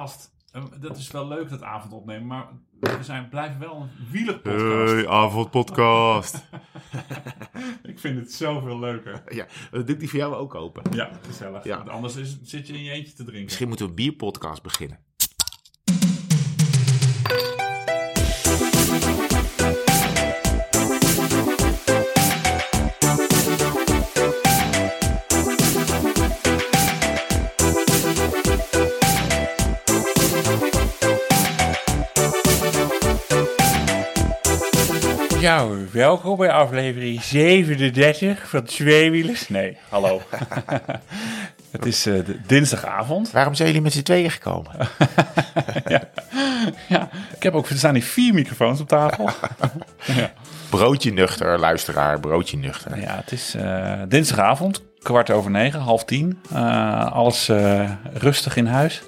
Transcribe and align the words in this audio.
gast. 0.00 0.30
Eh, 0.52 0.64
Dat 0.80 0.96
is 0.96 1.10
wel 1.10 1.28
leuk, 1.28 1.48
dat 1.48 1.62
avond 1.62 1.92
opnemen, 1.92 2.26
maar 2.26 2.46
we 2.80 2.98
zijn, 3.04 3.28
blijven 3.28 3.58
wel 3.60 3.76
een 3.76 3.90
wielerpodcast. 4.10 4.92
Hey, 4.92 5.08
avondpodcast. 5.08 6.48
Ik 7.82 7.98
vind 7.98 8.18
het 8.18 8.32
zoveel 8.32 8.78
leuker. 8.78 9.22
ja, 9.34 9.46
dan 9.70 9.84
doe 9.84 9.94
ik 9.94 10.00
die 10.00 10.08
voor 10.08 10.18
jou 10.18 10.34
ook 10.34 10.54
open. 10.54 10.82
Ja, 10.94 11.10
gezellig. 11.26 11.64
Ja. 11.64 11.76
Want 11.76 11.88
anders 11.88 12.16
is, 12.16 12.38
zit 12.42 12.66
je 12.66 12.72
in 12.72 12.82
je 12.82 12.90
eentje 12.90 13.12
te 13.12 13.22
drinken. 13.24 13.44
Misschien 13.44 13.68
moeten 13.68 13.84
we 13.86 13.90
een 13.90 13.96
bierpodcast 13.96 14.62
beginnen. 14.62 14.98
Ja, 35.40 35.66
welkom 35.92 36.36
bij 36.36 36.50
aflevering 36.50 37.22
37 37.22 38.48
van 38.48 38.64
Tweewielers. 38.64 39.48
Nee, 39.48 39.76
hallo. 39.88 40.22
het 41.70 41.86
is 41.86 42.06
eh, 42.06 42.14
dinsdagavond. 42.46 43.30
Waarom 43.30 43.54
zijn 43.54 43.68
jullie 43.68 43.82
met 43.82 43.92
z'n 43.92 44.02
tweeën 44.02 44.30
gekomen? 44.30 44.72
Ja, 46.88 47.08
ik 47.36 47.42
heb 47.42 47.54
ook, 47.54 47.68
er 47.68 47.76
staan 47.76 47.94
hier 47.94 48.02
vier 48.02 48.34
microfoons 48.34 48.80
op 48.80 48.88
tafel. 48.88 49.30
Broodje 50.70 51.12
nuchter, 51.12 51.58
luisteraar, 51.58 52.20
broodje 52.20 52.56
nuchter. 52.56 53.00
ja, 53.00 53.16
het 53.16 53.32
is 53.32 53.54
eh, 53.54 53.92
dinsdagavond, 54.08 54.82
kwart 55.02 55.30
over 55.30 55.50
negen, 55.50 55.80
half 55.80 56.04
tien. 56.04 56.38
Eh, 56.52 57.12
alles 57.12 57.48
eh, 57.48 57.90
rustig 58.12 58.56
in 58.56 58.66
huis, 58.66 59.02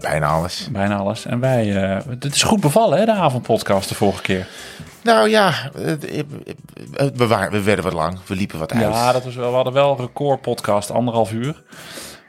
Bijna 0.00 0.26
alles. 0.28 0.68
bijna 0.70 0.96
alles. 0.96 1.24
En 1.26 1.40
wij, 1.40 1.82
eh, 1.82 1.98
het 2.08 2.34
is 2.34 2.42
goed 2.42 2.60
bevallen 2.60 2.98
hè, 2.98 3.04
de 3.04 3.12
avondpodcast 3.12 3.88
de 3.88 3.94
vorige 3.94 4.22
keer. 4.22 4.46
Nou 5.02 5.28
ja, 5.28 5.70
we, 7.14 7.26
waren, 7.26 7.52
we 7.52 7.62
werden 7.62 7.84
wat 7.84 7.92
lang. 7.92 8.18
We 8.26 8.34
liepen 8.34 8.58
wat 8.58 8.72
uit. 8.72 8.80
Ja, 8.80 9.12
dat 9.12 9.24
was 9.24 9.34
wel, 9.34 9.48
we 9.48 9.54
hadden 9.54 9.72
wel 9.72 9.90
een 9.90 9.96
record 9.96 10.40
podcast, 10.40 10.90
anderhalf 10.90 11.32
uur. 11.32 11.62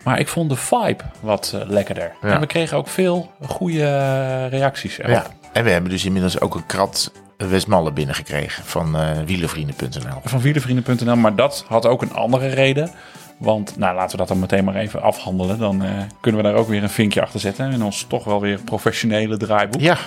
Maar 0.03 0.19
ik 0.19 0.27
vond 0.27 0.49
de 0.49 0.55
vibe 0.55 1.03
wat 1.19 1.53
eh, 1.55 1.69
lekkerder. 1.69 2.11
Ja. 2.21 2.29
En 2.29 2.39
we 2.39 2.45
kregen 2.45 2.77
ook 2.77 2.87
veel 2.87 3.31
goede 3.47 3.83
eh, 3.83 4.49
reacties 4.49 4.97
erop. 4.97 5.11
Ja. 5.11 5.25
En 5.53 5.63
we 5.63 5.69
hebben 5.69 5.89
dus 5.91 6.05
inmiddels 6.05 6.39
ook 6.39 6.55
een 6.55 6.65
krat 6.65 7.11
Westmalle 7.37 7.91
binnengekregen 7.91 8.63
van 8.63 8.95
eh 8.95 9.11
wielervrienden.nl. 9.25 10.21
van 10.23 10.41
wielervrienden.nl. 10.41 11.15
Maar 11.15 11.35
dat 11.35 11.65
had 11.67 11.85
ook 11.85 12.01
een 12.01 12.13
andere 12.13 12.47
reden. 12.47 12.91
Want, 13.37 13.77
nou, 13.77 13.95
laten 13.95 14.11
we 14.11 14.17
dat 14.17 14.27
dan 14.27 14.39
meteen 14.39 14.63
maar 14.63 14.75
even 14.75 15.01
afhandelen. 15.01 15.57
Dan 15.57 15.83
kunnen 16.21 16.41
we 16.41 16.47
daar 16.47 16.57
ook 16.57 16.67
weer 16.67 16.83
een 16.83 16.89
vinkje 16.89 17.21
achter 17.21 17.39
zetten. 17.39 17.71
In 17.71 17.83
ons 17.83 18.05
toch 18.07 18.23
wel 18.23 18.41
weer 18.41 18.59
professionele 18.59 19.37
draaiboek. 19.37 19.81
Ja, 19.81 19.97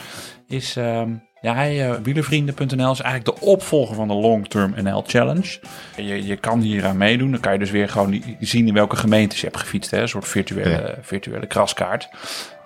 Is, 0.46 0.76
ehm, 0.76 1.10
ja, 1.46 1.54
hij, 1.54 1.90
eh, 1.90 1.96
wielervrienden.nl 2.02 2.92
is 2.92 3.00
eigenlijk 3.00 3.38
de 3.38 3.46
opvolger 3.46 3.94
van 3.94 4.08
de 4.08 4.14
Long 4.14 4.48
Term 4.48 4.74
NL 4.82 5.02
Challenge. 5.06 5.58
Je, 5.96 6.26
je 6.26 6.36
kan 6.36 6.60
hier 6.60 6.86
aan 6.86 6.96
meedoen. 6.96 7.30
Dan 7.30 7.40
kan 7.40 7.52
je 7.52 7.58
dus 7.58 7.70
weer 7.70 7.88
gewoon 7.88 8.22
zien 8.40 8.66
in 8.66 8.74
welke 8.74 8.96
gemeentes 8.96 9.40
je 9.40 9.46
hebt 9.46 9.58
gefietst. 9.58 9.90
Hè? 9.90 10.00
Een 10.00 10.08
soort 10.08 10.28
virtuele, 10.28 10.98
virtuele 11.00 11.46
kraskaart. 11.46 12.08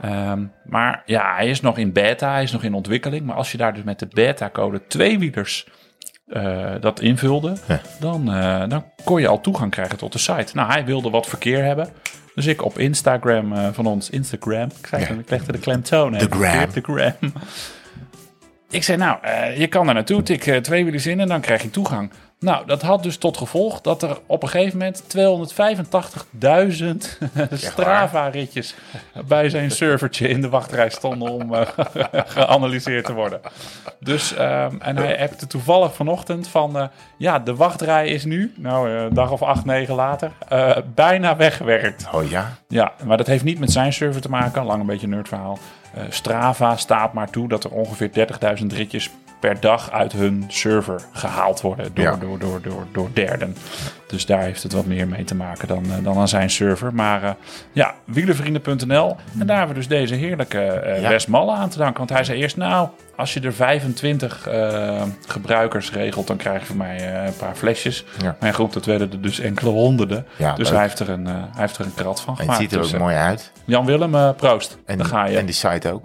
Ehm, 0.00 0.42
maar 0.64 1.02
ja, 1.06 1.34
hij 1.34 1.48
is 1.48 1.60
nog 1.60 1.78
in 1.78 1.92
beta. 1.92 2.32
Hij 2.32 2.42
is 2.42 2.52
nog 2.52 2.62
in 2.62 2.74
ontwikkeling. 2.74 3.26
Maar 3.26 3.36
als 3.36 3.52
je 3.52 3.58
daar 3.58 3.74
dus 3.74 3.82
met 3.82 3.98
de 3.98 4.08
beta-code 4.12 4.86
tweewielers 4.86 5.66
eh, 6.26 6.70
dat 6.80 7.00
invulde, 7.00 7.56
Ja. 7.68 7.80
dan, 8.00 8.32
eh, 8.32 8.68
dan 8.68 8.84
kon 9.04 9.20
je 9.20 9.28
al 9.28 9.40
toegang 9.40 9.70
krijgen 9.70 9.98
tot 9.98 10.12
de 10.12 10.18
site. 10.18 10.50
Nou, 10.54 10.70
hij 10.72 10.84
wilde 10.84 11.10
wat 11.10 11.26
verkeer 11.26 11.64
hebben. 11.64 11.88
Dus 12.34 12.46
ik 12.46 12.64
op 12.64 12.78
Instagram 12.78 13.72
van 13.72 13.86
ons, 13.86 14.10
Instagram, 14.10 14.68
ik, 14.80 14.86
zei, 14.86 15.02
Ja. 15.02 15.08
ik 15.08 15.30
legde 15.30 15.52
de 15.52 15.58
klemtoon. 15.58 16.12
De 16.12 16.26
gram. 16.30 16.68
De 16.74 16.80
gram. 16.82 17.32
Ik 18.70 18.82
zei, 18.82 18.98
nou, 18.98 19.18
eh, 19.22 19.58
je 19.58 19.66
kan 19.66 19.88
er 19.88 19.94
naartoe, 19.94 20.22
tik 20.22 20.46
eh, 20.46 20.56
twee 20.56 20.84
wielen 20.84 21.04
in 21.04 21.20
en 21.20 21.28
dan 21.28 21.40
krijg 21.40 21.62
je 21.62 21.70
toegang. 21.70 22.10
Nou, 22.38 22.66
dat 22.66 22.82
had 22.82 23.02
dus 23.02 23.16
tot 23.16 23.36
gevolg 23.36 23.80
dat 23.80 24.02
er 24.02 24.18
op 24.26 24.42
een 24.42 24.48
gegeven 24.48 24.78
moment 24.78 25.02
285.000 25.08 27.18
Strava-ritjes 27.50 28.74
bij 29.26 29.48
zijn 29.48 29.70
servertje 29.70 30.28
in 30.28 30.40
de 30.40 30.48
wachtrij 30.48 30.90
stonden 30.90 31.30
om 31.30 31.54
eh, 31.54 31.66
geanalyseerd 32.34 33.04
te 33.04 33.12
worden. 33.12 33.40
Dus, 33.98 34.34
ehm, 34.34 34.76
en 34.78 34.96
hij 34.96 35.20
appte 35.20 35.46
toevallig 35.46 35.94
vanochtend 35.94 36.48
van, 36.48 36.90
ja, 37.16 37.38
de 37.38 37.54
wachtrij 37.54 38.08
is 38.08 38.24
nu, 38.24 38.52
nou, 38.56 38.90
een 38.90 39.14
dag 39.14 39.30
of 39.30 39.42
acht, 39.42 39.64
negen 39.64 39.94
later, 39.94 40.32
bijna 40.94 41.36
weggewerkt. 41.36 42.06
oh 42.12 42.30
ja. 42.30 42.58
Ja, 42.68 42.92
maar 43.04 43.16
dat 43.16 43.26
heeft 43.26 43.44
niet 43.44 43.58
met 43.58 43.72
zijn 43.72 43.92
server 43.92 44.20
te 44.20 44.30
maken. 44.30 44.64
Lang 44.64 44.80
een 44.80 44.86
beetje 44.86 45.06
een 45.06 45.12
nerdverhaal. 45.12 45.58
Eh 45.94 46.02
Strava 46.08 46.76
staat 46.76 47.12
maar 47.12 47.30
toe 47.30 47.48
dat 47.48 47.64
er 47.64 47.70
ongeveer 47.70 48.10
30.000 48.60 48.66
ritjes 48.66 49.10
per 49.40 49.60
dag 49.60 49.90
uit 49.90 50.12
hun 50.12 50.44
server 50.48 51.00
gehaald 51.12 51.60
worden 51.60 51.90
door, 51.94 52.04
Ja. 52.04 52.16
door, 52.16 52.38
door, 52.38 52.60
door, 52.62 52.86
door 52.92 53.08
derden. 53.12 53.56
Dus 54.06 54.26
daar 54.26 54.40
heeft 54.42 54.62
het 54.62 54.72
wat 54.72 54.86
meer 54.86 55.08
mee 55.08 55.24
te 55.24 55.34
maken 55.34 55.68
dan, 55.68 55.84
eh, 55.84 56.04
dan 56.04 56.18
aan 56.18 56.28
zijn 56.28 56.50
server. 56.50 56.94
Maar 56.94 57.22
eh, 57.22 57.30
ja, 57.72 57.94
wielervrienden.nl. 58.04 59.16
En 59.38 59.46
daar 59.46 59.56
hebben 59.58 59.74
we 59.74 59.80
dus 59.80 59.88
deze 59.88 60.14
heerlijke 60.14 60.58
eh 60.60 61.02
Ja. 61.02 61.08
Wes 61.08 61.26
Malle 61.26 61.52
aan 61.52 61.68
te 61.68 61.78
danken. 61.78 61.98
Want 61.98 62.10
hij 62.10 62.24
zei 62.24 62.38
eerst, 62.40 62.56
nou, 62.56 62.88
als 63.16 63.34
je 63.34 63.40
er 63.40 63.52
25 63.52 64.46
eh, 64.48 65.02
gebruikers 65.28 65.92
regelt, 65.92 66.26
dan 66.26 66.36
krijg 66.36 66.60
je 66.60 66.66
van 66.66 66.76
mij 66.76 67.24
een 67.26 67.36
paar 67.36 67.54
flesjes. 67.54 68.04
Ja. 68.22 68.36
Maar 68.40 68.54
goed, 68.54 68.72
dat 68.72 68.84
werden 68.84 69.10
er 69.12 69.20
dus 69.20 69.38
enkele 69.40 69.70
honderden. 69.70 70.26
Ja, 70.36 70.54
dus 70.54 70.64
leuk. 70.68 70.76
hij 70.76 70.86
heeft, 70.86 70.98
er 70.98 71.08
een, 71.10 71.26
hij 71.26 71.44
heeft 71.54 71.78
er 71.78 71.84
een 71.84 71.94
krat 71.94 72.20
van 72.20 72.26
En 72.26 72.32
het 72.32 72.40
gemaakt. 72.42 72.60
ziet 72.60 72.72
er 72.72 72.76
ook 72.78 72.82
Dus, 72.84 72.92
eh, 72.92 73.00
mooi 73.00 73.14
uit. 73.16 73.52
Jan 73.64 73.84
Willem, 73.86 74.34
proost. 74.34 74.78
En, 74.86 74.98
Daar 74.98 75.06
ga 75.06 75.24
je. 75.26 75.38
en 75.38 75.46
die 75.46 75.54
site 75.54 75.92
ook. 75.92 76.02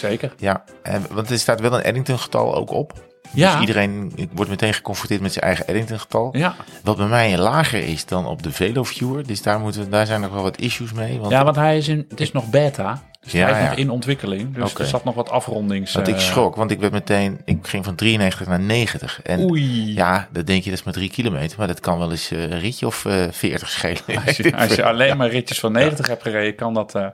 Zeker. 0.00 0.32
Ja, 0.36 0.64
want 1.10 1.30
er 1.30 1.38
staat 1.38 1.60
wel 1.60 1.74
een 1.74 1.82
Eddington-getal 1.82 2.54
ook 2.54 2.70
op. 2.70 3.08
Ja. 3.32 3.52
Dus 3.52 3.60
iedereen 3.60 4.12
wordt 4.32 4.50
meteen 4.50 4.74
geconfronteerd 4.74 5.20
met 5.20 5.32
zijn 5.32 5.44
eigen 5.44 5.66
Eddington-getal. 5.66 6.36
Ja. 6.36 6.54
Wat 6.82 6.96
bij 6.96 7.06
mij 7.06 7.38
lager 7.38 7.82
is 7.82 8.06
dan 8.06 8.26
op 8.26 8.42
de 8.42 8.52
VeloViewer. 8.52 9.26
Dus 9.26 9.42
daar, 9.42 9.60
moeten, 9.60 9.90
daar 9.90 10.06
zijn 10.06 10.20
nog 10.20 10.32
wel 10.32 10.42
wat 10.42 10.58
issues 10.58 10.92
mee. 10.92 11.18
Want, 11.18 11.30
ja, 11.32 11.44
want 11.44 11.56
hij 11.56 11.76
is 11.76 11.88
in, 11.88 12.06
het 12.08 12.20
is 12.20 12.32
nog 12.32 12.50
beta. 12.50 13.02
Dus 13.20 13.32
Ja, 13.32 13.44
hij 13.44 13.52
is 13.52 13.58
ja. 13.58 13.68
nog 13.68 13.78
in 13.78 13.90
ontwikkeling. 13.90 14.54
Dus 14.54 14.74
er 14.74 14.86
zat 14.86 15.04
nog 15.04 15.14
wat 15.14 15.30
afrondings... 15.30 15.92
want 15.92 16.08
ik 16.08 16.14
eh, 16.14 16.20
schrok, 16.20 16.56
want 16.56 16.70
ik 16.70 16.80
werd 16.80 16.92
meteen... 16.92 17.40
Ik 17.44 17.66
ging 17.66 17.84
van 17.84 17.94
93 17.94 18.46
naar 18.46 18.60
90. 18.60 19.22
En 19.22 19.40
Oei. 19.50 19.94
ja, 19.94 20.28
dan 20.32 20.44
denk 20.44 20.62
je 20.62 20.70
dat 20.70 20.78
is 20.78 20.84
maar 20.84 20.94
drie 20.94 21.10
kilometer. 21.10 21.58
Maar 21.58 21.66
dat 21.66 21.80
kan 21.80 21.98
wel 21.98 22.10
eens 22.10 22.30
eh, 22.30 22.42
een 22.42 22.60
ritje 22.60 22.86
of 22.86 23.04
eh 23.04 23.26
40 23.30 23.68
schelen. 23.68 24.24
Als 24.26 24.36
je, 24.36 24.56
als 24.56 24.74
je 24.74 24.84
alleen 24.92 25.16
maar 25.16 25.28
ritjes 25.28 25.60
van 25.60 25.72
90 25.72 26.06
hebt 26.06 26.22
gereden, 26.22 26.54
kan 26.54 26.74
dat 26.74 26.94
eh, 26.94 27.06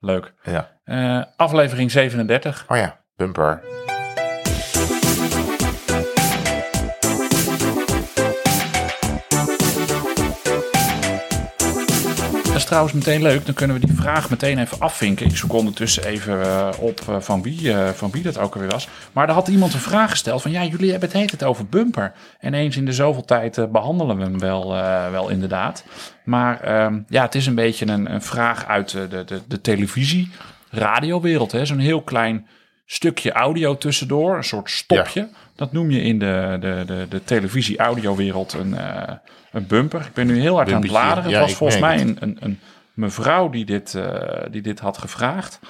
leuk. 0.00 0.34
Ja. 0.42 0.75
Eh, 0.86 1.22
aflevering 1.36 1.90
37. 1.90 2.64
Oh 2.68 2.76
ja, 2.76 2.96
bumper. 3.16 3.60
Dat 12.44 12.54
is 12.54 12.64
trouwens 12.64 12.94
meteen 12.94 13.22
leuk. 13.22 13.46
Dan 13.46 13.54
kunnen 13.54 13.80
we 13.80 13.86
die 13.86 13.96
vraag 13.96 14.30
meteen 14.30 14.58
even 14.58 14.80
afvinken. 14.80 15.26
Ik 15.26 15.36
zoek 15.36 15.52
ondertussen 15.52 16.04
even 16.04 16.42
eh, 16.42 16.68
op 16.78 17.00
eh, 17.08 17.20
van, 17.20 17.42
wie, 17.42 17.74
van 17.94 18.10
wie 18.10 18.22
dat 18.22 18.38
ook 18.38 18.54
alweer 18.54 18.70
was. 18.70 18.88
Maar 19.12 19.28
er 19.28 19.34
had 19.34 19.48
iemand 19.48 19.74
een 19.74 19.80
vraag 19.80 20.10
gesteld 20.10 20.42
van... 20.42 20.50
ja, 20.50 20.64
jullie 20.64 20.90
hebben 20.90 21.08
het 21.08 21.18
heet 21.18 21.30
het 21.30 21.44
over 21.44 21.66
bumper. 21.66 22.12
En 22.38 22.54
eens 22.54 22.76
in 22.76 22.84
de 22.84 22.92
zoveel 22.92 23.24
tijd 23.24 23.58
eh, 23.58 23.64
behandelen 23.66 24.16
we 24.16 24.22
hem 24.22 24.38
wel, 24.38 24.68
wel 25.10 25.28
inderdaad. 25.28 25.84
Maar 26.24 26.60
ehm, 26.60 27.00
ja, 27.08 27.22
het 27.22 27.34
is 27.34 27.46
een 27.46 27.54
beetje 27.54 27.86
een, 27.86 28.12
een 28.12 28.22
vraag 28.22 28.66
uit 28.66 28.90
de, 28.90 29.24
de, 29.24 29.40
de 29.48 29.60
televisie, 29.60 30.30
radiowereld. 30.76 31.52
hè. 31.52 31.64
Zo'n 31.66 31.78
heel 31.78 32.02
klein 32.02 32.46
stukje 32.86 33.32
audio 33.32 33.76
tussendoor. 33.76 34.36
Een 34.36 34.44
soort 34.44 34.70
stopje. 34.70 35.28
Dat 35.54 35.72
noem 35.72 35.90
je 35.90 36.00
in 36.02 36.18
de, 36.18 36.56
de, 36.60 36.82
de, 36.86 37.06
de 37.08 37.24
televisie-audiowereld 37.24 38.52
een, 38.52 38.74
eh, 38.78 39.14
een 39.52 39.66
bumper. 39.66 40.00
Ik 40.00 40.14
ben 40.14 40.26
nu 40.26 40.40
heel 40.40 40.54
hard 40.54 40.72
aan 40.72 40.80
het 40.80 40.90
bladeren. 40.90 41.30
Het 41.30 41.40
was 41.40 41.54
volgens 41.54 41.80
mij 41.80 42.00
een, 42.00 42.16
een, 42.20 42.36
een 42.40 42.60
mevrouw 42.94 43.48
die 43.50 43.64
dit, 43.64 43.94
eh, 43.94 44.42
die 44.50 44.62
dit 44.62 44.80
had 44.80 44.98
gevraagd. 44.98 45.60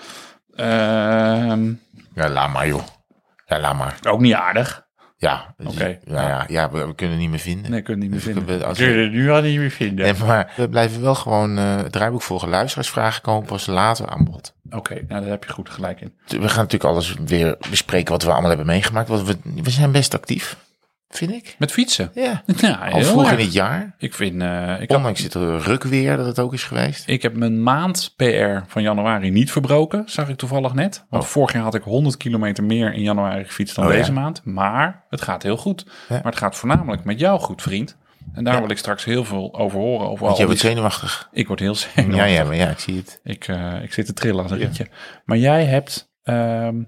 Ja, 2.14 2.28
laat 2.28 2.52
maar 2.52 2.66
joh. 2.66 2.82
Ja, 3.46 3.60
laat 3.60 3.76
maar. 3.76 3.98
ook 4.08 4.20
niet 4.20 4.34
aardig. 4.34 4.85
Ja, 5.26 5.54
dus- 5.56 5.72
Oké. 5.74 5.98
Nou 6.04 6.28
ja, 6.28 6.44
ja 6.48 6.70
we, 6.70 6.86
we 6.86 6.94
kunnen 6.94 7.14
het 7.14 7.22
niet 7.24 7.30
meer 7.30 7.38
vinden. 7.40 7.70
Nee, 7.70 7.80
het 7.80 7.88
niet 7.88 7.98
meer 7.98 8.10
Dus 8.10 8.22
vinden. 8.22 8.46
we- 8.46 8.64
als 8.66 8.78
Kun 8.78 8.86
je 8.88 8.94
we- 8.94 9.00
het 9.02 9.12
nu 9.12 9.30
al 9.30 9.42
niet 9.42 9.58
meer 9.58 9.70
vinden. 9.70 10.04
Nee, 10.04 10.14
maar 10.26 10.52
we 10.56 10.68
blijven 10.68 11.00
wel 11.02 11.14
gewoon 11.14 11.58
eh, 11.58 11.76
het 11.76 11.92
draaiboek 11.92 12.22
volgen. 12.22 12.48
Luisteraarsvragen 12.48 13.22
komen 13.22 13.46
pas 13.46 13.66
later 13.66 14.08
aan 14.08 14.24
bod. 14.24 14.54
Oké, 14.70 14.94
nou 15.08 15.20
daar 15.20 15.30
heb 15.30 15.44
je 15.44 15.52
goed 15.52 15.70
gelijk 15.70 16.00
in. 16.00 16.12
We 16.26 16.48
gaan 16.48 16.62
natuurlijk 16.62 16.84
alles 16.84 17.14
weer 17.26 17.56
bespreken 17.70 18.12
wat 18.12 18.22
we 18.22 18.30
allemaal 18.30 18.48
hebben 18.48 18.66
meegemaakt. 18.66 19.08
Want 19.08 19.26
we, 19.26 19.36
we 19.62 19.70
zijn 19.70 19.92
best 19.92 20.14
actief, 20.14 20.56
vind 21.08 21.30
ik. 21.30 21.54
Met 21.58 21.72
fietsen? 21.72 22.10
Ja, 22.14 22.42
Ja, 22.56 22.74
al 22.74 22.98
heel 22.98 23.04
vroeg 23.04 23.30
in 23.30 23.38
het 23.38 23.52
jaar. 23.52 23.94
Ik 23.98 24.14
vind, 24.14 24.42
eh, 24.42 24.80
ik, 24.80 24.88
had, 24.88 24.96
Ondanks 24.98 25.22
het 25.22 25.34
rukweer 25.34 26.16
dat 26.16 26.26
het 26.26 26.38
ook 26.38 26.52
is 26.52 26.64
geweest. 26.64 27.08
ik 27.08 27.22
heb 27.22 27.36
mijn 27.36 27.62
maand 27.62 28.12
PR 28.16 28.58
van 28.66 28.82
januari 28.82 29.30
niet 29.30 29.50
verbroken, 29.52 30.02
zag 30.06 30.28
ik 30.28 30.36
toevallig 30.36 30.74
net. 30.74 31.04
Want 31.10 31.26
vorig 31.26 31.52
jaar 31.52 31.62
had 31.62 31.74
ik 31.74 31.82
100 31.82 32.16
kilometer 32.16 32.64
meer 32.64 32.92
in 32.92 33.02
januari 33.02 33.44
gefietst 33.44 33.76
dan 33.76 33.84
Oh, 33.86 33.92
ja. 33.92 33.96
deze 33.98 34.12
maand. 34.12 34.44
Maar 34.44 35.04
het 35.08 35.22
gaat 35.22 35.42
heel 35.42 35.56
goed. 35.56 35.84
Ja. 35.86 36.14
Maar 36.14 36.24
het 36.32 36.36
gaat 36.36 36.56
voornamelijk 36.56 37.04
met 37.04 37.18
jou 37.20 37.40
goed, 37.40 37.62
vriend. 37.62 37.96
En 38.34 38.44
daar 38.44 38.54
Ja. 38.54 38.60
wil 38.60 38.70
ik 38.70 38.78
straks 38.78 39.04
heel 39.04 39.24
veel 39.24 39.54
over 39.58 39.78
horen. 39.78 40.06
Over 40.08 40.18
Want 40.18 40.30
al 40.30 40.36
jij 40.36 40.46
wordt 40.46 40.60
zenuwachtig. 40.60 41.28
Ik 41.32 41.46
word 41.46 41.60
heel 41.60 41.74
zenuwachtig. 41.74 42.16
Ja, 42.16 42.24
ja, 42.24 42.44
maar 42.44 42.56
ja, 42.56 42.68
ik 42.70 42.78
zie 42.78 42.96
het. 42.96 43.20
Ik, 43.24 43.48
eh, 43.48 43.82
ik 43.82 43.92
zit 43.92 44.06
te 44.06 44.12
trillen 44.12 44.42
als 44.42 44.50
een 44.52 44.58
rietje. 44.58 44.86
Maar 45.24 45.38
jij 45.38 45.64
hebt 45.64 46.10
ehm, 46.22 46.82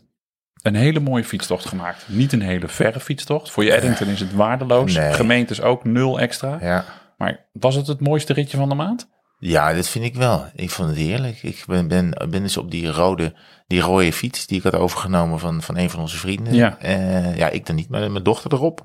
een 0.69 0.81
hele 0.81 1.01
mooie 1.01 1.25
fietstocht 1.25 1.65
gemaakt. 1.65 2.05
Niet 2.07 2.33
een 2.33 2.43
hele 2.43 2.69
verre 2.69 3.01
fietstocht. 3.01 3.51
Voor 3.51 3.65
je 3.65 3.73
Eddington 3.73 4.09
is 4.09 4.21
het 4.21 4.35
waardeloos. 4.35 4.95
Nee. 4.95 5.13
Gemeentes 5.13 5.61
ook 5.61 5.85
nul 5.85 6.21
extra. 6.21 6.59
Ja. 6.61 6.85
Maar 7.17 7.47
was 7.53 7.75
het 7.75 7.87
het 7.87 8.01
mooiste 8.01 8.33
ritje 8.33 8.57
van 8.57 8.69
de 8.69 8.75
maand? 8.75 9.09
Ja, 9.39 9.73
dat 9.73 9.89
vind 9.89 10.05
ik 10.05 10.15
wel. 10.15 10.47
Ik 10.55 10.71
vond 10.71 10.89
het 10.89 10.99
heerlijk. 10.99 11.43
Ik 11.43 11.65
ben, 11.67 11.89
ben, 11.89 12.27
ben 12.31 12.43
dus 12.43 12.57
op 12.57 12.71
die 12.71 12.87
rode, 12.87 13.35
die 13.67 13.81
rode 13.81 14.13
fiets 14.13 14.47
die 14.47 14.59
ik 14.59 14.63
had 14.63 14.75
overgenomen 14.75 15.39
van, 15.39 15.63
van 15.63 15.77
een 15.77 15.91
van 15.91 16.01
onze 16.01 16.17
vrienden. 16.17 16.55
Ja. 16.55 16.79
Eh, 16.79 17.37
ja, 17.37 17.49
ik 17.49 17.67
dan 17.67 17.77
niet, 17.77 17.89
maar 17.89 18.11
mijn 18.11 18.25
dochter 18.25 18.53
erop. 18.53 18.85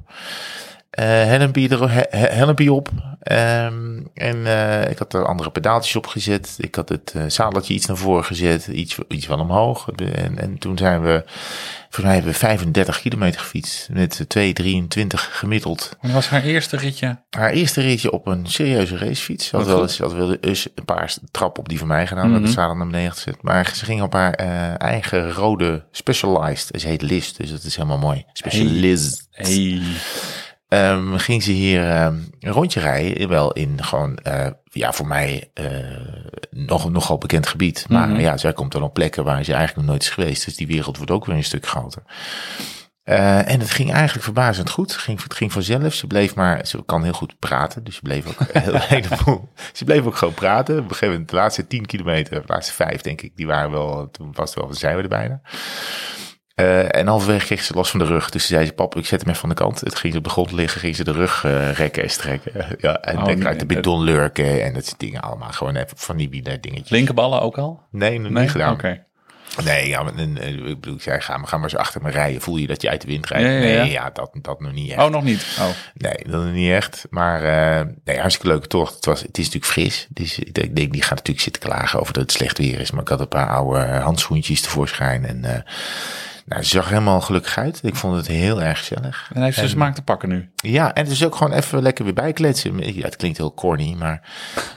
Eh 0.93 1.05
helmpje, 1.05 1.69
er, 1.69 1.91
he- 1.91 2.17
he- 2.17 2.33
helmpje 2.33 2.73
op. 2.73 2.89
Ehm, 3.19 3.99
en 4.13 4.45
eh, 4.45 4.89
ik 4.89 4.97
had 4.97 5.13
er 5.13 5.25
andere 5.25 5.49
pedaaltjes 5.49 5.95
op 5.95 6.07
gezet. 6.07 6.55
Ik 6.57 6.75
had 6.75 6.89
het 6.89 7.13
eh 7.15 7.23
zadeltje 7.27 7.73
iets 7.73 7.85
naar 7.85 7.97
voren 7.97 8.23
gezet. 8.23 8.67
Iets, 8.67 8.97
iets 9.07 9.25
van 9.25 9.39
omhoog. 9.39 9.89
En, 9.95 10.39
en 10.39 10.57
toen 10.57 10.77
zijn 10.77 11.01
we, 11.01 11.23
voor 11.89 12.03
mij 12.03 12.13
hebben 12.13 12.31
we 12.31 12.37
35 12.37 13.01
kilometer 13.01 13.39
gefietst. 13.39 13.89
Met 13.91 14.25
2,23 14.37 15.07
gemiddeld. 15.07 15.97
Dat 16.01 16.11
was 16.11 16.29
haar 16.29 16.43
eerste 16.43 16.77
ritje. 16.77 17.17
Haar 17.29 17.51
eerste 17.51 17.81
ritje 17.81 18.11
op 18.11 18.27
een 18.27 18.47
serieuze 18.47 18.97
racefiets. 18.97 19.47
Ze 19.47 19.55
had 19.55 19.65
wel 19.65 19.81
eens, 19.81 19.97
had 19.97 20.13
wel 20.13 20.35
eens 20.35 20.67
een 20.75 20.85
paar 20.85 21.15
trappen 21.31 21.63
op 21.63 21.69
die 21.69 21.77
van 21.77 21.87
mij 21.87 22.07
gedaan. 22.07 22.29
Mm 22.29 22.35
-hmm. 22.35 22.47
zadel 22.47 22.75
naar 22.75 22.87
beneden 22.87 23.11
gezet. 23.11 23.41
Maar 23.41 23.71
ze 23.75 23.85
ging 23.85 24.01
op 24.01 24.13
haar 24.13 24.33
eigen 24.77 25.31
rode 25.31 25.83
Specialized. 25.91 26.81
Ze 26.81 26.87
heet 26.87 27.01
Liz, 27.01 27.31
dus 27.31 27.51
dat 27.51 27.63
is 27.63 27.75
helemaal 27.75 27.97
mooi. 27.97 28.25
Specialized. 28.33 29.27
Hey. 29.31 29.81
Ehm, 30.73 31.15
ging 31.17 31.43
ze 31.43 31.51
hier 31.51 31.89
ehm, 31.89 32.15
een 32.39 32.51
rondje 32.51 32.79
rijden. 32.79 33.29
Wel 33.29 33.51
in 33.51 33.83
gewoon, 33.83 34.17
eh, 34.17 34.47
ja, 34.63 34.93
voor 34.93 35.07
mij 35.07 35.49
eh, 35.53 35.65
nog, 36.49 36.89
nogal 36.91 37.17
bekend 37.17 37.47
gebied. 37.47 37.85
Maar 37.89 38.07
Mhm. 38.09 38.19
ja, 38.19 38.37
zij 38.37 38.53
komt 38.53 38.71
dan 38.71 38.83
op 38.83 38.93
plekken 38.93 39.23
waar 39.23 39.43
ze 39.43 39.51
eigenlijk 39.53 39.75
nog 39.81 39.85
nooit 39.89 40.01
is 40.01 40.09
geweest. 40.09 40.45
Dus 40.45 40.55
die 40.55 40.67
wereld 40.67 40.97
wordt 40.97 41.11
ook 41.11 41.25
weer 41.25 41.35
een 41.35 41.43
stuk 41.43 41.67
groter. 41.67 42.03
Eh, 43.03 43.51
en 43.51 43.59
het 43.59 43.71
ging 43.71 43.91
eigenlijk 43.91 44.23
verbazend 44.23 44.69
goed. 44.69 44.91
Het 44.91 45.01
ging, 45.01 45.23
het 45.23 45.33
ging 45.33 45.51
vanzelf. 45.51 45.93
Ze 45.93 46.07
bleef 46.07 46.35
maar, 46.35 46.65
ze 46.65 46.83
kan 46.85 47.03
heel 47.03 47.13
goed 47.13 47.39
praten. 47.39 47.83
Dus 47.83 47.95
ze 47.95 48.01
bleef 48.01 48.27
ook 48.27 48.47
heel 48.51 48.79
heleboel. 48.95 49.49
Ze 49.73 49.83
bleef 49.85 50.05
ook 50.05 50.15
gewoon 50.15 50.33
praten. 50.33 50.75
Op 50.75 50.81
een 50.83 50.87
gegeven 50.89 51.09
moment, 51.09 51.29
de 51.29 51.35
laatste 51.35 51.67
10 51.67 51.85
kilometer, 51.85 52.41
de 52.41 52.53
laatste 52.53 52.73
vijf 52.73 53.01
denk 53.01 53.21
ik, 53.21 53.31
die 53.35 53.47
waren 53.47 53.71
wel, 53.71 54.09
toen 54.11 54.31
was 54.33 54.53
het 54.55 54.63
wel, 54.63 54.73
zijn 54.73 54.95
we 54.95 55.01
er 55.01 55.07
bijna. 55.09 55.41
Eh, 56.55 56.95
en 56.95 57.07
halverwege 57.07 57.45
kreeg 57.45 57.63
ze 57.63 57.73
last 57.73 57.91
van 57.91 57.99
de 57.99 58.05
rug. 58.05 58.29
Dus 58.29 58.41
ze 58.41 58.53
zei 58.53 58.65
ze, 58.65 58.73
pap, 58.73 58.95
ik 58.95 59.05
zet 59.05 59.19
hem 59.19 59.29
even 59.29 59.39
van 59.39 59.49
de 59.49 59.55
kant. 59.55 59.79
Het 59.79 59.95
ging 59.95 60.13
ze 60.13 60.19
op 60.19 60.25
de 60.25 60.29
grond 60.29 60.51
liggen, 60.51 60.79
ging 60.79 60.95
ze 60.95 61.03
de 61.03 61.11
rug 61.11 61.43
eh, 61.43 61.71
rekken 61.71 62.03
en 62.03 62.09
strekken. 62.09 62.51
ja, 62.79 63.01
en 63.01 63.17
Oh, 63.17 63.25
dan 63.25 63.37
nee, 63.37 63.47
uit 63.47 63.59
de 63.59 63.65
bidon 63.65 64.03
lurken 64.03 64.63
en 64.63 64.73
dat 64.73 64.85
soort 64.85 64.99
dingen 64.99 65.21
allemaal. 65.21 65.51
Gewoon 65.51 65.75
even 65.75 65.97
van 65.97 66.17
die 66.17 66.29
dingetjes. 66.29 66.89
Linkerballen 66.89 67.41
ook 67.41 67.57
al? 67.57 67.81
Nee, 67.91 68.19
nog 68.19 68.31
niet 68.31 68.51
gedaan. 68.51 69.01
Nee, 69.63 69.87
ja, 69.87 70.05
en, 70.15 70.37
eh, 70.37 70.53
ik 70.53 70.79
bedoel, 70.79 70.95
ik 70.95 71.01
zei, 71.01 71.21
ga 71.21 71.37
maar, 71.37 71.47
ga 71.47 71.55
maar 71.55 71.69
eens 71.69 71.79
achter 71.79 72.01
me 72.01 72.09
rijden. 72.09 72.41
Voel 72.41 72.57
je 72.57 72.67
dat 72.67 72.81
je 72.81 72.89
uit 72.89 73.01
de 73.01 73.07
wind 73.07 73.27
rijdt? 73.27 73.47
Ja, 73.47 73.51
ja, 73.51 73.67
ja. 73.67 73.81
Nee, 73.83 73.91
ja, 73.91 74.09
dat, 74.09 74.37
dat 74.41 74.59
nog 74.59 74.71
niet 74.71 74.91
echt. 74.91 75.01
Oh, 75.01 75.09
nog 75.09 75.23
niet. 75.23 75.57
Oh. 75.59 75.67
Nee, 75.93 76.15
dat 76.25 76.43
nog 76.43 76.53
niet 76.53 76.71
echt. 76.71 77.05
Maar 77.09 77.41
nee, 78.03 78.19
hartstikke 78.19 78.51
leuke 78.51 78.67
tocht. 78.67 78.95
Het, 78.95 79.05
was, 79.05 79.21
het 79.21 79.37
is 79.37 79.45
natuurlijk 79.45 79.71
fris. 79.71 80.07
Dus 80.09 80.39
ik 80.39 80.75
denk, 80.75 80.91
die 80.91 81.01
gaat 81.01 81.17
natuurlijk 81.17 81.39
zitten 81.39 81.61
klagen 81.61 81.99
over 81.99 82.13
dat 82.13 82.21
het 82.21 82.31
slecht 82.31 82.57
weer 82.57 82.79
is. 82.79 82.91
Maar 82.91 83.01
ik 83.01 83.07
had 83.07 83.19
een 83.19 83.27
paar 83.27 83.49
oude 83.49 83.85
handschoentjes 83.85 84.61
tevoorschijn. 84.61 85.25
En 85.25 85.65
nou, 86.45 86.63
ze 86.63 86.69
zag 86.69 86.89
helemaal 86.89 87.21
gelukkig 87.21 87.57
uit. 87.57 87.79
Ik 87.83 87.95
vond 87.95 88.15
het 88.15 88.27
heel 88.27 88.61
erg 88.61 88.77
gezellig. 88.77 89.31
En 89.33 89.41
heeft 89.41 89.55
ze 89.57 89.63
En- 89.63 89.69
smaak 89.69 89.95
te 89.95 90.01
pakken 90.01 90.29
nu. 90.29 90.49
Ja, 90.55 90.93
en 90.93 91.03
het 91.03 91.11
is 91.11 91.25
ook 91.25 91.35
gewoon 91.35 91.53
even 91.53 91.81
lekker 91.81 92.03
weer 92.05 92.13
bijkletsen. 92.13 92.93
Ja, 92.93 93.03
het 93.05 93.15
klinkt 93.15 93.37
heel 93.37 93.53
corny, 93.53 93.95
maar 93.99 94.21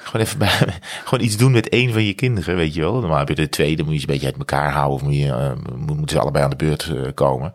gewoon 0.02 0.26
even 0.26 0.38
bij, 0.38 0.48
gewoon 1.04 1.24
iets 1.24 1.36
doen 1.36 1.52
met 1.52 1.68
één 1.68 1.92
van 1.92 2.04
je 2.04 2.14
kinderen, 2.14 2.56
weet 2.56 2.74
je 2.74 2.80
wel. 2.80 3.00
Normaal 3.00 3.18
heb 3.18 3.28
je 3.28 3.34
de 3.34 3.48
twee, 3.48 3.76
dan 3.76 3.84
moet 3.84 3.94
je 3.94 4.00
ze 4.00 4.06
een 4.06 4.12
beetje 4.12 4.26
uit 4.28 4.38
elkaar 4.38 4.70
houden. 4.72 4.94
Of 4.96 5.02
moet 5.02 5.16
je, 5.16 5.32
eh, 5.32 5.52
moet- 5.76 5.96
moeten 5.96 6.16
ze 6.16 6.22
allebei 6.22 6.44
aan 6.44 6.50
de 6.50 6.56
beurt 6.56 6.82
eh, 6.94 7.02
komen. 7.14 7.54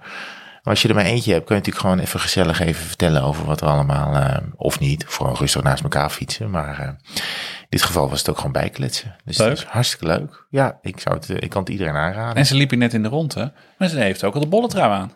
Maar 0.63 0.73
als 0.73 0.81
je 0.81 0.87
er 0.87 0.95
maar 0.95 1.05
eentje 1.05 1.33
hebt, 1.33 1.45
kun 1.45 1.55
je 1.55 1.61
natuurlijk 1.61 1.85
gewoon 1.85 2.05
even 2.05 2.19
gezellig 2.19 2.59
even 2.59 2.85
vertellen 2.85 3.23
over 3.23 3.45
wat 3.45 3.61
er 3.61 3.67
allemaal, 3.67 4.15
eh, 4.15 4.37
of 4.55 4.79
niet. 4.79 5.05
Vooral 5.07 5.35
rustig 5.35 5.63
naast 5.63 5.83
elkaar 5.83 6.09
fietsen. 6.09 6.49
Maar 6.49 6.79
eh, 6.79 6.87
in 6.87 7.67
dit 7.69 7.81
geval 7.81 8.09
was 8.09 8.19
het 8.19 8.29
ook 8.29 8.37
gewoon 8.37 8.51
bijkletsen. 8.51 9.15
Dus 9.25 9.37
Leuk. 9.37 9.49
het 9.49 9.63
was 9.63 9.71
hartstikke 9.73 10.05
leuk. 10.05 10.45
Ja, 10.49 10.79
ik, 10.81 10.99
zou 10.99 11.15
het, 11.15 11.29
eh, 11.29 11.35
ik 11.39 11.49
kan 11.49 11.61
het 11.61 11.71
iedereen 11.71 11.95
aanraden. 11.95 12.35
En 12.35 12.45
ze 12.45 12.55
liep 12.55 12.69
hier 12.69 12.79
net 12.79 12.93
in 12.93 13.03
de 13.03 13.09
rondte. 13.09 13.53
Maar 13.77 13.87
ze 13.87 13.99
heeft 13.99 14.23
ook 14.23 14.33
al 14.33 14.41
de 14.41 14.47
bolletrui 14.47 14.91
aan. 14.91 15.11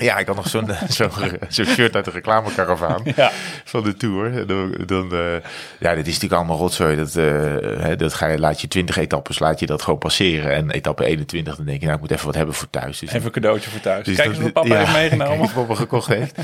Ja, 0.00 0.18
ik 0.18 0.26
had 0.26 0.36
nog 0.36 0.48
zo'n 0.48 0.68
zo'n 0.88 1.10
zo'n 1.48 1.64
shirt 1.64 1.94
uit 1.94 2.04
de 2.04 2.10
reclamekaravaan. 2.10 3.02
Ja. 3.16 3.30
van 3.64 3.82
de 3.82 3.96
tour. 3.96 4.46
Dan, 4.46 4.74
dan, 4.86 5.12
eh, 5.12 5.18
ja, 5.78 5.94
dit 5.94 6.06
is 6.06 6.12
natuurlijk 6.12 6.32
allemaal 6.32 6.56
rotzooi. 6.58 6.96
Dat, 6.96 7.16
eh, 7.16 7.24
hè, 7.80 7.96
dat 7.96 8.14
ga 8.14 8.26
je, 8.26 8.38
laat 8.38 8.60
je 8.60 8.68
20 8.68 8.96
etappes, 8.96 9.38
laat 9.38 9.60
je 9.60 9.66
dat 9.66 9.82
gewoon 9.82 9.98
passeren. 9.98 10.52
En 10.52 10.70
etappe 10.70 11.04
21, 11.04 11.56
dan 11.56 11.64
denk 11.64 11.78
je, 11.80 11.84
nou, 11.84 11.96
ik 11.96 12.02
moet 12.02 12.12
even 12.12 12.26
wat 12.26 12.34
hebben 12.34 12.54
voor 12.54 12.70
thuis. 12.70 12.98
Dus 12.98 13.08
Even 13.08 13.24
een 13.26 13.30
cadeautje 13.30 13.70
voor 13.70 13.80
thuis. 13.80 14.04
dus 14.04 14.16
Kijk 14.16 14.28
eens 14.28 14.38
wat 14.38 14.52
papa 14.52 14.68
ja, 14.68 14.78
heeft 14.78 14.92
meegenomen. 14.92 15.38
Kijk 15.38 15.54
papa 15.54 15.74
gekocht 15.74 16.08
heeft. 16.08 16.38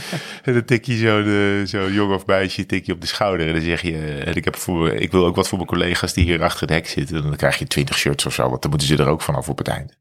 en 0.44 0.52
dan 0.52 0.64
tik 0.64 0.84
je 0.84 0.96
zo, 0.96 1.22
de, 1.22 1.62
zo 1.66 1.90
jong 1.90 2.14
of 2.14 2.26
meisje 2.26 2.66
tik 2.66 2.86
je 2.86 2.92
op 2.92 3.00
de 3.00 3.06
schouder. 3.06 3.46
En 3.46 3.52
dan 3.52 3.62
zeg 3.62 3.82
je, 3.82 4.22
en 4.24 4.34
ik, 4.34 4.44
heb 4.44 4.56
voor, 4.56 4.92
ik 4.92 5.10
wil 5.10 5.26
ook 5.26 5.36
wat 5.36 5.48
voor 5.48 5.58
mijn 5.58 5.70
collega's 5.70 6.12
die 6.12 6.24
hier 6.24 6.42
achter 6.42 6.60
het 6.60 6.70
hek 6.70 6.88
zitten. 6.88 7.16
En 7.16 7.22
dan 7.22 7.36
krijg 7.36 7.58
je 7.58 7.66
20 7.66 7.98
shirts 7.98 8.26
of 8.26 8.34
zo, 8.34 8.48
want 8.48 8.62
dan 8.62 8.70
moeten 8.70 8.88
ze 8.88 8.96
er 8.96 9.08
ook 9.08 9.22
vanaf 9.22 9.48
op 9.48 9.58
het 9.58 9.68
eind. 9.68 9.96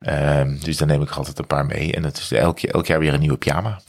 Ehm, 0.00 0.56
dus 0.58 0.76
dan 0.76 0.88
neem 0.88 1.02
ik 1.02 1.10
altijd 1.10 1.38
een 1.38 1.46
paar 1.46 1.66
mee. 1.66 1.92
En 1.92 2.02
dat 2.02 2.16
is 2.16 2.32
elk, 2.32 2.60
elk 2.60 2.86
jaar 2.86 2.98
weer 2.98 3.14
een 3.14 3.20
nieuwe 3.20 3.36
pyjama. 3.36 3.80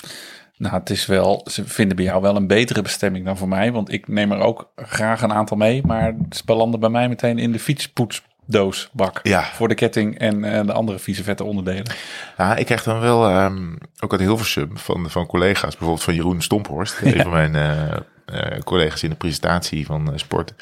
Nou, 0.57 0.75
het 0.75 0.89
is 0.89 1.05
wel, 1.05 1.47
ze 1.51 1.67
vinden 1.67 1.95
bij 1.95 2.05
jou 2.05 2.21
wel 2.21 2.35
een 2.35 2.47
betere 2.47 2.81
bestemming 2.81 3.25
dan 3.25 3.37
voor 3.37 3.47
mij. 3.47 3.71
Want 3.71 3.91
ik 3.91 4.07
neem 4.07 4.31
er 4.31 4.39
ook 4.39 4.71
graag 4.75 5.21
een 5.21 5.33
aantal 5.33 5.57
mee. 5.57 5.81
Maar 5.85 6.15
ze 6.29 6.41
belanden 6.45 6.79
bij 6.79 6.89
mij 6.89 7.09
meteen 7.09 7.39
in 7.39 7.51
de 7.51 7.59
fietspoetsdoosbak. 7.59 9.19
Ja. 9.23 9.43
Voor 9.43 9.67
de 9.67 9.75
ketting 9.75 10.17
en 10.17 10.43
eh, 10.43 10.65
de 10.65 10.73
andere 10.73 10.99
vieze 10.99 11.23
vette 11.23 11.43
onderdelen. 11.43 11.93
Ja, 12.37 12.55
ik 12.55 12.65
krijg 12.65 12.83
dan 12.83 12.99
wel 12.99 13.29
ehm, 13.29 13.75
ook 13.99 14.11
uit 14.11 14.21
Hilversum 14.21 14.77
van, 14.77 15.09
van 15.09 15.25
collega's, 15.25 15.71
bijvoorbeeld 15.71 16.03
van 16.03 16.15
Jeroen 16.15 16.41
Stomphorst, 16.41 17.01
een 17.01 17.21
van 17.29 17.31
mijn 17.31 17.55
eh, 17.55 17.91
eh, 18.25 18.59
collega's 18.59 19.03
in 19.03 19.09
de 19.09 19.15
presentatie 19.15 19.85
van 19.85 20.11
sport. 20.15 20.53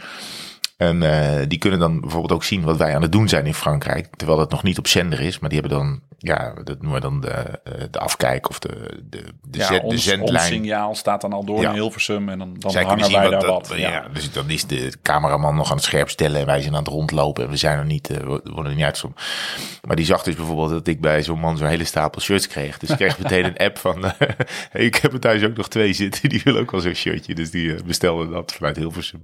En 0.79 1.03
eh, 1.03 1.45
die 1.47 1.57
kunnen 1.59 1.79
dan 1.79 1.99
bijvoorbeeld 2.01 2.31
ook 2.31 2.43
zien 2.43 2.61
wat 2.61 2.77
wij 2.77 2.95
aan 2.95 3.01
het 3.01 3.11
doen 3.11 3.29
zijn 3.29 3.45
in 3.45 3.53
Frankrijk, 3.53 4.07
terwijl 4.15 4.39
dat 4.39 4.51
nog 4.51 4.63
niet 4.63 4.77
op 4.77 4.87
zender 4.87 5.19
is, 5.19 5.39
maar 5.39 5.49
die 5.49 5.59
hebben 5.59 5.77
dan, 5.77 6.01
ja, 6.17 6.53
dat 6.63 6.81
noemen 6.81 6.93
we 6.93 6.99
dan 7.07 7.21
de, 7.21 7.29
eh, 7.29 7.83
de 7.91 7.99
afkijk 7.99 8.49
of 8.49 8.59
de, 8.59 8.99
de, 9.09 9.23
de, 9.43 9.57
ja, 9.57 9.67
de 9.69 9.81
ons, 9.81 9.93
ons 9.93 10.03
zendlijn. 10.03 10.47
signaal 10.47 10.95
staat 10.95 11.21
dan 11.21 11.33
al 11.33 11.43
door 11.45 11.61
Ja. 11.61 11.69
in 11.69 11.73
Hilversum. 11.75 12.29
En 12.29 12.39
dan, 12.39 12.55
dan 12.59 12.71
Zij 12.71 12.83
hangen 12.83 13.11
wij 13.11 13.29
daar 13.29 13.45
wat, 13.45 13.73
ja. 13.75 14.07
dus 14.13 14.31
dan 14.31 14.49
is 14.49 14.65
de 14.65 14.93
cameraman 15.01 15.55
nog 15.55 15.69
aan 15.69 15.75
het 15.75 15.85
scherp 15.85 16.09
stellen 16.09 16.39
en 16.39 16.45
wij 16.45 16.61
zijn 16.61 16.73
aan 16.73 16.83
het 16.83 16.91
rondlopen 16.93 17.43
en 17.43 17.49
we 17.49 17.57
zijn 17.57 17.77
er 17.77 17.85
niet, 17.85 18.09
eh, 18.09 18.17
we 18.17 18.25
worden 18.43 18.65
er 18.71 18.75
niet 18.75 18.83
uitgezonden. 18.85 19.19
Maar 19.87 19.95
die 19.95 20.05
zag 20.05 20.23
dus 20.23 20.35
bijvoorbeeld 20.35 20.69
dat 20.69 20.87
ik 20.87 21.01
bij 21.01 21.23
zo'n 21.23 21.39
man 21.39 21.57
zo'n 21.57 21.67
hele 21.67 21.83
stapel 21.85 22.21
shirts 22.21 22.47
kreeg. 22.47 22.77
Dus 22.77 22.89
ik 22.89 22.95
kreeg 22.95 23.19
meteen 23.23 23.45
een 23.45 23.57
app 23.57 23.77
van, 23.77 24.03
hey, 24.71 24.85
ik 24.85 24.95
heb 24.95 25.13
er 25.13 25.19
thuis 25.19 25.43
ook 25.43 25.57
nog 25.57 25.67
twee 25.69 25.93
zitten, 25.93 26.29
die 26.29 26.41
willen 26.43 26.61
ook 26.61 26.71
wel 26.71 26.81
zo'n 26.81 26.93
shirtje. 26.93 27.35
Dus 27.35 27.51
die 27.51 27.83
bestelde 27.83 28.29
dat 28.29 28.53
vanuit 28.53 28.75
Hilversum. 28.75 29.23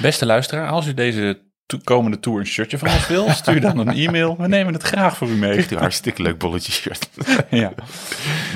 Beste 0.00 0.26
luisteraar, 0.26 0.68
als 0.78 0.86
u 0.86 0.94
deze 0.94 1.40
to- 1.66 1.78
komende 1.84 2.20
tour 2.20 2.38
een 2.40 2.46
shirtje 2.46 2.78
van 2.78 2.88
ons 2.88 3.06
wil, 3.08 3.30
stuur 3.30 3.60
dan 3.60 3.78
een 3.78 3.88
e-mail. 3.96 4.36
We 4.38 4.48
nemen 4.48 4.72
het 4.72 4.82
graag 4.82 5.16
voor 5.16 5.28
u 5.28 5.34
mee. 5.34 5.58
Een 5.70 5.78
hartstikke 5.78 6.22
leuk 6.22 6.38
bolletje 6.38 6.72
shirt. 6.72 7.08
Ja. 7.50 7.72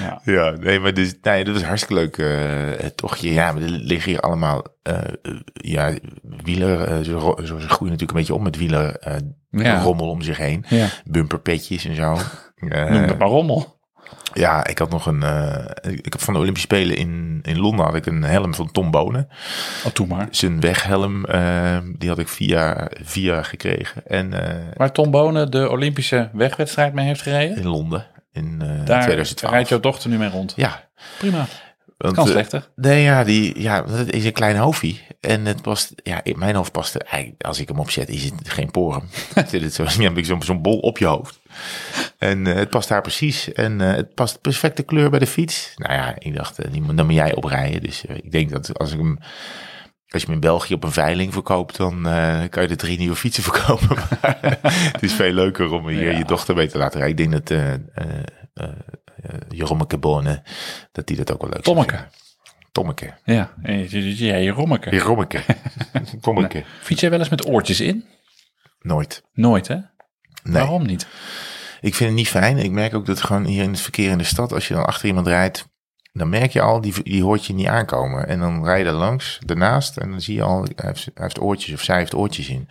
ja. 0.01 0.21
ja, 0.25 0.51
nee, 0.51 0.81
maar 0.81 0.95
dus, 0.95 1.15
nee, 1.23 1.45
dat 1.45 1.57
is 1.57 1.63
hartstikke 1.63 1.95
leuk 2.03 2.19
eh 2.19 2.87
tochtje. 2.87 3.33
Ja, 3.33 3.53
maar 3.53 3.63
er 3.63 3.69
liggen 3.71 4.11
hier 4.11 4.21
allemaal, 4.21 4.65
eh, 4.83 4.99
eh, 4.99 5.05
ja, 5.53 5.93
wieler, 6.45 6.81
eh, 6.81 6.99
ze, 7.01 7.13
ro- 7.13 7.37
ze 7.45 7.47
groeien 7.59 7.69
natuurlijk 7.93 8.11
een 8.11 8.17
beetje 8.17 8.35
om 8.35 8.43
met 8.43 8.57
wieler 8.57 8.97
eh, 8.97 9.17
Ja. 9.51 9.81
rommel 9.83 10.09
om 10.09 10.23
zich 10.23 10.37
heen. 10.37 10.65
ja. 10.69 10.87
Bumperpetjes 11.05 11.85
en 11.85 11.95
zo. 11.95 12.17
Eh, 12.69 12.91
Noem 12.91 13.07
dat 13.07 13.19
maar 13.19 13.29
rommel. 13.29 13.81
Ja, 14.35 14.67
ik 14.67 14.79
had 14.79 14.91
nog 14.91 15.07
een. 15.07 15.23
eh, 15.23 15.93
ik 15.93 16.13
heb 16.13 16.21
van 16.21 16.35
de 16.35 16.41
Olympische 16.41 16.67
Spelen 16.69 16.97
in, 16.97 17.39
in 17.43 17.59
Londen 17.59 17.85
had 17.85 17.95
ik 17.95 18.07
een 18.07 18.23
helm 18.23 18.55
van 18.55 18.71
Tom 18.71 18.91
Bonen. 18.91 19.29
Oh, 19.87 19.93
doe 19.95 20.07
maar. 20.07 20.29
Zijn 20.31 20.61
weghelm, 20.61 21.25
eh, 21.25 21.79
die 21.99 22.09
had 22.09 22.19
ik 22.19 22.29
via, 22.29 22.89
via 23.03 23.43
gekregen. 23.43 24.07
En 24.07 24.33
eh, 24.49 24.57
Waar 24.77 24.93
Tom 24.93 25.11
Bonen 25.11 25.51
de 25.51 25.69
Olympische 25.71 26.31
wegwedstrijd 26.33 26.93
mee 26.95 27.07
heeft 27.07 27.23
gereden. 27.23 27.57
in 27.57 27.67
Londen 27.67 28.07
in 28.33 28.59
Daar 28.85 29.03
2012. 29.03 29.53
rijdt 29.53 29.69
jouw 29.69 29.81
dochter 29.81 30.11
nu 30.11 30.19
mee 30.19 30.31
rond. 30.31 30.53
Ja, 30.57 30.89
Prima. 31.19 31.47
want, 31.99 32.15
Kan 32.15 32.27
slechter. 32.27 32.69
Nee, 32.77 33.03
ja, 33.03 33.25
die, 33.25 33.61
ja, 33.61 33.83
dat 33.83 34.13
is 34.13 34.25
een 34.25 34.33
klein 34.33 34.57
hoofdje. 34.57 34.95
En 35.21 35.45
het 35.47 35.63
past, 35.63 35.93
ja, 36.03 36.21
in 36.25 36.39
mijn 36.39 36.55
hoofd 36.55 36.73
past 36.73 36.95
er 36.95 37.01
eigenlijk, 37.01 37.43
als 37.43 37.61
ik 37.61 37.69
hem 37.69 37.79
opzet, 37.79 38.09
is 38.09 38.25
het 38.25 38.35
geen 38.43 38.71
porum. 38.71 39.09
Heb 39.35 40.17
ik 40.19 40.25
zo'n 40.41 40.63
bol 40.63 40.79
op 40.79 40.99
je 40.99 41.07
hoofd. 41.07 41.41
En 42.19 42.47
eh, 42.47 42.55
het 42.55 42.71
past 42.71 42.89
daar 42.89 43.01
precies. 43.01 43.53
En 43.53 43.81
eh, 43.81 43.95
het 43.95 44.15
past 44.15 44.41
perfecte 44.41 44.83
kleur 44.83 45.11
bij 45.11 45.19
de 45.19 45.27
fiets. 45.27 45.73
Nou 45.77 45.93
ja, 45.93 46.15
ik 46.19 46.35
dacht, 46.35 46.59
eh, 46.59 46.87
dan 46.95 47.07
moet 47.07 47.15
jij 47.15 47.35
oprijden. 47.35 47.81
Dus 47.83 48.05
ik 48.05 48.31
denk 48.31 48.51
dat 48.51 48.79
als 48.79 48.93
ik 48.93 48.99
hem, 48.99 49.19
als 50.09 50.21
je 50.21 50.27
hem 50.27 50.35
in 50.35 50.41
België 50.41 50.75
op 50.75 50.85
een 50.85 50.93
veiling 50.93 51.33
verkoopt, 51.33 51.77
dan 51.77 52.03
kan 52.51 52.63
je 52.63 52.69
er 52.69 52.77
drie 52.77 52.99
nieuwe 52.99 53.17
fietsen 53.17 53.43
verkopen. 53.53 53.97
Maar 53.97 54.39
het 54.93 55.03
is 55.03 55.13
veel 55.13 55.33
leuker 55.33 55.73
om 55.73 55.89
hier 55.89 56.13
Ja. 56.13 56.19
je 56.19 56.25
dochter 56.25 56.55
mee 56.55 56.69
te 56.69 56.79
laten 56.79 57.01
rijden. 57.01 57.25
Ik 57.27 57.31
denk 57.31 57.47
dat 57.47 57.59
Jeroen 59.49 59.87
Cabone, 59.87 60.43
dat 60.93 61.07
die 61.07 61.17
dat 61.17 61.33
ook 61.33 61.41
wel 61.41 61.51
leuk 61.51 61.63
Tommeke. 61.63 62.09
Tommeke. 62.73 63.15
Ja, 63.25 63.55
en 63.63 63.79
je, 63.79 63.89
je, 63.91 64.27
je, 64.27 64.37
je 64.37 64.51
rommeke. 64.51 64.91
Die 64.91 65.01
Rommeke. 65.01 65.41
Tommeke. 66.21 66.65
Fiets 66.81 67.01
jij 67.01 67.11
wel 67.11 67.19
eens 67.19 67.29
met 67.29 67.47
oortjes 67.49 67.81
in? 67.81 68.05
Nooit. 68.81 69.23
Nooit, 69.33 69.69
hè? 69.69 69.77
Nee. 70.43 70.63
Waarom 70.63 70.87
niet? 70.87 71.07
Ik 71.81 71.95
vind 71.95 72.09
het 72.09 72.19
niet 72.19 72.29
fijn. 72.29 72.59
Ik 72.59 72.71
merk 72.71 72.95
ook 72.95 73.07
dat 73.07 73.23
gewoon 73.23 73.45
hier 73.45 73.63
in 73.63 73.71
het 73.71 73.81
verkeer 73.81 74.11
in 74.11 74.19
de 74.19 74.25
stad, 74.25 74.53
als 74.53 74.69
je 74.69 74.75
dan 74.75 74.87
achter 74.87 75.09
iemand 75.09 75.27
rijdt, 75.27 75.69
dan 76.13 76.29
merk 76.29 76.53
je 76.53 76.61
al, 76.61 76.81
die, 76.81 77.03
die 77.03 77.23
hoort 77.23 77.47
je 77.47 77.55
niet 77.55 77.67
aankomen. 77.67 78.29
En 78.29 78.39
dan 78.39 78.65
rij 78.65 78.79
je 78.79 78.85
er 78.85 78.93
langs, 78.93 79.39
ernaast, 79.47 79.97
en 79.97 80.11
dan 80.11 80.21
zie 80.21 80.35
je 80.35 80.43
al, 80.43 80.63
hij 80.63 80.89
heeft, 80.89 81.05
hij 81.05 81.13
heeft 81.15 81.41
oortjes 81.41 81.75
of 81.75 81.83
zij 81.83 81.99
heeft 81.99 82.15
oortjes 82.15 82.49
in. 82.49 82.69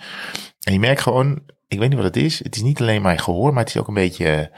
En 0.62 0.74
je 0.74 0.80
merkt 0.80 1.02
gewoon, 1.02 1.42
ik 1.68 1.80
weet 1.80 1.90
niet 1.90 1.98
wat 1.98 2.16
het 2.16 2.24
is. 2.24 2.44
Het 2.44 2.56
is 2.56 2.62
niet 2.62 2.82
alleen 2.82 3.02
maar 3.02 3.14
je 3.14 3.20
gehoor, 3.20 3.54
maar 3.54 3.64
het 3.64 3.76
is 3.76 3.82
ook 3.82 3.88
een 3.88 3.94
beetje 3.94 4.52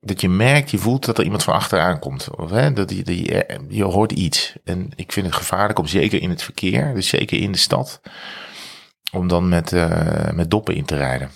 dat 0.00 0.20
je 0.20 0.28
merkt, 0.28 0.70
je 0.70 0.78
voelt 0.78 1.04
dat 1.04 1.18
er 1.18 1.24
iemand 1.24 1.42
van 1.42 1.54
achteraan 1.54 1.98
komt. 1.98 2.36
Of, 2.36 2.50
hè, 2.50 2.72
dat 2.72 2.90
je, 2.90 3.02
dat 3.02 3.18
je, 3.18 3.60
je 3.68 3.84
hoort 3.84 4.12
iets. 4.12 4.54
En 4.64 4.90
ik 4.94 5.12
vind 5.12 5.26
het 5.26 5.34
gevaarlijk 5.34 5.78
om 5.78 5.86
zeker 5.86 6.20
in 6.20 6.30
het 6.30 6.42
verkeer, 6.42 6.94
dus 6.94 7.08
zeker 7.08 7.38
in 7.38 7.52
de 7.52 7.58
stad, 7.58 8.00
om 9.12 9.28
dan 9.28 9.48
met, 9.48 9.72
eh, 9.72 10.30
met 10.30 10.50
doppen 10.50 10.74
in 10.74 10.84
te 10.84 10.96
rijden. 10.96 11.30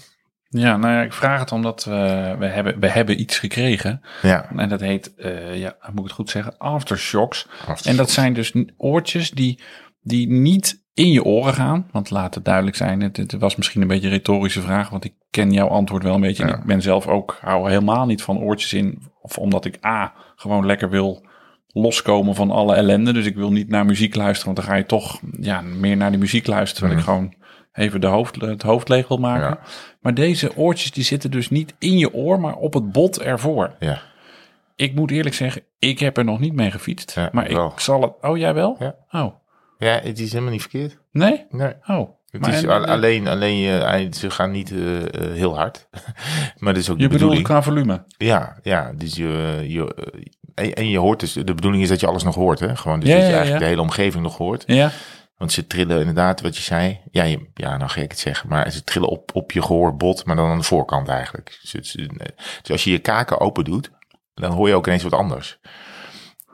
Ja, 0.52 0.76
nou 0.76 0.94
ja, 0.94 1.02
ik 1.02 1.12
vraag 1.12 1.40
het 1.40 1.52
omdat 1.52 1.84
we, 1.84 2.34
we, 2.38 2.46
hebben, 2.46 2.80
we 2.80 2.88
hebben 2.88 3.20
iets 3.20 3.38
gekregen. 3.38 4.00
Ja, 4.22 4.50
En 4.56 4.68
dat 4.68 4.80
heet, 4.80 5.14
eh, 5.14 5.58
ja, 5.58 5.76
moet 5.90 5.98
ik 5.98 6.04
het 6.04 6.12
goed 6.12 6.30
zeggen, 6.30 6.58
aftershocks. 6.58 7.46
Aftershocks. 7.48 7.86
En 7.86 7.96
dat 7.96 8.10
zijn 8.10 8.32
dus 8.32 8.54
oortjes 8.76 9.30
die, 9.30 9.60
die 10.02 10.28
niet 10.28 10.80
in 10.94 11.10
je 11.12 11.24
oren 11.24 11.54
gaan. 11.54 11.88
Want 11.92 12.10
laat 12.10 12.34
het 12.34 12.44
duidelijk 12.44 12.76
zijn, 12.76 13.00
het, 13.00 13.16
het 13.16 13.32
was 13.32 13.56
misschien 13.56 13.82
een 13.82 13.88
beetje 13.88 14.06
een 14.06 14.12
retorische 14.12 14.60
vraag. 14.60 14.90
Want 14.90 15.04
ik 15.04 15.14
ken 15.30 15.52
jouw 15.52 15.68
antwoord 15.68 16.02
wel 16.02 16.14
een 16.14 16.20
beetje. 16.20 16.42
En 16.42 16.58
ik 16.58 16.64
ben 16.64 16.82
zelf 16.82 17.06
ook, 17.06 17.38
hou 17.40 17.68
helemaal 17.68 18.06
niet 18.06 18.22
van 18.22 18.38
oortjes 18.38 18.72
in. 18.72 19.02
Of 19.22 19.38
omdat 19.38 19.64
ik 19.64 19.84
A, 19.84 20.14
gewoon 20.36 20.66
lekker 20.66 20.90
wil 20.90 21.28
loskomen 21.66 22.34
van 22.34 22.50
alle 22.50 22.74
ellende. 22.74 23.12
Dus 23.12 23.26
ik 23.26 23.34
wil 23.34 23.52
niet 23.52 23.68
naar 23.68 23.86
muziek 23.86 24.14
luisteren. 24.14 24.54
Want 24.54 24.66
dan 24.66 24.74
ga 24.74 24.80
je 24.80 24.86
toch 24.86 25.20
ja, 25.40 25.60
meer 25.60 25.96
naar 25.96 26.10
die 26.10 26.20
muziek 26.20 26.46
luisteren. 26.46 26.88
Terwijl 26.88 26.98
ik 26.98 27.04
gewoon 27.04 27.39
even 27.72 28.00
de 28.00 28.06
hoofd, 28.06 28.40
het 28.40 28.62
hoofd 28.62 28.88
leeg 28.88 29.08
wil 29.08 29.16
maken. 29.18 29.48
Ja. 29.48 29.58
Maar 30.00 30.14
deze 30.14 30.56
oortjes 30.56 30.90
die 30.92 31.04
zitten 31.04 31.30
dus 31.30 31.50
niet 31.50 31.74
in 31.78 31.98
je 31.98 32.14
oor, 32.14 32.40
maar 32.40 32.54
op 32.54 32.74
het 32.74 32.92
bot 32.92 33.20
ervoor. 33.20 33.74
ja. 33.78 34.02
Ik 34.76 34.94
moet 34.94 35.10
eerlijk 35.10 35.34
zeggen, 35.34 35.62
ik 35.78 35.98
heb 35.98 36.16
er 36.16 36.24
nog 36.24 36.38
niet 36.40 36.52
mee 36.52 36.70
gefietst. 36.70 37.14
Ja, 37.14 37.28
maar 37.32 37.48
ik 37.48 37.56
wel. 37.56 37.72
zal 37.76 38.02
het... 38.02 38.12
Oh, 38.20 38.36
jij 38.36 38.54
wel? 38.54 38.76
Ja. 38.78 38.94
Oh, 39.10 39.34
ja, 39.78 40.00
het 40.02 40.18
is 40.18 40.30
helemaal 40.32 40.52
niet 40.52 40.60
verkeerd. 40.60 40.98
nee? 41.12 41.46
Nee. 41.50 41.72
Oh. 41.86 42.10
Het 42.30 42.40
Maar 42.40 42.52
is 42.54 42.62
en- 42.62 42.68
al- 42.70 42.84
alleen, 42.86 43.28
alleen 43.28 43.56
je, 43.56 44.08
ze 44.10 44.30
gaan 44.30 44.50
niet 44.50 44.70
eh, 44.72 44.98
eh, 45.02 45.04
heel 45.32 45.56
hard. 45.56 45.88
maar 46.58 46.72
dat 46.74 46.82
is 46.82 46.90
ook 46.90 46.96
Je 46.96 47.02
de 47.02 47.08
bedoelt 47.08 47.10
bedoeling. 47.12 47.44
qua 47.44 47.62
volume? 47.62 48.04
Ja, 48.16 48.56
ja. 48.62 48.92
Dus 48.96 49.16
je, 49.16 49.64
je, 49.68 49.94
eh, 50.54 50.66
en, 50.66 50.74
en 50.74 50.88
je 50.88 50.98
hoort 50.98 51.20
dus, 51.20 51.32
de 51.32 51.54
bedoeling 51.54 51.82
is 51.82 51.88
dat 51.88 52.00
je 52.00 52.06
alles 52.06 52.22
nog 52.22 52.34
hoort, 52.34 52.60
hè? 52.60 52.76
Gewoon, 52.76 53.00
dus 53.00 53.08
Ja, 53.08 53.14
dat 53.14 53.24
je 53.24 53.30
ja, 53.30 53.36
eigenlijk 53.36 53.62
ja. 53.62 53.68
de 53.68 53.76
hele 53.76 53.88
omgeving 53.88 54.22
nog 54.22 54.36
hoort. 54.36 54.64
Ja? 54.66 54.90
Want 55.40 55.52
ze 55.52 55.66
trillen 55.66 55.98
inderdaad, 55.98 56.40
wat 56.40 56.56
je 56.56 56.62
zei. 56.62 57.00
Ja, 57.10 57.22
je, 57.24 57.50
ja, 57.54 57.76
nou 57.76 57.90
ga 57.90 58.00
ik 58.00 58.10
het 58.10 58.20
zeggen. 58.20 58.48
Maar 58.48 58.70
ze 58.70 58.84
trillen 58.84 59.08
op, 59.08 59.30
op 59.34 59.52
je 59.52 59.62
gehoorbod, 59.62 60.24
maar 60.24 60.36
dan 60.36 60.50
aan 60.50 60.58
de 60.58 60.64
voorkant 60.64 61.08
eigenlijk. 61.08 61.58
Dus, 61.62 61.74
is- 61.74 61.92
dus 62.62 62.70
als 62.70 62.84
je 62.84 62.90
je 62.90 62.98
kaken 62.98 63.40
open 63.40 63.64
doet, 63.64 63.90
dan 64.34 64.52
hoor 64.52 64.68
je 64.68 64.74
ook 64.74 64.86
ineens 64.86 65.02
wat 65.02 65.12
anders. 65.12 65.58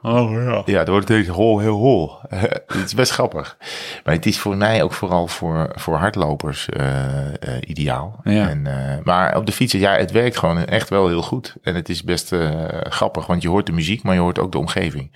Oh, 0.02 0.30
ja. 0.32 0.62
Ja, 0.64 0.84
dan 0.84 0.92
wordt 0.94 1.08
het 1.08 1.18
ineens 1.18 1.36
hol, 1.36 1.58
heel 1.58 1.76
hol. 1.76 2.12
het 2.66 2.84
is 2.84 2.94
best 2.94 3.12
grappig. 3.12 3.56
Maar 4.04 4.14
het 4.14 4.26
is 4.26 4.38
voor 4.38 4.56
mij 4.56 4.82
ook 4.82 4.92
vooral 4.92 5.26
voor, 5.26 5.72
voor 5.74 5.96
hardlopers 5.96 6.68
eh, 6.68 7.26
eh, 7.28 7.34
ideaal. 7.66 8.20
Ja. 8.24 8.48
En, 8.48 8.66
eh, 8.66 9.04
maar 9.04 9.36
op 9.36 9.46
de 9.46 9.52
fietsen, 9.52 9.78
ja, 9.80 9.96
het 9.96 10.10
werkt 10.10 10.36
gewoon 10.38 10.64
echt 10.64 10.88
wel 10.88 11.08
heel 11.08 11.22
goed. 11.22 11.54
En 11.62 11.74
het 11.74 11.88
is 11.88 12.02
best 12.02 12.32
eh, 12.32 12.50
grappig, 12.88 13.26
want 13.26 13.42
je 13.42 13.48
hoort 13.48 13.66
de 13.66 13.72
muziek, 13.72 14.02
maar 14.02 14.14
je 14.14 14.20
hoort 14.20 14.38
ook 14.38 14.52
de 14.52 14.58
omgeving. 14.58 15.10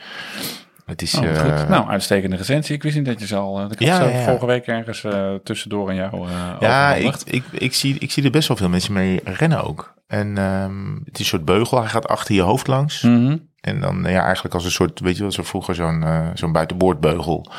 Het 0.90 1.02
is... 1.02 1.14
Oh, 1.14 1.24
eh. 1.24 1.68
Nou, 1.68 1.88
uitstekende 1.88 2.36
recensie. 2.36 2.74
Ik 2.74 2.82
wist 2.82 2.96
niet 2.96 3.04
dat 3.04 3.20
je 3.20 3.26
ze 3.26 3.36
al... 3.36 3.58
eh, 3.60 3.66
Ik 3.70 3.80
Ja, 3.80 4.22
vorige 4.24 4.46
week 4.46 4.66
ergens 4.66 5.04
eh, 5.04 5.34
tussendoor 5.34 5.88
aan 5.88 5.94
jou 5.94 6.28
eh 6.28 6.56
Ja, 6.60 6.94
ik, 6.94 7.14
ik, 7.24 7.44
ik, 7.52 7.74
zie, 7.74 7.96
ik 7.98 8.10
zie 8.10 8.24
er 8.24 8.30
best 8.30 8.48
wel 8.48 8.56
veel 8.56 8.68
mensen 8.68 8.92
mee 8.92 9.20
rennen 9.24 9.64
ook. 9.64 9.94
En 10.06 10.38
ehm, 10.38 10.94
het 11.04 11.12
is 11.14 11.18
een 11.18 11.24
soort 11.24 11.44
beugel, 11.44 11.78
hij 11.80 11.88
gaat 11.88 12.08
achter 12.08 12.34
je 12.34 12.40
hoofd 12.40 12.66
langs. 12.66 13.02
Mhm. 13.02 13.36
En 13.60 13.80
dan 13.80 14.04
ja, 14.06 14.22
eigenlijk 14.24 14.54
als 14.54 14.64
een 14.64 14.70
soort, 14.70 15.00
weet 15.00 15.16
je 15.16 15.22
wel, 15.22 15.32
zo 15.32 15.42
vroeger 15.42 15.74
zo'n 15.74 16.04
zo'n 16.34 16.52
buitenboordbeugel. 16.52 17.50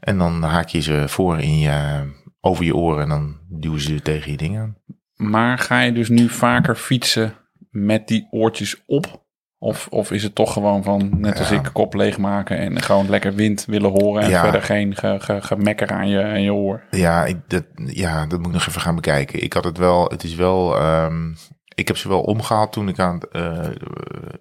En 0.00 0.18
dan 0.18 0.42
haak 0.42 0.68
je 0.68 0.80
ze 0.80 1.04
voor 1.06 1.38
in 1.38 1.58
je, 1.58 2.02
over 2.40 2.64
je 2.64 2.76
oren 2.76 3.02
en 3.02 3.08
dan 3.08 3.36
duwen 3.48 3.80
ze 3.80 4.02
tegen 4.02 4.30
je 4.30 4.36
dingen. 4.36 4.76
Maar 5.16 5.58
ga 5.58 5.80
je 5.80 5.92
dus 5.92 6.08
nu 6.08 6.28
vaker 6.28 6.76
fietsen 6.76 7.34
met 7.70 8.08
die 8.08 8.26
oortjes 8.30 8.82
op? 8.86 9.24
Of, 9.58 9.86
of 9.90 10.10
is 10.10 10.22
het 10.22 10.34
toch 10.34 10.52
gewoon 10.52 10.82
van, 10.82 11.10
net 11.20 11.38
als 11.38 11.48
Ja. 11.48 11.54
ik, 11.56 11.70
kop 11.72 11.94
leegmaken 11.94 12.58
en 12.58 12.82
gewoon 12.82 13.08
lekker 13.10 13.34
wind 13.34 13.64
willen 13.64 13.90
horen 13.90 14.22
en 14.22 14.30
Ja. 14.30 14.42
verder 14.42 14.62
geen 14.62 14.96
ge, 14.96 15.16
ge, 15.20 15.38
gemekker 15.42 15.90
aan 15.90 16.08
je, 16.08 16.22
aan 16.22 16.42
je 16.42 16.52
oor? 16.52 16.82
Ja, 16.90 17.24
ik, 17.24 17.36
dat, 17.46 17.64
ja, 17.86 18.26
dat 18.26 18.38
moet 18.38 18.46
ik 18.48 18.52
nog 18.52 18.66
even 18.66 18.80
gaan 18.80 18.94
bekijken. 18.94 19.42
Ik 19.42 19.52
had 19.52 19.64
het 19.64 19.78
wel, 19.78 20.08
het 20.08 20.22
is 20.24 20.34
wel, 20.34 20.76
ehm, 20.78 21.30
ik 21.74 21.86
heb 21.86 21.96
ze 21.96 22.08
wel 22.08 22.20
omgehaald 22.20 22.72
toen 22.72 22.88
ik 22.88 22.98
aan 22.98 23.20
eh, 23.32 23.58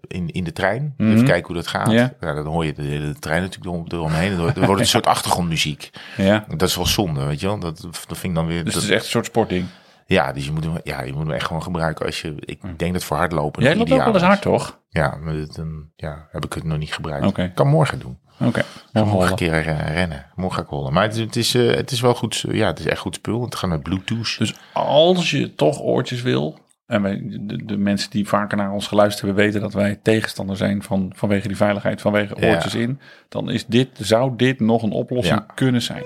in, 0.08 0.28
in 0.30 0.44
de 0.44 0.52
trein. 0.54 0.94
Mhm. 0.98 1.12
Even 1.12 1.26
kijken 1.26 1.46
hoe 1.48 1.56
dat 1.56 1.68
gaat. 1.68 1.92
Ja. 1.92 2.14
Ja. 2.20 2.34
dan 2.34 2.46
hoor 2.46 2.66
je 2.66 2.74
de, 2.74 2.82
de 3.00 3.16
trein 3.20 3.42
natuurlijk 3.42 3.72
erom- 3.74 3.86
eromheen. 3.88 4.30
Dan 4.30 4.40
wordt 4.40 4.56
het 4.58 4.80
een 4.80 4.86
soort 4.98 5.08
achtergrondmuziek. 5.08 5.90
Ja, 6.18 6.46
Dat 6.58 6.70
is 6.70 6.76
wel 6.76 6.86
zonde, 6.86 7.26
weet 7.26 7.40
je 7.40 7.48
wel. 7.48 7.60
Dat, 7.60 7.82
dat 7.82 8.18
vind 8.18 8.24
ik 8.24 8.36
dan 8.36 8.46
weer... 8.48 8.64
dus 8.64 8.74
dat- 8.74 8.82
het 8.82 8.92
is 8.92 8.96
echt 8.98 9.06
een 9.06 9.12
soort 9.12 9.26
sportding. 9.26 9.66
Ja, 10.08 10.32
dus 10.34 10.46
je 10.46 10.52
moet, 10.52 10.64
hem, 10.64 10.78
ja, 10.84 11.02
je 11.02 11.12
moet 11.14 11.22
hem 11.22 11.32
echt 11.32 11.46
gewoon 11.46 11.64
gebruiken 11.64 12.06
als 12.06 12.22
je... 12.22 12.34
Ik 12.40 12.80
denk 12.80 12.94
dat 12.94 13.04
voor 13.04 13.18
hardlopen 13.18 13.64
Jij 13.64 13.76
loopt 13.76 13.92
ook 13.92 14.04
wel 14.04 14.14
eens 14.14 14.22
hard, 14.24 14.42
toch? 14.42 14.80
Ja, 14.90 15.18
maar 15.22 15.34
dit, 15.34 15.56
dan 15.56 15.90
ja, 15.96 16.28
heb 16.32 16.46
ik 16.46 16.54
het 16.54 16.64
nog 16.64 16.78
niet 16.78 16.94
gebruikt. 16.94 17.38
Ik 17.38 17.56
kan 17.56 17.68
morgen 17.68 18.00
doen. 18.00 18.18
Oké. 18.40 18.62
Morgen 18.94 19.30
een 19.30 19.36
keer 19.36 19.54
eh, 19.54 19.94
rennen. 19.94 20.26
Morgen 20.36 20.56
ga 20.58 20.64
ik 20.64 20.70
rollen. 20.70 20.94
Maar 20.94 21.04
het, 21.04 21.14
is- 21.14 21.20
het, 21.20 21.36
is, 21.36 21.56
eh, 21.56 21.76
het 21.76 21.92
is 21.92 22.02
wel 22.02 22.14
goed. 22.16 22.46
Ja, 22.52 22.68
het 22.68 22.80
is 22.80 22.86
echt 22.86 23.00
goed 23.00 23.16
spul. 23.16 23.42
Het 23.42 23.56
gaat 23.56 23.70
met 23.70 23.84
Bluetooth. 23.84 24.36
Dus 24.38 24.54
als 24.74 25.32
je 25.32 25.56
toch 25.56 25.80
oortjes 25.82 26.22
wil, 26.22 26.60
en 26.86 27.02
wij, 27.02 27.22
de, 27.24 27.66
de 27.66 27.78
mensen 27.78 28.10
die 28.10 28.28
vaker 28.28 28.58
naar 28.58 28.72
ons 28.72 28.88
geluisterd 28.88 29.26
hebben 29.26 29.44
weten 29.46 29.62
dat 29.62 29.74
wij 29.74 30.00
tegenstander 30.04 30.58
zijn 30.58 30.84
van, 30.84 31.12
vanwege 31.16 31.48
die 31.48 31.58
veiligheid, 31.58 32.02
vanwege 32.02 32.36
Ja. 32.40 32.50
oortjes 32.54 32.76
in, 32.76 33.00
dan 33.30 33.50
is 33.50 33.66
dit, 33.66 33.90
zou 33.94 34.34
dit 34.36 34.60
nog 34.60 34.84
een 34.84 34.92
oplossing 34.92 35.40
Ja. 35.40 35.54
kunnen 35.54 35.82
zijn. 35.82 36.04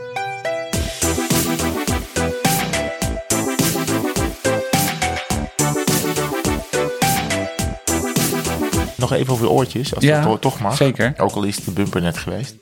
Nog 9.09 9.19
even 9.19 9.33
over 9.33 9.45
de 9.45 9.51
oortjes, 9.51 9.95
als 9.95 10.03
Ja, 10.03 10.21
dat 10.21 10.31
to- 10.31 10.39
toch 10.39 10.59
mag. 10.59 10.75
zeker. 10.75 11.13
Ook 11.17 11.31
al 11.35 11.43
is 11.43 11.55
de 11.55 11.71
bumper 11.71 12.01
net 12.01 12.17
geweest. 12.17 12.55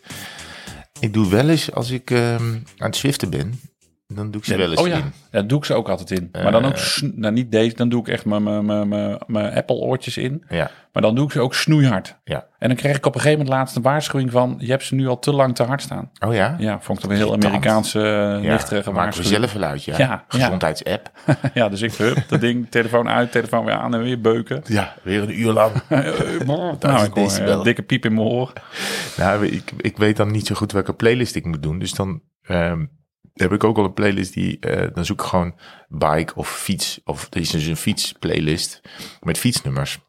Ik 0.99 1.13
doe 1.13 1.29
wel 1.29 1.49
eens, 1.49 1.71
als 1.73 1.89
ik 1.89 2.11
ehm, 2.11 2.53
aan 2.77 2.87
het 2.87 2.95
zwiften 2.95 3.29
ben, 3.29 3.59
dan 4.07 4.31
doe 4.31 4.41
ik 4.41 4.47
ze 4.47 4.57
wel 4.57 4.69
eens 4.71 4.79
oh 4.81 4.87
ja, 4.87 4.95
in. 4.95 5.13
ja, 5.31 5.41
doe 5.41 5.57
ik 5.57 5.65
ze 5.65 5.73
ook 5.73 5.89
altijd 5.89 6.11
in. 6.11 6.29
maar 6.31 6.51
dan 6.51 6.65
ook, 6.65 6.73
Eh. 6.75 7.01
nou 7.15 7.33
niet 7.33 7.51
deze, 7.51 7.75
dan 7.75 7.89
doe 7.89 7.99
ik 8.01 8.07
echt 8.07 8.25
mijn- 8.25 8.43
mijn- 8.43 8.65
mijn- 8.65 8.87
mijn 8.87 9.17
mijn 9.27 9.53
Apple 9.53 9.75
oortjes 9.75 10.17
in. 10.17 10.43
Ja, 10.49 10.71
Maar 10.93 11.01
dan 11.05 11.15
doe 11.15 11.25
ik 11.25 11.31
ze 11.31 11.39
ook 11.41 11.53
snoeihard. 11.55 12.17
ja. 12.23 12.45
En 12.59 12.67
dan 12.67 12.77
kreeg 12.77 12.95
ik 12.97 13.05
op 13.05 13.15
een 13.15 13.21
gegeven 13.21 13.39
moment 13.43 13.57
laatst 13.57 13.75
een 13.75 13.81
waarschuwing 13.81 14.31
van, 14.31 14.55
je 14.59 14.69
hebt 14.71 14.83
ze 14.83 14.95
nu 14.95 15.07
al 15.07 15.19
te 15.19 15.31
lang 15.33 15.55
te 15.55 15.63
hard 15.63 15.81
staan. 15.81 16.11
Oh 16.25 16.33
ja? 16.33 16.55
Ja, 16.59 16.79
vond 16.81 16.97
ik 16.97 17.03
toch 17.03 17.13
een 17.13 17.17
heel. 17.17 17.33
Amerikaanse, 17.33 17.99
uh, 17.99 18.43
Ja, 18.43 18.57
we 18.83 18.91
waarschuwing. 18.91 19.35
zelf 19.35 19.53
wel 19.53 19.63
uit, 19.63 19.83
ja. 19.83 19.97
Ja, 19.97 20.05
ja. 20.05 20.23
Gezondheidsapp. 20.27 21.11
Ja, 21.53 21.69
dus 21.69 21.81
ik, 21.81 21.93
hup, 21.93 22.17
dat 22.27 22.41
ding, 22.41 22.67
telefoon 22.69 23.09
uit, 23.09 23.31
telefoon 23.31 23.65
weer 23.65 23.73
aan 23.75 23.93
en 23.93 24.01
weer 24.01 24.21
beuken. 24.21 24.61
Ja, 24.65 24.93
weer 25.03 25.21
een 25.21 25.39
uur 25.39 25.51
lang. 25.51 25.71
nou, 26.45 27.05
ik 27.05 27.13
hoor 27.13 27.37
een 27.39 27.63
dikke 27.63 27.81
piep 27.81 28.05
in 28.05 28.13
mijn 28.13 28.27
oor. 28.27 28.53
Nou, 29.17 29.45
ik, 29.45 29.71
ik 29.77 29.97
weet 29.97 30.17
dan 30.17 30.31
niet 30.31 30.47
zo 30.47 30.55
goed 30.55 30.71
welke 30.71 30.93
playlist 30.93 31.35
ik 31.35 31.45
moet 31.45 31.63
doen. 31.63 31.79
Dus 31.79 31.93
dan 31.93 32.21
ehm, 32.43 32.85
heb 33.39 33.51
ik 33.51 33.63
ook 33.63 33.75
wel 33.75 33.85
een 33.85 33.93
playlist 33.93 34.33
die... 34.33 34.59
eh, 34.59 34.87
dan 34.93 35.05
zoek 35.05 35.21
ik 35.21 35.27
gewoon 35.27 35.55
bike 35.87 36.35
of 36.35 36.49
fiets. 36.57 36.99
Of 37.05 37.27
er 37.29 37.39
is 37.39 37.49
dus 37.49 37.65
een 37.65 37.77
fietsplaylist 37.77 38.81
met 39.21 39.37
fietsnummers. 39.37 39.99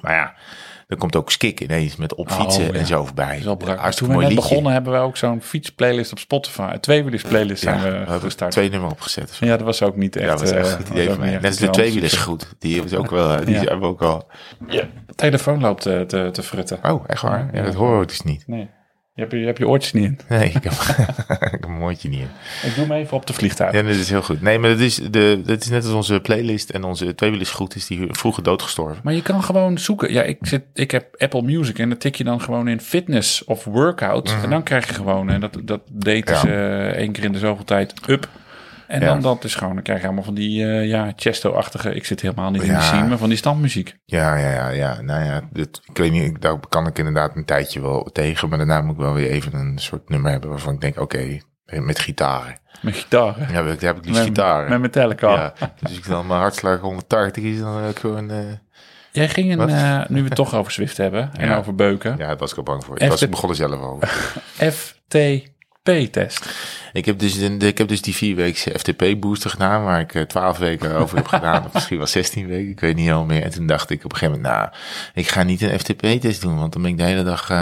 Maar 0.00 0.14
ja, 0.14 0.34
dan 0.86 0.98
komt 0.98 1.16
ook 1.16 1.30
Skik 1.30 1.60
ineens 1.60 1.96
met 1.96 2.14
opfietsen 2.14 2.66
Oh, 2.68 2.72
ja. 2.74 2.78
en 2.80 2.86
zo 2.86 3.04
voorbij. 3.04 3.40
Dat 3.40 3.62
is 3.88 3.96
Toen 3.96 4.16
we 4.16 4.24
net 4.24 4.34
begonnen 4.34 4.72
hebben 4.72 4.92
we 4.92 4.98
ook 4.98 5.16
zo'n 5.16 5.42
fietsplaylist 5.42 6.12
op 6.12 6.18
Spotify. 6.18 6.70
Een 6.72 6.80
tweewielers 6.80 7.22
playlist 7.22 7.62
Ja, 7.62 7.70
zijn 7.78 7.82
we 7.84 7.90
we 7.90 7.96
hebben 7.96 8.20
gestart. 8.20 8.50
twee 8.52 8.70
nummers 8.70 8.92
opgezet. 8.92 9.36
Ja, 9.40 9.48
dat 9.56 9.60
was 9.66 9.82
ook 9.82 9.96
niet 9.96 10.16
echt... 10.16 10.24
Ja, 10.24 10.30
dat 10.30 10.40
was 10.40 10.50
echt 10.50 10.72
eh, 10.72 10.78
was 10.80 10.88
idee 10.90 11.08
van 11.08 11.18
mij. 11.18 11.30
Net 11.30 11.44
als 11.44 11.56
de 11.56 11.70
tweewielers 11.70 12.16
goed. 12.16 12.54
Die 12.58 12.84
is 12.84 12.94
ook 12.94 13.10
wel, 13.10 13.44
die 13.44 13.54
Ja. 13.54 13.60
hebben 13.60 13.80
we 13.80 13.86
ook 13.86 14.02
al. 14.02 14.30
Ja, 14.68 14.88
telefoon 15.14 15.60
loopt 15.60 15.82
te, 15.82 16.04
te, 16.06 16.28
te 16.32 16.42
frutten. 16.42 16.78
Oh, 16.82 17.04
echt 17.06 17.22
waar? 17.22 17.48
Ja, 17.52 17.62
dat 17.62 17.74
horen 17.74 18.00
we 18.00 18.06
dus 18.06 18.22
niet. 18.22 18.46
Nee, 18.46 18.70
je 19.18 19.24
hebt 19.24 19.32
je, 19.32 19.38
je 19.38 19.46
hebt 19.46 19.58
je 19.58 19.68
oortjes 19.68 19.92
niet 19.92 20.04
in. 20.04 20.18
Nee, 20.28 20.48
ik 20.48 20.64
heb, 20.64 20.72
ik 21.42 21.50
heb 21.50 21.64
een 21.64 21.78
mondje 21.78 22.08
niet 22.08 22.20
in. 22.20 22.28
Ik 22.68 22.74
doe 22.74 22.86
hem 22.86 22.92
even 22.96 23.16
op 23.16 23.26
de 23.26 23.32
vliegtuig. 23.32 23.72
Ja, 23.74 23.82
dat 23.82 23.94
is 23.94 24.10
heel 24.10 24.22
goed. 24.22 24.42
Nee, 24.42 24.58
maar 24.58 24.70
dat 24.70 24.78
is, 24.78 24.94
de, 25.10 25.40
dat 25.44 25.60
is 25.60 25.68
net 25.68 25.84
als 25.84 25.92
onze 25.92 26.20
playlist 26.20 26.70
en 26.70 26.84
onze 26.84 27.14
tweewielers 27.14 27.50
goed 27.50 27.74
is 27.74 27.86
die 27.86 28.06
vroeger 28.10 28.42
doodgestorven. 28.42 29.00
Maar 29.02 29.14
je 29.14 29.22
kan 29.22 29.42
gewoon 29.42 29.78
zoeken. 29.78 30.12
Ja, 30.12 30.22
ik, 30.22 30.38
zit, 30.40 30.62
ik 30.74 30.90
heb 30.90 31.14
Apple 31.18 31.42
Music 31.42 31.78
en 31.78 31.88
dan 31.88 31.98
tik 31.98 32.14
je 32.14 32.24
dan 32.24 32.40
gewoon 32.40 32.68
in 32.68 32.80
fitness 32.80 33.44
of 33.44 33.64
workout. 33.64 34.36
En 34.42 34.50
dan 34.50 34.62
krijg 34.62 34.86
je 34.88 34.94
gewoon, 34.94 35.30
en 35.30 35.40
dat, 35.40 35.58
dat 35.64 35.80
deed 35.90 36.24
Mhm. 36.24 36.34
Ja. 36.34 36.40
ze 36.40 36.48
eh, 36.50 36.86
één 36.88 37.12
keer 37.12 37.24
in 37.24 37.32
de 37.32 37.38
zoveel 37.38 37.64
tijd, 37.64 37.94
up. 38.06 38.28
En 38.88 39.00
dan 39.00 39.20
dat 39.20 39.44
is 39.44 39.54
gewoon, 39.54 39.74
dan 39.74 39.82
krijg 39.82 40.00
je 40.00 40.06
allemaal 40.06 40.24
van 40.24 40.34
die 40.34 40.64
eh, 40.66 40.86
ja, 40.86 41.12
Chesto-achtige, 41.16 41.94
ik 41.94 42.04
zit 42.04 42.20
helemaal 42.20 42.50
niet 42.50 42.62
in 42.62 42.74
de 42.74 42.80
scene, 42.80 43.08
maar 43.08 43.18
van 43.18 43.28
die 43.28 43.38
standmuziek. 43.38 43.96
Ja, 44.04 44.36
ja, 44.36 44.50
ja, 44.50 44.68
ja. 44.68 45.00
Nou 45.00 45.24
ja, 45.24 45.40
dit, 45.52 45.80
ik 45.90 45.96
weet 45.98 46.12
niet, 46.12 46.40
daar 46.40 46.58
kan 46.68 46.86
ik 46.86 46.98
inderdaad 46.98 47.36
een 47.36 47.44
tijdje 47.44 47.80
wel 47.80 48.02
tegen, 48.12 48.48
maar 48.48 48.58
daarna 48.58 48.80
moet 48.80 48.94
ik 48.94 49.00
wel 49.00 49.12
weer 49.12 49.30
even 49.30 49.54
een 49.54 49.78
soort 49.78 50.08
nummer 50.08 50.30
hebben 50.30 50.50
waarvan 50.50 50.74
ik 50.74 50.80
denk, 50.80 51.00
oké, 51.00 51.38
met 51.64 51.98
gitaren. 51.98 52.58
Met 52.80 52.94
gitaar. 52.96 53.34
hè? 53.38 53.52
Ja, 53.52 53.62
daar 53.62 53.76
heb 53.80 53.96
ik 53.96 54.04
liefst 54.04 54.18
Met- 54.20 54.28
gitaren. 54.28 54.70
Met 54.70 54.80
Metallica. 54.80 55.32
Ja, 55.34 55.52
dus 55.80 55.96
ik 55.96 56.06
dan 56.06 56.26
mijn 56.26 56.40
hartslag 56.40 56.80
180 56.80 57.44
is, 57.44 57.58
dan 57.58 57.88
ik 57.88 57.98
gewoon, 57.98 58.30
eh, 58.30 58.38
Jij 59.12 59.28
ging 59.28 59.52
een, 59.52 59.68
eh, 59.68 60.00
nu 60.08 60.18
we 60.20 60.24
het 60.26 60.34
toch 60.34 60.54
over 60.54 60.72
Swift 60.72 60.96
hebben 60.96 61.30
en 61.34 61.48
Ja. 61.48 61.56
over 61.56 61.74
beuken, 61.74 62.10
ja, 62.18 62.26
daar 62.26 62.36
was 62.36 62.50
ik 62.50 62.56
al 62.56 62.62
bang 62.62 62.84
voor. 62.84 63.00
Ik 63.00 63.08
was 63.08 63.28
begonnen 63.28 63.56
zelf 63.56 63.80
over. 63.80 64.32
FTP-test. 65.96 66.54
Ik 66.92 67.04
heb 67.04 67.18
dus, 67.18 67.36
een- 67.36 67.58
ik 67.60 67.78
heb 67.78 67.88
dus 67.88 68.02
die 68.02 68.14
vier 68.14 68.36
weken 68.36 68.78
FTP-booster 68.80 69.50
gedaan, 69.50 69.84
waar 69.84 70.00
ik 70.00 70.14
eh, 70.14 70.22
twaalf 70.22 70.58
weken 70.58 70.94
over 70.96 71.16
heb 71.16 71.26
gedaan. 71.26 71.64
Of 71.66 71.72
misschien 71.72 71.96
wel 71.98 72.06
16 72.06 72.46
weken, 72.46 72.70
ik 72.70 72.80
weet 72.80 72.94
niet 72.94 73.04
helemaal 73.04 73.24
meer. 73.26 73.42
En 73.42 73.50
toen 73.50 73.66
dacht 73.66 73.90
ik 73.90 74.04
op 74.04 74.12
een 74.12 74.18
gegeven 74.18 74.40
moment, 74.42 74.54
nou, 74.60 74.68
ik 75.14 75.28
ga 75.28 75.42
niet 75.42 75.60
een 75.62 75.78
FTP-test 75.78 76.40
doen, 76.40 76.58
want 76.58 76.72
dan 76.72 76.82
ben 76.82 76.90
ik 76.90 76.96
de 76.98 77.02
hele 77.04 77.22
dag 77.22 77.50
eh, 77.50 77.56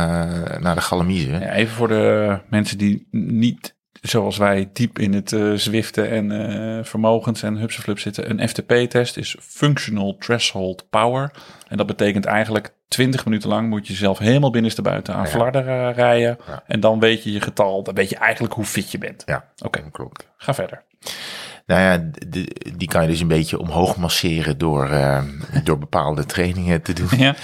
naar 0.59 0.75
de 0.75 0.81
galamiezen. 0.81 1.41
Ja, 1.41 1.53
even 1.53 1.75
voor 1.75 1.89
de 1.89 2.39
mensen 2.51 2.79
die 2.79 3.07
niet 3.11 3.75
zoals 4.09 4.37
wij 4.37 4.69
diep 4.73 4.99
in 4.99 5.13
het 5.15 5.33
eh 5.33 5.53
zwiften 5.53 6.11
en 6.11 6.31
eh, 6.79 6.85
vermogens 6.85 7.43
en 7.43 7.57
hupseflip 7.57 7.99
zitten. 7.99 8.31
Een 8.31 8.49
FTP-test 8.49 9.17
is 9.17 9.37
Functional 9.41 10.17
Threshold 10.19 10.87
Power. 10.91 11.31
En 11.69 11.77
dat 11.77 11.87
betekent 11.87 12.25
eigenlijk 12.25 12.73
20 12.89 13.25
minuten 13.25 13.49
lang 13.49 13.69
moet 13.69 13.87
je 13.87 13.93
jezelf 13.93 14.19
helemaal 14.19 14.51
binnenstebuiten 14.51 15.15
aan 15.15 15.25
Ja. 15.25 15.29
flarden 15.31 15.67
eh, 15.69 15.95
rijden. 15.95 16.39
Ja. 16.47 16.63
En 16.67 16.81
dan 16.81 17.01
weet 17.01 17.23
je 17.25 17.33
je 17.33 17.41
getal, 17.41 17.83
dan 17.83 17.95
weet 17.95 18.09
je 18.11 18.17
eigenlijk 18.17 18.55
hoe 18.55 18.65
fit 18.65 18.91
je 18.91 18.99
bent. 18.99 19.23
Ja, 19.27 19.45
Oké, 19.65 19.91
klopt. 19.91 20.29
ga 20.37 20.55
verder. 20.55 20.83
Nou 21.67 21.81
ja, 21.81 22.11
de- 22.29 22.73
die 22.77 22.89
kan 22.89 23.03
je 23.03 23.09
dus 23.09 23.21
een 23.21 23.29
beetje 23.29 23.59
omhoog 23.59 23.97
masseren 23.97 24.59
door, 24.59 24.91
door 25.65 25.79
bepaalde 25.79 26.25
trainingen 26.25 26.83
te 26.83 26.93
doen. 26.93 27.09
Ja, 27.27 27.35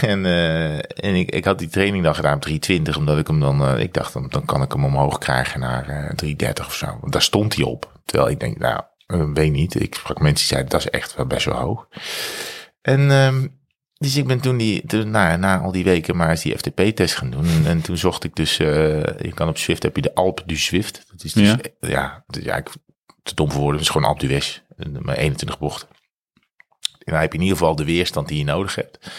En, 0.00 0.26
eh, 0.26 0.74
en 0.74 1.14
ik, 1.14 1.30
ik 1.30 1.44
had 1.44 1.58
die 1.58 1.68
training 1.68 2.04
dan 2.04 2.14
gedaan 2.14 2.34
op 2.34 2.42
320, 2.42 2.96
omdat 2.96 3.18
ik 3.18 3.26
hem 3.26 3.40
dan, 3.40 3.64
eh, 3.64 3.78
ik 3.78 3.94
dacht 3.94 4.12
dan, 4.12 4.26
dan 4.28 4.44
kan 4.44 4.62
ik 4.62 4.72
hem 4.72 4.84
omhoog 4.84 5.18
krijgen 5.18 5.60
naar 5.60 5.88
eh 5.88 6.14
330 6.14 6.66
of 6.66 6.74
zo. 6.74 6.98
Want 7.00 7.12
daar 7.12 7.22
stond 7.22 7.54
hij 7.54 7.64
op. 7.64 8.00
Terwijl 8.04 8.30
ik 8.30 8.40
denk, 8.40 8.58
nou, 8.58 8.80
eh, 9.06 9.24
weet 9.34 9.52
niet. 9.52 9.80
Ik 9.80 9.94
sprak 9.94 10.20
mensen 10.20 10.36
die 10.36 10.46
zeiden, 10.46 10.70
dat 10.70 10.80
is 10.80 10.90
echt 10.90 11.14
wel 11.14 11.26
best 11.26 11.44
wel 11.44 11.54
hoog. 11.54 11.88
En 12.82 13.10
ehm, 13.10 13.46
dus 13.98 14.16
ik 14.16 14.26
ben 14.26 14.40
toen 14.40 14.56
die, 14.56 14.86
toen, 14.86 15.10
na, 15.10 15.36
na 15.36 15.58
al 15.58 15.72
die 15.72 15.84
weken 15.84 16.16
maar 16.16 16.30
eens 16.30 16.42
die 16.42 16.58
FTP-test 16.58 17.14
gaan 17.14 17.30
doen. 17.30 17.46
En, 17.46 17.66
en 17.66 17.80
toen 17.80 17.96
zocht 17.96 18.24
ik 18.24 18.36
dus, 18.36 18.58
eh, 18.58 18.66
je 19.02 19.32
kan 19.34 19.48
op 19.48 19.58
Zwift 19.58 19.82
heb 19.82 19.96
je 19.96 20.02
de 20.02 20.14
Alp 20.14 20.42
du 20.46 20.56
Zwift. 20.56 21.04
Dat 21.10 21.24
is 21.24 21.32
dus, 21.32 21.48
Ja. 21.48 21.58
ja, 21.80 22.24
eigenlijk 22.30 22.74
te 23.22 23.34
dom 23.34 23.50
voor 23.50 23.60
woorden, 23.60 23.80
het 23.80 23.88
is 23.88 23.92
gewoon 23.92 24.08
Alp 24.08 24.20
d'Huez. 24.20 24.60
Maar 25.00 25.16
21 25.16 25.58
bochten. 25.58 25.88
En 26.82 27.12
dan 27.12 27.20
heb 27.20 27.32
je 27.32 27.38
in 27.38 27.44
ieder 27.44 27.58
geval 27.58 27.76
de 27.76 27.84
weerstand 27.84 28.28
die 28.28 28.38
je 28.38 28.44
nodig 28.44 28.74
hebt. 28.74 29.10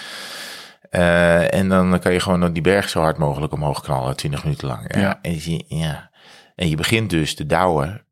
Eh, 0.90 1.54
en 1.54 1.70
dan 1.70 2.00
kan 2.00 2.14
je 2.14 2.20
gewoon 2.20 2.54
die 2.54 2.62
berg 2.62 2.90
zo 2.90 3.02
hard 3.02 3.18
mogelijk 3.18 3.54
omhoog 3.54 3.82
knallen, 3.82 4.16
20 4.16 4.44
minuten 4.44 4.68
lang. 4.68 4.94
Ja. 4.96 5.00
Ja. 5.00 5.20
En, 5.22 5.34
je, 5.34 5.64
ja. 5.68 6.10
en 6.56 6.70
je 6.70 6.76
begint 6.76 7.10
dus 7.10 7.36
te 7.36 7.46
douwen. 7.46 8.04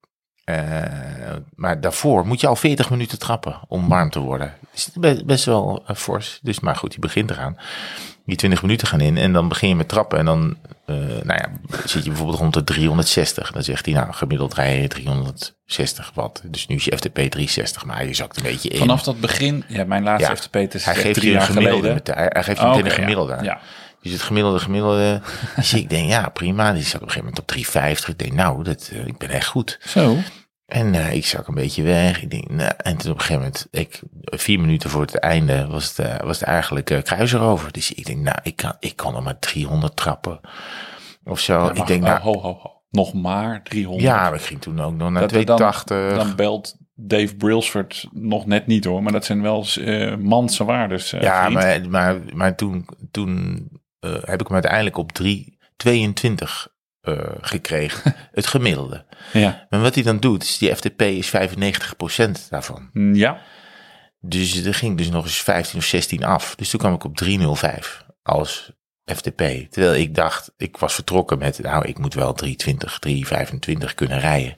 Eh, 0.43 1.35
maar 1.55 1.81
daarvoor 1.81 2.27
moet 2.27 2.41
je 2.41 2.47
al 2.47 2.55
40 2.55 2.89
minuten 2.89 3.19
trappen 3.19 3.59
om 3.67 3.87
warm 3.87 4.09
te 4.09 4.19
worden. 4.19 4.53
Dus 4.71 4.89
best, 4.93 5.25
best 5.25 5.45
wel 5.45 5.83
eh, 5.87 5.95
fors. 5.95 6.39
Dus 6.41 6.59
maar 6.59 6.75
goed, 6.75 6.93
je 6.93 6.99
begint 6.99 7.31
eraan. 7.31 7.57
Die 8.27 8.35
20 8.35 8.61
minuten 8.61 8.87
gaan 8.87 9.01
in 9.01 9.17
en 9.17 9.33
dan 9.33 9.47
begin 9.47 9.69
je 9.69 9.75
met 9.75 9.87
trappen. 9.87 10.19
En 10.19 10.25
dan 10.25 10.57
eh, 10.85 10.95
nou 10.95 11.39
ja, 11.39 11.49
zit 11.85 12.03
je 12.03 12.09
bijvoorbeeld 12.09 12.39
rond 12.39 12.53
de 12.53 12.63
360. 12.63 13.51
Dan 13.51 13.63
zegt 13.63 13.85
hij, 13.85 13.95
nou, 13.95 14.13
gemiddeld 14.13 14.53
rij 14.53 14.81
je 14.81 14.87
360 14.87 16.11
watt. 16.13 16.41
Dus 16.45 16.67
nu 16.67 16.75
is 16.75 16.85
je 16.85 16.97
FTP 16.97 17.15
360, 17.15 17.85
maar 17.85 18.05
je 18.05 18.13
zakt 18.13 18.37
een 18.37 18.43
beetje 18.43 18.69
in. 18.69 18.77
vanaf 18.77 19.03
dat 19.03 19.19
begin, 19.19 19.63
ja, 19.67 19.85
mijn 19.85 20.03
laatste 20.03 20.29
Ja, 20.29 20.35
FTP-test 20.35 20.73
is 20.73 20.85
hij 20.85 20.93
echt 20.93 21.03
geeft 21.03 21.19
drie 21.19 21.31
je 21.31 21.35
een 21.35 21.41
gemiddelde. 21.41 21.93
Met, 21.93 22.07
hij, 22.07 22.29
hij 22.29 22.43
geeft 22.43 22.59
je 22.59 22.65
Oh, 22.65 22.69
meteen 22.69 22.85
een 22.85 22.91
gemiddelde. 22.91 23.33
Ja. 23.33 23.43
ja. 23.43 23.59
Dus 24.01 24.11
het 24.11 24.21
gemiddelde, 24.21 24.59
gemiddelde. 24.59 25.21
dus 25.55 25.73
ik 25.73 25.89
denk, 25.89 26.09
ja, 26.09 26.29
prima. 26.29 26.73
Die 26.73 26.83
zat 26.83 26.95
op 26.95 27.01
een 27.01 27.07
gegeven 27.07 27.23
moment 27.23 27.39
op 27.39 27.47
350. 27.47 28.09
Ik 28.09 28.19
denk, 28.19 28.31
nou, 28.31 28.63
dat, 28.63 28.89
eh, 28.93 29.07
ik 29.07 29.17
ben 29.17 29.29
echt 29.29 29.47
goed. 29.47 29.79
Zo. 29.87 30.17
En 30.67 30.93
eh, 30.95 31.13
ik 31.13 31.25
zak 31.25 31.47
een 31.47 31.53
beetje 31.53 31.83
weg. 31.83 32.21
Ik 32.21 32.29
denk, 32.31 32.49
nou, 32.49 32.71
en 32.77 32.97
toen 32.97 33.11
op 33.11 33.17
een 33.17 33.23
gegeven 33.23 33.41
moment, 33.41 33.67
ik, 33.71 34.01
vier 34.21 34.59
minuten 34.59 34.89
voor 34.89 35.01
het 35.01 35.15
einde, 35.19 35.67
was 35.67 35.87
het, 35.97 35.99
eh, 36.07 36.19
was 36.25 36.39
het 36.39 36.49
eigenlijk 36.49 36.89
eh, 36.89 37.01
kruiser 37.03 37.41
over. 37.41 37.71
Dus 37.71 37.93
ik 37.93 38.05
denk, 38.05 38.19
nou, 38.19 38.37
ik 38.43 38.55
kan, 38.55 38.73
ik 38.79 38.95
kan 38.95 39.15
er 39.15 39.23
maar 39.23 39.39
300 39.39 39.95
trappen. 39.95 40.39
Of 41.23 41.39
zo. 41.39 41.63
Ja, 41.63 41.69
ik 41.69 41.75
wacht, 41.75 41.87
denk, 41.87 42.03
nou, 42.03 42.19
ho, 42.21 42.39
ho, 42.41 42.57
ho. 42.61 42.71
Nog 42.89 43.13
maar 43.13 43.63
300. 43.63 44.03
ja, 44.07 44.33
ik 44.33 44.41
ging 44.41 44.61
toen 44.61 44.81
ook 44.81 44.93
nog 44.95 45.11
naar 45.11 45.21
Dat- 45.21 45.29
dan- 45.45 45.57
280. 45.57 46.15
Dan 46.17 46.35
belt 46.35 46.75
Dave 46.95 47.35
Brailsford 47.35 48.07
nog 48.11 48.45
net 48.45 48.67
niet 48.67 48.85
hoor, 48.85 49.03
maar 49.03 49.11
dat 49.11 49.25
zijn 49.25 49.41
wel 49.41 49.65
eh 49.81 50.15
manse 50.15 50.63
waardes. 50.63 51.09
ja, 51.09 51.49
maar, 51.49 51.89
maar, 51.89 52.19
maar 52.33 52.55
toen, 52.55 52.87
toen 53.11 53.67
heb 54.21 54.39
ik 54.41 54.47
hem 54.47 54.53
uiteindelijk 54.53 54.97
op 54.97 55.11
322 55.11 56.67
eh 57.07 57.35
gekregen. 57.41 58.15
het 58.31 58.47
gemiddelde. 58.47 59.05
Ja. 59.33 59.65
Maar 59.69 59.81
wat 59.81 59.95
hij 59.95 60.03
dan 60.03 60.19
doet, 60.19 60.43
is 60.43 60.57
die 60.57 60.75
FTP 60.75 61.01
is 61.01 61.31
95% 61.35 62.49
daarvan. 62.49 62.89
Mm, 62.93 63.15
ja. 63.15 63.41
Dus 64.19 64.65
er 64.65 64.73
ging 64.73 64.97
dus 64.97 65.09
nog 65.09 65.23
eens 65.23 65.41
15 65.41 65.79
of 65.79 65.85
16 65.85 66.23
af. 66.23 66.55
Dus 66.55 66.69
toen 66.69 66.79
kwam 66.79 66.93
ik 66.93 67.03
op 67.03 67.15
305 67.15 68.05
als 68.23 68.71
FTP. 69.15 69.41
Terwijl 69.69 69.95
ik 69.95 70.15
dacht, 70.15 70.53
ik 70.57 70.77
was 70.77 70.93
vertrokken 70.93 71.37
met, 71.37 71.59
nou, 71.61 71.85
ik 71.85 71.97
moet 71.97 72.13
wel 72.13 72.33
320, 72.33 72.99
325 72.99 73.93
kunnen 73.93 74.19
rijden. 74.19 74.53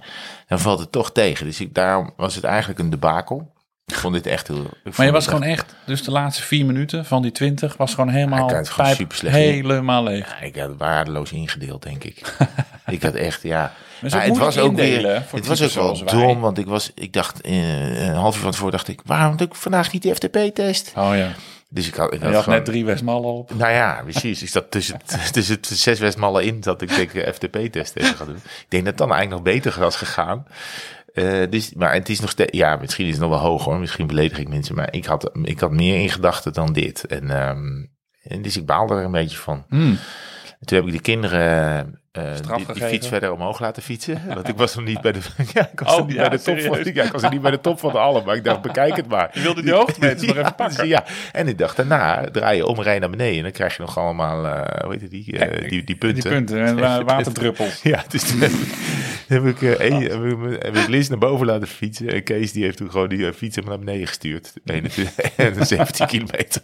Dan 0.47 0.59
valt 0.59 0.79
het 0.79 0.91
toch 0.91 1.11
tegen. 1.11 1.45
Dus 1.45 1.59
ik, 1.59 1.73
daarom 1.73 2.13
was 2.17 2.35
het 2.35 2.43
eigenlijk 2.43 2.79
een 2.79 2.89
debakel. 2.89 3.53
Ik 3.89 3.95
vond 3.95 4.13
dit 4.13 4.27
echt 4.27 4.47
heel... 4.47 4.69
Maar 4.95 5.05
je 5.05 5.11
was 5.11 5.27
gewoon 5.27 5.43
echt, 5.43 5.75
dus 5.85 6.03
de 6.03 6.11
laatste 6.11 6.43
vier 6.43 6.65
minuten 6.65 7.05
van 7.05 7.21
die 7.21 7.31
20 7.31 7.77
was 7.77 7.93
gewoon 7.93 8.09
helemaal 8.09 8.39
Ja, 8.39 8.43
ik 8.45 8.49
had 8.49 8.59
het 8.59 8.69
gewoon 8.69 9.07
pijp 9.07 9.33
helemaal 9.33 10.03
leeg. 10.03 10.27
Ja, 10.27 10.45
ik 10.45 10.55
had 10.55 10.71
waardeloos 10.77 11.31
ingedeeld, 11.31 11.83
denk 11.83 12.03
ik. 12.03 12.35
ik 12.87 13.03
had 13.03 13.13
echt, 13.13 13.41
ja. 13.41 13.73
Maar 14.01 14.11
Maar 14.11 14.25
het 14.25 14.37
was 14.37 14.57
ook 14.57 14.75
weer, 14.75 15.23
het 15.31 15.47
was 15.47 15.77
ook 15.77 15.95
wel 15.95 16.05
dom, 16.05 16.39
want 16.39 16.57
ik 16.57 16.65
was, 16.65 16.91
ik 16.95 17.13
dacht, 17.13 17.41
eh, 17.41 18.07
een 18.07 18.13
half 18.15 18.35
uur 18.35 18.41
van 18.41 18.51
tevoren 18.51 18.71
dacht 18.71 18.87
ik, 18.87 19.01
waarom 19.05 19.37
doe 19.37 19.47
ik 19.47 19.55
vandaag 19.55 19.91
niet 19.91 20.03
de 20.03 20.15
FTP-test? 20.15 20.91
Oh 20.95 21.15
ja. 21.15 21.31
Dus 21.71 21.87
ik 21.87 21.95
had, 21.95 22.13
ik 22.13 22.19
Je 22.19 22.25
had 22.25 22.33
had 22.33 22.43
gewoon, 22.43 22.59
net 22.59 22.67
drie 22.67 22.85
Westmallen 22.85 23.29
op. 23.33 23.53
nou 23.53 23.71
ja, 23.71 24.01
precies. 24.03 24.41
Ik 24.41 24.49
zat 24.49 24.71
tussen, 24.71 24.99
tussen 25.31 25.55
het 25.55 25.67
zes 25.67 25.99
Westmallen 25.99 26.43
in, 26.43 26.61
dat 26.61 26.81
ik 26.81 26.95
denk 26.95 27.13
de 27.13 27.33
FTP-test 27.33 27.95
even 27.95 28.15
ga 28.15 28.25
doen. 28.25 28.35
Ik 28.35 28.65
denk 28.67 28.83
dat 28.83 28.93
het 28.93 28.97
dan 28.97 29.11
eigenlijk 29.11 29.43
nog 29.43 29.53
beter 29.53 29.79
was 29.79 29.95
gegaan. 29.95 30.45
Eh, 31.19 31.49
dus, 31.49 31.73
maar 31.73 31.93
het 31.93 32.09
is 32.09 32.19
nog 32.19 32.29
steeds, 32.29 32.57
ja, 32.57 32.75
misschien 32.75 33.05
is 33.05 33.11
het 33.11 33.21
nog 33.21 33.29
wel 33.29 33.39
hoog 33.39 33.63
hoor. 33.63 33.79
Misschien 33.79 34.07
beledig 34.07 34.37
ik 34.37 34.49
mensen, 34.49 34.75
maar 34.75 34.93
ik 34.93 35.05
had, 35.05 35.31
ik 35.41 35.59
had 35.59 35.71
meer 35.71 36.01
in 36.01 36.09
gedachten 36.09 36.53
dan 36.53 36.73
dit. 36.73 37.05
En, 37.05 37.29
ehm, 37.29 37.85
en 38.23 38.41
dus 38.41 38.57
ik 38.57 38.65
baalde 38.65 38.93
er 38.95 39.03
een 39.03 39.11
beetje 39.11 39.37
van. 39.37 39.65
Hmm. 39.67 39.97
En 40.59 40.65
Toen 40.65 40.77
heb 40.77 40.87
ik 40.87 40.93
de 40.93 41.01
kinderen 41.01 41.98
Straf 42.11 42.57
die, 42.65 42.73
die 42.73 42.83
fiets 42.83 43.07
verder 43.07 43.31
omhoog 43.31 43.59
laten 43.59 43.83
fietsen. 43.83 44.21
Want 44.35 44.47
ik 44.47 44.57
was 44.57 44.75
nog 44.75 44.85
niet 44.85 45.01
bij 45.01 45.11
de, 45.11 45.19
ja, 45.53 45.69
ik 45.73 45.79
was 45.79 45.91
Oh, 45.91 45.97
nog 45.97 46.07
niet 46.07 46.15
ja, 46.15 46.21
bij 46.21 46.37
de 46.37 46.43
top 46.43 46.59
van, 46.59 46.75
serieus? 46.75 46.95
ja, 46.95 47.03
ik 47.03 47.11
was 47.11 47.21
nog 47.21 47.31
niet 47.31 47.41
bij 47.41 47.51
de 47.51 47.61
top 47.61 47.79
van 47.79 47.91
de 47.91 47.97
allen. 47.97 48.25
Maar 48.25 48.35
ik 48.35 48.43
dacht, 48.43 48.61
bekijk 48.61 48.95
het 48.95 49.07
maar. 49.07 49.29
Je 49.33 49.41
wilde 49.41 49.61
die 49.61 49.73
hoogtemeters 49.73 50.27
nog 50.27 50.37
even 50.37 50.55
pakken. 50.55 50.87
ja, 50.87 51.03
en 51.31 51.47
ik 51.47 51.57
dacht, 51.57 51.75
daarna 51.77 52.29
draai 52.31 52.57
je 52.57 52.65
om 52.65 52.81
rij 52.81 52.99
naar 52.99 53.09
beneden. 53.09 53.37
En 53.37 53.43
dan 53.43 53.51
krijg 53.51 53.75
je 53.77 53.81
nog 53.81 53.97
allemaal, 53.97 54.45
eh 54.45 54.83
hoe 54.83 54.91
heet 54.91 55.01
het, 55.01 55.11
die, 55.11 55.37
eh, 55.37 55.69
die, 55.69 55.83
die 55.83 55.95
punten. 55.95 56.21
Die 56.23 56.31
punten 56.31 56.65
en 56.65 56.79
wa- 56.79 57.03
waterdruppels. 57.03 57.81
Ja, 57.81 58.03
dus 58.07 58.23
toen 58.31 58.39
heb 58.39 58.51
ik, 58.51 58.67
heb 59.27 59.45
ik, 59.45 59.61
één- 59.61 60.01
heb 60.01 60.23
ik, 60.53 60.63
heb 60.63 60.75
ik 60.75 60.87
Liz 60.87 61.07
naar 61.07 61.17
boven 61.17 61.45
laten 61.45 61.67
fietsen. 61.67 62.07
En 62.13 62.23
Kees 62.23 62.51
die 62.51 62.63
heeft 62.63 62.77
toen 62.77 62.91
gewoon 62.91 63.09
die 63.09 63.33
fiets 63.33 63.57
naar 63.57 63.79
beneden 63.79 64.07
gestuurd. 64.07 64.53
21, 64.65 65.35
en 65.35 65.65
17 65.65 66.07
kilometer. 66.07 66.61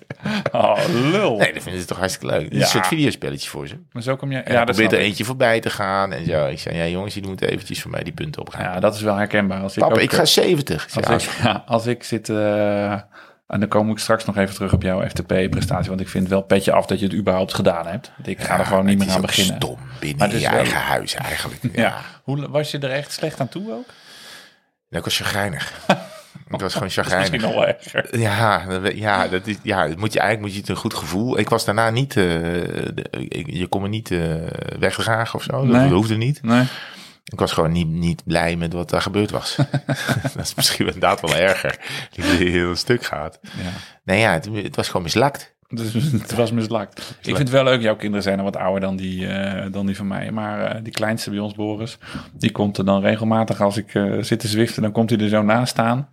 Oh, 0.51 0.77
lul. 1.11 1.37
Nee, 1.37 1.53
dat 1.53 1.63
vinden 1.63 1.81
ze 1.81 1.87
toch 1.87 1.97
hartstikke 1.97 2.35
leuk. 2.35 2.49
Is 2.51 2.61
een 2.61 2.67
soort 2.67 2.87
videospelletje 2.87 3.49
voor 3.49 3.67
ze. 3.67 3.75
Maar 3.91 4.01
zo 4.03 4.15
kom 4.15 4.31
je... 4.31 4.41
Ja, 4.47 4.65
dat 4.65 4.77
er 4.77 4.93
eentje 4.93 5.25
voorbij 5.37 5.59
te 5.59 5.69
gaan 5.69 6.11
en 6.13 6.25
zo. 6.25 6.47
Ik 6.47 6.59
zei, 6.59 6.77
ja 6.77 6.85
jongens, 6.87 7.13
jullie 7.13 7.29
moeten 7.29 7.49
eventjes 7.49 7.81
voor 7.81 7.91
mij 7.91 8.03
die 8.03 8.13
punten 8.13 8.41
opgaan. 8.41 8.63
Ja, 8.63 8.79
dat 8.79 8.95
is 8.95 9.01
wel 9.01 9.15
herkenbaar. 9.15 9.61
Als 9.61 9.73
ik 9.75 9.79
Papa, 9.81 9.93
ook, 9.95 9.99
ik 10.01 10.13
ga 10.13 10.25
70. 10.25 10.87
Ik 10.97 11.05
Als, 11.05 11.25
ik, 11.27 11.31
ja, 11.43 11.63
als 11.65 11.85
ik 11.85 12.03
zit, 12.03 12.29
eh, 12.29 12.91
en 13.47 13.59
dan 13.59 13.67
kom 13.67 13.89
ik 13.91 13.97
straks 13.99 14.25
nog 14.25 14.37
even 14.37 14.55
terug 14.55 14.73
op 14.73 14.81
jouw 14.81 15.07
FTP-prestatie, 15.07 15.89
want 15.89 16.01
ik 16.01 16.09
vind 16.09 16.27
wel 16.27 16.41
petje 16.41 16.71
af 16.71 16.85
dat 16.85 16.99
je 16.99 17.05
het 17.05 17.15
überhaupt 17.15 17.53
gedaan 17.53 17.87
hebt. 17.87 18.11
Ik 18.23 18.41
ga 18.41 18.59
er 18.59 18.65
gewoon 18.65 18.85
niet 18.85 18.97
meer 18.97 19.09
aan 19.11 19.21
beginnen. 19.21 19.55
Stom 19.55 19.77
binnen 19.99 20.17
Maar 20.17 20.37
je 20.37 20.39
wel- 20.49 20.57
eigen 20.57 20.81
huis 20.81 21.13
eigenlijk. 21.13 21.61
Ja. 21.73 21.81
Ja. 21.81 21.95
Hoe 22.23 22.49
was 22.49 22.71
je 22.71 22.79
er 22.79 22.91
echt 22.91 23.11
slecht 23.11 23.39
aan 23.39 23.49
toe 23.49 23.63
ook? 23.71 23.85
Nou, 24.89 25.03
ik 25.03 25.03
was 25.03 25.17
chagrijnig. 25.17 25.73
ik 26.49 26.59
was 26.59 26.73
gewoon 26.77 26.83
Misschien 26.83 27.03
chagrijnig. 27.03 27.41
nog 27.41 27.53
wel 27.53 27.67
erger. 27.67 28.19
Ja, 28.19 28.65
ja, 28.93 29.27
dat 29.27 29.47
is, 29.47 29.55
ja, 29.63 29.87
dat 29.87 29.97
moet 29.97 30.13
je 30.13 30.19
eigenlijk 30.19 30.47
moet 30.47 30.55
je 30.55 30.61
het 30.61 30.69
een 30.69 30.81
goed 30.81 30.93
gevoel. 30.93 31.39
Ik 31.39 31.49
was 31.49 31.65
daarna 31.65 31.89
niet, 31.89 32.17
eh, 32.17 32.23
je 33.45 33.65
kon 33.69 33.81
me 33.81 33.87
niet 33.87 34.11
eh, 34.11 34.33
wegdragen 34.79 35.35
of 35.39 35.43
zo. 35.43 35.51
Dat, 35.51 35.65
Nee. 35.65 35.81
dat 35.81 35.91
hoefde 35.91 36.15
niet. 36.15 36.43
Nee. 36.43 36.63
Ik 37.31 37.39
was 37.39 37.51
gewoon 37.51 37.71
niet, 37.71 37.87
niet 37.87 38.23
blij 38.25 38.55
met 38.55 38.73
wat 38.73 38.89
daar 38.89 39.01
gebeurd 39.01 39.31
was. 39.31 39.55
dat 40.35 40.43
is 40.45 40.55
misschien 40.55 40.85
inderdaad 40.85 41.21
wel 41.21 41.35
erger. 41.35 41.77
Die 42.11 42.23
heel 42.49 42.69
een 42.69 42.77
stuk 42.77 43.03
gaat. 43.05 43.39
Ja. 43.41 43.69
Nee, 44.03 44.19
ja, 44.19 44.31
het, 44.33 44.49
het 44.53 44.75
was 44.75 44.87
gewoon 44.87 45.01
mislakt. 45.03 45.54
Dus 45.67 45.93
het 46.11 46.35
was 46.35 46.51
mislukt. 46.51 46.99
Ik 46.99 47.25
vind 47.25 47.37
het 47.37 47.49
wel 47.49 47.63
leuk. 47.63 47.81
Jouw 47.81 47.95
kinderen 47.95 48.23
zijn 48.23 48.37
nog 48.37 48.45
wat 48.45 48.55
ouder 48.57 48.81
dan 48.81 48.95
die, 48.95 49.27
eh, 49.27 49.71
dan 49.71 49.85
die 49.85 49.95
van 49.95 50.07
mij. 50.07 50.31
Maar 50.31 50.61
eh, 50.61 50.83
die 50.83 50.93
kleinste 50.93 51.29
bij 51.29 51.39
ons, 51.39 51.53
Boris, 51.53 51.97
die 52.33 52.51
komt 52.51 52.77
er 52.77 52.85
dan 52.85 53.01
regelmatig 53.01 53.61
als 53.61 53.77
ik 53.77 53.93
eh, 53.93 54.13
zit 54.21 54.39
te 54.39 54.47
zwiften. 54.47 54.81
Dan 54.81 54.91
komt 54.91 55.09
hij 55.09 55.19
er 55.19 55.29
zo 55.29 55.41
naast 55.41 55.71
staan. 55.71 56.09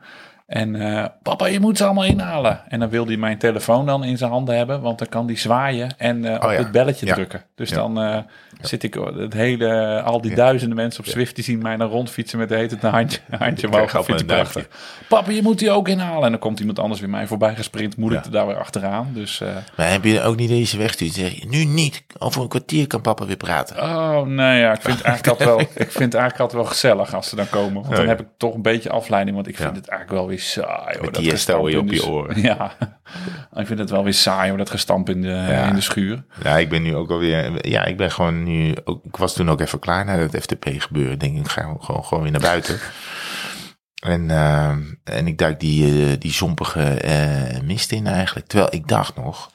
En 0.52 0.74
eh, 0.76 1.04
papa, 1.22 1.46
je 1.46 1.60
moet 1.60 1.76
ze 1.78 1.84
allemaal 1.84 2.04
inhalen. 2.04 2.60
En 2.68 2.80
dan 2.80 2.88
wil 2.88 3.06
hij 3.06 3.16
mijn 3.16 3.38
telefoon 3.38 3.86
dan 3.86 4.04
in 4.04 4.16
zijn 4.18 4.30
handen 4.30 4.56
hebben. 4.56 4.80
Want 4.80 4.98
dan 4.98 5.08
kan 5.08 5.26
die 5.26 5.38
zwaaien 5.38 5.90
en 5.98 6.24
eh, 6.24 6.34
op 6.34 6.44
Oh 6.44 6.52
ja. 6.52 6.58
het 6.58 6.70
belletje 6.70 7.06
Ja. 7.06 7.14
drukken. 7.14 7.42
Dus 7.54 7.70
Ja. 7.70 7.76
dan 7.76 8.00
eh, 8.02 8.18
zit 8.60 8.82
ik 8.82 8.94
het 9.16 9.32
hele, 9.32 10.00
al 10.02 10.20
die 10.20 10.34
duizenden 10.34 10.76
mensen 10.76 11.04
op 11.04 11.10
Zwift 11.10 11.34
die 11.34 11.44
zien 11.44 11.62
mij 11.62 11.76
dan 11.76 11.88
rondfietsen 11.88 12.38
met 12.38 12.48
de 12.48 12.54
heet 12.56 12.70
het 12.70 12.82
een 12.82 12.90
handje, 12.90 13.18
handje 13.38 13.66
omhoog. 13.66 13.92
Dat 13.92 14.04
vind 14.04 14.20
ik 14.20 14.26
prachtig. 14.26 14.68
Papa, 15.08 15.30
je 15.30 15.42
moet 15.42 15.58
die 15.58 15.70
ook 15.70 15.88
inhalen. 15.88 16.24
En 16.24 16.30
dan 16.30 16.40
komt 16.40 16.60
iemand 16.60 16.78
anders 16.78 17.00
weer 17.00 17.10
mij 17.10 17.26
voorbij 17.26 17.54
gesprint. 17.54 17.96
Moet 17.96 18.12
ik 18.12 18.24
er 18.24 18.30
daar 18.30 18.46
weer 18.46 18.58
achteraan. 18.58 19.10
Dus 19.14 19.42
Maar 19.76 19.90
heb 19.90 20.04
je 20.04 20.22
ook 20.22 20.36
niet 20.36 20.48
deze 20.48 20.78
wegstuurt? 20.78 21.12
Zeg 21.12 21.32
je, 21.40 21.46
nu 21.48 21.64
niet. 21.64 22.02
Over 22.18 22.42
een 22.42 22.48
kwartier 22.48 22.86
kan 22.86 23.00
papa 23.00 23.26
weer 23.26 23.36
praten. 23.36 23.82
Oh, 23.82 24.20
nee, 24.26 24.60
ja, 24.60 24.72
ik 24.72 24.80
vind 24.82 24.96
het 24.98 25.06
eigenlijk 25.12 25.40
altijd 25.40 25.48
wel, 25.48 25.60
ik 25.60 25.90
vind 25.90 26.12
het 26.12 26.14
eigenlijk 26.14 26.38
altijd 26.40 26.62
wel 26.62 26.70
gezellig 26.70 27.14
als 27.14 27.28
ze 27.28 27.36
dan 27.36 27.48
komen. 27.50 27.72
Want 27.74 27.84
dan 27.86 27.94
Oh, 27.98 28.02
ja. 28.02 28.08
heb 28.08 28.20
ik 28.20 28.26
toch 28.36 28.54
een 28.54 28.62
beetje 28.62 28.90
afleiding, 28.90 29.34
want 29.36 29.48
ik 29.48 29.56
vind 29.56 29.76
het 29.76 29.88
eigenlijk 29.88 30.18
wel 30.20 30.28
weer 30.28 30.40
saai. 30.42 30.94
Hoor, 30.96 31.04
Met 31.04 31.14
dat 31.14 31.66
die 31.66 31.78
op 31.78 31.90
je 31.90 32.06
oren. 32.06 32.40
Ja, 32.50 32.72
ik 33.54 33.66
vind 33.66 33.78
het 33.78 33.90
wel 33.90 34.04
weer 34.04 34.14
saai 34.14 34.48
hoor, 34.48 34.58
dat 34.58 34.70
gestamp 34.70 35.08
in 35.08 35.22
de, 35.22 35.28
Ja. 35.28 35.68
in 35.68 35.74
de 35.74 35.80
schuur. 35.80 36.24
Ja, 36.42 36.58
ik 36.58 36.68
ben 36.68 36.82
nu 36.82 36.94
ook 36.96 37.10
alweer. 37.10 37.68
Ja, 37.68 37.84
ik 37.84 37.96
ben 37.96 38.10
gewoon 38.10 38.42
nu. 38.42 38.74
Ook, 38.84 39.04
ik 39.04 39.16
was 39.16 39.34
toen 39.34 39.50
ook 39.50 39.60
even 39.60 39.78
klaar 39.78 40.04
na 40.04 40.16
dat 40.16 40.42
FTP 40.42 40.64
gebeuren. 40.78 41.18
Denk 41.18 41.38
ik, 41.38 41.48
ga 41.48 41.76
gewoon, 41.80 42.04
gewoon 42.04 42.22
weer 42.22 42.32
naar 42.32 42.40
buiten. 42.40 42.78
En, 44.02 44.30
eh, 44.30 44.76
en 45.04 45.26
ik 45.26 45.38
duik 45.38 45.60
die, 45.60 46.06
eh, 46.10 46.16
die 46.18 46.32
zompige 46.32 46.82
eh, 46.82 47.60
mist 47.60 47.92
in 47.92 48.06
eigenlijk. 48.06 48.46
Terwijl 48.46 48.74
ik 48.74 48.88
dacht 48.88 49.16
nog. 49.16 49.50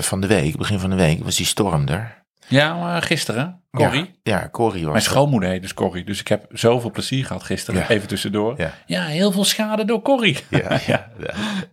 van 0.00 0.20
de 0.20 0.26
week, 0.26 0.56
begin 0.56 0.78
van 0.78 0.90
de 0.90 0.96
week, 0.96 1.24
was 1.24 1.36
die 1.36 1.46
storm 1.46 1.88
er. 1.88 2.21
Ja, 2.48 2.74
maar 2.74 3.02
gisteren, 3.02 3.60
Corrie. 3.70 4.10
Ja, 4.22 4.38
ja 4.40 4.48
Corrie 4.50 4.82
was 4.82 4.92
Mijn 4.92 4.94
er. 5.04 5.10
schoonmoeder 5.10 5.48
heet 5.48 5.62
dus 5.62 5.74
Corrie, 5.74 6.04
dus 6.04 6.20
ik 6.20 6.28
heb 6.28 6.44
zoveel 6.50 6.90
plezier 6.90 7.24
gehad 7.26 7.42
gisteren, 7.42 7.80
Ja. 7.80 7.88
even 7.88 8.08
tussendoor. 8.08 8.54
Ja. 8.56 8.74
Ja. 8.86 9.04
heel 9.04 9.32
veel 9.32 9.44
schade 9.44 9.84
door 9.84 10.02
Corrie. 10.02 10.36
Ja, 10.50 10.78
ja. 10.86 11.08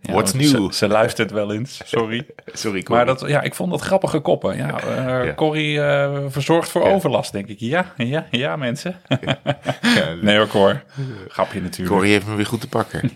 What's 0.02 0.32
new? 0.32 0.46
Ze, 0.70 0.76
ze 0.76 0.88
luistert 0.88 1.30
wel 1.30 1.52
eens, 1.52 1.80
sorry. 1.84 2.26
Sorry, 2.52 2.82
Corrie. 2.82 3.04
Maar 3.04 3.06
dat, 3.16 3.28
ja, 3.28 3.40
ik 3.42 3.54
vond 3.54 3.70
dat 3.70 3.80
grappige 3.80 4.20
koppen. 4.20 4.56
Ja, 4.56 4.80
Ja. 4.96 5.34
Corrie 5.34 5.80
eh, 5.82 6.18
verzorgt 6.28 6.68
voor 6.70 6.82
overlast, 6.82 7.32
denk 7.32 7.46
ik. 7.48 7.58
Ja, 7.60 7.92
ja, 7.96 8.26
ja, 8.30 8.56
mensen. 8.56 8.94
Nee 10.20 10.36
hoor, 10.36 10.46
Cor. 10.48 10.82
Grapje 11.28 11.60
natuurlijk. 11.60 11.96
Corrie 11.96 12.12
heeft 12.12 12.26
me 12.26 12.34
weer 12.34 12.46
goed 12.46 12.60
te 12.60 12.68
pakken. 12.68 13.10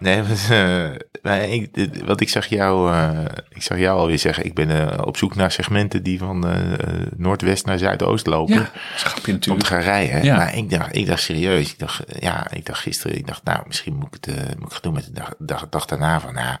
nee, 0.00 0.22
was, 0.22 0.50
eh, 0.50 0.84
maar 1.22 1.48
ik, 1.48 1.90
wat 2.04 2.20
ik 2.20 2.28
zag 2.28 2.46
jou, 2.46 2.92
eh, 2.92 3.24
ik 3.48 3.62
zag 3.62 3.78
jou 3.78 3.98
alweer 3.98 4.18
zeggen, 4.18 4.44
ik 4.44 4.54
ben 4.54 4.70
eh, 4.70 5.06
op 5.06 5.16
zoek 5.16 5.34
naar 5.34 5.52
segmenten 5.52 6.02
die 6.02 6.18
van 6.18 6.48
eh, 6.48 6.76
noordwest 7.16 7.66
naar 7.66 7.78
zuidoost 7.78 8.26
lopen. 8.26 8.54
Ja, 8.54 8.60
een 8.60 8.98
grapje 8.98 9.32
Om 9.32 9.40
te 9.40 9.48
natuurlijk. 9.50 9.66
gaan 9.66 9.80
rijden. 9.80 10.24
Ja. 10.24 10.36
Maar 10.36 10.56
ik 10.56 10.70
dacht, 10.70 10.96
ik 10.96 11.06
dacht 11.06 11.22
serieus. 11.22 11.70
Ik 11.72 11.78
dacht, 11.78 12.02
ja, 12.20 12.50
ik 12.50 12.66
dacht 12.66 12.80
gisteren, 12.80 13.16
ik 13.16 13.26
dacht, 13.26 13.44
nou, 13.44 13.62
misschien 13.66 13.94
moet 13.94 14.16
ik 14.16 14.24
het, 14.24 14.58
moet 14.58 14.72
ik 14.72 14.82
doen 14.82 14.94
met 14.94 15.04
de 15.04 15.12
dag, 15.12 15.34
dag, 15.38 15.68
dag 15.68 15.84
daarna 15.84 16.20
van, 16.20 16.34
nou, 16.34 16.56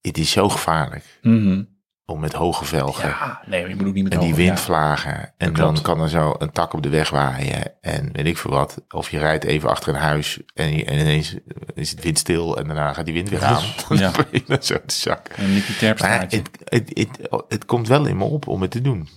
het 0.00 0.18
is 0.18 0.30
zo 0.30 0.48
gevaarlijk 0.48 1.04
Mhm. 1.22 1.62
Om 2.06 2.20
met 2.20 2.32
hoge 2.32 2.64
velgen 2.64 3.08
Ja, 3.08 3.40
nee, 3.46 3.68
je 3.68 3.74
moet 3.76 3.94
niet 3.94 4.04
met 4.04 4.12
en 4.12 4.20
die 4.20 4.28
ja. 4.28 4.34
windvlagen. 4.34 5.32
En 5.36 5.46
Dat 5.46 5.56
dan 5.56 5.66
klopt. 5.72 5.80
kan 5.86 6.00
er 6.00 6.08
zo 6.08 6.34
een 6.38 6.52
tak 6.52 6.72
op 6.72 6.82
de 6.82 6.88
weg 6.88 7.10
waaien. 7.10 7.72
En 7.80 8.08
weet 8.12 8.26
ik 8.26 8.38
veel 8.38 8.50
wat. 8.50 8.84
Of 8.88 9.10
je 9.10 9.18
rijdt 9.18 9.44
even 9.44 9.68
achter 9.68 9.88
een 9.94 10.00
huis. 10.00 10.40
En, 10.54 10.76
je- 10.76 10.84
en 10.84 10.98
ineens 10.98 11.36
is 11.74 11.90
het 11.90 12.02
windstil. 12.02 12.58
En 12.58 12.66
daarna 12.66 12.92
gaat 12.92 13.04
die 13.04 13.14
wind 13.14 13.28
weer 13.28 13.44
aan. 13.44 13.62
Ja. 13.98 14.10
Dan 14.10 14.24
ben 14.30 14.42
je 14.46 14.58
zo 14.60 14.76
te 14.86 14.94
zak. 14.94 15.28
Een 15.36 15.52
Nicky 15.54 15.72
Terpstraatje. 15.72 16.36
het, 16.38 16.48
het, 16.64 16.90
het, 16.98 17.28
het 17.48 17.64
komt 17.64 17.88
wel 17.88 18.06
in 18.06 18.16
me 18.16 18.24
op 18.24 18.48
om 18.48 18.62
het 18.62 18.70
te 18.70 18.80
doen. 18.80 19.08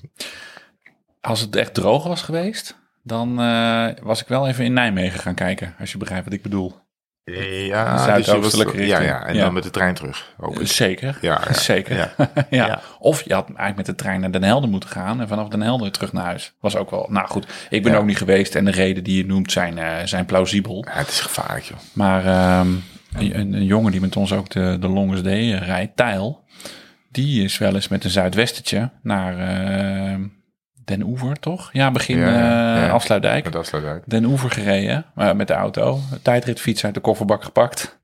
Als 1.22 1.40
het 1.40 1.56
echt 1.56 1.74
droog 1.74 2.04
was 2.04 2.22
geweest, 2.22 2.78
dan 3.04 3.42
eh, 3.42 3.88
was 4.04 4.22
ik 4.22 4.28
wel 4.28 4.48
even 4.48 4.66
in 4.66 4.74
Nijmegen 4.74 5.20
gaan 5.20 5.36
kijken. 5.36 5.76
Als 5.80 5.92
je 5.92 5.98
begrijpt 5.98 6.26
wat 6.26 6.34
ik 6.34 6.42
bedoel. 6.42 6.76
Ja, 7.36 7.94
dus 7.96 8.04
Zuidoostelijke 8.26 8.78
was- 8.78 8.88
Ja, 8.88 8.98
richting. 8.98 9.20
ja. 9.20 9.26
En 9.28 9.36
Ja. 9.36 9.44
dan 9.44 9.54
met 9.54 9.64
de 9.64 9.70
trein 9.70 9.94
terug. 9.94 10.34
Zeker. 10.62 11.18
Ja, 11.22 11.42
ja. 11.48 11.54
Zeker. 11.54 12.14
Ja. 12.50 12.82
Of 13.00 13.22
je 13.24 13.34
had 13.34 13.46
eigenlijk 13.46 13.76
met 13.78 13.86
de 13.86 13.96
trein 13.96 14.20
naar 14.22 14.32
Den 14.32 14.44
Helder 14.44 14.70
moeten 14.70 14.90
gaan 14.90 15.22
en 15.22 15.28
vanaf 15.28 15.48
Den 15.48 15.62
Helder 15.62 15.92
terug 15.92 16.14
naar 16.14 16.24
huis. 16.24 16.54
Was 16.60 16.76
ook 16.76 16.92
wel. 16.92 17.08
Nou 17.10 17.28
goed, 17.28 17.48
ik 17.70 17.84
ben 17.84 17.96
ook 17.98 18.06
niet 18.06 18.18
geweest 18.18 18.56
en 18.56 18.66
de 18.66 18.72
reden 18.72 19.04
die 19.04 19.18
je 19.18 19.26
noemt 19.26 19.52
zijn, 19.52 19.78
eh, 19.78 19.94
zijn 20.06 20.26
plausibel. 20.26 20.86
Ja, 20.88 20.98
het 20.98 21.08
is 21.10 21.20
gevaarlijk, 21.20 21.66
joh. 21.66 21.78
Maar 21.94 22.26
ehm, 22.26 22.68
een, 23.18 23.54
een 23.54 23.66
jongen 23.66 23.92
die 23.92 24.02
met 24.02 24.16
ons 24.16 24.34
ook 24.34 24.50
de, 24.50 24.78
de 24.80 24.88
Longest 24.90 25.24
Day 25.24 25.54
eh, 25.54 25.62
rijdt, 25.66 25.96
Tijl, 25.96 26.44
die 27.12 27.44
is 27.44 27.58
wel 27.58 27.76
eens 27.76 27.88
met 27.88 28.04
een 28.04 28.10
zuidwestertje 28.10 28.90
naar 29.02 29.38
ehm, 29.40 30.22
Den 30.88 31.04
Oever, 31.04 31.40
toch? 31.40 31.70
Ja, 31.72 31.92
begin 31.92 32.18
Ja, 32.18 32.28
ja, 32.30 32.76
eh, 32.76 32.82
ja. 32.82 32.90
Afsluitdijk. 32.90 33.44
Met. 33.44 33.56
Den 34.06 34.26
Oever 34.26 34.52
gereden, 34.52 35.06
met 35.36 35.48
de 35.48 35.54
auto. 35.54 36.00
Tijdritfiets 36.22 36.86
uit 36.86 36.94
de 36.94 37.00
kofferbak 37.00 37.44
gepakt. 37.44 37.98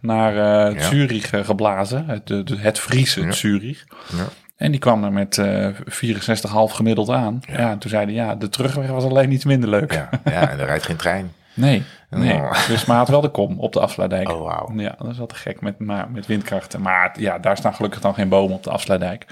Naar 0.00 0.34
Ja. 0.34 0.80
Zurich 0.80 1.30
eh, 1.32 1.44
geblazen. 1.44 2.04
Het, 2.06 2.26
de- 2.26 2.44
het 2.58 2.78
Friese. 2.78 3.32
Zurich. 3.32 3.84
Ja. 4.16 4.24
En 4.56 4.70
die 4.70 4.80
kwam 4.80 5.04
er 5.04 5.12
met 5.12 5.38
eh 5.38 5.68
64,5 5.84 6.74
gemiddeld 6.74 7.10
aan. 7.10 7.40
Ja. 7.46 7.70
en 7.70 7.78
toen 7.78 7.90
zeiden 7.90 8.14
ja, 8.14 8.34
de 8.34 8.48
terugweg 8.48 8.88
was 8.90 9.04
alleen 9.04 9.32
iets 9.32 9.44
minder 9.44 9.68
leuk. 9.68 9.92
Ja, 9.92 10.08
ja, 10.24 10.50
en 10.50 10.58
er 10.58 10.66
rijdt 10.66 10.84
geen 10.84 10.96
trein. 10.96 11.32
Nee, 11.58 11.82
nee. 12.10 12.34
Oh. 12.34 12.66
Dus 12.68 12.84
maar 12.84 12.96
had 12.96 13.08
wel 13.08 13.20
de 13.20 13.28
kom 13.28 13.58
op 13.58 13.72
de 13.72 13.80
afsluitdijk. 13.80 14.30
Oh, 14.30 14.42
wauw. 14.44 14.72
Ja, 14.76 14.94
dat 14.98 15.08
is 15.10 15.16
wel 15.18 15.26
te 15.26 15.34
gek 15.34 15.60
met, 15.60 15.78
maar, 15.78 16.10
met 16.10 16.26
windkrachten. 16.26 16.80
Maar 16.80 17.14
ja, 17.20 17.38
daar 17.38 17.56
staan 17.56 17.74
gelukkig 17.74 18.00
dan 18.00 18.14
geen 18.14 18.28
bomen 18.28 18.56
op 18.56 18.62
de 18.62 18.70
afsluitdijk. 18.70 19.26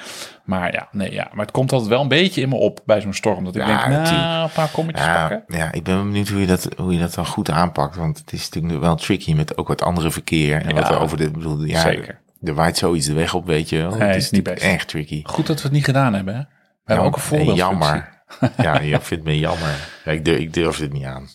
Maar 0.44 0.72
ja, 0.72 0.88
nee, 0.92 1.12
ja. 1.12 1.28
Maar 1.32 1.44
het 1.44 1.54
komt 1.54 1.72
altijd 1.72 1.90
wel 1.90 2.00
een 2.00 2.08
beetje 2.08 2.40
in 2.40 2.48
me 2.48 2.54
op 2.54 2.80
bij 2.84 3.00
zo'n 3.00 3.12
storm. 3.12 3.44
Dat 3.44 3.56
ik 3.56 3.66
Ja, 3.66 3.88
denk, 3.88 4.06
nou, 4.08 4.42
een 4.44 4.50
paar 4.54 4.70
kommetjes 4.70 5.06
Ja, 5.06 5.28
pakken. 5.28 5.56
ja, 5.58 5.72
ik 5.72 5.82
ben 5.84 6.02
benieuwd 6.02 6.28
hoe 6.28 6.40
je, 6.40 6.46
dat, 6.46 6.68
hoe 6.76 6.92
je 6.92 6.98
dat 6.98 7.14
dan 7.14 7.26
goed 7.26 7.50
aanpakt. 7.50 7.96
Want 7.96 8.18
het 8.18 8.32
is 8.32 8.48
natuurlijk 8.48 8.80
wel 8.82 8.96
tricky 8.96 9.34
met 9.34 9.56
ook 9.56 9.68
wat 9.68 9.82
andere 9.82 10.10
verkeer. 10.10 10.66
En 10.66 10.74
wat 10.74 10.88
er 10.88 10.98
over 11.00 11.16
de, 11.16 11.30
bedoel, 11.30 11.64
ja, 11.64 11.80
zeker. 11.80 12.20
er 12.42 12.54
waait 12.54 12.76
zoiets 12.76 13.06
de 13.06 13.14
weg 13.14 13.34
op, 13.34 13.46
weet 13.46 13.68
je 13.68 13.76
wel. 13.76 13.90
Nee, 13.96 14.08
het 14.08 14.16
is 14.16 14.30
niet 14.30 14.42
best. 14.42 14.62
echt 14.62 14.88
tricky. 14.88 15.22
Goed 15.24 15.46
dat 15.46 15.56
we 15.56 15.62
het 15.62 15.72
niet 15.72 15.84
gedaan 15.84 16.14
hebben, 16.14 16.34
hè? 16.34 16.40
We 16.40 16.46
hebben 16.92 17.06
ook 17.06 17.14
een 17.16 17.22
voorbeeld. 17.22 17.56
Jammer. 17.56 18.08
ja, 18.56 18.80
je 18.80 19.00
vindt 19.00 19.24
me 19.24 19.38
jammer. 19.38 19.88
Ja, 20.04 20.12
ik, 20.12 20.24
durf, 20.54 20.74
ik 20.76 20.82
het 20.82 20.92
niet 20.92 21.04
aan. 21.04 21.28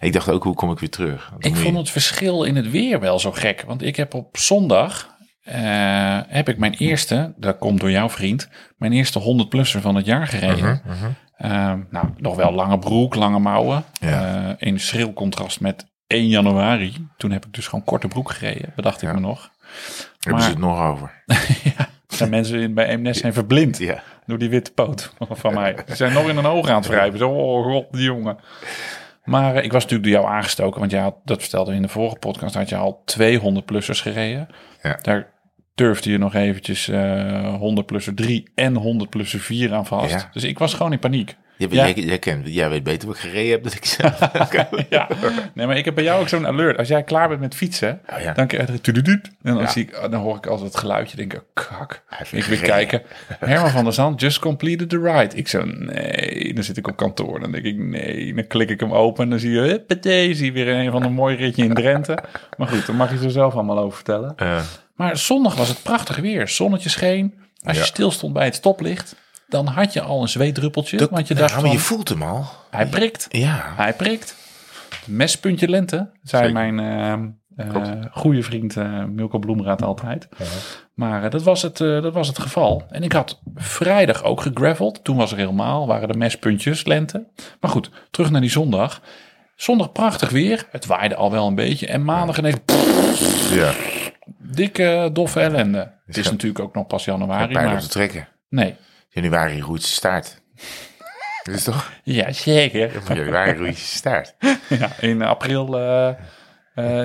Ik 0.00 0.12
dacht 0.12 0.28
ook, 0.28 0.42
hoe 0.42 0.54
kom 0.54 0.70
ik 0.70 0.78
weer 0.78 0.90
terug? 0.90 1.32
Ik 1.38 1.56
vond 1.56 1.76
het 1.76 1.90
verschil 1.90 2.44
in 2.44 2.56
het 2.56 2.70
weer 2.70 3.00
wel 3.00 3.18
zo 3.18 3.32
gek. 3.32 3.64
Want 3.66 3.82
ik 3.82 3.96
heb 3.96 4.14
op 4.14 4.36
zondag, 4.36 5.16
eh, 5.42 6.18
heb 6.26 6.48
ik 6.48 6.58
mijn 6.58 6.74
eerste, 6.74 7.34
dat 7.36 7.58
komt 7.58 7.80
door 7.80 7.90
jouw 7.90 8.08
vriend, 8.08 8.48
mijn 8.76 8.92
eerste 8.92 9.18
100-plusser 9.18 9.80
van 9.80 9.94
het 9.94 10.06
jaar 10.06 10.26
gereden. 10.26 10.82
Mhm, 10.84 10.96
mhm. 10.96 11.10
Eh, 11.36 11.74
nou, 11.90 12.06
nog 12.16 12.36
wel 12.36 12.52
lange 12.52 12.78
broek, 12.78 13.14
lange 13.14 13.38
mouwen. 13.38 13.84
Ja. 14.00 14.46
Eh, 14.48 14.68
in 14.68 14.80
schril 14.80 15.12
contrast 15.12 15.60
met 15.60 15.86
1 16.06 16.28
januari. 16.28 17.08
Toen 17.16 17.30
heb 17.30 17.46
ik 17.46 17.52
dus 17.52 17.66
gewoon 17.66 17.84
korte 17.84 18.08
broek 18.08 18.30
gereden, 18.30 18.72
bedacht 18.76 19.02
ik 19.02 19.12
me 19.12 19.20
nog. 19.20 19.50
Hebben 20.20 20.42
ze 20.42 20.48
het 20.48 20.58
nog 20.58 20.80
over? 20.80 21.22
ja, 21.76 21.88
zijn 22.08 22.30
mensen 22.30 22.60
in, 22.60 22.74
bij 22.74 22.86
Eemnes 22.86 23.18
zijn 23.18 23.32
verblind 23.32 23.78
Ja. 23.78 24.02
door 24.26 24.38
die 24.38 24.48
witte 24.48 24.72
poot 24.72 25.12
van 25.30 25.54
mij. 25.54 25.76
Die 25.86 25.94
zijn 25.94 26.12
nog 26.12 26.28
in 26.28 26.36
een 26.36 26.46
oog 26.46 26.68
aan 26.68 26.76
het 26.76 26.86
wrijven. 26.86 27.18
Zo, 27.18 27.30
oh 27.30 27.64
god, 27.64 27.86
die 27.90 28.02
jongen. 28.02 28.38
Maar 29.28 29.54
eh, 29.54 29.64
ik 29.64 29.72
was 29.72 29.82
natuurlijk 29.82 30.10
door 30.10 30.20
jou 30.20 30.34
aangestoken, 30.34 30.80
want 30.80 30.92
jij 30.92 31.00
had, 31.00 31.16
dat 31.24 31.40
vertelde 31.40 31.74
in 31.74 31.82
de 31.82 31.88
vorige 31.88 32.16
podcast, 32.16 32.54
had 32.54 32.68
je 32.68 32.76
al 32.76 33.04
200-plussers 33.18 34.00
gereden. 34.00 34.48
Ja. 34.82 34.98
Daar 35.02 35.32
durfde 35.74 36.10
je 36.10 36.18
nog 36.18 36.34
eventjes 36.34 36.88
eh 36.88 37.54
100-plusser 37.54 38.14
3 38.14 38.50
en 38.54 38.74
100-plusser 38.74 39.40
4 39.40 39.74
aan 39.74 39.86
vast. 39.86 40.10
Ja. 40.10 40.30
Dus 40.32 40.44
ik 40.44 40.58
was 40.58 40.74
gewoon 40.74 40.92
in 40.92 40.98
paniek. 40.98 41.36
Jij, 41.58 41.68
Ja. 41.70 41.84
jij, 41.88 42.04
jij, 42.04 42.18
kent, 42.18 42.54
jij 42.54 42.70
weet 42.70 42.82
beter 42.82 43.08
wat 43.08 43.16
ik 43.16 43.22
gereden 43.22 43.50
heb 43.50 43.62
dan 43.62 43.72
ik 43.72 43.84
zelf. 43.84 44.18
ja, 44.90 45.08
nee, 45.54 45.66
maar 45.66 45.76
ik 45.76 45.84
heb 45.84 45.94
bij 45.94 46.04
jou 46.04 46.20
ook 46.20 46.28
zo'n 46.28 46.46
alert. 46.46 46.78
Als 46.78 46.88
jij 46.88 47.02
klaar 47.02 47.28
bent 47.28 47.40
met 47.40 47.54
fietsen, 47.54 48.00
Oh 48.14 48.20
ja. 48.20 48.32
dan 48.32 48.46
krijg 48.46 48.68
je. 48.82 49.20
En 49.42 49.54
dan, 49.54 49.68
zie 49.68 49.82
ik, 49.82 49.98
dan 50.10 50.14
hoor 50.20 50.36
ik 50.36 50.46
altijd 50.46 50.68
het 50.68 50.76
geluidje. 50.80 51.16
Denk 51.16 51.32
ik, 51.32 51.42
kak. 51.54 52.02
heeft 52.06 52.32
Ik 52.32 52.44
weer 52.44 52.58
gereden. 52.58 52.66
kijken. 52.88 53.02
Herman 53.38 53.70
van 53.70 53.84
der 53.84 53.92
Zand 53.92 54.20
just 54.20 54.38
completed 54.38 54.88
the 54.88 55.00
ride. 55.00 55.36
Ik 55.36 55.48
zo, 55.48 55.62
nee. 55.64 56.54
Dan 56.54 56.64
zit 56.64 56.76
ik 56.76 56.88
op 56.88 56.96
kantoor. 56.96 57.40
Dan 57.40 57.52
denk 57.52 57.64
ik, 57.64 57.76
nee. 57.78 58.34
Dan 58.34 58.46
klik 58.46 58.70
ik 58.70 58.80
hem 58.80 58.92
open. 58.92 59.24
En 59.24 59.30
dan 59.30 59.38
zie 59.38 59.50
je, 59.50 59.60
huppatee. 59.60 60.34
Zie 60.34 60.46
je 60.46 60.52
weer 60.52 60.68
een 60.68 60.90
van 60.90 61.02
een 61.02 61.12
mooi 61.12 61.36
ritje 61.36 61.64
in 61.64 61.74
Drenthe. 61.74 62.18
Maar 62.56 62.68
goed, 62.68 62.86
daar 62.86 62.96
mag 62.96 63.12
je 63.18 63.24
er 63.24 63.30
zelf 63.30 63.54
allemaal 63.54 63.78
over 63.78 63.94
vertellen. 63.94 64.34
Maar 64.94 65.16
zondag 65.16 65.54
was 65.54 65.68
het 65.68 65.82
prachtig 65.82 66.16
weer. 66.16 66.48
Zonnetje 66.48 66.88
scheen. 66.88 67.34
Als 67.62 67.76
je 67.76 67.84
stil 67.84 68.10
stond 68.10 68.32
bij 68.32 68.44
het 68.44 68.54
stoplicht, 68.54 69.16
dan 69.48 69.66
had 69.66 69.92
je 69.92 70.00
al 70.00 70.22
een 70.22 70.28
zweetdruppeltje. 70.28 70.96
dat- 70.96 71.10
want 71.10 71.28
je 71.28 71.34
nou, 71.34 71.46
dacht 71.46 71.60
maar 71.62 71.70
je 71.72 71.78
van, 71.78 71.86
voelt 71.96 72.08
hem 72.08 72.22
al. 72.22 72.44
hij 72.70 72.86
prikt. 72.86 73.26
Ja. 73.30 73.72
Hij 73.76 73.92
prikt. 73.94 74.36
Mespuntje 75.04 75.68
lente, 75.68 76.10
zei 76.22 76.46
Zeker. 76.46 76.52
mijn 76.70 76.78
eh, 76.80 77.64
eh, 77.66 77.70
Klopt. 77.70 77.88
goede 78.12 78.42
vriend 78.42 78.76
eh 78.76 79.04
Milko 79.04 79.38
Bloemraad 79.38 79.82
altijd. 79.82 80.28
Maar 80.94 81.30
dat, 81.30 81.42
was 81.42 81.62
het, 81.62 81.76
dat 81.76 82.12
was 82.12 82.28
het 82.28 82.38
geval. 82.38 82.82
En 82.90 83.02
ik 83.02 83.12
had 83.12 83.40
vrijdag 83.54 84.22
ook 84.24 84.40
gegraveld. 84.40 85.04
Toen 85.04 85.16
was 85.16 85.32
er 85.32 85.38
helemaal, 85.38 85.86
waren 85.86 86.08
de 86.08 86.18
mespuntjes 86.18 86.84
lente. 86.86 87.26
Maar 87.60 87.70
goed, 87.70 87.90
terug 88.10 88.30
naar 88.30 88.40
die 88.40 88.50
zondag. 88.50 89.00
Zondag 89.56 89.92
prachtig 89.92 90.30
weer. 90.30 90.66
Het 90.70 90.86
waaide 90.86 91.14
al 91.14 91.30
wel 91.30 91.46
een 91.46 91.54
beetje. 91.54 91.86
En 91.86 92.04
maandag 92.04 92.38
ineens 92.38 92.56
Ja. 93.50 93.72
dikke, 94.38 95.10
doffe 95.12 95.40
ellende. 95.40 95.92
Het 96.06 96.16
is 96.16 96.30
natuurlijk 96.30 96.60
ook 96.64 96.74
nog 96.74 96.86
pas 96.86 97.04
januari, 97.04 97.52
Pijl 97.52 97.66
op 97.66 97.72
maar 97.72 97.80
te 97.80 97.88
trekken. 97.88 98.28
nee. 98.48 98.74
Januari 99.08 99.60
roeit 99.60 99.82
zijn 99.82 99.94
staart. 99.94 100.42
Dat 101.42 101.54
is 101.54 101.64
toch? 101.64 101.92
Ja, 102.02 102.32
zeker. 102.32 103.14
Januari 103.14 103.58
roeit 103.58 103.76
zijn 103.76 103.86
staart. 103.98 104.34
Ja, 104.68 104.90
in 105.00 105.22
april 105.22 105.78
eh, 105.78 106.08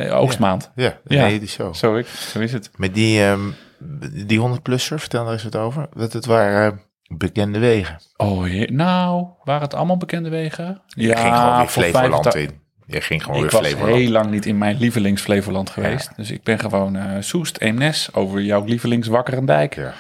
eh, 0.06 0.18
oogstmaand. 0.20 0.72
Ja, 0.76 0.98
Ja. 1.06 1.26
nee, 1.26 1.46
zo. 1.48 1.74
Zo, 1.74 1.96
ik, 1.98 2.06
zo 2.08 2.40
is 2.40 2.54
het. 2.54 2.70
Met 2.76 2.94
die, 2.94 3.22
ehm, 3.24 3.50
die 4.28 4.40
100-plusser, 4.40 5.00
vertel 5.00 5.24
daar 5.24 5.34
eens 5.34 5.44
wat 5.44 5.56
over. 5.56 5.88
Dat 5.94 6.14
het 6.14 6.26
waren 6.26 6.82
bekende 7.18 7.60
wegen. 7.60 7.98
Oh, 8.18 8.48
je, 8.48 8.72
nou, 8.72 9.28
waren 9.44 9.62
het 9.62 9.74
allemaal 9.74 9.98
bekende 9.98 10.30
wegen? 10.30 10.82
Je 10.88 11.16
ging 11.16 11.36
gewoon 11.36 11.58
weer 11.58 11.68
Flevoland 11.68 12.24
85 12.24 12.42
in. 12.42 12.62
Je 12.86 13.02
ging 13.02 13.24
gewoon 13.24 13.44
Ik 13.44 13.50
weer 13.52 13.60
was 13.60 13.70
Flevoland. 13.70 13.96
heel 13.98 14.10
lang 14.12 14.30
niet 14.32 14.46
in 14.46 14.58
mijn 14.58 14.78
lievelings 14.78 15.22
Flevoland 15.22 15.70
geweest. 15.70 16.12
Dus 16.16 16.32
ik 16.32 16.44
ben 16.44 16.60
gewoon 16.60 16.96
eh 16.96 17.16
Soest, 17.20 17.58
Eemnes, 17.58 18.14
over 18.14 18.42
jouw 18.42 18.64
lievelings 18.66 19.08
Wakkerendijk. 19.08 19.76
Ja. 19.76 19.94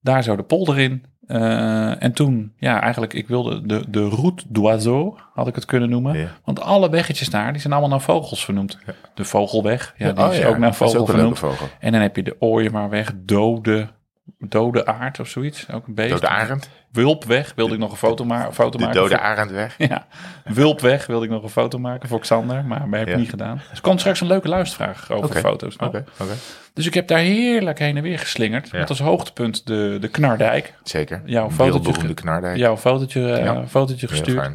Daar 0.00 0.22
zo 0.22 0.36
de 0.36 0.42
polder 0.42 0.78
in. 0.78 1.04
Eh, 1.30 2.02
en 2.02 2.12
toen, 2.12 2.52
ja, 2.58 2.80
eigenlijk, 2.80 3.14
ik 3.14 3.28
wilde 3.28 3.66
de, 3.66 3.84
de 3.88 4.08
Route 4.08 4.44
d'Oiseau, 4.48 5.14
had 5.34 5.46
ik 5.46 5.54
het 5.54 5.64
kunnen 5.64 5.90
noemen. 5.90 6.18
Ja. 6.18 6.28
Want 6.44 6.60
alle 6.60 6.90
weggetjes 6.90 7.30
daar, 7.30 7.52
die 7.52 7.60
zijn 7.60 7.72
allemaal 7.72 7.90
naar 7.90 8.00
vogels 8.00 8.44
vernoemd. 8.44 8.78
De 9.14 9.24
Vogelweg, 9.24 9.94
ja, 9.96 10.12
die 10.12 10.24
Oh 10.24 10.32
is 10.32 10.38
ja, 10.38 10.48
ook 10.48 10.58
naar 10.58 10.74
vogel 10.74 11.00
ook 11.00 11.08
vernoemd. 11.08 11.38
vogel. 11.38 11.66
En 11.80 11.92
dan 11.92 12.00
heb 12.00 12.16
je 12.16 12.22
de 12.22 12.36
Ooiemaarweg, 12.38 13.12
Dode, 13.16 13.88
Dode 14.38 14.86
Aard 14.86 15.20
of 15.20 15.28
zoiets. 15.28 15.66
Ook 15.72 15.86
een 15.86 15.94
beest. 15.94 16.10
Dode 16.10 16.28
Arend. 16.28 16.68
Wulpweg 16.92 17.52
wilde 17.56 17.72
ik 17.74 17.78
nog 17.80 17.90
een 17.90 17.96
foto, 17.96 18.24
ma 18.24 18.52
foto 18.52 18.78
De 18.78 18.84
maken. 18.84 19.00
Dode 19.00 19.14
voor- 19.14 19.24
Arendweg. 19.24 19.74
ja, 19.88 20.06
Wulpweg 20.44 21.06
wilde 21.06 21.24
ik 21.24 21.30
nog 21.30 21.42
een 21.42 21.48
foto 21.48 21.78
maken 21.78 22.08
voor 22.08 22.20
Xander, 22.20 22.64
maar 22.64 22.80
dat 22.80 22.90
heb 22.98 23.06
ik 23.08 23.14
Ja. 23.14 23.16
niet 23.20 23.30
gedaan. 23.30 23.56
Dus 23.68 23.76
er 23.76 23.80
komt 23.82 24.00
straks 24.00 24.20
een 24.20 24.26
leuke 24.26 24.48
luistervraag 24.48 25.10
over 25.10 25.36
foto's. 25.36 25.76
nog. 25.76 25.88
Oké, 25.88 26.04
oké. 26.20 26.32
Dus 26.74 26.86
ik 26.86 26.94
heb 26.94 27.08
daar 27.08 27.18
heerlijk 27.18 27.78
heen 27.78 27.96
en 27.96 28.02
weer 28.02 28.18
geslingerd. 28.18 28.68
Ja. 28.70 28.78
Met 28.78 28.88
als 28.88 29.00
hoogtepunt 29.00 29.66
de, 29.66 29.96
de 30.00 30.08
Knardijk. 30.08 30.74
Zeker. 30.82 31.22
Jouw 31.24 31.50
fotootje 31.50 32.14
knardijk. 32.14 32.56
Jouw 32.56 32.76
fotootje, 32.76 33.20
Ja. 33.20 33.66
fotootje 33.66 34.08
gestuurd. 34.08 34.50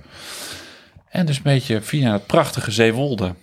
En 1.10 1.26
dus 1.26 1.38
een 1.38 1.44
beetje 1.44 1.82
via 1.82 2.12
het 2.12 2.26
prachtige 2.26 2.72
Zeewolde. 2.72 3.34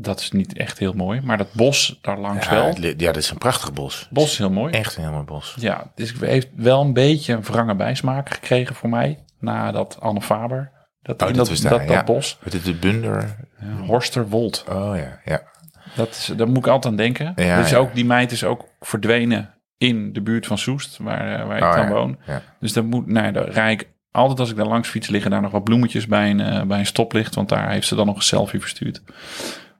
Dat 0.00 0.20
is 0.20 0.30
niet 0.30 0.56
echt 0.56 0.78
heel 0.78 0.92
mooi, 0.92 1.20
maar 1.20 1.36
dat 1.38 1.52
bos 1.52 1.98
daar 2.02 2.18
langs 2.18 2.46
Ja, 2.46 2.52
wel. 2.52 2.66
het 2.66 3.00
ja, 3.00 3.12
dat 3.12 3.16
is 3.16 3.30
een 3.30 3.38
prachtig 3.38 3.72
bos. 3.72 4.08
bos 4.10 4.30
is 4.32 4.38
heel 4.38 4.50
mooi. 4.50 4.72
Echt 4.72 4.96
een 4.96 5.02
heel 5.02 5.12
mooi 5.12 5.24
bos. 5.24 5.54
Ja, 5.60 5.92
dus 5.94 6.12
het 6.12 6.20
heeft 6.20 6.48
wel 6.54 6.80
een 6.80 6.92
beetje 6.92 7.32
een 7.32 7.42
wrange 7.42 7.74
bijsmaak 7.74 8.30
gekregen 8.30 8.74
voor 8.74 8.88
mij. 8.88 9.18
Na 9.38 9.70
dat 9.72 9.96
Anne 10.00 10.20
Faber. 10.20 10.70
Dat, 11.02 11.22
Oh, 11.22 11.28
in 11.28 11.34
dat 11.34 11.86
dat, 11.86 12.04
bos. 12.04 12.38
Wat 12.42 12.54
is 12.54 12.66
het, 12.66 12.80
Bunder? 12.80 13.36
Ja, 13.60 13.66
Horsterwold. 13.86 14.64
Oh 14.68 14.96
ja, 14.96 15.20
ja. 15.24 15.42
Dat 15.96 16.08
is, 16.08 16.32
daar 16.36 16.48
moet 16.48 16.56
ik 16.56 16.66
altijd 16.66 16.92
aan 16.92 16.96
denken. 16.98 17.32
Ja, 17.36 17.62
dus 17.62 17.74
ook, 17.74 17.94
die 17.94 18.04
meid 18.04 18.32
is 18.32 18.44
ook 18.44 18.64
verdwenen 18.80 19.54
in 19.78 20.12
de 20.12 20.22
buurt 20.22 20.46
van 20.46 20.58
Soest, 20.58 20.96
waar, 20.98 21.40
eh, 21.40 21.46
waar 21.46 21.56
ik 21.56 21.62
Oh, 21.62 21.74
dan 21.74 21.82
ja, 21.86 21.92
woon. 21.92 22.18
Dus 22.60 22.72
dan 22.72 22.86
moet, 22.86 23.06
nou, 23.06 23.26
ja, 23.26 23.32
daar 23.32 23.48
rij 23.48 23.72
ik 23.72 23.88
altijd 24.10 24.40
als 24.40 24.50
ik 24.50 24.56
daar 24.56 24.66
langs 24.66 24.88
fiets, 24.88 25.08
liggen 25.08 25.30
daar 25.30 25.40
nog 25.42 25.50
wat 25.52 25.64
bloemetjes 25.64 26.06
bij 26.06 26.30
een, 26.30 26.40
eh, 26.40 26.62
bij 26.62 26.78
een 26.78 26.86
stoplicht, 26.86 27.34
want 27.34 27.48
daar 27.48 27.70
heeft 27.70 27.86
ze 27.86 27.94
dan 27.94 28.06
nog 28.06 28.16
een 28.16 28.22
selfie 28.22 28.60
verstuurd. 28.60 29.02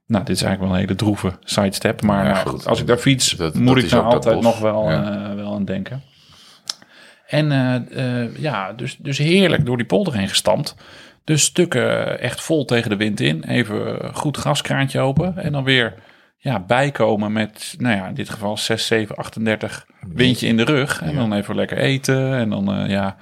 Nou, 0.09 0.25
dit 0.25 0.37
is 0.37 0.43
eigenlijk 0.43 0.61
wel 0.73 0.81
een 0.81 0.87
hele 0.87 0.99
droeve 0.99 1.33
sidestep, 1.45 2.03
maar 2.03 2.27
Ja, 2.27 2.33
nou, 2.33 2.49
goed. 2.49 2.67
als 2.67 2.81
ik 2.81 2.87
daar 2.87 2.97
fiets, 2.97 3.31
Dat- 3.31 3.55
moet 3.55 3.67
dat 3.67 3.77
ik 3.77 3.83
is 3.85 3.91
daar 3.91 4.03
altijd 4.03 4.41
nog 4.41 4.59
wel, 4.59 4.91
Ja. 4.91 5.29
eh, 5.29 5.35
wel 5.35 5.55
aan 5.55 5.65
denken. 5.65 6.03
En 7.27 7.53
eh, 7.53 8.23
eh, 8.23 8.37
ja, 8.37 8.73
dus, 8.73 8.97
dus 8.97 9.19
heerlijk 9.19 9.67
door 9.67 9.77
die 9.77 9.87
polder 9.87 10.15
heen 10.15 10.29
gestampt. 10.29 10.75
Dus 11.25 11.43
stukken 11.45 12.21
echt 12.21 12.41
vol 12.41 12.65
tegen 12.65 12.91
de 12.91 12.97
wind 12.97 13.21
in. 13.21 13.45
Even 13.45 13.99
goed 14.15 14.39
gaskraantje 14.39 15.01
open. 15.01 15.37
En 15.39 15.53
dan 15.53 15.65
weer 15.65 15.95
ja, 16.39 16.61
bijkomen 16.61 17.33
met, 17.33 17.75
nou 17.79 17.97
ja, 17.97 18.07
in 18.07 18.15
dit 18.15 18.29
geval 18.29 18.57
6, 18.57 18.87
7, 18.87 19.17
38 19.17 19.87
windje 20.09 20.47
in 20.47 20.57
de 20.57 20.65
rug. 20.65 21.03
En 21.03 21.15
dan 21.15 21.33
even 21.33 21.55
lekker 21.55 21.79
eten. 21.79 22.35
En 22.35 22.51
dan, 22.51 22.85
ja, 22.89 23.17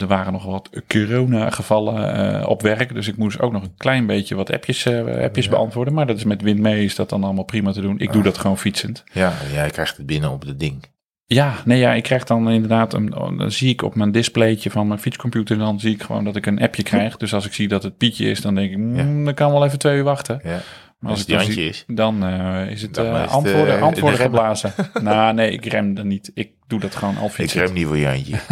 er 0.00 0.06
waren 0.06 0.32
nog 0.32 0.44
wat 0.44 0.70
corona-gevallen 0.88 2.14
eh, 2.40 2.48
op 2.48 2.62
werk. 2.62 2.94
Dus 2.94 3.08
ik 3.08 3.16
moest 3.16 3.40
ook 3.40 3.52
nog 3.52 3.62
een 3.62 3.74
klein 3.76 4.06
beetje 4.06 4.34
wat 4.34 4.52
appjes, 4.52 4.84
eh, 4.84 5.22
appjes 5.22 5.48
beantwoorden. 5.48 5.94
Maar 5.94 6.06
dat 6.06 6.16
is 6.16 6.24
met 6.24 6.42
wind 6.42 6.60
mee, 6.60 6.84
is 6.84 6.94
dat 6.94 7.08
dan 7.08 7.24
allemaal 7.24 7.44
prima 7.44 7.72
te 7.72 7.80
doen. 7.80 7.98
Ik 7.98 8.12
doe 8.12 8.22
dat 8.22 8.38
gewoon 8.38 8.58
fietsend. 8.58 9.04
Ja, 9.12 9.32
jij 9.52 9.70
krijgt 9.70 9.96
het 9.96 10.06
binnen 10.06 10.30
op 10.30 10.42
het 10.46 10.60
ding. 10.60 10.92
Ja, 11.26 11.54
nee, 11.64 11.78
ja, 11.78 11.92
ik 11.92 12.02
krijg 12.02 12.24
dan 12.24 12.50
inderdaad, 12.50 12.92
een, 12.92 13.10
dan 13.10 13.50
zie 13.50 13.70
ik 13.70 13.82
op 13.82 13.94
mijn 13.94 14.12
displaytje 14.12 14.70
van 14.70 14.88
mijn 14.88 15.00
fietscomputer, 15.00 15.58
dan 15.58 15.80
zie 15.80 15.94
ik 15.94 16.02
gewoon 16.02 16.24
dat 16.24 16.36
ik 16.36 16.46
een 16.46 16.60
appje 16.60 16.82
krijg. 16.82 17.16
Dus 17.24 17.34
als 17.34 17.46
ik 17.46 17.52
zie 17.54 17.68
dat 17.68 17.82
het 17.82 17.96
Pietje 17.96 18.30
is, 18.30 18.40
dan 18.40 18.54
denk 18.54 18.70
ik, 18.70 18.78
mm, 18.78 19.24
dan 19.24 19.34
kan 19.34 19.52
wel 19.52 19.64
even 19.64 19.78
twee 19.78 19.96
uur 19.96 20.04
wachten. 20.04 20.40
Ja. 20.44 20.60
Maar 21.04 21.12
Als 21.12 21.22
ik 21.22 21.28
het 21.28 21.36
dan 21.36 21.46
Jantje 21.46 21.68
is. 21.68 21.84
Dan 21.86 22.24
eh, 22.24 22.70
is 22.70 22.82
het 22.82 22.94
Dan 22.94 23.06
eh, 23.06 23.12
is 23.12 23.20
het, 23.20 23.30
antwoorden, 23.30 23.76
eh, 23.76 23.82
antwoorden 23.82 24.18
geblazen. 24.28 24.72
nou, 25.02 25.34
nee, 25.34 25.50
ik 25.50 25.64
rem 25.64 25.94
dan 25.94 26.06
niet. 26.06 26.30
Ik 26.34 26.50
doe 26.66 26.80
dat 26.80 26.94
gewoon 26.94 27.16
al 27.16 27.30
Ik 27.36 27.50
rem 27.50 27.72
niet 27.72 27.86
voor 27.86 27.98
Jantje. 27.98 28.38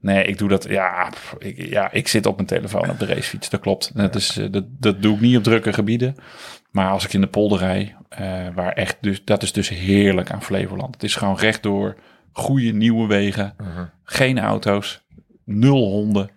Nee, 0.00 0.24
ik 0.24 0.38
doe 0.38 0.48
dat, 0.48 0.66
ja 0.68 1.12
ik, 1.38 1.68
ja, 1.68 1.92
ik 1.92 2.08
zit 2.08 2.26
op 2.26 2.34
mijn 2.36 2.48
telefoon 2.48 2.90
op 2.90 2.98
de 2.98 3.06
racefiets, 3.06 3.48
dat 3.50 3.60
klopt. 3.60 3.96
Dat, 3.96 4.14
is, 4.14 4.40
dat, 4.50 4.64
dat 4.68 5.02
doe 5.02 5.14
ik 5.14 5.20
niet 5.20 5.36
op 5.36 5.42
drukke 5.42 5.72
gebieden. 5.72 6.14
Maar 6.70 6.90
als 6.90 7.04
ik 7.04 7.12
in 7.12 7.20
de 7.20 7.26
polder 7.26 7.58
rij, 7.58 7.96
eh, 8.08 8.46
waar 8.54 8.72
echt, 8.72 8.96
dus, 9.00 9.24
dat 9.24 9.42
is 9.42 9.52
dus 9.52 9.68
heerlijk 9.68 10.30
aan 10.30 10.42
Flevoland. 10.42 10.94
Het 10.94 11.02
is 11.02 11.16
gewoon 11.16 11.38
rechtdoor, 11.38 11.96
goede 12.32 12.72
nieuwe 12.72 13.06
wegen, 13.06 13.54
geen 14.04 14.38
auto's, 14.38 15.02
nul 15.44 15.90
honden, 15.90 16.30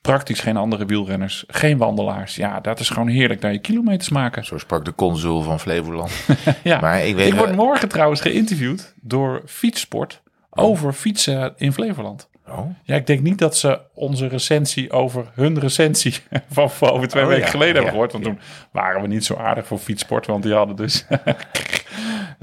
praktisch 0.00 0.40
geen 0.40 0.56
andere 0.56 0.84
wielrenners, 0.84 1.44
geen 1.46 1.78
wandelaars. 1.78 2.36
Ja, 2.36 2.60
dat 2.60 2.80
is 2.80 2.88
gewoon 2.90 3.08
heerlijk 3.08 3.40
daar 3.40 3.52
je 3.52 3.58
kilometers 3.58 4.08
maken. 4.08 4.44
Zo 4.44 4.58
sprak 4.58 4.84
de 4.84 4.94
consul 4.94 5.42
van 5.42 5.60
Flevoland. 5.60 6.12
Ja. 6.62 6.80
Maar 6.80 7.06
ik 7.06 7.14
weet 7.14 7.32
ik 7.32 7.38
word 7.38 7.56
morgen 7.56 7.88
trouwens 7.88 8.20
geïnterviewd 8.20 8.94
door 9.00 9.42
Fietssport 9.46 10.22
over 10.50 10.92
fietsen 10.92 11.54
in 11.56 11.72
Flevoland. 11.72 12.28
Oh, 12.50 12.70
Ja, 12.84 12.94
ik 12.96 13.06
denk 13.06 13.20
niet 13.20 13.38
dat 13.38 13.56
ze 13.56 13.80
onze 13.94 14.26
recensie 14.26 14.90
over 14.92 15.26
hun 15.34 15.58
recensie 15.58 16.14
van 16.50 16.70
over 16.80 17.08
twee 17.08 17.22
Oh, 17.22 17.28
weken 17.28 17.44
ja. 17.44 17.50
geleden 17.50 17.74
hebben 17.74 17.90
gehoord. 17.92 18.12
Want 18.12 18.24
toen 18.24 18.38
waren 18.72 19.02
we 19.02 19.06
niet 19.08 19.24
zo 19.24 19.34
aardig 19.34 19.66
voor 19.66 19.78
fietssport, 19.78 20.26
want 20.26 20.42
die 20.42 20.52
hadden 20.52 20.76
dus 20.76 21.04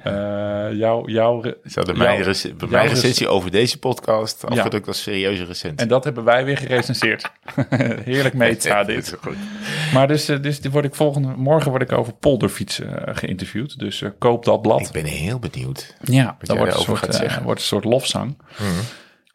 eh 0.03 0.73
jouw, 0.73 1.07
jouw, 1.07 1.41
ze 1.43 1.53
hadden 1.73 1.97
mijn, 1.97 2.21
rec- 2.21 2.43
mijn 2.69 2.83
rec- 2.83 2.89
recensie 2.89 3.27
over 3.27 3.51
deze 3.51 3.79
podcast 3.79 4.45
afgedrukt 4.45 4.87
als 4.87 5.01
serieuze 5.01 5.43
recensie. 5.45 5.79
En 5.79 5.87
dat 5.87 6.03
hebben 6.03 6.23
wij 6.23 6.45
weer 6.45 6.57
gerecenseerd. 6.57 7.31
Heerlijk 8.03 8.63
Dat 8.63 8.85
dit. 8.87 9.17
goed. 9.21 9.35
Maar 9.93 10.07
dus, 10.07 10.29
eh, 10.29 10.41
dus 10.41 10.61
die 10.61 10.71
word 10.71 10.85
ik 10.85 10.95
volgende, 10.95 11.27
morgen 11.37 11.69
word 11.69 11.81
ik 11.81 11.91
over 11.91 12.13
polderfietsen 12.13 13.05
eh, 13.07 13.15
geïnterviewd. 13.15 13.79
Dus 13.79 14.03
koop 14.19 14.45
dat 14.45 14.61
blad. 14.61 14.81
Ik 14.81 14.91
ben 14.91 15.05
heel 15.05 15.39
benieuwd. 15.39 15.95
Ja, 16.03 16.35
dat 16.39 16.57
wordt 16.57 16.73
een, 16.73 16.81
soort, 16.81 17.15
gaat. 17.15 17.23
Mhm. 17.27 17.43
wordt 17.43 17.59
een 17.59 17.65
soort 17.65 17.83
lofzang. 17.85 18.37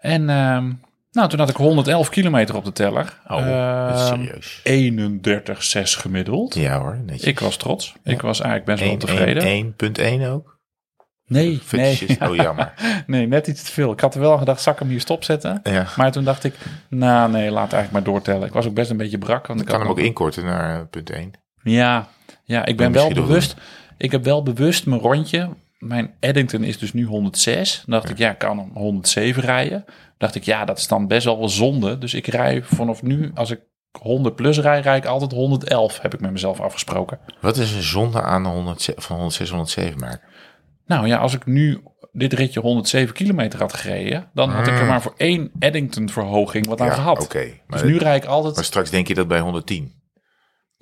En 0.03 0.29
ehm, 0.31 0.73
nou, 1.12 1.29
toen 1.29 1.38
had 1.38 1.49
ik 1.51 1.57
111 1.57 2.09
kilometer 2.09 2.57
op 2.57 2.65
de 2.65 2.73
teller. 2.73 3.19
Oh, 3.29 3.37
dat 3.88 3.99
is 3.99 4.09
Ehm, 4.11 4.23
serieus. 4.23 4.61
31,6 4.62 5.95
gemiddeld. 6.01 6.55
Ja 6.55 6.79
hoor, 6.79 6.99
netjes. 7.07 7.23
Ik 7.29 7.41
was 7.41 7.57
trots. 7.57 7.95
Ik 8.05 8.21
was 8.21 8.41
eigenlijk 8.41 8.71
best 8.71 8.81
wel 8.81 8.91
1, 8.91 8.99
tevreden. 8.99 10.23
1.1 10.23 10.27
ook? 10.33 10.61
Nee, 11.27 11.62
nee. 11.71 11.99
Oh, 12.21 12.35
jammer. 12.47 12.73
nee, 13.07 13.27
net 13.27 13.47
iets 13.47 13.62
te 13.62 13.73
veel. 13.73 13.93
Ik 13.93 14.01
had 14.01 14.15
er 14.15 14.21
wel 14.21 14.38
gedacht, 14.38 14.61
zal 14.62 14.73
ik 14.73 14.79
hem 14.79 14.88
hier 14.88 15.01
stopzetten? 15.01 15.61
Ja. 15.62 15.87
Maar 15.97 16.12
toen 16.12 16.25
dacht 16.25 16.45
ik, 16.45 16.55
nou 16.88 17.31
nee, 17.31 17.51
laat 17.51 17.73
eigenlijk 17.73 17.93
maar 17.93 18.03
doortellen. 18.15 18.47
Ik 18.47 18.53
was 18.53 18.67
ook 18.67 18.75
best 18.75 18.91
een 18.91 18.97
beetje 18.97 19.19
brak. 19.19 19.47
Want 19.47 19.61
ik 19.61 19.67
kan 19.67 19.81
hem 19.81 19.88
ook 19.88 19.99
inkorten 19.99 20.45
naar 20.45 20.87
punt 20.87 21.11
1. 21.11 21.33
Ja, 21.62 22.09
ja 22.45 22.65
ik 22.65 22.77
ben 22.77 22.93
wel 22.93 23.12
bewust. 23.12 23.55
Ik 23.99 24.11
heb 24.11 24.25
wel 24.25 24.43
bewust 24.43 24.87
mijn 24.87 25.01
rondje. 25.01 25.49
Mijn 25.83 26.14
Eddington 26.21 26.62
is 26.64 26.79
dus 26.79 26.92
nu 26.92 27.05
106. 27.05 27.83
Dan 27.87 28.01
dacht 28.01 28.11
ik, 28.11 28.18
ja, 28.18 28.31
ik 28.31 28.38
kan 28.38 28.59
hem 28.59 28.71
107 28.75 29.42
rijden. 29.42 29.85
dacht 30.18 30.35
ik, 30.35 30.42
ja, 30.45 30.64
dat 30.64 30.79
is 30.79 30.88
dan 30.88 31.07
best 31.07 31.25
wel 31.25 31.38
wel 31.38 31.49
zonde. 31.49 31.99
Dus 31.99 32.14
ik 32.14 32.27
rij 32.27 32.62
vanaf 32.62 33.03
nu, 33.03 33.31
als 33.35 33.51
ik 33.51 33.61
100 34.01 34.35
plus 34.37 34.59
rij, 34.59 34.81
rij 34.81 34.97
ik 34.97 35.05
altijd 35.07 35.33
111, 35.33 36.01
heb 36.01 36.14
ik 36.14 36.21
met 36.21 36.31
mezelf 36.31 36.61
afgesproken. 36.61 37.18
Wat 37.40 37.57
is 37.57 37.73
een 37.73 37.83
zonde 37.83 38.23
aan 38.23 38.42
de 38.42 38.49
100, 38.49 38.92
van 38.97 39.16
106, 39.16 39.51
107 39.51 39.99
maken? 39.99 40.21
Nou 40.87 41.07
ja, 41.07 41.16
als 41.16 41.35
ik 41.35 41.47
nu 41.47 41.83
dit 42.12 42.33
ritje 42.33 42.61
107 42.61 43.14
kilometer 43.14 43.59
had 43.59 43.73
gereden, 43.73 44.31
dan 44.35 44.51
had 44.51 44.66
ik 44.66 44.79
er 44.79 44.87
maar 44.87 45.03
voor 45.03 45.14
één 45.16 45.51
Eddington 45.59 46.09
verhoging 46.09 46.66
wat 46.66 46.81
aan 46.81 46.87
Ja, 46.87 46.92
gehad. 46.95 47.23
oké. 47.23 47.47
Dus 47.68 47.83
nu 47.83 47.99
rijd 47.99 48.23
ik 48.23 48.29
altijd. 48.29 48.55
maar 48.55 48.64
straks 48.64 48.90
denk 48.90 49.09
je 49.09 49.14
dat 49.14 49.29
bij 49.29 49.40
110. 49.40 49.92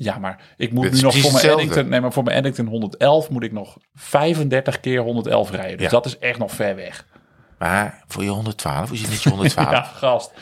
Ja, 0.02 0.18
maar 0.18 0.40
ik 0.56 0.72
moet 0.72 0.82
Dit 0.82 0.92
nu 0.92 0.96
is 0.98 1.02
nog 1.02 1.12
voor 1.12 1.20
mijn 1.22 1.32
hetzelfde. 1.34 1.62
Eddington. 1.62 1.88
Nee, 1.90 2.00
maar 2.00 2.12
voor 2.12 2.22
mijn 2.22 2.36
Eddington 2.36 2.66
111 2.66 3.30
moet 3.30 3.42
ik 3.42 3.52
nog 3.52 3.76
35 3.94 4.80
keer 4.80 5.00
111 5.00 5.50
rijden. 5.50 5.76
Dus 5.76 5.84
Ja. 5.86 5.90
dat 5.90 6.06
is 6.06 6.18
echt 6.18 6.38
nog 6.38 6.52
ver 6.52 6.76
weg. 6.76 7.04
Maar 7.58 8.02
voor 8.06 8.22
je 8.22 8.28
112, 8.30 8.88
hoe 8.88 8.96
zit 8.98 9.06
het 9.06 9.14
met 9.14 9.22
je 9.22 9.28
112? 9.30 9.70
Ja, 9.72 9.82
gast. 9.82 10.32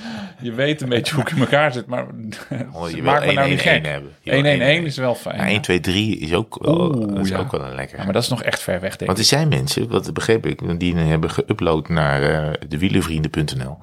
Je 0.41 0.53
weet 0.53 0.81
een 0.81 0.89
beetje 0.89 1.15
hoe 1.15 1.23
ik 1.25 1.31
in 1.31 1.39
elkaar 1.39 1.73
zit, 1.73 1.87
maar 1.87 2.07
Oh, 2.73 2.89
je 2.91 2.95
wil 2.95 3.05
maak 3.05 3.27
me 3.27 3.33
nou 3.33 3.49
niet 3.51 3.59
1-1-1 3.61 3.63
gek. 3.63 3.85
1-1-1 3.87 3.89
hebben. 3.89 4.13
Je 4.21 4.31
wil 4.43 4.81
1-1-1 4.83 4.85
is 4.85 4.97
wel 4.97 5.15
fijn. 5.15 5.37
Ja, 5.37 5.45
ja. 5.45 5.51
1, 5.51 5.61
2, 5.61 5.81
3 5.81 6.19
is 6.19 6.33
ook 6.33 6.59
wel, 6.63 6.95
Oeh, 6.97 7.15
dat 7.15 7.25
is 7.25 7.29
ja. 7.29 7.39
ook 7.39 7.51
wel 7.51 7.65
een 7.65 7.75
lekker. 7.75 7.99
Ja, 7.99 8.05
maar 8.05 8.13
dat 8.13 8.23
is 8.23 8.29
nog 8.29 8.43
echt 8.43 8.61
ver 8.63 8.81
weg, 8.81 8.97
denk 8.97 9.07
Want 9.11 9.13
ik. 9.13 9.19
er 9.19 9.25
zijn 9.31 9.49
mensen, 9.49 9.89
wat 9.89 10.15
begreep 10.15 10.47
ik, 10.47 10.79
die 10.81 10.97
hebben 10.97 11.31
geüpload 11.31 11.87
naar 11.89 12.23
eh 12.23 12.53
dewielenvrienden.nl. 12.69 13.79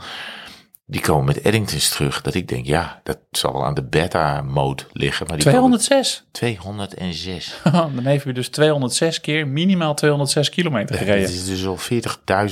die 0.88 1.02
komen 1.02 1.26
met 1.26 1.42
Eddingtons 1.42 1.90
terug. 1.90 2.22
Dat 2.22 2.34
ik 2.34 2.48
denk, 2.48 2.66
ja, 2.66 3.00
dat 3.04 3.18
zal 3.32 3.54
wel 3.54 3.66
aan 3.66 3.74
de 3.74 3.84
beta-mode 3.84 4.84
liggen. 4.94 5.28
Maar 5.28 5.38
die 5.38 5.46
206. 5.46 6.24
komen 6.32 6.90
206. 6.90 7.60
Dan 7.96 8.06
heeft 8.06 8.26
u 8.26 8.32
dus 8.32 8.48
206 8.50 9.22
keer 9.22 9.48
minimaal 9.48 9.94
206 9.96 10.50
kilometer 10.50 10.88
Dat 10.96 10.98
gereden. 11.06 11.30
is 11.30 11.46
dus 11.46 11.66
al 11.66 11.78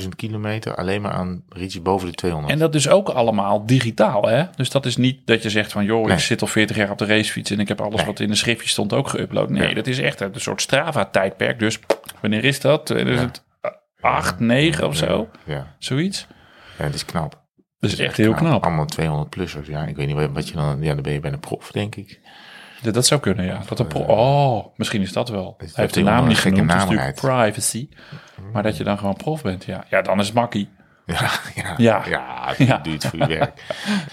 40.000 0.00 0.08
kilometer 0.16 0.74
alleen 0.74 1.02
maar 1.02 1.12
aan 1.12 1.42
ritjes 1.48 1.82
boven 1.82 2.08
de 2.08 2.14
200. 2.14 2.52
En 2.52 2.58
dat 2.58 2.74
is 2.74 2.88
ook 2.88 3.08
allemaal 3.08 3.66
digitaal, 3.66 4.28
hè? 4.28 4.44
Dus 4.56 4.70
dat 4.70 4.86
is 4.86 4.96
niet 4.96 5.26
dat 5.26 5.42
je 5.42 5.50
zegt 5.50 5.72
van... 5.72 5.84
joh, 5.84 6.06
Nee. 6.06 6.16
ik 6.16 6.22
zit 6.22 6.40
al 6.42 6.46
40 6.46 6.76
jaar 6.76 6.90
op 6.90 6.98
de 6.98 7.06
racefiets... 7.06 7.50
en 7.50 7.60
ik 7.60 7.68
heb 7.68 7.80
alles 7.80 7.96
Nee. 7.96 8.06
wat 8.06 8.20
in 8.20 8.28
de 8.28 8.34
schriftje 8.34 8.68
stond 8.68 8.92
ook 8.92 9.08
geüpload. 9.16 9.48
Nee, 9.48 9.68
Ja. 9.68 9.74
dat 9.74 9.86
is 9.86 9.98
echt 9.98 10.20
een 10.20 10.30
soort 10.34 10.60
Strava-tijdperk. 10.62 11.58
Dus 11.58 11.78
wanneer 12.20 12.44
is 12.44 12.60
dat? 12.60 12.86
2008, 12.86 14.38
9 14.38 14.86
of 14.86 14.96
zo? 14.96 15.28
Ja, 15.44 15.74
Zoiets? 15.78 16.26
ja 16.78 16.84
dat 16.84 16.94
is 16.94 17.04
knap. 17.04 17.42
Dat 17.90 17.98
is 17.98 18.06
echt 18.06 18.16
heel 18.16 18.34
knap. 18.34 18.64
Allemaal 18.64 18.86
200-plussers. 19.00 19.66
Ja, 19.66 19.84
ik 19.84 19.96
weet 19.96 20.06
niet 20.06 20.16
wat, 20.16 20.30
wat 20.32 20.48
je 20.48 20.54
dan... 20.54 20.76
Ja, 20.80 20.94
dan 20.94 21.02
ben 21.02 21.12
je 21.12 21.20
bijna 21.20 21.36
prof, 21.36 21.70
denk 21.70 21.94
ik. 21.94 22.20
Dat, 22.82 22.94
dat 22.94 23.06
zou 23.06 23.20
kunnen, 23.20 23.44
ja. 23.44 23.60
Dat 23.68 23.78
een 23.78 23.86
pro- 23.86 24.00
oh, 24.00 24.66
misschien 24.76 25.02
is 25.02 25.12
dat 25.12 25.28
wel. 25.28 25.54
Hij 25.58 25.68
heeft 25.74 25.94
de 25.94 26.02
naam 26.02 26.22
niet 26.26 26.36
een 26.36 26.42
gekke 26.42 26.58
genoemd, 26.58 26.76
naam 26.78 26.88
natuurlijk 26.88 27.14
privacy. 27.20 27.88
Maar 28.52 28.62
dat 28.62 28.76
je 28.76 28.84
dan 28.84 28.98
gewoon 28.98 29.16
prof 29.16 29.42
bent, 29.42 29.64
ja. 29.64 29.84
Ja, 29.90 30.02
dan 30.02 30.20
is 30.20 30.26
het 30.26 30.34
makkie. 30.34 30.68
Ja, 31.06 31.16
ja, 31.54 31.74
Ja. 31.76 32.02
ja. 32.08 32.54
Ja. 32.66 32.78
doe 32.78 32.92
het 32.92 33.04
voor 33.06 33.18
je 33.18 33.26
werk. 33.26 33.62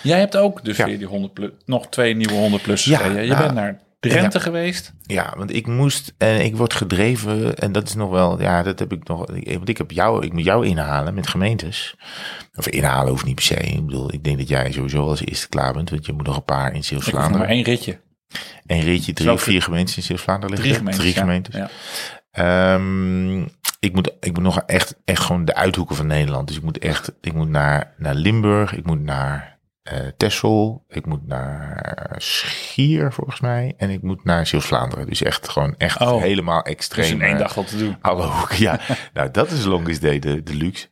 Jij 0.01 0.19
hebt 0.19 0.37
ook 0.37 0.63
dus 0.65 0.77
weer 0.77 0.97
die 0.97 1.07
100 1.07 1.33
plus, 1.33 1.49
nog 1.65 1.87
twee 1.87 2.15
nieuwe 2.15 2.33
100 2.33 2.63
plus 2.63 2.85
Ja. 2.85 3.05
Je 3.05 3.27
nou, 3.27 3.41
bent 3.41 3.53
naar 3.53 3.79
Drenthe 4.09 4.39
geweest. 4.39 4.93
Ja, 5.01 5.33
want 5.37 5.55
ik 5.55 5.67
moest 5.67 6.13
en 6.17 6.43
ik 6.45 6.55
word 6.57 6.73
gedreven 6.73 7.55
en 7.57 7.71
dat 7.71 7.87
is 7.87 7.93
nog 7.95 8.09
wel, 8.09 8.41
ja, 8.41 8.63
dat 8.63 8.79
heb 8.79 8.91
ik 8.91 9.07
nog, 9.07 9.29
ik- 9.29 9.53
want 9.57 9.69
ik 9.69 9.77
heb 9.77 9.91
jou, 9.91 10.25
ik 10.25 10.33
moet 10.33 10.43
jou 10.43 10.65
inhalen 10.67 11.13
met 11.13 11.27
gemeentes. 11.27 11.95
Of 12.55 12.67
inhalen 12.67 13.09
hoeft 13.09 13.25
niet 13.25 13.35
per 13.35 13.43
se. 13.43 13.53
Ik 13.55 13.85
bedoel, 13.85 14.13
ik 14.13 14.23
denk 14.23 14.37
dat 14.37 14.47
jij 14.47 14.71
sowieso 14.71 15.07
als 15.07 15.25
eerste 15.25 15.49
klaar 15.49 15.73
bent, 15.73 15.89
want 15.89 16.05
je 16.05 16.13
moet 16.13 16.25
nog 16.25 16.35
een 16.35 16.43
paar 16.45 16.73
in 16.73 16.83
Zeeuws-Vlaanderen. 16.83 17.37
maar 17.39 17.47
één 17.47 17.63
ritje. 17.63 17.99
Een 18.65 18.81
ritje, 18.81 19.13
drie 19.13 19.31
of 19.31 19.41
vier 19.43 19.61
gemeentes 19.61 19.97
in 19.97 20.03
Zeeuws-Vlaanderen 20.03 20.55
Drie 20.55 20.67
liggen. 20.67 20.85
gemeentes. 20.93 21.11
Drie 21.13 21.23
gemeentes. 21.23 21.55
Ja. 21.55 21.69
Ehm, 22.31 23.41
ik 23.79 23.93
moet, 23.93 24.11
ik 24.19 24.33
moet 24.33 24.43
nog 24.43 24.61
echt, 24.65 24.95
echt 25.05 25.23
gewoon 25.23 25.45
de 25.45 25.55
uithoeken 25.55 25.95
van 25.95 26.07
Nederland. 26.07 26.47
Dus 26.47 26.57
ik 26.57 26.63
moet 26.63 26.77
echt, 26.77 27.11
ik 27.21 27.33
moet 27.33 27.49
naar, 27.49 27.93
naar 27.97 28.15
Limburg, 28.15 28.75
ik 28.75 28.85
moet 28.85 29.01
naar 29.01 29.50
eh 29.91 30.07
Texel, 30.17 30.83
ik 30.87 31.05
moet 31.05 31.27
naar 31.27 32.15
Schier 32.17 33.13
volgens 33.13 33.39
mij 33.39 33.73
en 33.77 33.89
ik 33.89 34.01
moet 34.01 34.23
naar 34.23 34.47
Zeeuws-Vlaanderen. 34.47 35.05
Dus 35.07 35.21
echt 35.23 35.49
gewoon 35.49 35.75
echt 35.77 35.99
Oh. 35.99 36.21
helemaal 36.21 36.61
extreem. 36.61 37.05
Dus 37.05 37.13
in 37.13 37.21
één 37.21 37.33
eh, 37.33 37.39
dag 37.39 37.53
wat 37.53 37.67
te 37.67 37.77
doen. 37.77 37.97
Alle 38.01 38.25
hoeken, 38.27 38.59
ja. 38.61 38.79
nou, 39.13 39.31
dat 39.31 39.51
is 39.51 39.63
longest 39.63 40.01
day, 40.01 40.19
de, 40.19 40.43
de 40.43 40.55
luxe. 40.55 40.87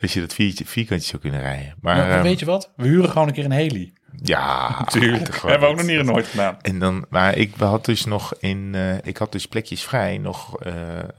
Als 0.00 0.12
je 0.12 0.20
dat 0.20 0.34
viertje, 0.34 0.64
vierkantje 0.66 1.06
zou 1.08 1.22
kunnen 1.22 1.40
rijden. 1.40 1.74
Maar 1.80 1.96
Maar 1.96 2.10
ehm, 2.10 2.22
weet 2.22 2.38
je 2.38 2.44
wat? 2.46 2.72
We 2.76 2.86
huren 2.86 3.10
gewoon 3.10 3.28
een 3.28 3.34
keer 3.34 3.44
een 3.44 3.50
heli. 3.50 3.92
ja, 4.22 4.68
Tuurlijk. 4.84 5.34
gewoon 5.34 5.50
Hebben 5.50 5.68
we 5.68 5.74
ook 5.74 5.80
nog 5.88 5.96
niet. 5.96 6.04
nooit 6.06 6.26
gedaan. 6.26 6.56
En 6.60 6.78
dan, 6.78 7.06
maar 7.08 7.36
ik 7.36 7.54
had 7.58 7.84
dus 7.84 8.04
nog 8.04 8.34
in, 8.38 8.74
eh, 8.74 8.94
ik 9.02 9.16
had 9.16 9.32
dus 9.32 9.46
plekjes 9.46 9.82
vrij, 9.82 10.18
nog 10.18 10.56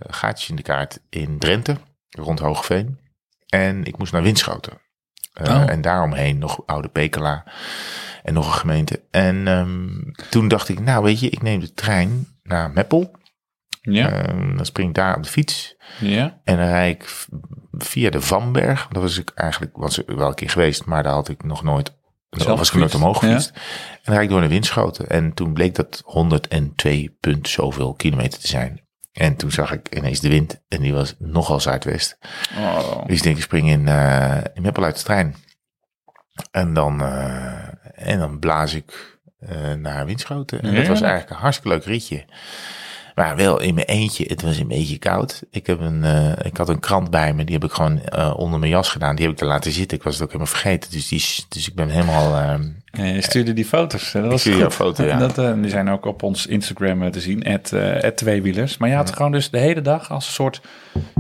gaatjes 0.08 0.50
in 0.50 0.56
de 0.56 0.62
kaart 0.62 1.00
in 1.10 1.40
Drenthe, 1.40 1.78
rond 2.10 2.40
Hoogveen. 2.40 3.00
En 3.48 3.84
ik 3.84 3.98
moest 3.98 4.12
naar 4.14 4.22
Winschoten. 4.24 4.82
Eh, 5.34 5.56
Oh. 5.56 5.70
En 5.70 5.82
daaromheen 5.82 6.38
nog 6.38 6.62
Oude 6.66 6.88
Pekela 6.90 7.44
en 8.24 8.34
nog 8.34 8.46
een 8.48 8.60
gemeente. 8.60 9.02
En 9.12 9.48
ehm, 9.48 9.90
toen 10.30 10.48
dacht 10.48 10.70
ik, 10.70 10.80
nou 10.80 11.04
weet 11.04 11.20
je, 11.20 11.30
ik 11.30 11.42
neem 11.42 11.60
de 11.60 11.74
trein 11.74 12.28
naar 12.44 12.72
Meppel. 12.72 13.12
Ja, 13.82 14.12
Ehm, 14.12 14.56
dan 14.56 14.66
spring 14.66 14.90
ik 14.90 14.96
daar 14.96 15.16
op 15.18 15.24
de 15.24 15.30
fiets. 15.30 15.76
ja. 16.00 16.40
En 16.44 16.58
dan 16.58 16.68
rijd 16.68 16.96
ik 17.02 17.26
via 17.72 18.10
de 18.10 18.22
Vanberg. 18.22 18.88
Dat 18.92 19.02
was 19.02 19.18
ik 19.18 19.32
eigenlijk 19.36 19.78
was 19.78 20.00
ik 20.00 20.08
wel 20.08 20.28
een 20.28 20.36
keer 20.36 20.50
geweest, 20.50 20.86
maar 20.86 21.04
daar 21.04 21.14
had 21.14 21.30
ik 21.30 21.44
nog 21.44 21.64
nooit. 21.64 21.94
Zelf 22.30 22.58
was 22.60 22.68
ik 22.70 22.76
nooit 22.76 22.92
gefietst, 22.92 22.96
omhoog 22.96 23.22
ja. 23.22 23.28
gefietst. 23.28 23.50
En 23.90 24.00
dan 24.04 24.14
rijd 24.14 24.24
ik 24.26 24.30
door 24.30 24.40
naar 24.40 24.50
Winschoten. 24.50 25.10
En 25.10 25.34
toen 25.34 25.54
bleek 25.54 25.76
dat 25.76 26.02
102 26.06 27.18
punt 27.20 27.50
zoveel 27.50 27.94
kilometer 27.94 28.40
te 28.40 28.48
zijn. 28.48 28.82
En 29.14 29.36
toen 29.36 29.52
zag 29.52 29.72
ik 29.72 29.96
ineens 29.96 30.20
de 30.20 30.30
wind. 30.30 30.62
En 30.68 30.82
die 30.82 30.94
was 30.94 31.16
nogal 31.20 31.60
zuidwest. 31.60 32.18
Oh. 32.58 33.06
Dus 33.06 33.18
ik 33.18 33.24
denk, 33.24 33.38
ik 33.38 33.44
spring 33.44 33.70
in, 33.70 33.88
eh 33.88 34.38
in 34.54 34.62
Meppel 34.62 34.84
uit 34.84 34.96
de 34.98 35.04
trein. 35.04 35.36
En 36.52 36.74
dan, 36.74 37.02
eh, 37.02 37.68
en 37.94 38.20
dan 38.20 38.40
blaas 38.40 38.74
ik 38.74 39.20
eh, 39.40 39.74
naar 39.74 40.06
Winschoten. 40.06 40.62
En 40.62 40.76
dat 40.76 40.88
was 40.88 41.02
eigenlijk 41.02 41.30
een 41.30 41.42
hartstikke 41.42 41.70
leuk 41.70 41.86
ritje. 41.86 42.26
Maar 43.16 43.36
wel 43.36 43.60
in 43.60 43.76
mijn 43.76 43.88
eentje. 43.88 44.26
Het 44.28 44.42
was 44.42 44.58
een 44.58 44.68
beetje 44.68 44.98
koud. 44.98 45.44
Ik, 45.52 45.68
heb 45.68 45.80
een, 45.80 46.04
ik 46.46 46.58
had 46.58 46.70
een 46.70 46.80
krant 46.80 47.10
bij 47.10 47.34
me. 47.34 47.44
Die 47.44 47.56
heb 47.56 47.64
ik 47.64 47.72
gewoon 47.72 48.14
onder 48.36 48.60
mijn 48.60 48.72
jas 48.72 48.90
gedaan. 48.90 49.16
Die 49.16 49.26
heb 49.26 49.34
ik 49.34 49.42
er 49.42 49.48
laten 49.48 49.72
zitten. 49.72 49.98
Ik 49.98 50.04
was 50.04 50.14
het 50.14 50.24
ook 50.24 50.32
helemaal 50.32 50.54
vergeten. 50.54 50.92
Dus, 50.92 51.08
die, 51.08 51.46
dus 51.50 51.68
ik 51.68 51.76
ben 51.76 51.90
helemaal... 51.90 52.60
Je 52.98 53.22
stuurde 53.22 53.54
die 53.54 53.66
foto's. 53.66 54.12
Dat 54.12 54.26
was 54.26 54.44
jouw 54.44 54.72
foto, 54.72 55.04
ja. 55.04 55.18
Dat, 55.18 55.38
eh, 55.38 55.54
die 55.56 55.70
zijn 55.70 55.90
ook 55.90 56.06
op 56.06 56.24
ons 56.24 56.48
Instagram 56.48 57.04
eh, 57.04 57.10
te 57.10 57.20
zien. 57.20 57.44
Het, 57.48 57.72
uh, 57.74 57.98
tweewielers. 57.98 58.78
Maar 58.78 58.90
je 58.90 58.96
had 58.96 59.16
gewoon 59.16 59.32
dus 59.32 59.50
de 59.50 59.58
hele 59.58 59.82
dag 59.82 60.12
als 60.12 60.26
een 60.26 60.34
soort 60.34 60.62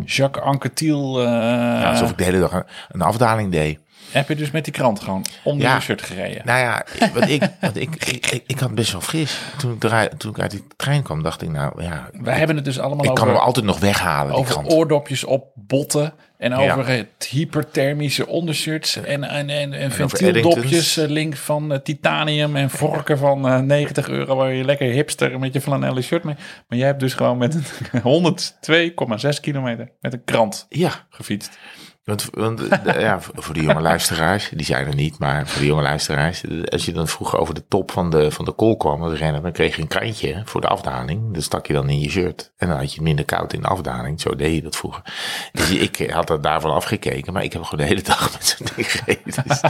Jacques 0.05 0.45
Anquetil. 0.45 1.19
eh 1.19 1.25
ja, 1.25 1.89
alsof 1.89 2.09
ik 2.09 2.17
de 2.17 2.23
hele 2.23 2.39
dag 2.39 2.53
een, 2.53 2.63
een 2.91 3.01
afdaling 3.01 3.51
deed. 3.51 3.79
Heb 4.13 4.27
je 4.27 4.35
dus 4.35 4.51
met 4.51 4.63
die 4.63 4.73
krant 4.73 4.99
gewoon 4.99 5.25
om 5.43 5.59
Ja. 5.59 5.75
je 5.75 5.81
shirt 5.81 6.01
gereden. 6.01 6.41
Nou 6.45 6.59
ja, 6.59 6.85
want 7.13 7.29
ik, 7.29 7.43
want 7.61 7.77
ik, 7.77 7.95
ik, 8.05 8.25
ik, 8.31 8.43
ik 8.47 8.59
had 8.59 8.75
best 8.75 8.91
wel 8.91 9.01
fris. 9.01 9.39
Toen 9.57 9.73
ik, 9.73 9.83
eruit, 9.83 10.19
toen 10.19 10.31
ik 10.31 10.39
uit 10.39 10.51
die 10.51 10.63
trein 10.75 11.03
kwam, 11.03 11.23
dacht 11.23 11.41
ik 11.41 11.49
nou, 11.49 11.83
ja... 11.83 12.09
Wij 12.13 12.37
hebben 12.37 12.55
het 12.55 12.65
dus 12.65 12.79
allemaal 12.79 13.05
ik 13.05 13.13
kan 13.13 13.23
over, 13.23 13.33
hem 13.35 13.43
altijd 13.45 13.65
nog 13.65 13.79
weghalen, 13.79 14.31
die 14.31 14.39
over 14.41 14.53
krant. 14.53 14.71
oordopjes 14.71 15.23
op 15.23 15.51
botten. 15.55 16.13
En 16.37 16.49
Ja. 16.51 16.71
over 16.71 16.87
het 16.87 17.27
hyperthermische 17.29 18.27
ondershirts. 18.27 18.95
En, 18.95 19.23
en, 19.23 19.49
en, 19.49 19.73
en 19.73 19.91
ventieldopjes 19.91 20.97
eh, 20.97 21.09
links 21.09 21.39
van 21.39 21.71
eh, 21.73 21.79
titanium. 21.79 22.55
En 22.55 22.69
vorken 22.69 23.17
van 23.17 23.47
eh, 23.47 23.59
90 23.59 24.09
euro. 24.09 24.35
Waar 24.35 24.53
je 24.53 24.63
lekker 24.63 24.87
hipster 24.91 25.39
met 25.39 25.53
je 25.53 25.61
flanellen 25.61 26.03
shirt 26.03 26.23
mee. 26.23 26.35
Maar 26.67 26.77
jij 26.77 26.87
hebt 26.87 26.99
dus 26.99 27.13
gewoon 27.13 27.37
met 27.37 27.53
een 27.91 28.01
102,6 29.33 29.39
kilometer 29.41 29.91
met 30.01 30.13
een 30.13 30.23
krant 30.23 30.65
Ja, 30.69 30.91
gefietst. 31.09 31.57
Want, 32.03 32.29
eh, 32.29 32.99
ja, 32.99 33.19
voor 33.21 33.53
de 33.53 33.61
jonge 33.61 33.81
luisteraars, 33.81 34.49
die 34.49 34.65
zijn 34.65 34.87
er 34.87 34.95
niet, 34.95 35.19
maar 35.19 35.47
voor 35.47 35.61
de 35.61 35.67
jonge 35.67 35.81
luisteraars, 35.81 36.43
als 36.65 36.85
je 36.85 36.91
dan 36.91 37.07
vroeger 37.07 37.39
over 37.39 37.53
de 37.53 37.67
top 37.67 37.91
van 37.91 38.09
de, 38.09 38.31
van 38.31 38.45
de 38.45 38.51
kool 38.51 38.77
kwam 38.77 39.03
als 39.03 39.19
renner, 39.19 39.41
dan 39.41 39.51
kreeg 39.51 39.75
je 39.75 39.81
een 39.81 39.87
krantje 39.87 40.41
voor 40.45 40.61
de 40.61 40.67
afdaling. 40.67 41.33
Dat 41.33 41.43
stak 41.43 41.67
je 41.67 41.73
dan 41.73 41.89
in 41.89 41.99
je 41.99 42.09
shirt. 42.09 42.51
En 42.57 42.67
dan 42.67 42.77
had 42.77 42.93
je 42.93 43.01
minder 43.01 43.25
koud 43.25 43.53
in 43.53 43.61
de 43.61 43.67
afdaling. 43.67 44.21
Zo 44.21 44.35
deed 44.35 44.55
je 44.55 44.61
dat 44.61 44.75
vroeger. 44.75 45.01
Dus 45.51 45.69
ik 45.69 46.09
had 46.11 46.29
er 46.29 46.41
daarvan 46.41 46.71
afgekeken, 46.71 47.33
maar 47.33 47.43
ik 47.43 47.53
heb 47.53 47.63
gewoon 47.63 47.85
de 47.85 47.91
hele 47.91 48.01
dag 48.01 48.31
met 48.31 48.45
zo'n 48.45 48.67
ding 48.75 48.91
gereden. 48.91 49.43
Dus, 49.45 49.61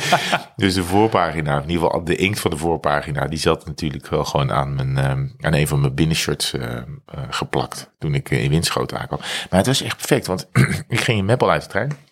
dus 0.56 0.74
de 0.74 0.84
voorpagina, 0.84 1.56
in 1.56 1.70
ieder 1.70 1.86
geval 1.86 2.04
de 2.04 2.16
inkt 2.16 2.40
van 2.40 2.52
de 2.52 2.58
voorpagina, 2.58 3.28
die 3.28 3.40
zat 3.40 3.66
natuurlijk 3.66 4.08
wel 4.08 4.26
gewoon 4.26 4.52
aan, 4.52 4.76
mijn, 4.76 4.98
ehm, 4.98 5.28
aan 5.40 5.54
een 5.54 5.68
van 5.68 5.82
mijn 5.82 5.96
binnenshirts 5.96 6.54
eh, 6.54 6.76
eh, 6.76 6.84
geplakt 7.30 7.92
toen 8.00 8.16
ik 8.16 8.30
in 8.30 8.50
Winschoten 8.50 9.00
aankwam. 9.00 9.20
Maar 9.20 9.60
het 9.60 9.68
was 9.68 9.82
echt 9.82 9.98
perfect, 9.98 10.28
want 10.28 10.50
ik 10.88 11.02
ging 11.02 11.18
in 11.18 11.26
Meppel 11.26 11.52
uit 11.52 11.62
de 11.62 11.68
trein. 11.68 12.12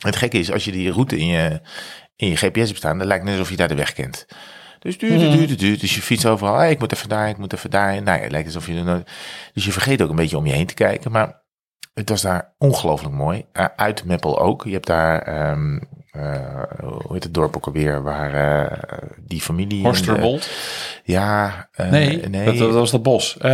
Het 0.00 0.16
gekke 0.16 0.38
is, 0.38 0.52
als 0.52 0.64
je 0.64 0.72
die 0.72 0.90
route 0.92 1.18
in 1.18 1.26
je, 1.26 1.60
in 2.16 2.28
je 2.28 2.36
GPS 2.36 2.66
hebt 2.66 2.76
staan, 2.76 2.98
dan 2.98 3.06
lijkt 3.06 3.22
het 3.22 3.30
net 3.30 3.38
alsof 3.38 3.50
je 3.50 3.58
daar 3.58 3.68
de 3.68 3.74
weg 3.74 3.92
kent. 3.92 4.26
Dus 4.78 4.98
duurt, 4.98 5.20
Mhm. 5.20 5.40
het, 5.48 5.58
duurt. 5.58 5.80
Dus 5.80 5.94
je 5.94 6.02
fietst 6.02 6.26
overal. 6.26 6.56
Hey, 6.56 6.70
ik 6.70 6.78
moet 6.78 6.92
even 6.92 7.08
daar, 7.08 7.28
ik 7.28 7.38
moet 7.38 7.52
even 7.52 7.70
daar. 7.70 8.02
Nou 8.02 8.16
ja, 8.16 8.22
het 8.22 8.30
lijkt 8.32 8.46
alsof 8.46 8.66
je 8.66 8.74
er 8.74 8.84
nooit... 8.84 9.10
Dus 9.52 9.64
je 9.64 9.72
vergeet 9.72 10.02
ook 10.02 10.10
een 10.10 10.16
beetje 10.16 10.36
om 10.36 10.46
je 10.46 10.52
heen 10.52 10.66
te 10.66 10.74
kijken. 10.74 11.10
Maar 11.12 11.42
het 11.94 12.08
was 12.08 12.22
daar 12.22 12.54
ongelooflijk 12.58 13.14
mooi. 13.14 13.44
Uh, 13.52 13.64
uit 13.76 14.04
Meppel 14.04 14.38
ook. 14.40 14.64
Je 14.64 14.72
hebt 14.72 14.86
daar, 14.86 15.50
um, 15.50 15.80
uh, 16.16 16.62
hoe 16.80 17.12
heet 17.12 17.24
het 17.24 17.34
dorp 17.34 17.56
ook 17.56 17.66
alweer, 17.66 18.02
waar 18.02 18.34
uh, 18.34 18.78
die 19.26 19.40
familie... 19.40 19.82
Horsterwold? 19.82 20.50
Ja. 21.04 21.68
uh, 21.76 21.90
nee, 21.90 22.28
nee. 22.28 22.44
Dat, 22.44 22.58
dat, 22.58 22.72
was 22.72 22.90
dat 22.90 23.02
bos. 23.02 23.34
Um, 23.34 23.50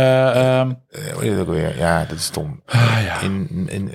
hoe 1.13 1.19
heet 1.19 1.37
het 1.37 1.47
ook? 1.47 1.55
Ja, 1.77 2.05
dat 2.05 2.17
is 2.17 2.25
stom. 2.25 2.61
Ah, 2.65 2.97
ja. 3.05 3.21
In, 3.21 3.67
in, 3.69 3.91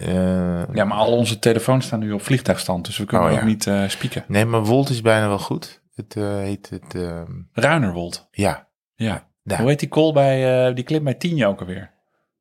ja, 0.73 0.85
maar 0.85 0.99
al 0.99 1.17
onze 1.17 1.39
telefoons 1.39 1.87
staan 1.87 1.99
nu 1.99 2.13
op 2.13 2.23
vliegtuigstand, 2.23 2.87
dus 2.87 2.99
we 2.99 3.05
kunnen 3.05 3.31
oh, 3.31 3.37
ook 3.37 3.43
niet 3.43 3.71
spieken. 3.87 4.25
Nee, 4.27 4.45
maar 4.45 4.65
Wold 4.65 4.89
is 4.89 5.01
bijna 5.01 5.29
wel 5.29 5.39
goed. 5.39 5.83
Het 5.95 6.15
heet 6.15 6.71
het... 6.71 6.95
Uh... 6.95 7.21
Ruinerwold. 7.53 8.29
Ja. 8.31 8.69
Ja. 8.95 9.29
ja. 9.43 9.57
Hoe 9.59 9.69
heet 9.69 9.81
die 9.81 9.89
call 9.89 10.13
bij, 10.13 10.75
die 10.75 10.85
klim 10.85 11.05
bij 11.05 11.15
Tienje 11.15 11.47
ook 11.47 11.61
alweer? 11.61 11.91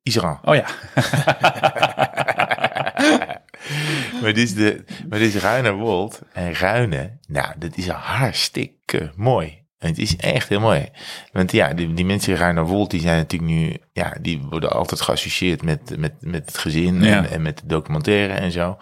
Iseran. 0.02 0.38
Oh 0.44 0.54
ja. 0.54 0.64
maar 4.22 4.32
dit 4.32 4.44
is, 4.44 4.54
de, 4.54 4.84
maar 5.08 5.18
dit 5.18 5.34
is 5.34 5.42
Ruinerwold. 5.42 6.20
En 6.32 6.54
Ruinen, 6.54 7.20
nou, 7.28 7.52
dat 7.58 7.76
is 7.76 7.88
hartstikke 7.88 9.12
mooi. 9.16 9.60
En 9.78 9.88
het 9.88 9.98
is 9.98 10.16
echt 10.16 10.48
heel 10.48 10.60
mooi. 10.60 10.88
Want 11.32 11.52
ja, 11.52 11.74
die, 11.74 11.94
die 11.94 12.04
mensen 12.04 12.32
in 12.32 12.38
Ruinerwold, 12.38 12.90
die 12.90 13.00
zijn 13.00 13.16
natuurlijk 13.16 13.50
nu, 13.50 13.76
ja, 13.92 14.16
die 14.20 14.42
worden 14.50 14.70
altijd 14.70 15.00
geassocieerd 15.00 15.62
met, 15.62 15.98
met, 15.98 16.12
met 16.20 16.46
het 16.46 16.58
gezin 16.58 17.02
ja. 17.02 17.16
en, 17.16 17.30
en 17.30 17.42
met 17.42 17.58
de 17.58 17.66
documentaire 17.66 18.32
en 18.32 18.52
zo. 18.52 18.78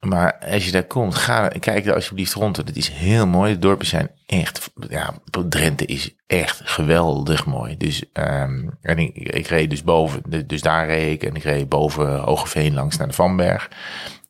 Maar 0.00 0.38
als 0.38 0.64
je 0.64 0.70
daar 0.70 0.84
komt, 0.84 1.14
ga, 1.14 1.48
kijk 1.48 1.86
er 1.86 1.94
alsjeblieft 1.94 2.32
rond. 2.32 2.56
Het 2.56 2.76
is 2.76 2.88
heel 2.88 3.26
mooi. 3.26 3.52
De 3.52 3.58
dorpen 3.58 3.86
zijn 3.86 4.10
echt, 4.26 4.70
ja, 4.88 5.14
Drenthe 5.48 5.86
is 5.86 6.14
echt 6.26 6.60
geweldig 6.64 7.46
mooi. 7.46 7.76
Dus, 7.76 8.04
um, 8.12 8.78
en 8.80 8.98
ik, 8.98 9.16
ik 9.16 9.46
reed 9.46 9.70
dus 9.70 9.82
boven, 9.82 10.46
dus 10.46 10.60
daar 10.60 10.86
reed 10.86 11.12
ik 11.12 11.28
en 11.28 11.34
ik 11.34 11.42
reed 11.42 11.68
boven 11.68 12.18
Hogeveen 12.18 12.74
langs 12.74 12.96
naar 12.96 13.08
de 13.08 13.12
Vanberg. 13.12 13.70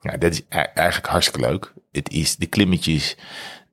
Ja, 0.03 0.17
dat 0.17 0.33
is 0.33 0.43
eigenlijk 0.49 1.07
hartstikke 1.07 1.49
leuk. 1.49 1.73
Het 1.93 2.11
is 2.11 2.37
de 2.37 2.47
klimmetjes, 2.47 3.17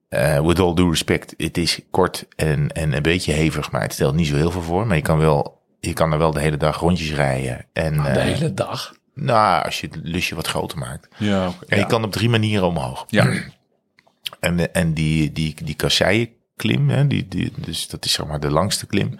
eh, 0.09 0.45
with 0.45 0.59
all 0.59 0.73
due 0.73 0.89
respect, 0.89 1.33
het 1.37 1.57
is 1.57 1.79
kort 1.91 2.25
en, 2.35 2.71
en 2.71 2.93
een 2.93 3.01
beetje 3.01 3.31
hevig, 3.33 3.71
maar 3.71 3.81
het 3.81 3.93
stelt 3.93 4.15
niet 4.15 4.27
zo 4.27 4.35
heel 4.35 4.51
veel 4.51 4.61
voor. 4.61 4.87
Maar 4.87 4.95
je 4.95 5.01
kan 5.01 5.17
wel, 5.17 5.61
je 5.79 5.93
kan 5.93 6.11
er 6.11 6.17
wel 6.17 6.31
de 6.31 6.39
hele 6.39 6.57
dag 6.57 6.79
rondjes 6.79 7.13
rijden. 7.13 7.65
En, 7.73 7.93
De 7.93 8.09
eh, 8.09 8.23
hele 8.23 8.53
dag. 8.53 8.93
nou, 9.13 9.63
als 9.65 9.81
je 9.81 9.87
het 9.87 9.99
lusje 10.03 10.35
wat 10.35 10.47
groter 10.47 10.77
maakt. 10.77 11.07
Ja. 11.17 11.51
En 11.67 11.77
je 11.77 11.85
kan 11.85 12.03
op 12.03 12.11
drie 12.11 12.29
manieren 12.29 12.67
omhoog. 12.67 13.05
Ja. 13.07 13.31
En, 14.39 14.73
en 14.73 14.93
die, 14.93 15.31
die, 15.31 15.55
die 15.63 15.75
kasseienklim, 15.75 16.89
hè, 16.89 17.07
die, 17.07 17.27
die, 17.27 17.51
dus 17.55 17.87
dat 17.87 18.05
is 18.05 18.11
zeg 18.11 18.25
maar 18.25 18.39
de 18.39 18.51
langste 18.51 18.85
klim. 18.87 19.15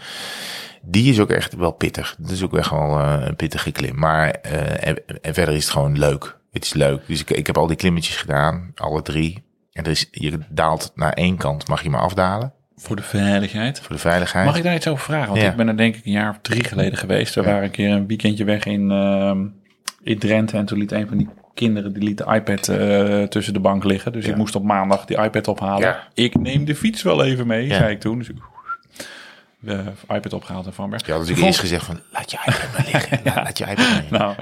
Die 0.82 1.12
is 1.12 1.20
ook 1.20 1.30
echt 1.30 1.55
wel 1.55 1.72
pittig. 1.72 2.16
Dat 2.18 2.32
is 2.32 2.43
ook 2.43 2.57
echt 2.57 2.70
wel 2.70 2.99
eh, 2.99 3.18
een 3.20 3.36
pittige 3.36 3.72
klim. 3.72 3.99
Maar 3.99 4.30
eh, 4.30 4.88
en, 4.88 5.22
en 5.22 5.34
verder 5.34 5.55
is 5.55 5.64
het 5.64 5.72
gewoon 5.74 5.97
leuk. 5.97 6.38
Het 6.52 6.64
is 6.66 6.74
leuk. 6.74 7.02
Dus 7.08 7.22
ik, 7.22 7.30
ik 7.30 7.47
heb 7.47 7.58
al 7.58 7.68
die 7.68 7.76
klimmetjes 7.76 8.16
gedaan, 8.18 8.72
alle 8.76 9.02
drie. 9.02 9.43
En 9.72 9.84
er 9.84 9.91
is, 9.91 10.08
je 10.12 10.39
daalt 10.50 10.91
naar 10.95 11.14
één 11.14 11.38
kant, 11.38 11.68
mag 11.68 11.84
je 11.84 11.89
maar 11.89 12.02
afdalen 12.02 12.54
Voor 12.76 12.95
de 12.95 13.02
veiligheid. 13.02 13.80
voor 13.82 13.95
de 13.95 14.02
veiligheid. 14.02 14.45
Mag 14.45 14.58
ik 14.58 14.64
daar 14.64 14.76
iets 14.76 14.88
over 14.88 15.04
vragen? 15.04 15.28
Want 15.30 15.41
Ja. 15.41 15.50
ik 15.50 15.56
ben 15.56 15.68
er 15.68 15.78
denk 15.78 15.95
ik 15.95 16.06
een 16.06 16.12
jaar 16.12 16.30
of 16.30 16.38
drie 16.41 16.64
geleden 16.64 16.97
geweest. 16.97 17.36
We 17.36 17.43
waren 17.43 17.64
een 17.64 17.72
keer 17.72 17.91
een 17.91 18.08
weekendje 18.08 18.43
weg 18.43 18.66
in, 18.66 18.91
ehm, 18.91 19.45
in 20.04 20.20
Drenthe. 20.20 20.58
En 20.58 20.66
toen 20.66 20.78
liet 20.78 20.91
een 20.91 21.08
van 21.08 21.18
die 21.18 21.30
kinderen 21.54 21.93
die 21.93 22.04
liet 22.04 22.18
de 22.18 22.26
iPad 22.34 22.68
eh, 22.68 23.24
tussen 23.24 23.54
de 23.54 23.60
bank 23.60 23.84
liggen. 23.84 24.12
Dus 24.12 24.26
Ja. 24.26 24.32
ik 24.32 24.38
moest 24.38 24.56
op 24.56 24.64
maandag 24.64 25.06
die 25.06 25.18
iPad 25.22 25.47
ophalen. 25.47 25.97
Ik 26.14 26.36
neem 26.39 26.66
de 26.66 26.76
fiets 26.76 27.02
wel 27.02 27.24
even 27.24 27.47
mee, 27.47 27.68
zei 27.74 27.91
ik 27.91 28.00
toen. 28.00 28.18
Dus 28.18 28.30
ik 28.30 28.36
de 29.62 29.84
iPad 30.10 30.34
opgehaald 30.34 30.66
in 30.66 30.72
Vanberg. 30.72 31.06
Ja, 31.06 31.18
dus 31.18 31.28
ik 31.28 31.34
Volg- 31.34 31.47
eerst 31.47 31.60
gezegd 31.60 31.86
van, 31.86 32.00
laat 32.12 32.32
je 32.32 32.38
iPad 32.45 32.72
maar 32.74 32.88
liggen. 32.91 33.20
Laat- 33.26 33.36
Laat 33.36 33.58
je 33.58 33.64
iPad 33.66 33.78
maar 33.78 33.95
liggen. 33.95 34.18
Nou, 34.18 34.36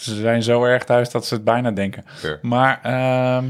ze 0.00 0.14
zijn 0.14 0.42
zo 0.42 0.64
erg 0.64 0.84
thuis 0.84 1.10
dat 1.10 1.26
ze 1.26 1.34
het 1.34 1.44
bijna 1.44 1.70
denken. 1.70 2.04
Maar 2.42 2.80
ehm, 2.82 3.44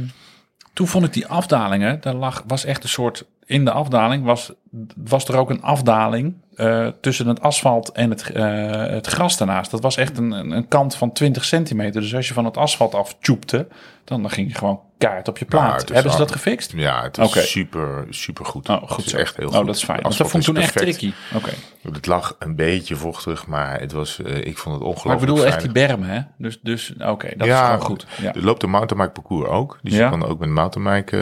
toen 0.72 0.86
vond 0.86 1.05
ik 1.05 1.12
die 1.12 1.26
afdalingen, 1.26 2.01
daar 2.01 2.14
lag, 2.14 2.44
was 2.46 2.64
echt 2.64 2.82
een 2.82 2.88
soort, 2.88 3.24
in 3.44 3.64
de 3.64 3.70
afdaling 3.70 4.24
was, 4.24 4.53
was 4.96 5.28
er 5.28 5.36
ook 5.36 5.51
een 5.51 5.62
afdaling 5.62 6.34
eh, 6.61 6.86
tussen 7.00 7.26
het 7.26 7.40
asfalt 7.40 7.92
en 7.92 8.11
het, 8.11 8.30
eh, 8.30 8.86
het 8.86 9.06
gras 9.06 9.36
daarnaast. 9.36 9.70
Dat 9.70 9.82
was 9.82 9.96
echt 9.96 10.18
een, 10.18 10.32
een, 10.32 10.68
kant 10.68 10.94
van 10.94 11.12
20 11.12 11.44
centimeter. 11.44 12.00
Dus 12.00 12.14
als 12.14 12.28
je 12.28 12.34
van 12.34 12.44
het 12.44 12.56
asfalt 12.56 12.94
af 12.94 13.16
tjoepte, 13.20 13.66
dan, 14.04 14.22
dan 14.22 14.30
ging 14.30 14.48
je 14.48 14.54
gewoon 14.54 14.80
kaart 14.98 15.28
op 15.28 15.38
je 15.38 15.44
plaat. 15.44 15.80
het 15.80 15.88
is 15.88 15.94
Hebben 15.94 16.12
ze 16.12 16.18
dat 16.18 16.32
gefixt? 16.32 16.72
Ja, 16.76 17.02
het 17.02 17.18
is 17.18 17.50
super, 17.50 18.06
super 18.11 18.44
goed. 18.44 18.68
Oh, 18.68 18.80
Het 18.80 18.90
goed 18.90 19.04
is 19.04 19.11
zo. 19.11 19.16
echt 19.16 19.36
heel 19.36 19.48
oh, 19.48 19.56
goed. 19.56 19.66
dat 19.66 19.76
is 19.76 19.84
fijn. 19.84 20.02
Want 20.02 20.16
dat 20.16 20.30
vond 20.30 20.46
ik 20.46 20.54
toen 20.54 20.62
is 20.62 20.64
echt 20.64 20.76
tricky. 20.76 21.12
Oké. 21.34 21.50
Het 21.92 22.06
lag 22.06 22.36
een 22.38 22.56
beetje 22.56 22.96
vochtig, 22.96 23.46
maar 23.46 23.80
het 23.80 23.92
was, 23.92 24.22
eh, 24.22 24.36
ik 24.36 24.58
vond 24.58 24.74
het 24.74 24.84
ongelooflijk 24.84 25.04
Maar 25.04 25.14
ik 25.14 25.20
bedoel 25.20 25.46
echt 25.46 25.61
die 25.61 25.72
bermen, 25.72 26.08
hè? 26.08 26.20
Dus, 26.38 26.61
dus 26.62 26.92
oké, 26.98 27.30
dat 27.36 27.46
Ja, 27.46 27.62
is 27.62 27.70
gewoon 27.70 27.80
goed. 27.86 28.06
Ja. 28.20 28.34
Er 28.34 28.44
loopt 28.44 28.62
een 28.62 28.70
mountainbike 28.70 29.12
parcours 29.20 29.48
ook. 29.48 29.78
Dus 29.82 29.92
Ja? 29.94 30.04
je 30.04 30.11
kan 30.11 30.24
ook 30.24 30.38
met 30.38 30.48
een 30.48 30.54
mountainbike 30.54 31.16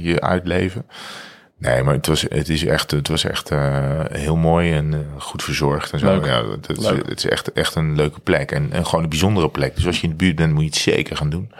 je 0.00 0.20
uitleven. 0.20 0.86
Nee, 1.58 1.82
maar 1.82 1.94
het 1.94 2.06
was, 2.06 2.22
het 2.28 2.48
is 2.48 2.64
echt, 2.64 2.90
het 2.90 3.08
was 3.08 3.24
echt 3.24 3.50
eh, 3.50 4.00
heel 4.10 4.36
mooi 4.36 4.72
en 4.72 4.94
eh, 4.94 5.20
goed 5.22 5.42
verzorgd. 5.42 5.92
En 5.92 5.98
zo. 5.98 6.06
Leuk. 6.06 6.24
Ja, 6.24 6.50
het, 6.50 6.66
het 6.66 6.78
is, 6.78 6.86
het 6.86 7.18
is 7.18 7.26
echt, 7.26 7.52
echt 7.52 7.74
een 7.74 7.96
leuke 7.96 8.20
plek. 8.20 8.52
En, 8.52 8.72
en 8.72 8.86
gewoon 8.86 9.02
een 9.02 9.10
bijzondere 9.10 9.48
plek. 9.48 9.74
Dus 9.74 9.86
als 9.86 9.96
je 9.96 10.02
in 10.02 10.10
de 10.10 10.16
buurt 10.16 10.36
bent, 10.36 10.52
moet 10.52 10.62
je 10.62 10.68
het 10.68 10.78
zeker 10.78 11.16
gaan 11.16 11.30
doen. 11.30 11.52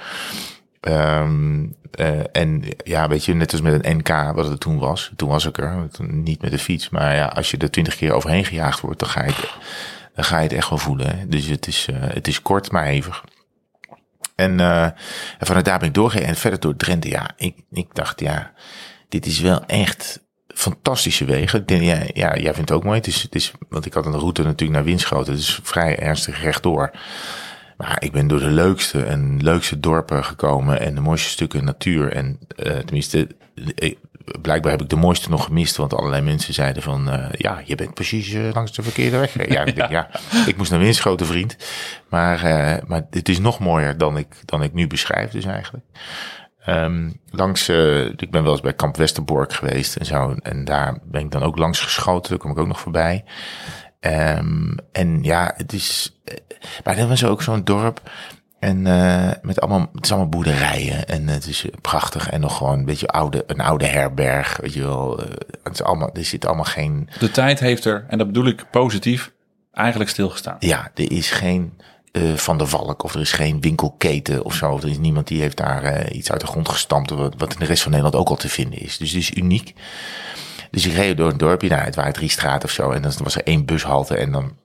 Ehm, 0.80 1.66
eh, 1.90 2.20
en 2.32 2.62
ja, 2.84 3.08
weet 3.08 3.24
je, 3.24 3.34
net 3.34 3.52
als 3.52 3.60
met 3.60 3.84
een 3.84 3.96
NK, 3.96 4.32
wat 4.34 4.48
het 4.48 4.60
toen 4.60 4.78
was. 4.78 5.12
Toen 5.16 5.28
was 5.28 5.46
ik 5.46 5.58
er, 5.58 5.88
niet 6.00 6.42
met 6.42 6.50
de 6.50 6.58
fiets. 6.58 6.88
Maar 6.88 7.14
ja, 7.14 7.26
als 7.26 7.50
je 7.50 7.56
er 7.56 7.70
twintig 7.70 7.96
keer 7.96 8.12
overheen 8.12 8.44
gejaagd 8.44 8.80
wordt, 8.80 9.00
dan 9.00 9.08
ga 9.08 9.24
je 9.24 9.32
het, 9.32 9.50
dan 10.14 10.24
ga 10.24 10.36
je 10.36 10.42
het 10.42 10.52
echt 10.52 10.68
wel 10.68 10.78
voelen. 10.78 11.18
Hè? 11.18 11.26
Dus 11.28 11.46
het 11.46 11.66
is, 11.66 11.86
eh, 11.90 11.96
het 12.00 12.28
is 12.28 12.42
kort, 12.42 12.70
maar 12.70 12.84
hevig. 12.84 13.24
En, 14.34 14.60
eh, 14.60 14.84
en 14.84 15.46
vanuit 15.46 15.64
daar 15.64 15.78
ben 15.78 15.88
ik 15.88 15.94
doorgegaan 15.94 16.28
en 16.28 16.36
verder 16.36 16.60
door 16.60 16.76
Drenthe. 16.76 17.08
Ja, 17.08 17.30
ik, 17.36 17.56
ik 17.70 17.94
dacht, 17.94 18.20
ja, 18.20 18.52
dit 19.08 19.26
is 19.26 19.40
wel 19.40 19.64
echt 19.64 20.26
fantastische 20.46 21.24
wegen. 21.24 21.66
Denk, 21.66 21.82
ja, 21.82 22.02
ja, 22.12 22.36
jij 22.36 22.54
vindt 22.54 22.68
het 22.68 22.72
ook 22.78 22.84
mooi. 22.84 22.96
Het 22.96 23.06
is, 23.06 23.22
het 23.22 23.34
is, 23.34 23.52
want 23.68 23.86
ik 23.86 23.92
had 23.92 24.06
een 24.06 24.18
route 24.18 24.42
natuurlijk 24.42 24.78
naar 24.78 24.84
Winschoten. 24.84 25.32
Het 25.32 25.42
is 25.42 25.60
vrij 25.62 25.98
ernstig 25.98 26.42
rechtdoor. 26.42 26.90
Maar 27.76 28.02
ik 28.02 28.12
ben 28.12 28.26
door 28.26 28.38
de 28.38 28.50
leukste 28.50 29.02
en 29.02 29.42
leukste 29.42 29.80
dorpen 29.80 30.24
gekomen 30.24 30.80
en 30.80 30.94
de 30.94 31.00
mooiste 31.00 31.28
stukken 31.28 31.64
natuur. 31.64 32.12
En 32.12 32.38
eh, 32.56 32.76
tenminste, 32.76 33.28
eh, 33.74 33.94
blijkbaar 34.42 34.70
heb 34.70 34.82
ik 34.82 34.88
de 34.88 34.96
mooiste 34.96 35.30
nog 35.30 35.44
gemist. 35.44 35.76
Want 35.76 35.94
allerlei 35.94 36.22
mensen 36.22 36.54
zeiden 36.54 36.82
van, 36.82 37.10
eh, 37.10 37.28
ja, 37.32 37.62
je 37.64 37.74
bent 37.74 37.94
precies 37.94 38.36
langs 38.52 38.72
de 38.72 38.82
verkeerde 38.82 39.18
weg. 39.18 39.36
Ja, 39.48 39.64
ik, 39.64 39.76
denk, 39.76 39.90
ja, 39.90 40.10
ik 40.46 40.56
moest 40.56 40.70
naar 40.70 40.80
Winschoten, 40.80 41.26
vriend. 41.26 41.56
Maar, 42.08 42.44
eh, 42.44 42.82
maar 42.86 43.06
het 43.10 43.28
is 43.28 43.38
nog 43.38 43.58
mooier 43.58 43.98
dan 43.98 44.16
ik, 44.16 44.34
dan 44.44 44.62
ik 44.62 44.72
nu 44.72 44.86
beschrijf 44.86 45.30
dus 45.30 45.44
eigenlijk. 45.44 45.84
Ehm, 46.68 47.10
langs, 47.30 47.68
eh, 47.68 48.04
ik 48.04 48.30
ben 48.30 48.42
wel 48.42 48.52
eens 48.52 48.60
bij 48.60 48.74
Kamp 48.74 48.96
Westerbork 48.96 49.52
geweest 49.52 49.96
en 49.96 50.06
zo. 50.06 50.34
En 50.42 50.64
daar 50.64 50.98
ben 51.04 51.20
ik 51.20 51.30
dan 51.30 51.42
ook 51.42 51.58
langs 51.58 51.80
geschoten. 51.80 52.30
Daar 52.30 52.38
kom 52.38 52.50
ik 52.50 52.58
ook 52.58 52.66
nog 52.66 52.80
voorbij. 52.80 53.24
Ehm, 54.00 54.70
en 54.92 55.22
ja, 55.22 55.52
het 55.56 55.72
is. 55.72 56.18
eh, 56.24 56.34
Maar 56.84 56.96
dat 56.96 57.08
was 57.08 57.24
ook 57.24 57.42
zo'n 57.42 57.64
dorp. 57.64 58.10
En 58.58 58.86
eh, 58.86 59.30
met 59.42 59.60
allemaal, 59.60 59.88
het 59.94 60.04
is 60.04 60.10
allemaal 60.10 60.28
boerderijen. 60.28 61.06
En 61.08 61.28
het 61.28 61.46
is 61.46 61.66
prachtig. 61.80 62.30
En 62.30 62.40
nog 62.40 62.56
gewoon 62.56 62.78
een 62.78 62.84
beetje 62.84 63.06
oude, 63.08 63.44
een 63.46 63.60
oude 63.60 63.86
herberg. 63.86 64.56
Weet 64.60 64.74
je 64.74 64.82
wel. 64.82 65.18
het 65.62 65.72
is 65.72 65.82
allemaal, 65.82 66.10
er 66.12 66.24
zit 66.24 66.46
allemaal 66.46 66.64
geen. 66.64 67.08
De 67.18 67.30
tijd 67.30 67.60
heeft 67.60 67.84
er, 67.84 68.04
en 68.08 68.18
dat 68.18 68.26
bedoel 68.26 68.46
ik 68.46 68.64
positief, 68.70 69.32
eigenlijk 69.72 70.10
stilgestaan. 70.10 70.56
Ja, 70.58 70.90
er 70.94 71.10
is 71.12 71.30
geen 71.30 71.78
eh, 72.18 72.36
Van 72.36 72.58
de 72.58 72.66
Valk 72.66 73.02
of 73.02 73.14
er 73.14 73.20
is 73.20 73.32
geen 73.32 73.60
winkelketen 73.60 74.44
of 74.44 74.54
zo. 74.54 74.76
Er 74.76 74.88
is 74.88 74.98
niemand 74.98 75.26
die 75.26 75.40
heeft 75.40 75.56
daar 75.56 75.82
eh, 75.82 76.16
iets 76.16 76.30
uit 76.30 76.40
de 76.40 76.46
grond 76.46 76.68
gestampt. 76.68 77.10
Wat, 77.10 77.34
wat 77.38 77.52
in 77.52 77.58
de 77.58 77.64
rest 77.64 77.82
van 77.82 77.90
Nederland 77.90 78.16
ook 78.20 78.28
al 78.28 78.36
te 78.36 78.48
vinden 78.48 78.80
is. 78.80 78.96
Dus 78.96 79.10
het 79.10 79.20
is 79.20 79.34
uniek. 79.34 79.74
Dus 80.70 80.86
ik 80.86 80.92
reed 80.92 81.16
door 81.16 81.30
een 81.30 81.38
dorpje, 81.38 81.68
nou, 81.68 81.82
het 81.82 81.94
waren 81.94 82.12
drie 82.12 82.30
straten 82.30 82.68
of 82.68 82.74
zo. 82.74 82.90
En 82.90 83.02
dan 83.02 83.12
was 83.22 83.34
er 83.34 83.42
één 83.44 83.64
bushalte 83.64 84.16
en 84.16 84.32
dan 84.32 84.56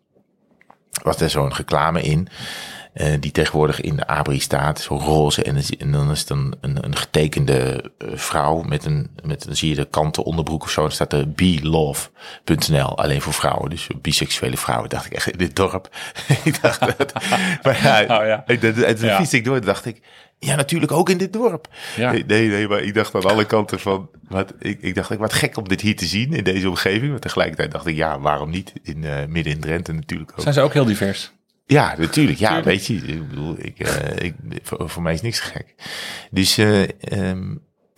was 1.04 1.22
er 1.22 1.30
zo'n 1.30 1.54
reclame 1.54 2.01
in. 2.01 2.28
Eh, 2.94 3.14
die 3.20 3.32
tegenwoordig 3.32 3.82
in 3.82 3.96
de 3.96 4.08
Abri 4.08 4.39
staat, 4.39 4.82
zo 4.82 4.96
roze. 4.98 5.44
En, 5.44 5.54
dan 5.91 6.06
en 6.06 6.12
is 6.12 6.20
het 6.20 6.30
een, 6.30 6.54
een 6.62 6.96
getekende 6.96 7.91
eh, 7.98 8.08
vrouw 8.14 8.62
met 8.62 8.86
een, 8.86 9.10
met, 9.24 9.46
dan 9.46 9.56
zie 9.56 9.70
je 9.70 9.76
de 9.76 9.86
kanten 9.89 10.24
onderbroek 10.24 10.64
of 10.64 10.70
zo. 10.70 10.82
Dan 10.82 10.91
staat 10.91 11.14
er 11.14 11.32
belove.nl, 11.32 12.98
alleen 12.98 13.22
voor 13.22 13.34
vrouwen. 13.34 13.70
Dus 13.70 13.88
biseksuele 14.02 14.58
vrouwen, 14.58 14.89
dacht 14.89 15.06
ik 15.06 15.14
echt 15.14 15.32
in 15.32 15.38
dit 15.38 15.56
dorp. 15.56 15.89
ik 16.44 16.62
dacht 16.62 16.98
dat, 16.98 17.14
maar 17.64 17.80
ja, 17.84 18.02
Oh 18.02 18.26
ja. 18.28 18.44
ik- 18.48 18.62
dat- 18.62 18.76
en 18.78 18.98
Ja. 19.06 19.18
fietste 19.18 19.38
ik 19.38 19.46
door 19.46 19.56
en 19.56 19.62
dacht 19.62 19.86
ik, 19.86 20.02
ja, 20.39 20.56
natuurlijk 20.56 20.91
ook 20.91 21.10
in 21.10 21.18
dit 21.18 21.34
dorp. 21.34 21.68
Ja. 21.96 22.12
Nee, 22.12 22.26
nee, 22.26 22.48
nee, 22.50 22.68
maar 22.68 22.80
ik 22.82 22.94
dacht 22.94 23.16
aan 23.16 23.24
alle 23.24 23.46
kanten 23.46 23.80
van, 23.80 24.10
wat, 24.28 24.54
ik, 24.60 24.82
ik 24.82 24.96
dacht, 24.96 25.16
wat 25.16 25.34
gek 25.34 25.58
om 25.58 25.68
dit 25.68 25.82
hier 25.82 25.96
te 25.96 26.06
zien 26.06 26.34
in 26.34 26.44
deze 26.44 26.70
omgeving. 26.70 27.12
Maar 27.12 27.20
tegelijkertijd 27.20 27.72
dacht 27.72 27.86
ik, 27.86 27.96
ja, 27.96 28.20
waarom 28.20 28.50
niet? 28.50 28.74
In, 28.84 29.04
eh, 29.04 29.26
midden 29.28 29.54
in 29.54 29.60
Drenthe 29.60 29.94
natuurlijk 29.94 30.32
ook. 30.32 30.41
Zijn 30.41 30.54
ze 30.54 30.62
ook 30.62 30.74
heel 30.74 30.86
divers? 30.86 31.32
Ja, 31.66 31.95
natuurlijk. 31.97 32.39
Ja, 32.39 32.47
Tuurlijk. 32.47 32.68
weet 32.68 32.86
je, 32.86 32.95
ik 32.95 33.30
bedoel, 33.30 33.55
ik, 33.57 33.80
eh, 33.80 34.26
ik, 34.26 34.34
voor, 34.64 34.89
voor 34.89 35.03
mij 35.03 35.14
is 35.14 35.22
niks 35.22 35.39
gek. 35.39 35.76
Dus, 36.32 36.57
eh, 36.57 36.82
ehm, 36.99 37.55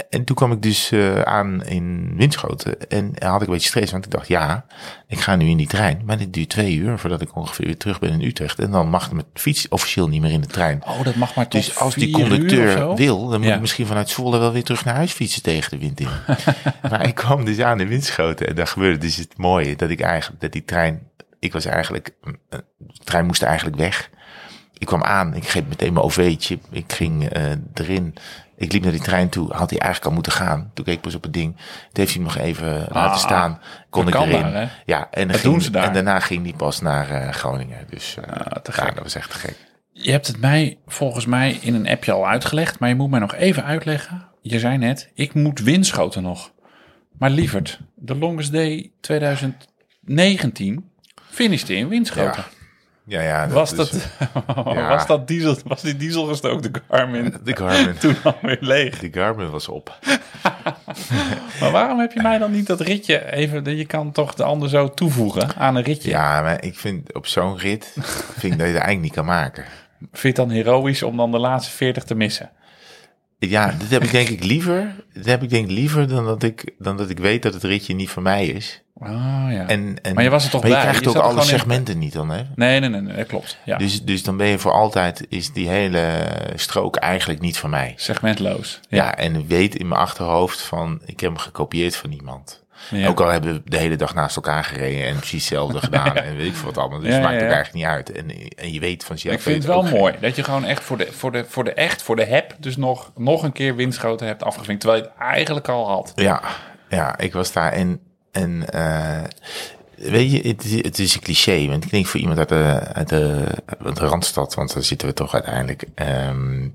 en 0.10 0.24
toen 0.24 0.36
kwam 0.36 0.52
ik 0.52 0.62
dus 0.62 0.92
eh, 0.92 1.22
aan 1.22 1.64
in 1.66 2.14
Winschoten 2.18 2.90
en 2.90 3.14
had 3.20 3.42
ik 3.42 3.48
een 3.48 3.54
beetje 3.54 3.68
stress, 3.70 3.92
want 3.92 4.06
ik 4.06 4.12
dacht, 4.12 4.28
ja, 4.28 4.66
ik 5.08 5.20
ga 5.20 5.36
nu 5.36 5.46
in 5.48 5.58
die 5.58 5.68
trein, 5.68 6.02
maar 6.06 6.18
dit 6.18 6.34
duurt 6.34 6.50
twee 6.50 6.76
uur 6.76 7.00
voordat 7.00 7.22
ik 7.22 7.36
ongeveer 7.36 7.66
weer 7.66 7.78
terug 7.78 8.00
ben 8.00 8.10
in 8.12 8.22
Utrecht. 8.22 8.60
En 8.60 8.72
dan 8.72 8.90
mag 8.90 9.06
ik 9.06 9.12
met 9.12 9.26
fiets 9.34 9.68
officieel 9.70 10.08
niet 10.08 10.22
meer 10.22 10.32
in 10.32 10.42
de 10.42 10.48
trein. 10.48 10.82
Oh, 10.88 11.04
dat 11.04 11.16
mag 11.16 11.36
maar 11.36 11.48
tot 11.48 11.66
Dus 11.66 11.80
als 11.80 11.96
die 11.96 12.12
conducteur 12.12 12.96
wil, 12.96 13.28
dan 13.28 13.40
moet 13.40 13.50
Ja. 13.50 13.56
ik 13.56 13.62
misschien 13.62 13.86
vanuit 13.86 14.10
Zwolle 14.10 14.40
wel 14.40 14.52
weer 14.52 14.64
terug 14.64 14.86
naar 14.86 14.96
huis 14.96 15.12
fietsen 15.12 15.42
tegen 15.42 15.72
de 15.72 15.78
wind 15.78 16.00
in. 16.00 16.08
maar 16.90 17.08
ik 17.08 17.16
kwam 17.16 17.46
dus 17.46 17.60
aan 17.60 17.80
in 17.80 17.88
Winschoten 17.88 18.48
en 18.48 18.56
daar 18.56 18.68
gebeurde 18.68 18.98
dus 18.98 19.16
het 19.16 19.38
mooie 19.38 19.76
dat 19.76 19.90
ik 19.90 20.02
eigenlijk, 20.02 20.42
dat 20.42 20.52
die 20.52 20.66
trein, 20.66 21.00
ik 21.46 21.54
was 21.54 21.66
eigenlijk, 21.66 22.16
eh, 22.50 22.60
de 22.78 23.04
trein 23.04 23.26
moest 23.26 23.44
eigenlijk 23.44 23.78
weg. 23.78 24.10
Ik 24.78 24.88
kwam 24.88 25.04
aan, 25.04 25.34
ik 25.34 25.50
greep 25.50 25.68
meteen 25.68 25.94
mijn 25.94 26.06
OV'tje, 26.06 26.60
ik 26.72 26.94
ging 26.94 27.30
eh, 27.30 27.52
erin. 27.74 28.16
Ik 28.58 28.72
liep 28.72 28.84
naar 28.84 28.92
die 28.92 29.02
trein 29.02 29.30
toe, 29.30 29.54
had 29.54 29.70
hij 29.70 29.80
eigenlijk 29.80 30.10
al 30.10 30.16
moeten 30.16 30.32
gaan. 30.32 30.72
Toen 30.74 30.86
keek 30.86 30.96
ik 30.96 31.02
pas 31.02 31.16
op 31.16 31.24
het 31.24 31.34
ding. 31.34 31.56
Toen 31.56 31.66
heeft 31.94 32.14
hij 32.14 32.24
hem 32.24 32.34
nog 32.34 32.38
even 32.38 32.88
laten 32.90 33.20
staan. 33.20 33.62
Kon 33.90 34.08
ik 34.08 34.16
erin. 34.16 34.52
daar, 34.52 34.82
ja, 34.86 35.08
en, 35.12 35.30
ging, 35.30 35.42
doen 35.42 35.62
ze 35.62 35.72
daar. 35.72 35.84
en 35.84 35.94
daarna 35.94 36.20
ging 36.20 36.44
hij 36.44 36.54
pas 36.54 36.82
naar 36.82 37.10
eh, 37.10 37.30
Groningen. 37.32 37.86
Dus 37.90 38.18
eh 38.18 38.46
te 38.62 38.72
gek. 38.72 38.96
dat 38.96 39.04
was 39.04 39.16
echt 39.16 39.30
te 39.30 39.38
gek. 39.38 39.58
Je 39.92 40.12
hebt 40.12 40.28
het 40.28 40.40
mij 40.40 40.78
volgens 40.86 41.26
mij 41.26 41.52
in 41.62 41.74
een 41.74 41.88
appje 41.88 42.12
al 42.12 42.28
uitgelegd, 42.28 42.80
maar 42.80 42.90
je 42.90 42.96
moet 42.96 43.10
mij 43.10 43.20
nog 43.20 43.36
even 43.36 43.64
uitleggen. 43.64 44.28
Je 44.42 44.60
zei 44.60 44.78
net, 44.78 45.12
ik 45.14 45.34
moet 45.34 45.60
winschoten 45.60 46.24
nog. 46.24 46.52
Maar 47.18 47.30
lieverd, 47.30 47.80
de 47.96 48.16
longest 48.16 48.52
day 48.52 48.92
2019 49.02 50.90
finishte 51.36 51.76
in 51.76 51.88
winschoten. 51.88 52.44
Ja, 53.08 53.22
ja. 53.22 53.48
was, 53.48 53.72
is- 53.72 53.78
dat, 53.78 53.92
ja. 54.76 54.88
was 54.88 55.08
dat 55.08 55.28
diesel, 55.28 55.58
was 55.66 55.82
die 55.82 55.96
dieselgestookte 55.98 56.72
Garmin 56.90 57.36
De 57.44 57.56
Garmin. 57.56 57.98
toen 58.00 58.16
alweer 58.24 58.58
leeg? 58.60 59.00
De 59.00 59.10
Garmin 59.12 59.50
was 59.50 59.68
op. 59.68 59.94
Maar 61.60 61.72
waarom 61.72 62.00
heb 62.00 62.12
je 62.12 62.22
mij 62.22 62.38
dan 62.38 62.52
niet 62.52 62.68
dat 62.68 62.82
ritje 62.82 63.32
even, 63.34 63.78
je 63.78 63.86
kan 63.86 64.12
toch 64.12 64.34
de 64.34 64.44
ander 64.44 64.70
zo 64.70 64.90
toevoegen 64.94 65.56
aan 65.56 65.76
een 65.76 65.84
ritje? 65.84 66.10
Ja, 66.10 66.42
maar 66.42 66.64
ik 66.64 66.80
vind 66.80 67.14
op 67.14 67.28
zo'n 67.28 67.58
rit 67.58 67.92
vind 68.38 68.54
ik 68.54 68.60
dat 68.60 68.68
je 68.68 68.74
het 68.74 68.84
eigenlijk 68.84 69.02
niet 69.02 69.14
kan 69.14 69.26
maken. 69.26 69.64
Vind 70.00 70.22
je 70.22 70.28
het 70.28 70.36
dan 70.36 70.50
heroïs 70.50 71.04
om 71.04 71.18
dan 71.18 71.32
de 71.32 71.38
laatste 71.40 71.72
40 71.72 72.04
te 72.04 72.16
missen? 72.16 72.50
Ja, 73.50 73.76
dit 73.80 73.90
heb 73.90 74.04
ik 74.04 74.12
denk 74.12 74.30
ik 74.30 74.44
liever. 74.44 74.96
Dit 75.14 75.26
heb 75.26 75.44
ik 75.44 75.50
denk 75.50 75.70
liever 75.70 76.08
dan 76.08 76.26
dat 76.26 76.44
ik, 76.44 76.72
dan 76.80 76.98
dat 76.98 77.10
ik 77.10 77.18
weet 77.20 77.44
dat 77.44 77.54
het 77.54 77.64
ritje 77.64 77.96
niet 77.96 78.10
van 78.10 78.24
mij 78.24 78.48
is. 78.48 78.82
Ah, 79.00 79.10
ja. 79.50 79.68
En, 79.68 79.96
en, 80.02 80.14
Maar 80.14 80.24
je 80.24 80.30
was 80.30 80.44
er 80.46 80.50
toch 80.50 80.62
maar 80.62 80.70
je 80.70 80.76
bij? 80.76 80.86
krijgt 80.86 81.04
Je 81.04 81.10
ook 81.10 81.24
alle 81.24 81.40
in- 81.40 81.46
segmenten 81.46 81.98
niet 81.98 82.14
dan, 82.14 82.30
hè? 82.30 82.42
Nee, 82.56 82.80
nee, 82.80 82.90
nee, 82.90 83.02
nee, 83.02 83.16
dat 83.16 83.26
klopt. 83.28 83.58
Ja. 83.66 83.78
Dus, 83.78 84.04
dus 84.04 84.24
dan 84.24 84.38
ben 84.38 84.48
je 84.48 84.60
voor 84.60 84.72
altijd, 84.72 85.26
is 85.30 85.52
die 85.54 85.68
hele 85.70 86.12
strook 86.56 86.96
eigenlijk 86.96 87.40
niet 87.42 87.58
van 87.58 87.70
mij. 87.70 87.94
Segmentloos. 87.96 88.80
Ja, 88.90 89.16
en 89.18 89.36
ik 89.36 89.48
weet 89.48 89.76
in 89.76 89.88
mijn 89.88 90.02
achterhoofd 90.02 90.62
van, 90.62 91.02
ik 91.06 91.20
heb 91.20 91.30
hem 91.30 91.40
gekopieerd 91.40 91.96
van 91.96 92.12
iemand. 92.12 92.64
Ja. 92.90 93.08
Ook 93.08 93.20
al 93.20 93.28
hebben 93.30 93.54
we 93.54 93.62
de 93.66 93.78
hele 93.78 93.96
dag 93.96 94.14
naast 94.14 94.36
elkaar 94.36 94.64
gereden 94.64 95.06
en 95.08 95.16
precies 95.16 95.40
hetzelfde 95.50 95.80
gedaan 95.86 96.16
en 96.16 96.36
weet 96.36 96.48
ik 96.48 96.56
veel 96.56 96.66
wat 96.66 96.78
allemaal. 96.78 97.00
Dus 97.00 97.14
het 97.14 97.22
maakt 97.22 97.34
ja. 97.34 97.40
eigenlijk 97.40 97.74
niet 97.74 97.86
uit. 97.86 98.12
En, 98.12 98.30
en 98.56 98.74
je 98.74 98.80
weet 98.80 99.04
van. 99.04 99.16
Ik 99.16 99.22
vind 99.42 99.56
het 99.56 99.66
wel 99.66 99.82
geen- 99.84 100.00
mooi 100.00 100.14
dat 100.22 100.36
je 100.36 100.44
gewoon 100.44 100.66
echt 100.66 100.84
voor 100.84 100.98
de, 100.98 101.08
voor 101.12 101.32
de, 101.32 101.46
voor 101.48 101.64
de 101.64 101.74
echt, 101.74 102.02
voor 102.02 102.16
de 102.16 102.26
heb, 102.26 102.56
dus 102.60 102.76
nog, 102.78 103.12
nog 103.16 103.44
een 103.44 103.52
keer 103.52 103.76
windschoten 103.76 104.28
hebt 104.28 104.44
afgevinkt. 104.44 104.82
Terwijl 104.82 105.02
je 105.04 105.10
het 105.10 105.18
eigenlijk 105.22 105.68
al 105.68 105.88
had. 105.88 106.12
Ja, 106.16 106.42
ja, 106.90 107.18
ik 107.18 107.34
was 107.34 107.52
daar 107.52 107.72
en, 107.72 108.00
en 108.32 108.70
eh, 108.70 109.24
weet 109.96 110.32
je, 110.32 110.48
het, 110.48 110.64
is- 110.64 110.84
het 110.84 111.00
is 111.00 111.16
een 111.16 111.22
cliché, 111.22 111.68
want 111.68 111.84
ik 111.86 111.92
denk 111.92 112.06
voor 112.06 112.20
iemand 112.20 112.40
uit 112.40 112.50
de, 112.50 112.80
uit 112.94 113.10
de, 113.10 113.46
uit 113.86 113.96
de 113.96 114.06
Randstad, 114.06 114.54
want 114.56 114.74
daar 114.74 114.84
zitten 114.84 115.08
we 115.08 115.14
toch 115.14 115.34
uiteindelijk, 115.34 115.84
ehm, 115.96 116.68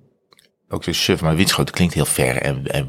ook 0.72 0.84
zo 0.84 0.92
suf, 0.92 1.20
maar 1.20 1.36
Winschoten 1.36 1.74
klinkt 1.74 1.94
heel 1.94 2.04
ver 2.04 2.36
en, 2.42 2.66
en 2.66 2.88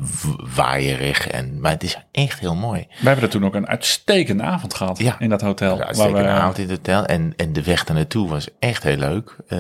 waaierig, 0.56 1.28
en, 1.28 1.60
maar 1.60 1.72
het 1.72 1.84
is 1.84 1.98
echt 2.12 2.40
heel 2.40 2.56
mooi. 2.56 2.88
We 2.90 3.06
hebben 3.08 3.24
er 3.24 3.30
toen 3.30 3.46
ook 3.46 3.56
een 3.56 3.68
uitstekende 3.68 4.44
avond 4.44 4.74
gehad 4.74 4.98
Ja. 5.00 5.16
in 5.20 5.30
dat 5.30 5.42
hotel. 5.42 5.78
Ja, 5.78 5.86
uitstekende 5.86 6.22
waar 6.24 6.34
we- 6.34 6.40
avond 6.40 6.58
in 6.58 6.70
het 6.70 6.78
hotel. 6.78 7.06
En, 7.06 7.34
en 7.38 7.54
de 7.54 7.64
weg 7.64 7.84
daar 7.84 7.96
naartoe 7.96 8.30
was 8.30 8.48
echt 8.60 8.84
heel 8.84 8.98
leuk. 8.98 9.36
Eh, 9.48 9.60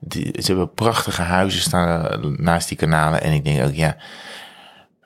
die, 0.00 0.24
ze 0.42 0.46
hebben 0.46 0.74
prachtige 0.74 1.22
huizen 1.22 1.60
staan 1.60 2.20
naast 2.36 2.68
die 2.68 2.76
kanalen. 2.76 3.22
En 3.22 3.32
ik 3.32 3.44
denk 3.44 3.64
ook, 3.64 3.74
ja... 3.74 3.96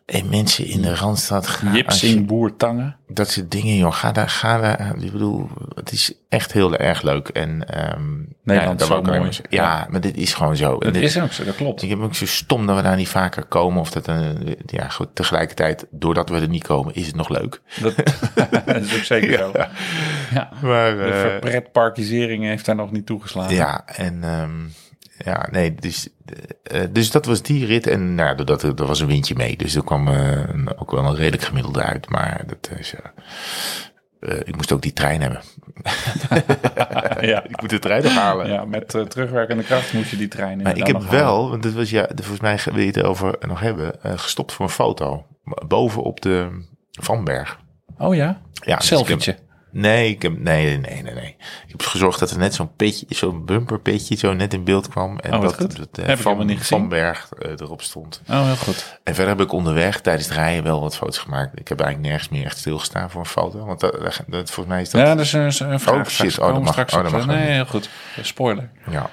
En 0.06 0.28
mensen 0.28 0.66
in 0.66 0.82
de 0.82 0.94
Randstad... 0.94 1.46
Ga, 1.46 1.66
als 1.66 1.70
je- 1.76 1.76
Jipsing, 1.82 2.26
Boertangen. 2.26 2.96
dat 3.08 3.30
soort 3.30 3.50
dingen, 3.50 3.76
joh. 3.76 3.92
Ga 3.92 4.12
daar, 4.12 4.28
ga 4.28 4.58
daar. 4.58 4.94
Ik 4.98 5.12
bedoel, 5.12 5.48
het 5.74 5.92
is 5.92 6.12
echt 6.28 6.52
heel 6.52 6.76
erg 6.76 7.02
leuk. 7.02 7.28
En, 7.28 7.68
ehm 7.68 8.02
Nederland 8.42 8.80
is 8.80 8.88
wou 8.88 9.00
ik 9.00 9.06
alleen 9.08 9.20
mooi. 9.20 9.32
Ja, 9.48 9.86
maar 9.90 10.00
dit 10.00 10.16
is 10.16 10.34
gewoon 10.34 10.56
zo. 10.56 10.78
Dat 10.78 10.94
dit- 10.94 11.02
is 11.02 11.20
ook 11.20 11.32
zo, 11.32 11.44
dat 11.44 11.54
klopt. 11.56 11.82
ik 11.82 11.88
heb 11.88 12.00
ook 12.00 12.14
zo 12.14 12.26
stom 12.26 12.66
dat 12.66 12.76
we 12.76 12.82
daar 12.82 12.96
niet 12.96 13.08
vaker 13.08 13.44
komen. 13.44 13.80
Of 13.80 13.90
dat, 13.90 14.08
eh, 14.08 14.18
ja, 14.66 14.88
goed, 14.88 15.08
tegelijkertijd, 15.14 15.86
doordat 15.90 16.28
we 16.28 16.40
er 16.40 16.48
niet 16.48 16.66
komen, 16.66 16.94
is 16.94 17.06
het 17.06 17.16
nog 17.16 17.28
leuk. 17.28 17.60
Dat, 17.80 17.94
dat 18.66 18.76
is 18.76 18.96
ook 18.96 19.04
zeker 19.04 19.38
zo. 19.38 19.50
Ja. 20.34 20.48
Maar, 20.62 20.96
De 20.96 21.02
eh, 21.02 21.20
verpretparkisering 21.20 22.44
heeft 22.44 22.64
daar 22.66 22.74
nog 22.76 22.90
niet 22.92 23.06
toegeslagen. 23.06 23.54
Ja, 23.54 23.82
en 23.86 24.24
ehm, 24.24 24.50
ja, 25.18 25.48
nee, 25.50 25.74
dus, 25.74 26.08
eh, 26.62 26.82
dus 26.90 27.10
dat 27.10 27.26
was 27.26 27.42
die 27.42 27.66
rit. 27.66 27.86
En 27.86 28.14
nou, 28.14 28.28
ja, 28.28 28.34
doordat 28.34 28.62
er, 28.62 28.74
er 28.74 28.86
was 28.86 29.00
een 29.00 29.06
windje 29.06 29.34
mee, 29.34 29.56
dus 29.56 29.74
er 29.74 29.84
kwam 29.84 30.08
eh, 30.08 30.66
ook 30.76 30.90
wel 30.90 31.04
een 31.04 31.16
redelijk 31.16 31.42
gemiddelde 31.42 31.82
uit. 31.82 32.08
Maar 32.08 32.42
dat 32.46 32.70
is, 32.78 32.94
eh, 32.94 33.00
eh, 34.20 34.38
ik 34.44 34.56
moest 34.56 34.72
ook 34.72 34.82
die 34.82 34.92
trein 34.92 35.20
hebben. 35.20 35.40
ja. 37.30 37.44
Ik 37.44 37.60
moet 37.60 37.70
de 37.70 37.78
trein 37.78 38.02
nog 38.02 38.12
halen. 38.14 38.48
Ja, 38.48 38.64
met 38.64 38.94
eh, 38.94 39.02
terugwerkende 39.02 39.62
kracht 39.62 39.92
moet 39.92 40.08
je 40.08 40.16
die 40.16 40.28
trein 40.28 40.62
Maar 40.62 40.76
ik 40.76 40.86
heb 40.86 41.02
wel, 41.02 41.50
want 41.50 41.62
dat 41.62 41.72
was 41.72 41.90
ja, 41.90 42.08
volgens 42.14 42.40
mij 42.40 42.60
wil 42.64 42.80
je 42.82 42.86
het 42.86 43.02
over 43.02 43.36
nog 43.46 43.60
hebben, 43.60 44.02
eh, 44.02 44.18
gestopt 44.18 44.52
voor 44.52 44.64
een 44.64 44.70
foto. 44.70 45.26
Boven 45.66 46.02
op 46.02 46.20
de 46.20 46.48
Vanberg. 46.90 47.58
Oh 47.98 48.14
ja? 48.14 48.40
Ja, 48.52 48.76
dus 48.76 48.86
Selfietje. 48.86 49.36
Nee, 49.78 50.10
ik 50.10 50.22
heb, 50.22 50.38
nee, 50.38 50.78
nee, 50.78 51.02
nee, 51.02 51.14
nee. 51.14 51.36
Ik 51.66 51.72
heb 51.72 51.82
gezorgd 51.82 52.18
dat 52.18 52.30
er 52.30 52.38
net 52.38 52.54
zo'n 52.54 52.74
petje, 52.76 53.06
zo'n 53.08 53.44
bumperpetje 53.44 54.16
zo 54.16 54.32
net 54.34 54.54
in 54.54 54.64
beeld 54.64 54.88
kwam. 54.88 55.18
En 55.18 55.34
Oh, 55.34 55.40
dat, 55.40 55.54
goed. 55.54 55.76
dat 55.76 55.88
eh, 55.98 56.06
Heb 56.06 56.16
ik 56.16 56.22
Van, 56.22 56.32
helemaal 56.32 56.44
niet 56.54 56.58
gezien. 56.58 56.78
Vanberg 56.78 57.28
eh, 57.38 57.50
erop 57.50 57.82
stond. 57.82 58.20
Oh, 58.28 58.44
heel 58.44 58.56
goed. 58.56 58.98
En 59.04 59.14
verder 59.14 59.36
heb 59.36 59.46
ik 59.46 59.52
onderweg 59.52 60.00
tijdens 60.00 60.26
het 60.28 60.36
rijden 60.36 60.64
wel 60.64 60.80
wat 60.80 60.96
foto's 60.96 61.18
gemaakt. 61.18 61.58
Ik 61.60 61.68
heb 61.68 61.80
eigenlijk 61.80 62.10
nergens 62.10 62.30
meer 62.32 62.44
echt 62.44 62.58
stilgestaan 62.58 63.10
voor 63.10 63.20
een 63.20 63.26
foto. 63.26 63.64
Want 63.66 63.80
dat, 63.80 63.92
dat, 63.92 64.20
dat- 64.26 64.50
volgens 64.50 64.66
mij 64.74 64.80
is 64.82 64.90
dat... 64.90 65.00
Ja, 65.00 65.14
dat 65.14 65.24
is 65.24 65.32
een, 65.32 65.70
een 65.72 65.80
vraag. 65.80 65.94
Oh, 65.96 66.04
shit. 66.04 66.38
Oh, 66.38 66.46
dat 66.54 66.62
mag- 66.62 66.94
oh, 66.94 67.02
dat 67.02 67.10
mag 67.12 67.26
Nee, 67.26 67.50
heel 67.50 67.66
goed. 67.66 67.88
Spoiler. 68.22 68.70
Ja. 68.90 69.10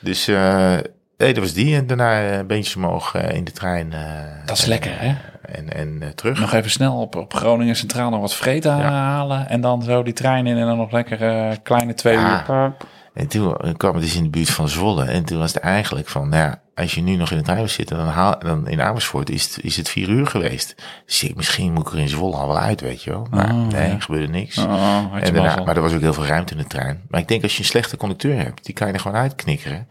Dus 0.00 0.28
eh, 0.28 0.76
nee, 1.20 1.34
dat 1.34 1.42
was 1.42 1.52
die. 1.52 1.76
En 1.76 1.86
daarna 1.86 2.30
eh, 2.30 2.44
beentjes 2.46 2.76
omhoog 2.76 3.14
eh, 3.14 3.36
in 3.36 3.44
de 3.44 3.52
trein. 3.52 3.92
eh, 3.92 4.00
Dat 4.44 4.56
is 4.56 4.62
en, 4.62 4.68
lekker, 4.68 4.92
hè? 5.00 5.14
En, 5.42 5.72
en 5.74 6.12
terug. 6.14 6.40
Nog 6.40 6.52
even 6.52 6.70
snel 6.70 7.00
op, 7.00 7.16
op 7.16 7.34
Groningen 7.34 7.76
Centraal 7.76 8.10
nog 8.10 8.20
wat 8.20 8.34
vreten 8.34 8.72
halen. 8.72 9.48
En 9.48 9.60
dan 9.60 9.82
zo 9.82 10.02
die 10.02 10.12
trein 10.12 10.46
in 10.46 10.56
en 10.56 10.66
dan 10.66 10.76
nog 10.76 10.90
lekker 10.92 11.60
kleine 11.60 11.94
twee 11.94 12.14
Ja. 12.18 12.44
uur. 12.50 12.72
En 13.14 13.26
toen 13.28 13.56
kwam 13.76 13.94
het 13.94 14.02
dus 14.02 14.14
in 14.16 14.22
de 14.22 14.28
buurt 14.30 14.50
van 14.50 14.68
Zwolle. 14.68 15.04
En 15.04 15.24
toen 15.24 15.38
was 15.38 15.54
het 15.54 15.62
eigenlijk 15.62 16.08
van, 16.08 16.28
nou 16.28 16.42
ja, 16.42 16.60
als 16.74 16.94
je 16.94 17.00
nu 17.02 17.16
nog 17.16 17.30
in 17.30 17.36
de 17.36 17.42
trein 17.42 17.58
wil 17.58 17.68
zitten, 17.68 17.96
dan, 17.96 18.06
haal, 18.06 18.38
dan 18.38 18.68
in 18.68 18.82
Amersfoort 18.82 19.30
is 19.30 19.44
het, 19.44 19.64
is 19.64 19.76
het 19.76 19.88
vier 19.88 20.08
uur 20.08 20.26
geweest. 20.26 20.74
Dus 21.06 21.22
ik, 21.22 21.34
misschien 21.36 21.72
moet 21.72 21.86
ik 21.86 21.92
er 21.92 21.98
in 21.98 22.08
Zwolle 22.08 22.36
al 22.36 22.46
wel 22.46 22.58
uit, 22.58 22.80
weet 22.80 23.02
je 23.02 23.10
wel. 23.10 23.26
Maar 23.30 23.50
Oh, 23.50 23.66
nee, 23.66 23.86
ja. 23.88 23.94
er 23.94 24.02
gebeurde 24.02 24.32
niks. 24.32 24.58
Oh, 24.58 25.04
je 25.14 25.20
en 25.20 25.34
daarna, 25.34 25.62
maar 25.64 25.76
er 25.76 25.82
was 25.82 25.92
ook 25.92 26.00
heel 26.00 26.12
veel 26.14 26.26
ruimte 26.26 26.52
in 26.52 26.58
de 26.58 26.66
trein. 26.66 27.00
Maar 27.08 27.20
ik 27.20 27.28
denk 27.28 27.42
als 27.42 27.52
je 27.52 27.58
een 27.58 27.64
slechte 27.64 27.96
conducteur 27.96 28.36
hebt, 28.38 28.64
die 28.64 28.74
kan 28.74 28.86
je 28.86 28.92
er 28.92 29.00
gewoon 29.00 29.16
uitknikkeren. 29.16 29.88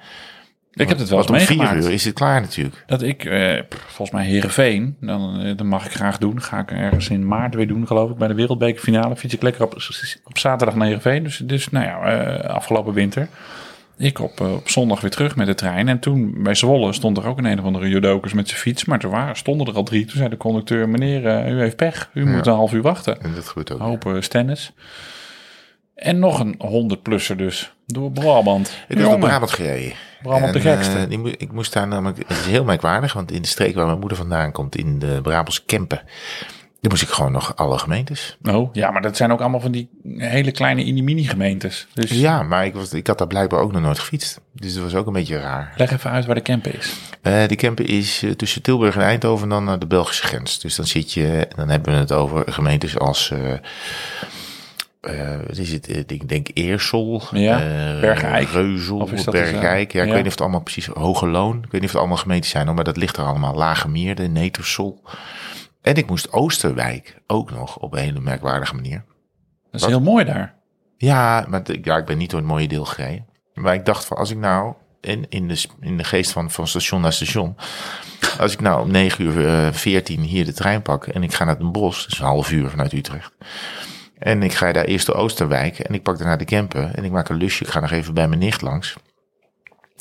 Ik 0.74 0.89
heb 0.89 0.97
het 0.97 1.09
wel 1.09 1.17
eens 1.17 1.28
Want 1.28 1.41
om 1.41 1.45
vier 1.45 1.57
meegemaakt. 1.57 1.86
uur 1.86 1.91
is 1.91 2.05
het 2.05 2.13
klaar 2.13 2.41
natuurlijk. 2.41 2.84
Dat 2.88 3.01
ik, 3.01 3.26
eh, 3.26 3.61
volgens 3.70 4.11
mij 4.11 4.26
Heerenveen, 4.26 4.95
dan, 4.99 5.39
eh, 5.39 5.57
dat 5.57 5.65
mag 5.65 5.86
ik 5.86 5.91
graag 5.91 6.17
doen. 6.17 6.41
Ga 6.41 6.59
ik 6.59 6.72
ergens 6.72 7.09
in 7.09 7.28
maart 7.28 7.55
weer 7.55 7.67
doen, 7.67 7.88
geloof 7.88 8.09
ik. 8.09 8.17
Bij 8.17 8.28
de 8.28 8.34
wereldbekerfinale 8.34 9.15
fiets 9.15 9.34
ik 9.34 9.41
lekker 9.41 9.63
op, 9.63 9.76
op 10.24 10.38
zaterdag 10.38 10.76
naar 10.76 10.86
Heerenveen. 10.86 11.24
Dus, 11.24 11.38
dus 11.38 11.70
nou 11.70 11.86
ja, 11.86 12.01
eh, 12.01 12.49
afgelopen 12.49 12.93
winter. 12.93 13.28
Ik 13.97 14.20
op, 14.20 14.39
eh, 14.39 14.53
op 14.53 14.70
zondag 14.70 15.01
weer 15.01 15.11
terug 15.11 15.36
met 15.36 15.47
de 15.47 15.55
trein. 15.55 15.88
En 15.88 15.99
toen 15.99 16.43
bij 16.43 16.55
Zwolle 16.55 16.93
stond 16.93 17.17
er 17.17 17.28
ook 17.28 17.38
een 17.38 17.45
een 17.45 17.59
of 17.59 17.65
andere 17.65 17.89
judokus 17.89 18.34
met 18.34 18.47
zijn 18.47 18.59
fiets. 18.59 18.86
Maar 18.86 18.99
er 18.99 19.09
waren, 19.09 19.36
stonden 19.36 19.67
er 19.67 19.74
al 19.74 19.84
drie. 19.84 20.05
Toen 20.05 20.17
zei 20.17 20.30
de 20.30 20.38
conducteur, 20.38 20.89
meneer, 20.89 21.49
u 21.51 21.59
heeft 21.59 21.76
pech. 21.76 22.09
U 22.13 22.26
moet 22.26 22.47
een 22.47 22.53
half 22.53 22.74
uur 22.74 22.82
wachten. 22.82 23.22
En 23.22 23.34
dat 23.36 23.47
gebeurt 23.47 23.72
ook. 23.72 23.80
Hopen 23.80 24.24
stennis. 24.24 24.74
En 26.00 26.20
nog 26.20 26.39
een 26.39 26.56
100-plusser 26.58 27.36
dus. 27.36 27.74
Door 27.86 28.12
Brabant. 28.12 28.68
Ik 28.88 28.97
heb 28.97 29.08
door 29.10 29.20
Brabant 29.20 29.52
gereden. 29.52 29.93
Brabant 30.22 30.54
de 30.54 30.60
gekste. 30.60 30.97
eh, 30.97 31.10
die 31.10 31.38
ik 31.38 31.52
moest 31.52 31.74
daar 31.74 31.88
namelijk, 31.88 32.18
het 32.28 32.38
is 32.38 32.45
heel 32.45 32.64
merkwaardig, 32.64 33.14
want 33.14 33.32
in 33.32 33.41
de 33.41 33.47
streek 33.47 33.76
waar 33.76 33.86
mijn 33.86 34.00
moeder 34.00 34.18
vandaan 34.18 34.52
komt, 34.52 34.76
in 34.76 35.00
de 35.00 35.20
Brabantse 35.22 35.66
Kempen, 35.66 36.02
daar 36.82 36.91
moest 36.91 37.02
ik 37.02 37.10
gewoon 37.10 37.32
nog 37.32 37.56
alle 37.56 37.78
gemeentes. 37.78 38.38
Oh, 38.50 38.74
ja, 38.74 38.91
maar 38.91 39.02
dat 39.02 39.18
zijn 39.18 39.32
ook 39.32 39.39
allemaal 39.39 39.60
van 39.60 39.72
die 39.72 39.89
hele 40.18 40.52
kleine 40.52 40.84
mini-mini 40.84 41.24
gemeentes. 41.24 41.88
Dus 41.93 42.10
Ja, 42.12 42.43
maar 42.43 42.66
ik, 42.66 42.74
was, 42.74 42.93
ik 42.93 43.08
had 43.08 43.18
daar 43.18 43.28
blijkbaar 43.28 43.60
ook 43.60 43.72
nog 43.72 43.82
nooit 43.82 44.00
gefietst. 44.00 44.41
Dus 44.54 44.74
dat 44.74 44.84
was 44.84 44.95
ook 44.95 45.08
een 45.08 45.14
beetje 45.14 45.39
raar. 45.39 45.74
leg 45.78 45.91
even 45.91 46.12
uit 46.12 46.26
waar 46.26 46.36
de 46.36 46.41
camper 46.41 46.76
is. 46.78 46.93
Eh 47.22 47.47
die 47.47 47.58
Kempen 47.58 47.86
is 47.86 48.24
eh, 48.24 48.32
tussen 48.32 48.62
Tilburg 48.62 48.95
en 48.95 49.02
Eindhoven 49.02 49.43
en 49.43 49.50
dan 49.50 49.64
naar 49.64 49.80
de 49.80 49.88
Belgische 49.88 50.28
grens. 50.28 50.60
Dus 50.60 50.76
dan 50.76 50.86
zit 50.88 51.14
je, 51.14 51.47
dan 51.56 51.70
hebben 51.70 51.93
we 51.93 52.00
het 52.00 52.12
over 52.12 52.54
gemeentes 52.54 52.97
als, 53.00 53.32
eh 55.02 55.34
eh, 55.34 55.39
wat 55.47 55.58
is 55.58 55.72
het, 55.72 55.88
Eh, 55.88 55.97
ik 56.08 56.28
denk 56.30 56.47
Eersel, 56.54 57.24
Ja, 57.32 57.60
eh, 57.60 58.00
Bergijk. 58.00 58.50
Reuzel, 58.50 59.06
dus, 59.06 59.24
Bergijk. 59.24 59.91
Ja, 59.91 60.02
ik 60.02 60.08
ja. 60.08 60.14
weet 60.14 60.16
niet 60.16 60.26
of 60.26 60.32
het 60.32 60.41
allemaal 60.41 60.62
precies, 60.62 60.86
Hoge 60.86 61.28
Loon. 61.28 61.56
Ik 61.58 61.62
weet 61.62 61.72
niet 61.72 61.84
of 61.84 61.89
het 61.89 61.97
allemaal 62.00 62.18
gemeentes 62.18 62.50
zijn, 62.50 62.66
hoor, 62.66 62.76
maar 62.76 62.84
dat 62.84 62.97
ligt 62.97 63.18
er 63.18 63.24
allemaal. 63.24 63.56
Lage 63.56 63.88
Meerde, 63.89 64.28
Netersel. 64.28 65.02
En 65.82 65.95
ik 65.95 66.08
moest 66.10 66.32
Oosterwijk 66.32 67.22
ook 67.28 67.52
nog 67.52 67.78
op 67.78 67.93
een 67.93 68.00
hele 68.00 68.20
merkwaardige 68.20 68.76
manier. 68.76 69.04
Dat 69.72 69.74
is 69.74 69.82
Wat? 69.82 69.89
heel 69.89 70.02
mooi 70.02 70.26
daar. 70.26 70.56
Ja, 70.97 71.45
maar 71.50 71.70
ik- 71.70 71.86
ja, 71.86 71.97
ik 71.97 72.06
ben 72.06 72.18
niet 72.18 72.30
door 72.30 72.39
het 72.39 72.50
mooie 72.50 72.68
deel 72.68 72.86
gereden. 72.86 73.26
Maar 73.54 73.74
ik 73.74 73.86
dacht 73.86 74.06
van, 74.06 74.18
als 74.18 74.32
ik 74.32 74.38
nou 74.38 74.74
in, 75.02 75.26
in, 75.30 75.47
de, 75.47 75.64
in 75.82 75.97
de 75.97 76.04
geest 76.04 76.32
van, 76.32 76.52
van 76.52 76.68
station 76.68 77.02
naar 77.02 77.14
station... 77.14 77.56
Als 78.39 78.54
ik 78.54 78.60
nou 78.62 78.82
om 78.82 78.91
9 78.91 79.26
uur 79.26 79.47
eh 79.47 79.72
14 79.74 80.22
hier 80.22 80.45
de 80.45 80.54
trein 80.54 80.82
pak 80.82 81.08
en 81.08 81.24
ik 81.24 81.34
ga 81.34 81.43
naar 81.43 81.58
Den 81.58 81.72
Bosch... 81.72 82.02
Dat 82.04 82.12
is 82.12 82.20
een 82.20 82.26
half 82.26 82.52
uur 82.52 82.70
vanuit 82.70 82.93
Utrecht. 82.93 83.34
En 84.20 84.43
ik 84.43 84.53
ga 84.53 84.72
daar 84.72 84.86
eerst 84.86 85.05
de 85.05 85.13
Oosterwijk 85.13 85.80
en 85.80 85.93
ik 85.93 86.03
pak 86.03 86.17
daarna 86.17 86.36
de 86.36 86.45
Kempen... 86.45 86.95
En 86.95 87.03
ik 87.03 87.11
maak 87.11 87.30
een 87.30 87.38
lusje, 87.38 87.63
ik 87.63 87.70
ga 87.70 87.80
nog 87.80 87.91
even 87.91 88.13
bij 88.13 88.28
mijn 88.28 88.39
nicht 88.39 88.61
langs... 88.61 88.95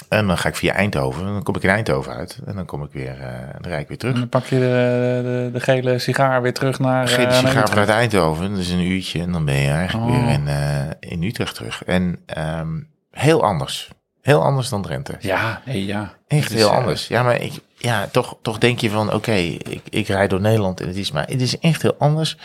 En 0.09 0.27
dan 0.27 0.39
ga 0.39 0.49
ik 0.49 0.55
via 0.57 0.73
Eindhoven. 0.73 1.27
En 1.27 1.33
dan 1.33 1.43
kom 1.43 1.57
ik 1.57 1.63
in 1.63 1.69
Eindhoven 1.71 2.13
uit. 2.13 2.39
En 2.47 2.55
dan 2.55 2.65
kom 2.65 2.83
ik 2.85 2.93
weer, 2.93 3.21
eh 3.21 3.31
dan 3.61 3.71
rijd 3.71 3.81
ik 3.83 3.89
weer 3.89 3.99
terug. 3.99 4.15
En 4.15 4.21
dan 4.21 4.29
pak 4.29 4.45
je 4.45 4.59
de, 4.59 5.21
de, 5.23 5.51
de 5.53 5.61
gele 5.61 5.99
sigaar 5.99 6.43
weer 6.43 6.53
terug 6.55 6.79
naar... 6.79 7.05
eh, 7.05 7.15
Geen 7.15 7.25
naar 7.25 7.33
sigaar 7.35 7.69
vanuit 7.69 7.89
Eindhoven. 7.89 8.51
Dat 8.51 8.59
is 8.59 8.71
een 8.71 8.81
uurtje 8.81 9.21
en 9.21 9.33
dan 9.33 9.45
ben 9.45 9.55
je 9.55 9.71
eigenlijk 9.71 10.11
Oh. 10.11 10.17
weer 10.25 10.33
in, 10.33 10.49
eh, 10.49 11.11
in 11.11 11.23
Utrecht 11.23 11.55
terug. 11.55 11.85
En 11.85 12.19
ehm, 12.27 12.81
heel 13.11 13.43
anders. 13.43 13.91
Heel 14.23 14.43
anders 14.43 14.69
dan 14.69 14.83
Drenthe. 14.83 15.15
Ja, 15.21 15.63
nee, 15.65 15.87
ja. 15.87 16.15
Echt 16.29 16.53
heel 16.53 16.71
eh, 16.71 16.77
anders. 16.77 17.09
Ja, 17.09 17.23
maar 17.23 17.41
ik, 17.41 17.53
ja, 17.77 18.07
toch, 18.07 18.37
toch 18.43 18.59
denk 18.59 18.79
je 18.79 18.91
van, 18.91 19.13
oké, 19.13 19.33
ik, 19.33 19.81
ik 19.91 20.07
rijd 20.07 20.31
door 20.31 20.41
Nederland 20.41 20.81
en 20.81 20.87
het 20.87 20.97
is 20.97 21.13
maar, 21.13 21.27
het 21.27 21.41
is 21.41 21.59
echt 21.59 21.83
heel 21.83 21.95
anders. 21.99 22.37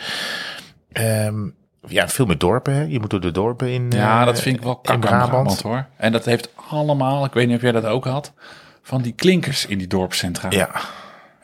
Ehm, 0.92 1.48
ja, 1.86 2.08
veel 2.08 2.26
meer 2.26 2.38
dorpen. 2.38 2.74
Hè? 2.74 2.82
Je 2.82 3.00
moet 3.00 3.10
door 3.10 3.20
de 3.20 3.30
dorpen 3.30 3.68
in. 3.68 3.90
Ja, 3.90 4.20
eh, 4.20 4.26
dat 4.26 4.40
vind 4.40 4.56
ik 4.56 4.62
wel 4.62 4.76
kak. 4.76 5.00
Brabant 5.00 5.62
hoor. 5.62 5.86
En 5.96 6.12
dat 6.12 6.24
heeft 6.24 6.48
allemaal, 6.68 7.24
ik 7.24 7.32
weet 7.32 7.46
niet 7.46 7.56
of 7.56 7.62
jij 7.62 7.72
dat 7.72 7.84
ook 7.84 8.04
had, 8.04 8.32
van 8.82 9.02
die 9.02 9.12
klinkers 9.12 9.66
in 9.66 9.78
die 9.78 9.86
dorpscentra. 9.86 10.50
Ja, 10.50 10.70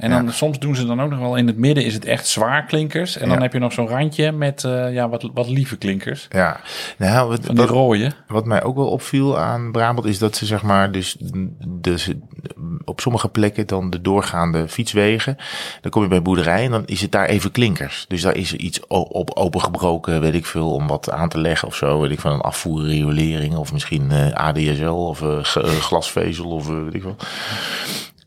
En 0.01 0.11
dan 0.11 0.33
soms 0.33 0.59
doen 0.59 0.75
ze 0.77 0.87
dan 0.87 1.01
ook 1.03 1.11
nog 1.11 1.19
wel 1.19 1.37
in 1.37 1.47
het 1.47 1.57
midden 1.57 1.85
is 1.85 1.95
het 1.95 2.05
echt 2.05 2.27
zwaar 2.27 2.65
klinkers. 2.65 3.17
En 3.17 3.29
dan 3.29 3.37
Ja. 3.37 3.43
heb 3.43 3.53
je 3.53 3.59
nog 3.59 3.73
zo'n 3.73 3.89
randje 3.89 4.33
met 4.33 4.65
eh, 4.65 4.93
ja, 4.93 5.09
wat, 5.09 5.31
wat 5.35 5.49
lieve 5.49 5.77
klinkers. 5.77 6.27
Ja, 6.31 6.61
nou, 6.99 7.29
wat, 7.29 7.45
Van 7.45 7.55
die 7.55 7.65
wat, 7.65 7.75
rode. 7.75 8.13
wat 8.27 8.45
mij 8.47 8.63
ook 8.63 8.77
wel 8.77 8.89
opviel 8.89 9.39
aan 9.39 9.73
Brabant 9.73 10.07
is 10.07 10.19
dat 10.19 10.37
ze 10.37 10.47
zeg 10.47 10.63
maar 10.63 10.93
dus, 10.93 11.17
dus 11.69 12.11
op 12.85 13.01
sommige 13.01 13.29
plekken 13.29 13.67
dan 13.67 13.91
de 13.91 14.01
doorgaande 14.01 14.69
fietswegen, 14.69 15.37
dan 15.81 15.91
kom 15.91 16.03
je 16.03 16.09
bij 16.09 16.17
een 16.17 16.23
boerderij 16.23 16.65
en 16.65 16.71
dan 16.71 16.83
is 16.87 17.01
het 17.01 17.13
daar 17.13 17.27
even 17.27 17.51
klinkers. 17.51 18.05
Dus 18.09 18.23
daar 18.23 18.37
is 18.37 18.53
er 18.53 18.59
iets 18.59 18.87
op 18.87 19.31
opengebroken, 19.37 20.21
weet 20.21 20.35
ik 20.35 20.47
veel, 20.47 20.73
om 20.75 20.87
wat 20.87 21.11
aan 21.11 21.29
te 21.29 21.39
leggen 21.39 21.69
of 21.69 21.75
zo, 21.75 22.01
weet 22.01 22.11
ik 22.11 22.21
van 22.21 22.33
een 22.33 22.41
afvoerriolering 22.41 23.57
of 23.57 23.73
misschien 23.73 24.11
eh, 24.11 24.33
ADSL 24.33 24.85
of 24.85 25.23
eh, 25.23 25.39
glasvezel 25.81 26.51
of 26.51 26.67
weet 26.67 26.95
ik 26.95 27.03
veel. 27.03 27.17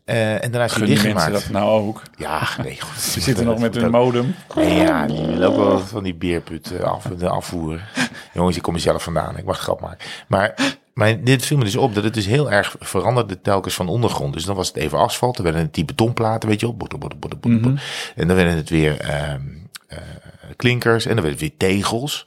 Eh, 0.04 0.32
en 0.32 0.50
daarna 0.50 0.64
is 0.64 0.74
hij 0.74 0.86
dichtgemaakt. 0.86 1.32
dat 1.32 1.48
nou 1.48 1.86
ook. 1.86 2.02
Ja, 2.16 2.48
nee, 2.62 2.80
goed. 2.80 3.00
Ze 3.12 3.20
zitten 3.20 3.44
nog 3.44 3.58
met 3.58 3.74
hun 3.74 3.90
modem. 3.90 4.34
Ja, 4.56 5.06
die 5.06 5.26
willen 5.26 5.48
ook 5.48 5.56
wel 5.56 5.78
van 5.78 6.02
die 6.02 6.14
beerput 6.14 6.72
eh, 6.72 6.80
af, 6.80 7.22
afvoeren. 7.22 7.80
Jongens, 8.34 8.56
ik 8.56 8.62
kom 8.62 8.74
er 8.74 8.80
zelf 8.80 9.02
vandaan. 9.02 9.36
Ik 9.38 9.44
mag 9.44 9.58
grap 9.58 9.80
maken. 9.80 10.06
Maar, 10.28 10.54
maar 10.94 11.24
dit 11.24 11.46
viel 11.46 11.56
me 11.56 11.64
dus 11.64 11.76
op 11.76 11.94
dat 11.94 12.04
het 12.04 12.14
dus 12.14 12.26
heel 12.26 12.50
erg 12.50 12.76
veranderde 12.78 13.40
telkens 13.40 13.74
van 13.74 13.88
ondergrond. 13.88 14.32
Dus 14.34 14.44
dan 14.44 14.56
was 14.56 14.68
het 14.68 14.76
even 14.76 14.98
asfalt. 14.98 15.34
Dan 15.36 15.44
werden 15.44 15.62
het 15.62 15.74
die 15.74 15.84
betonplaten, 15.84 16.48
weet 16.48 16.60
je 16.60 16.66
wel. 16.66 16.76
Boet. 16.76 17.80
En 18.14 18.26
dan 18.26 18.36
werden 18.36 18.56
het 18.56 18.70
weer 18.70 19.00
ehm, 19.00 19.40
eh, 19.86 19.98
klinkers. 20.56 21.06
En 21.06 21.14
dan 21.14 21.24
werden 21.24 21.40
het 21.46 21.58
weer 21.58 21.70
tegels. 21.70 22.24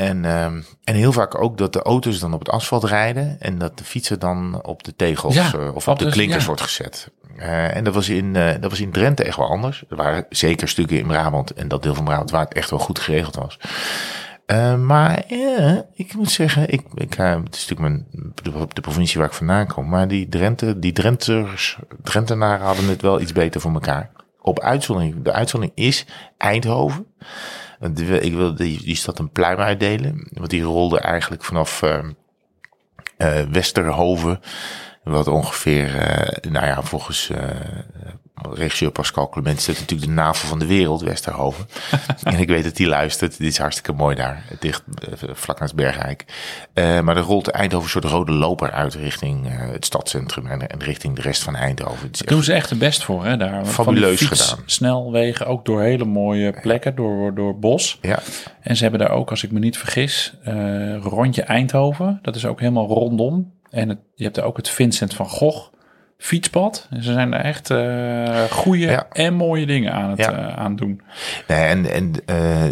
En, 0.00 0.24
ehm, 0.24 0.60
en 0.84 0.94
heel 0.94 1.12
vaak 1.12 1.40
ook 1.42 1.58
dat 1.58 1.72
de 1.72 1.82
auto's 1.82 2.18
dan 2.18 2.32
op 2.32 2.38
het 2.38 2.48
asfalt 2.48 2.84
rijden. 2.84 3.36
En 3.40 3.58
dat 3.58 3.78
de 3.78 3.84
fietsen 3.84 4.18
dan 4.18 4.62
op 4.64 4.82
de 4.82 4.96
tegels 4.96 5.34
Ja, 5.34 5.52
eh, 5.52 5.74
of 5.74 5.88
op 5.88 5.98
de 5.98 6.04
de- 6.04 6.10
klinkers 6.10 6.40
ja. 6.40 6.46
wordt 6.46 6.60
gezet. 6.62 7.10
Eh, 7.36 7.76
en 7.76 7.84
dat 7.84 7.94
was, 7.94 8.08
in, 8.08 8.36
eh, 8.36 8.60
dat 8.60 8.70
was 8.70 8.80
in 8.80 8.90
Drenthe 8.92 9.24
echt 9.24 9.36
wel 9.36 9.48
anders. 9.50 9.84
Er 9.88 9.96
waren 9.96 10.26
zeker 10.30 10.68
stukken 10.68 10.98
in 10.98 11.06
Brabant 11.06 11.52
en 11.52 11.68
dat 11.68 11.82
deel 11.82 11.94
van 11.94 12.04
Brabant 12.04 12.30
waar 12.30 12.44
het 12.44 12.52
echt 12.54 12.70
wel 12.70 12.78
goed 12.78 12.98
geregeld 12.98 13.34
was. 13.36 13.58
Maar 14.78 15.22
ik 15.94 16.14
moet 16.14 16.30
zeggen, 16.30 16.62
ik, 16.72 16.82
ik, 16.94 17.14
het 17.14 17.54
is 17.56 17.68
natuurlijk 17.68 17.80
mijn, 17.80 18.06
de, 18.42 18.66
de 18.72 18.80
provincie 18.80 19.18
waar 19.18 19.28
ik 19.28 19.34
vandaan 19.34 19.66
kom. 19.66 19.88
Maar 19.88 20.08
die 20.08 20.28
Drenthe, 20.28 20.78
die 20.78 20.92
Drenters, 20.92 21.78
Drentenaren 22.02 22.66
hadden 22.66 22.88
het 22.88 23.02
wel 23.02 23.20
iets 23.20 23.32
beter 23.32 23.60
voor 23.60 23.72
elkaar. 23.72 24.10
Op 24.40 24.60
uitzondering, 24.60 25.22
de 25.22 25.32
uitzondering 25.32 25.78
is 25.78 26.06
Eindhoven. 26.36 27.06
Ik 28.20 28.32
wil 28.32 28.54
die, 28.54 28.82
die 28.82 28.96
stad 28.96 29.18
een 29.18 29.30
pluim 29.30 29.58
uitdelen. 29.58 30.28
Want 30.30 30.50
die 30.50 30.62
rolde 30.62 31.00
eigenlijk 31.00 31.44
vanaf 31.44 31.82
eh, 31.82 31.98
eh, 33.16 33.48
Westerhoven. 33.48 34.40
Wat 35.04 35.28
ongeveer, 35.28 35.96
eh, 35.96 36.50
nou 36.50 36.66
ja, 36.66 36.82
volgens 36.82 37.30
regisseur 38.52 38.90
Pascal 38.90 39.28
Clement 39.28 39.66
dat 39.66 39.78
natuurlijk 39.78 40.08
de 40.08 40.14
navel 40.14 40.48
van 40.48 40.58
de 40.58 40.66
wereld, 40.66 41.00
Westerhoven. 41.00 41.66
en 42.22 42.38
ik 42.38 42.48
weet 42.48 42.64
dat 42.64 42.78
hij 42.78 42.86
luistert. 42.86 43.38
Dit 43.38 43.46
is 43.46 43.58
hartstikke 43.58 43.92
mooi 43.92 44.16
daar, 44.16 44.44
dicht 44.60 44.82
eh, 45.22 45.28
vlak 45.32 45.60
naast 45.60 45.74
Bergijk. 45.74 46.24
Eh, 46.72 47.00
maar 47.00 47.16
er 47.16 47.22
rolt 47.22 47.48
Eindhoven 47.48 47.84
een 47.84 47.90
soort 48.02 48.04
rode 48.14 48.32
loper 48.32 48.70
uit 48.70 48.94
richting 48.94 49.46
eh, 49.46 49.52
het 49.58 49.84
stadscentrum 49.84 50.46
en, 50.46 50.68
en 50.68 50.82
richting 50.82 51.16
de 51.16 51.22
rest 51.22 51.42
van 51.42 51.56
Eindhoven. 51.56 52.06
Het 52.06 52.20
echt- 52.20 52.28
Doen 52.28 52.42
ze 52.42 52.52
echt 52.52 52.70
het 52.70 52.78
best 52.78 53.02
voor, 53.04 53.24
hè? 53.24 53.36
Daar. 53.36 53.66
Fabuleus 53.66 54.18
Van 54.18 54.28
die 54.28 54.36
gedaan. 54.36 54.62
Snelwegen, 54.66 55.46
ook 55.46 55.64
door 55.64 55.80
hele 55.82 56.04
mooie 56.04 56.54
plekken, 56.60 56.94
door, 56.94 57.34
door 57.34 57.58
bos. 57.58 57.98
ja, 58.02 58.18
En 58.60 58.76
ze 58.76 58.82
hebben 58.82 59.00
daar 59.00 59.10
ook, 59.10 59.30
als 59.30 59.42
ik 59.42 59.50
me 59.52 59.58
niet 59.58 59.78
vergis, 59.78 60.34
rondje 61.02 61.42
Eindhoven. 61.42 62.18
Dat 62.22 62.36
is 62.36 62.44
ook 62.46 62.60
helemaal 62.60 62.86
rondom. 62.86 63.52
En 63.70 63.88
het, 63.88 63.98
je 64.14 64.22
hebt 64.24 64.34
daar 64.36 64.44
ook 64.44 64.56
het 64.56 64.68
Vincent 64.68 65.14
van 65.14 65.28
Gogh 65.28 65.68
fietspad. 66.20 66.86
En 66.90 67.02
ze 67.02 67.12
zijn 67.12 67.30
daar 67.30 67.40
echt 67.40 67.70
eh 67.70 68.42
goede 68.50 68.86
Ja. 68.86 69.06
en 69.12 69.34
mooie 69.34 69.66
dingen 69.66 69.92
aan 69.92 70.10
het 70.10 70.18
Ja. 70.18 70.54
aan 70.54 70.76
doen. 70.76 71.00
Nee, 71.48 71.58
en, 71.64 71.90
en 71.90 72.12
eh, 72.26 72.64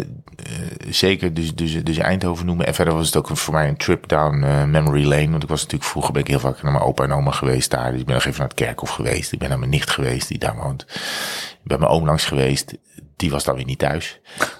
zeker 0.89 1.33
dus, 1.33 1.55
dus, 1.55 1.83
dus 1.83 1.97
Eindhoven 1.97 2.45
noemen. 2.45 2.65
En 2.65 2.73
verder 2.73 2.93
was 2.93 3.05
het 3.05 3.15
ook 3.15 3.37
voor 3.37 3.53
mij 3.53 3.67
een 3.67 3.77
trip 3.77 4.07
down 4.07 4.39
memory 4.69 5.05
lane. 5.05 5.29
Want 5.29 5.43
ik 5.43 5.49
was 5.49 5.61
natuurlijk 5.61 5.89
vroeger 5.89 6.13
ben 6.13 6.21
ik 6.21 6.27
heel 6.27 6.39
vaak 6.39 6.63
naar 6.63 6.71
mijn 6.71 6.83
opa 6.83 7.03
en 7.03 7.11
oma 7.11 7.31
geweest 7.31 7.71
daar. 7.71 7.91
Dus 7.91 7.99
ik 7.99 8.05
ben 8.05 8.15
nog 8.15 8.25
even 8.25 8.39
naar 8.39 8.47
het 8.47 8.57
kerkhof 8.57 8.89
geweest. 8.89 9.31
Ik 9.31 9.39
ben 9.39 9.49
naar 9.49 9.59
mijn 9.59 9.71
nicht 9.71 9.89
geweest 9.89 10.27
die 10.27 10.37
daar 10.37 10.55
woont. 10.55 10.81
Ik 11.51 11.59
ben 11.63 11.79
mijn 11.79 11.91
oom 11.91 12.05
langs 12.05 12.25
geweest. 12.25 12.73
Die 13.15 13.29
was 13.31 13.43
dan 13.43 13.55
weer 13.55 13.65
niet 13.65 13.79
thuis. 13.79 14.19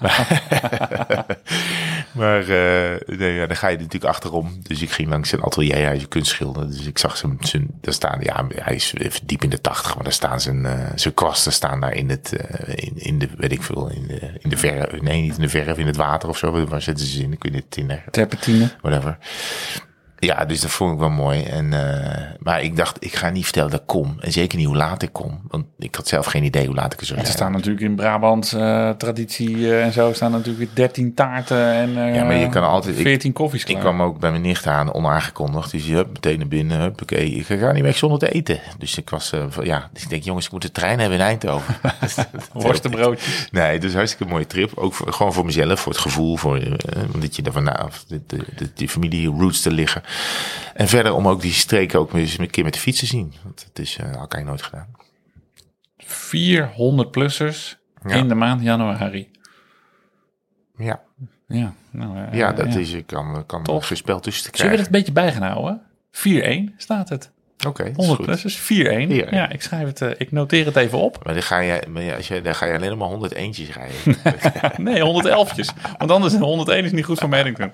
maar 2.12 2.40
eh, 2.40 3.18
nee, 3.18 3.34
ja, 3.34 3.46
dan 3.46 3.56
ga 3.56 3.68
je 3.68 3.76
natuurlijk 3.76 4.04
achterom. 4.04 4.58
Dus 4.62 4.82
ik 4.82 4.90
ging 4.90 5.08
langs 5.08 5.28
zijn 5.28 5.42
atelier, 5.42 5.74
hij 5.74 5.96
is 5.96 6.02
een 6.02 6.08
kunstschilder. 6.08 6.66
Dus 6.66 6.86
ik 6.86 6.98
zag 6.98 7.16
zijn, 7.16 7.36
zijn 7.40 7.66
daar 7.80 7.94
staan, 7.94 8.20
ja, 8.20 8.46
hij 8.54 8.74
is 8.74 8.94
even 8.94 9.26
diep 9.26 9.42
in 9.42 9.50
de 9.50 9.60
tachtig, 9.60 9.94
maar 9.94 10.04
daar 10.04 10.12
staan 10.12 10.40
zijn, 10.40 10.66
eh, 10.66 10.86
zijn 10.94 11.14
kwasten 11.14 11.52
staan 11.52 11.80
daar 11.80 11.94
in 11.94 12.08
het, 12.08 12.32
eh, 12.32 12.74
in, 12.86 12.92
in 12.96 13.18
de, 13.18 13.28
weet 13.36 13.52
ik 13.52 13.62
veel, 13.62 13.88
in 13.88 14.06
de, 14.06 14.32
in 14.38 14.50
de 14.50 14.56
verf, 14.56 15.00
nee, 15.00 15.22
niet 15.22 15.36
in 15.36 15.42
de 15.42 15.48
verf, 15.48 15.78
in 15.78 15.86
het 15.86 15.96
water 15.96 16.28
of 16.28 16.38
zo. 16.38 16.66
Waar 16.66 16.82
zetten 16.82 17.06
ze 17.06 17.22
in? 17.22 17.32
Ik 17.32 17.42
weet 17.42 17.52
niet, 17.52 17.76
in 17.76 18.00
Terpentine. 18.10 18.70
whatever. 18.80 19.18
Ja, 20.20 20.44
dus 20.44 20.60
dat 20.60 20.70
vond 20.70 20.92
ik 20.92 20.98
wel 20.98 21.10
mooi. 21.10 21.42
En, 21.42 21.72
eh, 21.72 22.20
maar 22.38 22.62
ik 22.62 22.76
dacht, 22.76 22.96
ik 23.04 23.14
ga 23.14 23.30
niet 23.30 23.44
vertellen 23.44 23.70
dat 23.70 23.80
ik 23.80 23.86
kom. 23.86 24.16
En 24.20 24.32
zeker 24.32 24.58
niet 24.58 24.66
hoe 24.66 24.76
laat 24.76 25.02
ik 25.02 25.12
kom. 25.12 25.40
Want 25.48 25.64
ik 25.78 25.94
had 25.94 26.08
zelf 26.08 26.26
geen 26.26 26.44
idee 26.44 26.66
hoe 26.66 26.74
laat 26.74 26.92
ik 26.92 27.00
er 27.00 27.08
Er 27.08 27.14
zijn. 27.14 27.26
staan 27.26 27.52
natuurlijk 27.52 27.84
in 27.84 27.94
Brabant 27.94 28.52
eh, 28.52 28.90
traditie 28.90 29.56
eh, 29.56 29.84
en 29.84 29.92
zo 29.92 30.12
staan 30.12 30.30
natuurlijk 30.30 30.76
13 30.76 31.14
taarten 31.14 31.72
en 31.72 31.90
Ja, 32.14 32.24
maar 32.24 32.36
je 32.36 32.48
kan 32.48 32.62
altijd- 32.68 32.96
ik- 32.96 33.02
14 33.02 33.32
koffies 33.32 33.60
Ik 33.60 33.66
klaar. 33.66 33.80
kwam 33.80 34.02
ook 34.02 34.18
bij 34.18 34.30
mijn 34.30 34.42
nicht 34.42 34.66
aan, 34.66 34.92
onaangekondigd. 34.94 35.70
Dus 35.70 35.84
hup, 35.86 36.08
meteen 36.12 36.38
naar 36.38 36.48
binnen, 36.48 36.80
huppakee. 36.80 37.30
Ik 37.30 37.46
ga 37.46 37.72
niet 37.72 37.82
weg 37.82 37.96
zonder 37.96 38.18
te 38.18 38.30
eten. 38.30 38.60
Dus 38.78 38.98
ik 38.98 39.10
was, 39.10 39.32
van, 39.48 39.64
ja, 39.64 39.88
dus 39.92 40.02
ik 40.02 40.08
denk, 40.08 40.22
jongens, 40.22 40.46
ik 40.46 40.52
moet 40.52 40.62
de 40.62 40.72
trein 40.72 40.98
hebben 41.00 41.18
in 41.18 41.24
Eindhoven. 41.24 41.74
Worstenbroodjes. 42.52 43.48
Nee, 43.50 43.78
dus 43.80 43.94
hartstikke 43.94 44.32
mooie 44.32 44.46
trip. 44.46 44.72
Ook 44.74 44.94
voor, 44.94 45.12
gewoon 45.12 45.32
voor 45.32 45.44
mezelf, 45.44 45.80
voor 45.80 45.92
het 45.92 46.00
gevoel, 46.00 46.36
voor, 46.36 46.60
omdat 47.14 47.36
je 47.36 47.42
er 47.42 47.52
vanaf, 47.52 48.04
de, 48.08 48.20
de, 48.26 48.44
de, 48.56 48.70
die 48.74 48.88
familie 48.88 49.28
roots 49.28 49.60
te 49.60 49.70
liggen. 49.70 50.02
En 50.74 50.88
verder 50.88 51.12
om 51.12 51.28
ook 51.28 51.40
die 51.40 51.52
streken 51.52 51.98
ook 51.98 52.12
eens 52.12 52.38
een 52.38 52.50
keer 52.50 52.64
met 52.64 52.74
de 52.74 52.80
fiets 52.80 52.98
te 52.98 53.06
zien. 53.06 53.34
Want 53.42 53.64
het 53.68 53.78
is, 53.78 53.98
uh, 53.98 54.16
had 54.16 54.36
ik 54.36 54.44
nooit 54.44 54.62
gedaan. 54.62 54.88
400-plussers 55.98 57.78
Ja. 58.06 58.14
in 58.14 58.28
de 58.28 58.34
maand 58.34 58.62
januari. 58.62 59.30
Ja, 60.76 61.00
Ja, 61.48 61.74
nou, 61.90 62.18
eh, 62.26 62.32
ja 62.38 62.52
dat 62.52 62.72
ja. 62.72 62.78
is, 62.78 62.92
ik 62.92 63.06
kan, 63.06 63.46
kan 63.46 63.62
Tof. 63.62 63.86
geen 63.86 63.96
spel 63.96 64.20
tussen 64.20 64.50
te 64.52 64.56
Zullen 64.58 64.76
we 64.76 64.76
krijgen. 64.82 65.02
dat 65.02 65.12
een 65.12 65.12
beetje 65.22 65.40
bijgehouden? 65.40 65.82
4-1 66.72 66.74
staat 66.76 67.08
het. 67.08 67.30
Oké, 67.66 67.84
is 67.84 67.96
100 67.96 68.16
goed. 68.16 68.26
plussers, 68.26 68.58
4-1. 68.58 68.62
4-1. 69.28 69.30
Ja, 69.30 69.50
ik 69.50 69.62
schrijf 69.62 69.86
het, 69.86 70.00
eh, 70.00 70.10
ik 70.18 70.32
noteer 70.32 70.64
het 70.64 70.76
even 70.76 70.98
op. 70.98 71.24
Maar 71.24 71.34
dan 71.34 71.42
ga 71.42 71.58
je, 71.58 71.82
maar 71.88 72.02
ja, 72.02 72.14
als 72.16 72.28
je, 72.28 72.40
dan 72.42 72.54
ga 72.54 72.66
je 72.66 72.74
alleen 72.74 72.98
maar 72.98 73.08
100 73.08 73.34
eentjes 73.34 73.68
rijden. 73.74 74.18
Nee, 74.84 75.00
111'tjes. 75.00 75.96
Want 75.98 76.10
anders 76.10 76.34
101 76.34 76.84
is 76.84 76.92
niet 76.92 77.04
goed 77.04 77.18
voor 77.18 77.28
Maddington. 77.28 77.72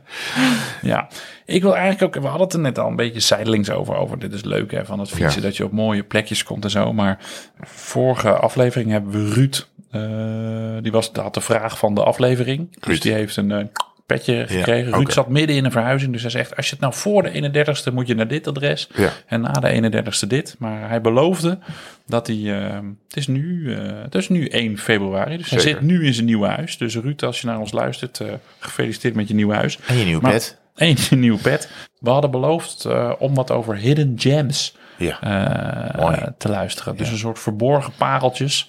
ja, 0.82 1.08
ik 1.44 1.62
wil 1.62 1.76
eigenlijk 1.76 2.16
ook... 2.16 2.22
We 2.22 2.28
hadden 2.28 2.46
het 2.46 2.56
er 2.56 2.60
net 2.62 2.78
al 2.78 2.88
een 2.88 2.96
beetje 2.96 3.20
zijdelings 3.20 3.70
over. 3.70 3.96
Over 3.96 4.18
dit 4.18 4.32
is 4.32 4.44
leuk 4.44 4.70
hè, 4.70 4.84
van 4.84 4.98
het 4.98 5.08
fietsen. 5.08 5.40
Ja. 5.40 5.46
Dat 5.46 5.56
je 5.56 5.64
op 5.64 5.72
mooie 5.72 6.02
plekjes 6.02 6.42
komt 6.42 6.64
en 6.64 6.70
zo. 6.70 6.92
Maar 6.92 7.18
vorige 7.60 8.30
aflevering 8.32 8.90
hebben 8.90 9.12
we 9.12 9.32
Ruud. 9.34 9.66
eh, 9.90 10.82
die 10.82 10.92
was, 10.92 11.10
had 11.12 11.34
de 11.34 11.40
vraag 11.40 11.78
van 11.78 11.94
de 11.94 12.04
aflevering. 12.04 12.76
Dus 12.80 13.00
die 13.00 13.12
heeft 13.12 13.36
een 13.36 13.50
eh, 13.52 13.64
petje 14.08 14.44
gekregen. 14.46 14.92
Ruud 14.92 15.02
oké. 15.02 15.12
zat 15.12 15.28
midden 15.28 15.56
in 15.56 15.64
een 15.64 15.70
verhuizing. 15.70 16.12
Dus 16.12 16.22
hij 16.22 16.30
zegt, 16.30 16.56
als 16.56 16.66
je 16.66 16.72
het 16.72 16.80
nou 16.80 16.94
voor 16.94 17.22
de 17.22 17.50
31ste 17.90 17.92
moet 17.92 18.06
je 18.06 18.14
naar 18.14 18.28
dit 18.28 18.46
adres. 18.46 18.88
Ja. 18.94 19.10
En 19.26 19.40
na 19.40 19.52
de 19.52 19.90
31ste 20.04 20.26
dit. 20.28 20.54
Maar 20.58 20.88
hij 20.88 21.00
beloofde 21.00 21.58
dat 22.06 22.26
hij... 22.26 22.36
eh, 22.36 22.72
het, 23.08 23.16
is 23.16 23.26
nu, 23.26 23.74
eh, 23.74 23.80
het 24.02 24.14
is 24.14 24.28
nu 24.28 24.46
1 24.46 24.78
februari. 24.78 25.36
Dus 25.36 25.50
hij 25.50 25.60
zit 25.60 25.80
nu 25.80 26.06
in 26.06 26.14
zijn 26.14 26.26
nieuwe 26.26 26.46
huis. 26.46 26.78
Dus 26.78 26.96
Ruud, 26.96 27.22
als 27.22 27.40
je 27.40 27.46
naar 27.46 27.58
ons 27.58 27.72
luistert, 27.72 28.20
eh, 28.20 28.28
gefeliciteerd 28.58 29.14
met 29.14 29.28
je 29.28 29.34
nieuwe 29.34 29.54
huis. 29.54 29.78
En 29.86 29.96
je 29.96 30.04
nieuwe 30.04 30.22
Maar- 30.22 30.32
pet. 30.32 30.58
En 30.74 30.88
je 30.88 31.16
nieuwe 31.26 31.38
pet. 31.40 31.70
We 32.00 32.10
hadden 32.10 32.30
beloofd 32.30 32.86
om 33.18 33.34
wat 33.34 33.50
over 33.50 33.76
hidden 33.76 34.12
gems 34.16 34.76
Ja. 34.98 35.18
te 36.38 36.48
luisteren. 36.48 36.96
Dus 36.96 37.10
een 37.10 37.18
soort 37.18 37.38
verborgen 37.38 37.92
pareltjes 37.98 38.68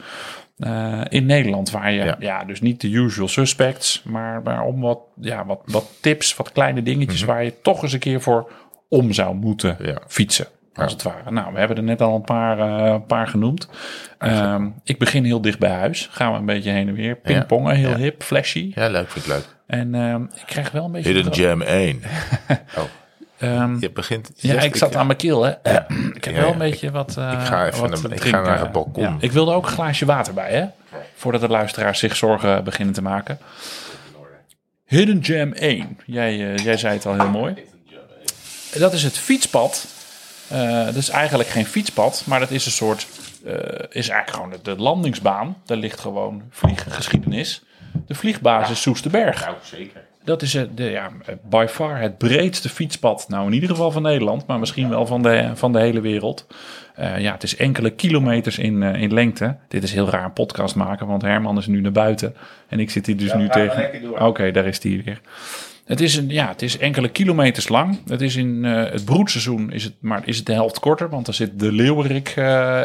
eh, 0.60 1.02
in 1.10 1.26
Nederland. 1.26 1.72
Waar 1.72 1.92
je, 1.92 2.04
ja. 2.04 2.16
Ja. 2.20 2.44
dus 2.44 2.62
niet 2.62 2.82
de 2.82 2.90
usual 2.92 3.28
suspects, 3.28 4.02
maar, 4.06 4.42
maar 4.42 4.62
om 4.64 4.82
wat, 4.82 5.00
ja, 5.22 5.46
wat, 5.46 5.62
wat 5.66 5.86
tips, 6.02 6.36
wat 6.36 6.52
kleine 6.52 6.84
dingetjes 6.84 7.24
waar 7.24 7.44
je 7.44 7.62
toch 7.62 7.84
eens 7.84 7.94
een 7.94 8.00
keer 8.00 8.22
voor 8.22 8.52
om 8.90 9.14
zou 9.14 9.36
moeten 9.36 9.76
Mhm. 9.80 9.90
Ja. 9.90 9.98
fietsen. 10.08 10.48
Als 10.74 10.92
het 10.92 11.04
ware. 11.04 11.32
Nou, 11.32 11.54
we 11.54 11.60
hebben 11.60 11.78
er 11.78 11.84
net 11.84 12.02
al 12.02 12.16
een 12.16 12.22
paar, 12.22 12.60
eh, 12.60 12.96
paar 13.08 13.28
genoemd. 13.28 13.70
Ehm, 14.18 14.68
ik 14.84 14.98
begin 14.98 15.24
heel 15.24 15.42
dicht 15.42 15.60
bij 15.60 15.70
huis. 15.72 16.08
Gaan 16.12 16.32
we 16.32 16.38
een 16.38 16.46
beetje 16.46 16.72
heen 16.72 16.88
en 16.88 16.94
weer. 16.94 17.16
Pingpongen, 17.16 17.76
heel 17.76 17.96
hip, 17.96 18.24
flashy. 18.24 18.72
ja, 18.76 18.88
leuk, 18.90 19.10
vind 19.10 19.26
ik 19.26 19.32
leuk. 19.32 19.46
En 19.68 19.96
ehm, 19.96 20.24
ik 20.24 20.44
krijg 20.46 20.72
wel 20.72 20.86
een 20.86 20.92
beetje... 20.92 21.14
Hidden 21.14 21.34
Gem 21.34 21.62
1. 21.62 22.02
Oh, 22.78 22.84
Ehm, 23.40 23.80
je 23.80 23.92
begint... 23.92 24.32
ja, 24.36 24.52
zegt, 24.54 24.66
ik 24.66 24.76
zat 24.76 24.96
aan 24.96 25.06
mijn 25.06 25.18
keel, 25.18 25.44
hè. 25.44 25.50
ik 26.16 26.24
heb 26.24 26.34
Ja, 26.34 26.42
wel 26.42 26.52
een 26.52 26.58
beetje 26.58 26.92
wat... 26.92 27.18
eh, 27.18 27.32
ik 27.32 27.48
ga 27.48 27.68
even 27.68 27.80
wat 27.82 27.90
naar- 27.90 28.00
te 28.00 28.08
ik 28.08 28.14
ga 28.14 28.20
drinken. 28.20 28.44
naar 28.44 28.60
het 28.60 28.72
balkon. 28.72 29.04
Ja, 29.04 29.16
ik 29.20 29.32
wilde 29.32 29.52
ook 29.54 29.66
een 29.66 29.72
glaasje 29.72 30.06
water 30.06 30.34
bij, 30.34 30.52
hè. 30.52 30.66
Voordat 31.16 31.42
de 31.42 31.48
luisteraars 31.48 32.00
zich 32.00 32.16
zorgen 32.16 32.64
beginnen 32.64 32.94
te 32.94 33.02
maken. 33.02 33.40
Hidden 34.86 35.24
Gem 35.24 35.54
1. 35.54 35.98
Jij, 36.06 36.54
eh, 36.54 36.58
jij 36.64 36.78
zei 36.78 36.94
het 36.94 37.06
al 37.06 37.14
heel 37.14 37.30
mooi. 37.30 37.56
Dat 38.78 38.94
is 38.94 39.04
het 39.04 39.18
fietspad. 39.18 39.86
Eh 40.48 40.86
dat 40.86 40.96
is 40.96 41.10
eigenlijk 41.10 41.50
geen 41.50 41.66
fietspad, 41.66 42.24
maar 42.26 42.40
dat 42.40 42.52
is 42.52 42.66
een 42.66 42.72
soort 42.72 43.08
eh, 43.46 43.54
is 43.90 44.10
eigenlijk 44.10 44.30
gewoon 44.30 44.50
de, 44.50 44.60
de 44.76 44.82
landingsbaan. 44.82 45.58
Daar 45.66 45.78
ligt 45.78 46.00
gewoon 46.00 46.44
vlieggeschiedenis. 46.50 47.62
De 48.08 48.16
vliegbasis 48.16 48.82
Soesterberg. 48.82 49.46
Nou, 49.46 49.56
zeker. 49.64 50.02
Dat 50.24 50.42
is 50.42 50.52
de, 50.52 50.84
ja, 50.84 51.12
by 51.50 51.66
far 51.70 52.00
het 52.00 52.18
breedste 52.18 52.70
fietspad. 52.70 53.26
Nou, 53.30 53.48
in 53.48 53.54
ieder 53.54 53.70
geval 53.70 53.92
van 53.92 54.02
Nederland, 54.02 54.48
maar 54.48 54.60
misschien 54.60 54.90
wel 54.90 55.06
van 55.06 55.22
de, 55.22 55.52
van 55.54 55.74
de 55.74 55.80
hele 55.80 56.02
wereld. 56.02 56.48
Eh, 57.00 57.20
ja, 57.20 57.32
het 57.32 57.44
is 57.44 57.56
enkele 57.56 57.90
kilometers 57.90 58.58
in, 58.58 58.84
eh, 58.84 59.02
in 59.02 59.14
lengte. 59.14 59.56
Dit 59.68 59.84
is 59.84 59.94
heel 59.94 60.10
raar 60.10 60.24
een 60.24 60.34
podcast 60.34 60.76
maken, 60.76 61.08
want 61.08 61.22
Herman 61.22 61.58
is 61.58 61.68
nu 61.68 61.82
naar 61.82 61.92
buiten. 61.92 62.36
En 62.68 62.80
ik 62.80 62.90
zit 62.90 63.06
hier 63.06 63.18
dus 63.18 63.34
nu 63.34 63.50
tegen. 63.50 64.22
Oké, 64.26 64.52
daar 64.52 64.66
is 64.66 64.84
hij 64.84 65.02
weer. 65.06 65.22
Het 65.86 66.02
is, 66.02 66.16
een, 66.16 66.30
ja, 66.30 66.48
het 66.48 66.62
is 66.62 66.78
enkele 66.78 67.10
kilometers 67.10 67.70
lang. 67.70 68.00
Het 68.08 68.22
is 68.22 68.36
in 68.36 68.66
eh, 68.66 68.92
het 68.92 69.06
broedseizoen 69.06 69.72
is 69.72 69.84
het, 69.84 69.94
maar 70.00 70.22
is 70.26 70.38
het 70.38 70.46
de 70.46 70.54
helft 70.54 70.80
korter, 70.80 71.10
want 71.10 71.26
dan 71.26 71.34
zit 71.34 71.60
de 71.60 71.72
leeuwerik 71.72 72.30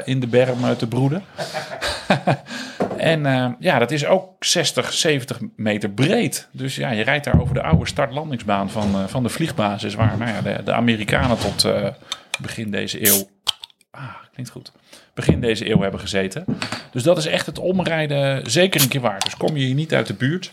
in 0.04 0.20
de 0.20 0.26
berm 0.26 0.76
te 0.76 0.86
broeden. 0.88 1.22
en 2.96 3.26
eh, 3.26 3.46
ja, 3.58 3.78
dat 3.78 3.90
is 3.90 4.06
ook 4.06 4.44
60, 4.44 4.92
70 4.92 5.38
meter 5.56 5.90
breed. 5.90 6.48
Dus 6.50 6.76
ja, 6.76 6.90
je 6.90 7.02
rijdt 7.02 7.24
daar 7.24 7.40
over 7.40 7.54
de 7.54 7.62
oude 7.62 7.86
start-landingsbaan 7.86 8.70
van, 8.70 8.94
eh, 8.94 9.04
van 9.06 9.22
de 9.22 9.28
vliegbasis, 9.28 9.94
waar 9.94 10.18
nou 10.18 10.30
ja, 10.30 10.40
de, 10.40 10.62
de 10.62 10.72
Amerikanen 10.72 11.38
tot 11.38 11.64
eh, 11.64 11.86
begin 12.40 12.70
deze 12.70 13.06
eeuw. 13.08 13.28
Ah, 13.90 14.14
klinkt 14.32 14.52
goed. 14.52 14.72
Begin 15.14 15.40
deze 15.40 15.70
eeuw 15.70 15.80
hebben 15.80 16.00
gezeten. 16.00 16.44
Dus 16.90 17.02
dat 17.02 17.18
is 17.18 17.26
echt 17.26 17.46
het 17.46 17.58
omrijden 17.58 18.50
zeker 18.50 18.82
een 18.82 18.88
keer 18.88 19.00
waard. 19.00 19.24
Dus 19.24 19.36
kom 19.36 19.56
je 19.56 19.64
hier 19.64 19.74
niet 19.74 19.94
uit 19.94 20.06
de 20.06 20.14
buurt. 20.14 20.52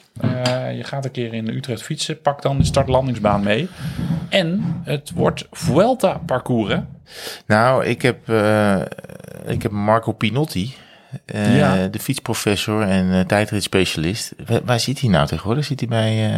je 0.74 0.84
gaat 0.84 1.06
een 1.06 1.12
keer 1.12 1.34
in 1.34 1.48
Utrecht 1.48 1.84
fietsen. 1.84 2.22
Pak 2.22 2.42
dan 2.42 2.58
de 2.58 2.64
start-landingsbaan 2.64 3.44
mee. 3.44 3.68
En 4.30 4.82
het 4.84 5.12
wordt 5.12 5.48
Vuelta-parcours. 5.52 6.74
hè? 6.74 6.80
Nou, 7.46 7.86
ik 7.86 8.02
heb, 8.02 8.30
ik 9.46 9.62
heb 9.62 9.72
Marco 9.72 10.12
Pinotti, 10.12 10.74
eh, 11.26 11.58
Ja. 11.58 11.88
de 11.88 12.00
fietsprofessor 12.00 12.82
en 12.82 13.12
eh, 13.14 13.20
tijdritspecialist. 13.26 14.34
Waar, 14.46 14.62
waar 14.66 14.80
zit 14.80 15.00
hij 15.00 15.10
nou 15.10 15.28
tegenwoordig? 15.28 15.66
Zit 15.66 15.80
hij 15.80 15.90
bij, 15.90 16.10
eh, 16.26 16.32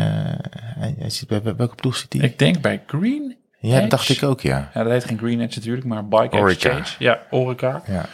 hij, 0.80 0.96
hij 1.00 1.10
zit 1.10 1.28
bij, 1.28 1.42
bij 1.42 1.56
welke 1.56 1.76
ploeg 1.76 1.96
zit 1.98 2.14
hij? 2.14 2.22
Ik 2.22 2.40
denk 2.40 2.62
bij 2.62 2.82
Green. 2.88 3.36
ja, 3.60 3.70
dat 3.70 3.78
Edge. 3.80 3.88
dacht 3.90 4.10
ik 4.10 4.24
ook, 4.24 4.42
ja. 4.42 4.70
Ja, 4.74 4.84
dat 4.84 4.92
heet 4.92 5.06
geen 5.06 5.18
Green 5.18 5.42
Edge 5.42 5.58
natuurlijk, 5.60 5.86
maar 5.86 6.08
Bike 6.08 6.36
Orica. 6.38 6.70
Exchange. 6.70 6.86
Ja, 7.00 7.20
Orica. 7.30 7.82
Ja, 7.88 8.06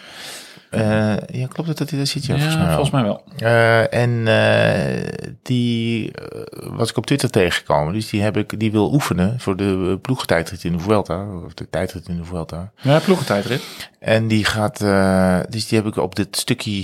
Eh, 0.69 1.17
ja 1.27 1.47
klopt 1.47 1.69
het 1.69 1.77
dat 1.77 1.89
hij 1.89 1.97
daar 1.97 2.07
zit? 2.07 2.25
Ja, 2.25 2.37
volgens 2.37 2.55
mij 2.55 2.65
wel. 2.65 2.73
volgens 2.73 2.91
mij 2.91 3.03
wel. 3.03 3.23
Eh, 3.37 3.93
en 3.93 4.27
eh, 4.27 5.33
die 5.43 6.11
was 6.51 6.89
ik 6.89 6.97
op 6.97 7.05
Twitter 7.05 7.29
tegengekomen. 7.29 7.93
Dus 7.93 8.09
die, 8.09 8.21
heb 8.21 8.37
ik, 8.37 8.59
die 8.59 8.71
wil 8.71 8.93
oefenen 8.93 9.39
voor 9.39 9.55
de 9.55 9.99
ploegentijdrit 10.01 10.63
in 10.63 10.71
de 10.71 10.79
Vuelta. 10.79 11.25
Of 11.45 11.53
de 11.53 11.69
tijdrit 11.69 12.07
in 12.07 12.17
de 12.17 12.23
Vuelta. 12.23 12.71
Ja, 12.81 12.99
ploegentijdrit. 12.99 13.63
En 13.99 14.27
die 14.27 14.45
gaat, 14.45 14.79
dus 15.51 15.67
die 15.67 15.77
heb 15.77 15.87
ik 15.87 15.97
op 15.97 16.15
dit 16.15 16.37
stukje 16.37 16.83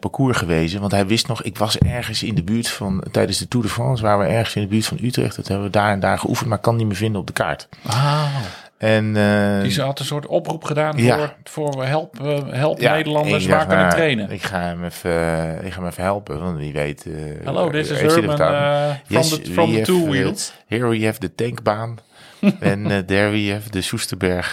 parcours 0.00 0.36
gewezen. 0.36 0.80
Want 0.80 0.92
hij 0.92 1.06
wist 1.06 1.28
nog, 1.28 1.42
ik 1.42 1.58
was 1.58 1.78
ergens 1.78 2.22
in 2.22 2.34
de 2.34 2.42
buurt 2.42 2.68
van, 2.68 3.04
tijdens 3.10 3.38
de 3.38 3.48
Tour 3.48 3.66
de 3.66 3.72
France, 3.72 4.02
waren 4.02 4.26
we 4.26 4.32
ergens 4.32 4.54
in 4.54 4.62
de 4.62 4.68
buurt 4.68 4.86
van 4.86 4.98
Utrecht. 5.02 5.36
Dat 5.36 5.48
hebben 5.48 5.66
we 5.66 5.72
daar 5.72 5.92
en 5.92 6.00
daar 6.00 6.18
geoefend, 6.18 6.48
maar 6.48 6.58
kan 6.58 6.76
niet 6.76 6.86
meer 6.86 6.96
vinden 6.96 7.20
op 7.20 7.26
de 7.26 7.32
kaart. 7.32 7.68
Ah. 7.86 8.34
En, 8.78 9.16
eh, 9.16 9.62
Die 9.62 9.80
had 9.80 9.98
een 9.98 10.04
soort 10.04 10.26
oproep 10.26 10.64
gedaan 10.64 10.96
Ja. 10.98 11.34
voor, 11.44 11.72
voor 11.74 11.84
help, 11.84 12.18
help 12.50 12.80
ja, 12.80 12.94
Nederlanders 12.94 13.44
ik 13.44 13.50
waar 13.50 13.66
kunnen 13.66 13.84
nou, 13.84 13.96
trainen. 13.96 14.30
Ik 14.30 14.42
ga 14.42 14.60
hem 14.60 14.84
even, 14.84 15.10
eh, 15.10 15.66
ik 15.66 15.72
ga 15.72 15.78
hem 15.80 15.88
even 15.88 16.02
helpen, 16.02 16.40
want 16.40 16.58
wie 16.58 16.72
weet. 16.72 17.06
eh, 17.06 17.46
Hallo, 17.46 17.70
dit 17.70 17.90
is 17.90 17.90
er 17.90 18.12
Herman 18.12 18.40
uh, 18.40 18.90
from, 19.04 19.16
Yes, 19.16 19.28
the, 19.28 19.52
from 19.52 19.72
the 19.72 19.80
two 19.80 19.96
uh, 20.04 20.08
wheels. 20.10 20.52
Here 20.66 20.88
we 20.88 21.04
have 21.04 21.20
de 21.20 21.34
tankbaan. 21.34 21.98
en 22.60 22.90
eh 22.90 22.98
there 22.98 23.30
we 23.30 23.52
have 23.52 23.70
de 23.70 23.82
Soesterberg. 23.82 24.52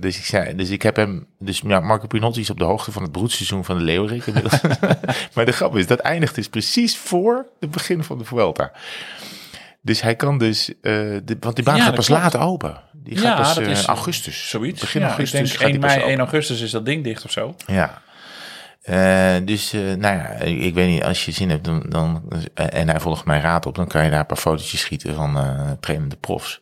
dus, 0.00 0.18
ik 0.18 0.24
zei, 0.24 0.54
dus 0.54 0.70
ik 0.70 0.82
heb 0.82 0.96
hem... 0.96 1.26
Dus 1.38 1.62
ja, 1.66 1.80
Marco 1.80 2.06
Pinotti 2.06 2.40
is 2.40 2.50
op 2.50 2.58
de 2.58 2.64
hoogte 2.64 2.92
van 2.92 3.02
het 3.02 3.12
broedseizoen 3.12 3.64
van 3.64 3.78
de 3.78 3.84
Leeuwerik. 3.84 4.26
inmiddels. 4.26 4.60
maar 5.34 5.44
de 5.44 5.52
grap 5.52 5.76
is, 5.76 5.86
dat 5.86 5.98
eindigt 5.98 6.34
dus 6.34 6.48
precies 6.48 6.96
voor 6.96 7.46
het 7.60 7.70
begin 7.70 8.04
van 8.04 8.18
de 8.18 8.24
Vuelta. 8.24 8.72
Dus 9.84 10.00
hij 10.00 10.14
kan 10.16 10.38
dus... 10.38 10.68
eh, 10.68 10.92
de, 11.24 11.36
want 11.40 11.56
die 11.56 11.64
baan 11.64 11.76
Ja, 11.76 11.84
gaat 11.84 11.94
pas 11.94 12.08
laat 12.08 12.36
open. 12.36 12.80
Die 12.92 13.16
gaat 13.16 13.24
Ja, 13.24 13.36
pas 13.36 13.54
dat 13.54 13.64
eh, 13.64 13.70
is, 13.70 13.84
augustus. 13.86 14.48
Zoiets. 14.48 14.80
Begin 14.80 15.00
ja, 15.00 15.06
augustus 15.06 15.52
ik 15.52 15.58
denk 15.58 15.72
die 15.72 15.72
1 15.72 15.80
pas 15.80 15.88
mei, 15.88 16.00
open. 16.00 16.10
1 16.10 16.18
augustus 16.20 16.60
is 16.60 16.70
dat 16.70 16.84
ding 16.86 17.04
dicht 17.04 17.24
of 17.24 17.30
zo. 17.30 17.54
Ja. 17.66 18.02
Eh, 18.82 19.34
dus, 19.44 19.72
nou 19.72 20.00
ja, 20.00 20.28
ik, 20.28 20.60
ik 20.60 20.74
weet 20.74 20.88
niet, 20.88 21.04
als 21.04 21.24
je 21.24 21.32
zin 21.32 21.50
hebt, 21.50 21.64
dan, 21.64 21.84
dan, 21.88 22.22
en 22.54 22.88
hij 22.88 23.00
volgt 23.00 23.24
mijn 23.24 23.40
raad 23.40 23.66
op, 23.66 23.74
dan 23.74 23.86
kan 23.86 24.04
je 24.04 24.10
daar 24.10 24.20
een 24.20 24.26
paar 24.26 24.36
fotootjes 24.36 24.80
schieten 24.80 25.14
van 25.14 25.38
trainende 25.80 26.16
profs. 26.16 26.60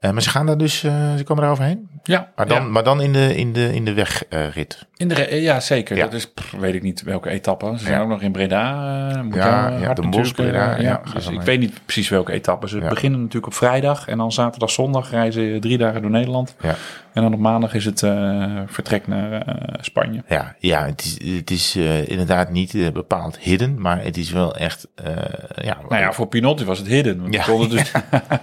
Maar 0.00 0.22
ze 0.22 0.30
gaan 0.30 0.46
daar 0.46 0.58
dus, 0.58 0.78
ze 0.78 1.22
komen 1.24 1.42
daar 1.42 1.52
overheen. 1.52 1.90
Ja, 2.02 2.30
Maar 2.36 2.46
dan, 2.46 2.72
maar 2.72 2.84
dan 2.84 3.00
in 3.00 3.12
de, 3.12 3.36
in 3.36 3.52
de, 3.52 3.74
in 3.74 3.84
de 3.84 3.92
wegrit. 3.92 4.86
In 5.02 5.08
de, 5.08 5.14
re- 5.14 5.34
ja 5.34 5.60
zeker. 5.60 5.96
Ja. 5.96 6.02
Dat 6.02 6.12
is, 6.12 6.30
pff, 6.30 6.50
weet 6.50 6.74
ik 6.74 6.82
niet 6.82 7.02
welke 7.02 7.28
etappe. 7.30 7.72
Ze 7.76 7.84
zijn 7.84 7.94
Ja. 7.94 8.02
ook 8.02 8.08
nog 8.08 8.22
in 8.22 8.32
Breda. 8.32 9.10
eh, 9.14 9.20
moet 9.22 9.34
Ja, 9.34 9.92
Bosch, 10.10 10.28
eh, 10.30 10.34
Breda, 10.34 10.80
ja, 10.80 11.00
ga 11.04 11.14
dus 11.14 11.26
ik 11.26 11.36
mee. 11.36 11.44
weet 11.46 11.58
niet 11.58 11.80
precies 11.84 12.08
welke 12.08 12.32
etappe. 12.32 12.68
Ze 12.68 12.78
beginnen 12.78 13.18
natuurlijk 13.20 13.46
op 13.46 13.54
vrijdag. 13.54 14.08
En 14.08 14.18
dan 14.18 14.32
zaterdag, 14.32 14.70
zondag 14.70 15.10
reizen 15.10 15.52
ze 15.54 15.58
drie 15.60 15.78
dagen 15.78 16.02
door 16.02 16.10
Nederland. 16.10 16.54
Ja. 16.60 16.74
En 17.12 17.22
dan 17.22 17.32
op 17.34 17.38
maandag 17.40 17.74
is 17.74 17.84
het 17.84 18.02
eh, 18.02 18.60
vertrek 18.66 19.06
naar 19.06 19.32
eh, 19.42 19.74
Spanje. 19.80 20.22
Ja, 20.28 20.54
ja 20.58 20.86
het 20.86 21.04
is, 21.04 21.34
het 21.36 21.50
is 21.50 21.76
eh, 21.76 22.08
inderdaad 22.08 22.50
niet 22.50 22.74
eh, 22.74 22.88
bepaald 22.90 23.38
hidden, 23.38 23.80
maar 23.80 24.02
het 24.02 24.16
is 24.16 24.30
wel 24.30 24.56
echt, 24.56 24.88
eh, 24.94 25.12
ja, 25.64 25.76
Nou 25.88 26.02
ja, 26.02 26.12
voor 26.12 26.26
Pinotti 26.26 26.64
was 26.64 26.78
het 26.78 26.86
hidden. 26.88 27.20
Want 27.20 27.34
Ja. 27.34 27.42
kon 27.42 27.60
het 27.60 27.70
dus 27.70 27.92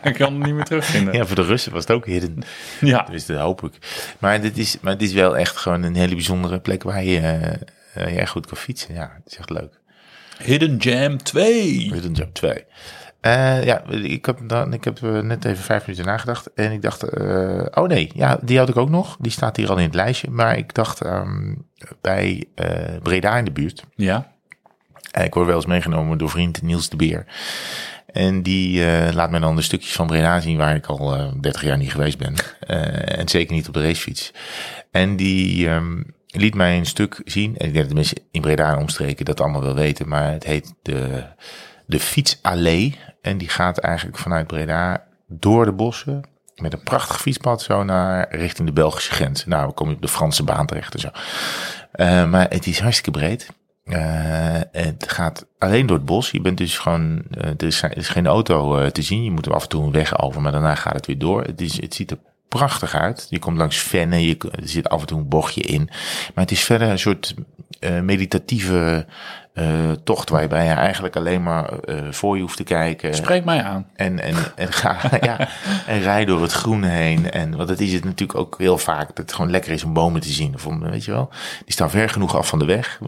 ik 0.03 0.14
kan 0.14 0.34
het 0.34 0.43
niet 0.45 0.53
meer 0.55 0.64
terugvinden. 0.64 1.14
ja, 1.14 1.26
voor 1.26 1.36
de 1.36 1.43
Russen 1.43 1.72
was 1.72 1.82
het 1.82 1.91
ook 1.91 2.05
hidden. 2.05 2.38
Ja. 2.82 3.07
Dus 3.12 3.26
dat 3.26 3.38
hoop 3.39 3.64
ik. 3.64 3.74
Maar 4.20 4.41
dit 4.41 4.57
is, 4.57 4.78
maar 4.82 4.93
het 4.93 5.01
is 5.01 5.14
wel 5.14 5.38
echt 5.38 5.57
gewoon 5.57 5.84
een 5.84 5.95
hele 5.95 6.16
bijzondere 6.16 6.49
plek 6.58 6.84
waar 6.84 7.04
je, 7.04 7.22
je 7.93 8.02
echt 8.02 8.32
goed 8.32 8.47
kan 8.47 8.58
fietsen. 8.58 8.93
Ja, 8.93 9.12
het 9.24 9.32
is 9.32 9.38
echt 9.38 9.50
leuk. 9.50 9.80
Hidden 10.43 10.78
Jam 10.78 11.18
2. 11.18 11.93
Hidden 11.93 12.12
Jump 12.12 12.34
2. 12.34 12.66
Eh, 13.22 13.64
ja, 13.64 13.84
ik 13.89 14.26
heb, 14.26 14.39
dan, 14.43 14.74
ik 14.74 14.84
heb 14.84 15.04
eh, 15.04 15.20
net 15.20 15.45
even 15.45 15.64
vijf 15.64 15.82
minuten 15.82 16.06
nagedacht. 16.06 16.54
En 16.54 16.72
ik 16.72 16.82
dacht, 16.82 17.04
oh 17.78 17.88
nee, 17.88 18.12
ja, 18.14 18.39
die 18.41 18.58
had 18.58 18.70
ik 18.70 18.78
ook 18.78 18.89
nog. 18.89 19.18
Die 19.20 19.32
staat 19.32 19.56
hier 19.56 19.70
al 19.70 19.78
in 19.78 19.84
het 19.84 19.93
lijstje. 19.93 20.30
Maar 20.30 20.58
ik 20.58 20.74
dacht 20.74 21.02
ehm, 21.02 21.56
bij 22.02 22.45
Breda 23.04 23.38
in 23.38 23.45
de 23.45 23.52
buurt. 23.52 23.84
Ja. 23.95 24.32
Ik 25.22 25.34
word 25.34 25.45
wel 25.45 25.56
eens 25.56 25.66
meegenomen 25.66 26.18
door 26.18 26.30
vriend 26.30 26.62
Niels 26.62 26.89
de 26.89 26.95
Beer. 26.95 27.26
En 28.06 28.41
die 28.41 28.86
laat 29.14 29.32
mij 29.32 29.39
dan 29.39 29.56
de 29.56 29.62
stukjes 29.62 29.93
van 29.93 30.08
Breda 30.08 30.39
zien 30.39 30.58
waar 30.58 30.76
ik 30.76 30.86
al 30.86 31.16
eh 31.16 31.32
30 31.41 31.64
jaar 31.64 31.78
niet 31.78 31.91
geweest 31.91 32.18
ben. 32.18 32.34
En 33.18 33.28
zeker 33.28 33.56
niet 33.56 33.68
op 33.68 33.74
de 33.74 33.82
racefiets. 33.82 34.34
En 34.91 35.16
die 35.16 35.70
ehm, 35.70 36.02
liet 36.30 36.56
mij 36.56 36.78
een 36.78 36.86
stuk 36.86 37.22
zien. 37.26 37.58
En 37.58 37.68
ik 37.68 37.74
denk 37.74 37.76
dat 37.76 37.88
de 37.88 37.94
mensen 37.94 38.18
in 38.32 38.42
Breda 38.42 38.72
en 38.72 38.78
omstreken 38.78 39.26
dat 39.26 39.42
allemaal 39.42 39.64
wel 39.64 39.76
weten. 39.76 40.08
Maar 40.08 40.32
het 40.32 40.44
heet 40.44 40.74
de, 40.82 41.24
de 41.86 42.00
Fietsallee. 42.00 43.00
En 43.22 43.38
die 43.38 43.50
gaat 43.50 43.78
eigenlijk 43.78 44.18
vanuit 44.18 44.48
Breda 44.48 45.04
door 45.28 45.66
de 45.66 45.74
bossen. 45.74 46.22
Met 46.56 46.74
een 46.74 46.84
prachtig 46.84 47.22
fietspad 47.22 47.62
zo 47.62 47.84
naar 47.84 48.36
richting 48.36 48.68
de 48.68 48.74
Belgische 48.74 49.12
grens. 49.12 49.46
Nou, 49.46 49.72
kom 49.72 49.90
je 49.90 49.96
op 49.96 50.02
de 50.02 50.08
Franse 50.08 50.44
baan 50.44 50.66
terecht 50.66 50.94
en 50.94 51.00
zo. 51.00 51.10
Eh, 51.92 52.30
maar 52.30 52.50
het 52.50 52.68
is 52.68 52.80
hartstikke 52.80 53.20
breed. 53.20 53.48
Eh, 53.84 54.62
het 54.72 55.12
gaat 55.12 55.46
alleen 55.58 55.86
door 55.86 55.98
het 55.98 56.06
bos. 56.06 56.32
Je 56.32 56.42
bent 56.42 56.58
dus 56.58 56.78
gewoon, 56.78 57.22
eh, 57.32 57.50
er, 57.58 57.64
is, 57.64 57.82
er 57.82 57.98
is 57.98 58.10
geen 58.10 58.28
auto 58.28 58.90
te 58.90 59.02
zien. 59.02 59.24
Je 59.24 59.32
moet 59.32 59.46
er 59.46 59.54
af 59.54 59.64
en 59.64 59.70
toe 59.70 59.84
een 59.84 59.92
weg 59.92 60.22
over, 60.22 60.42
maar 60.42 60.52
daarna 60.52 60.76
gaat 60.76 60.94
het 60.94 61.06
weer 61.06 61.18
door. 61.18 61.44
Het, 61.44 61.62
is, 61.62 61.82
het 61.82 61.94
ziet 61.94 62.12
er 62.12 62.20
prachtig 62.50 62.95
uit. 62.95 63.28
Je 63.30 63.39
komt 63.39 63.58
langs 63.58 63.78
vennen, 63.78 64.22
je, 64.22 64.38
er 64.38 64.70
zit 64.70 64.89
af 64.89 65.02
en 65.02 65.08
toe 65.08 65.18
een 65.20 65.28
bochtje 65.28 65.62
in. 65.62 65.86
Maar 66.34 66.43
het 66.43 66.52
is 66.52 66.64
verder 66.64 66.89
een 66.89 67.00
soort 67.00 67.36
eh, 67.80 68.00
meditatieve 68.00 69.06
eh, 69.54 69.91
tocht 70.04 70.30
waarbij 70.30 70.66
je 70.66 70.72
eigenlijk 70.72 71.16
alleen 71.16 71.43
maar 71.43 71.80
eh, 71.80 71.97
voor 72.12 72.36
je 72.36 72.41
hoeft 72.41 72.58
te 72.58 72.64
kijken. 72.64 73.16
Spreek 73.16 73.45
mij 73.45 73.64
aan. 73.64 73.88
En, 73.95 74.20
en, 74.20 74.36
en, 74.56 74.74
ga, 74.74 75.00
ja, 75.22 75.47
en 75.88 76.02
rij 76.02 76.26
door 76.26 76.41
het 76.41 76.52
groen 76.52 76.84
heen. 76.84 77.32
En 77.32 77.56
want 77.56 77.68
dat 77.68 77.80
is 77.80 77.93
het 77.93 78.04
natuurlijk 78.04 78.39
ook 78.39 78.58
heel 78.58 78.78
vaak. 78.78 79.08
Dat 79.08 79.18
het 79.18 79.34
gewoon 79.34 79.52
lekker 79.52 79.72
is 79.72 79.84
om 79.84 79.93
bomen 79.93 80.22
te 80.22 80.30
zien. 80.30 80.54
Of 80.54 80.68
om, 80.68 80.80
weet 80.80 81.06
je 81.06 81.12
wel. 81.12 81.30
Die 81.66 81.74
staan 81.74 81.89
ver 81.89 82.10
genoeg 82.10 82.36
af 82.36 82.47
van 82.47 82.60
de 82.60 82.66
weg. 82.66 83.00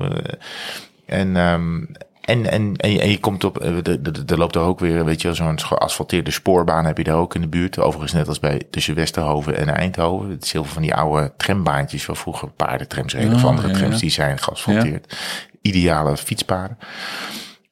En, 1.06 1.38
ehm, 1.38 1.84
en, 2.22 2.52
en, 2.52 2.76
en, 2.78 2.92
je, 2.92 3.02
en 3.02 3.10
je 3.10 3.20
komt 3.20 3.44
op, 3.44 3.58
eh, 3.60 3.76
er- 3.88 4.38
loopt 4.38 4.56
er 4.56 4.62
ook 4.62 4.80
weer, 4.80 5.06
weet 5.06 5.22
je 5.22 5.34
zo'n 5.34 5.60
geasfalteerde 5.60 6.32
spoorbaan 6.32 6.86
heb 6.86 6.98
je 6.98 7.04
daar 7.04 7.16
ook 7.16 7.36
in 7.36 7.42
de 7.42 7.48
buurt. 7.48 7.80
Overigens 7.80 8.14
net 8.14 8.28
als 8.28 8.40
bij 8.40 8.62
tussen 8.72 8.96
Westerhoven 8.96 9.58
en 9.58 9.68
Eindhoven. 9.76 10.30
Het 10.30 10.44
is 10.44 10.52
heel 10.52 10.64
veel 10.64 10.74
van 10.74 10.82
die 10.82 10.96
oude 10.96 11.34
trambaantjes 11.38 12.06
waar 12.06 12.16
vroeger 12.16 12.50
paardentrams 12.50 13.14
reden. 13.14 13.34
of 13.34 13.44
Oh, 13.44 13.50
andere 13.50 13.68
ja, 13.68 13.74
trams, 13.74 13.94
ja. 13.94 14.00
die 14.00 14.10
zijn 14.10 14.38
geasfalteerd. 14.40 15.18
Ideale 15.62 16.18
fietspaden. 16.18 16.78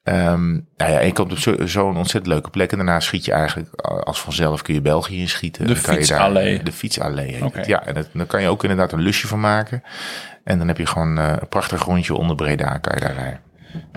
Ehm, 0.02 0.50
nou 0.52 0.90
ja, 0.92 0.98
en 1.00 1.06
je 1.06 1.12
komt 1.12 1.32
op 1.32 1.38
zo- 1.38 1.66
zo'n 1.66 1.96
ontzettend 1.96 2.26
leuke 2.32 2.50
plek. 2.50 2.70
En 2.70 2.76
daarna 2.76 3.00
schiet 3.00 3.24
je 3.24 3.32
eigenlijk 3.32 3.68
als 4.04 4.20
vanzelf 4.20 4.62
kun 4.62 4.74
je 4.74 4.80
België 4.80 5.18
inschieten. 5.20 5.66
De 5.66 5.76
fietsallee. 5.76 6.62
De 6.62 6.72
fietsallee. 6.72 7.44
het. 7.52 7.66
Ja, 7.66 7.86
en 7.86 7.94
dat, 7.94 8.08
dan 8.12 8.26
kan 8.26 8.42
je 8.42 8.48
ook 8.48 8.62
inderdaad 8.62 8.92
een 8.92 9.00
lusje 9.00 9.26
van 9.26 9.40
maken. 9.40 9.82
En 10.44 10.58
dan 10.58 10.68
heb 10.68 10.78
je 10.78 10.86
gewoon 10.86 11.18
eh, 11.18 11.32
een 11.40 11.48
prachtig 11.48 11.84
rondje 11.84 12.14
onder 12.14 12.36
Breda 12.36 12.78
kan 12.78 12.94
je 12.94 13.00
daar 13.00 13.14
rijden. 13.14 13.40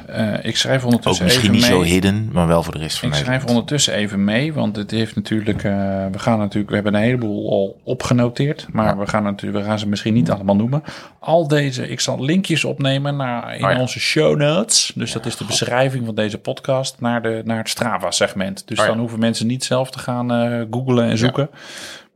Eh, 0.07 0.33
ik 0.45 0.57
schrijf 0.57 0.79
Ook 0.79 0.85
ondertussen 0.85 1.25
misschien 1.25 1.49
even 1.51 1.59
niet 1.61 1.69
mee. 1.69 1.79
zo 1.79 1.93
hidden, 1.93 2.29
maar 2.31 2.47
wel 2.47 2.63
voor 2.63 2.73
de 2.73 2.79
rest 2.79 2.99
van 2.99 3.09
Ik 3.09 3.15
schrijf 3.15 3.45
ondertussen 3.45 3.93
even 3.93 4.23
mee, 4.23 4.53
want 4.53 4.75
het 4.75 4.91
heeft 4.91 5.15
natuurlijk, 5.15 5.63
eh, 5.63 5.71
we 6.11 6.19
gaan 6.19 6.37
natuurlijk, 6.37 6.69
we 6.69 6.75
hebben 6.75 6.93
een 6.93 7.01
heleboel 7.01 7.49
al 7.51 7.79
opgenoteerd, 7.83 8.67
maar 8.71 8.97
we 8.97 9.07
gaan 9.07 9.23
natuurlijk, 9.23 9.63
we 9.63 9.69
gaan 9.69 9.79
ze 9.79 9.87
misschien 9.87 10.13
niet 10.13 10.31
allemaal 10.31 10.55
noemen. 10.55 10.83
Al 11.19 11.47
deze, 11.47 11.89
ik 11.89 11.99
zal 11.99 12.23
linkjes 12.23 12.63
opnemen 12.65 13.15
naar 13.15 13.55
in 13.55 13.65
Oh 13.65 13.71
ja. 13.71 13.79
onze 13.79 13.99
show 13.99 14.37
notes. 14.37 14.91
Dus 14.95 15.11
dat 15.11 15.25
is 15.25 15.37
de 15.37 15.45
beschrijving 15.45 16.05
van 16.05 16.15
deze 16.15 16.37
podcast 16.37 16.95
naar 16.99 17.21
de 17.21 17.41
naar 17.45 17.57
het 17.57 17.69
Strava 17.69 18.11
segment. 18.11 18.67
Dus 18.67 18.79
Oh 18.79 18.85
dan 18.85 18.99
hoeven 18.99 19.19
mensen 19.19 19.47
niet 19.47 19.63
zelf 19.63 19.91
te 19.91 19.99
gaan 19.99 20.31
eh 20.31 20.61
googlen 20.71 21.09
en 21.09 21.17
zoeken. 21.17 21.49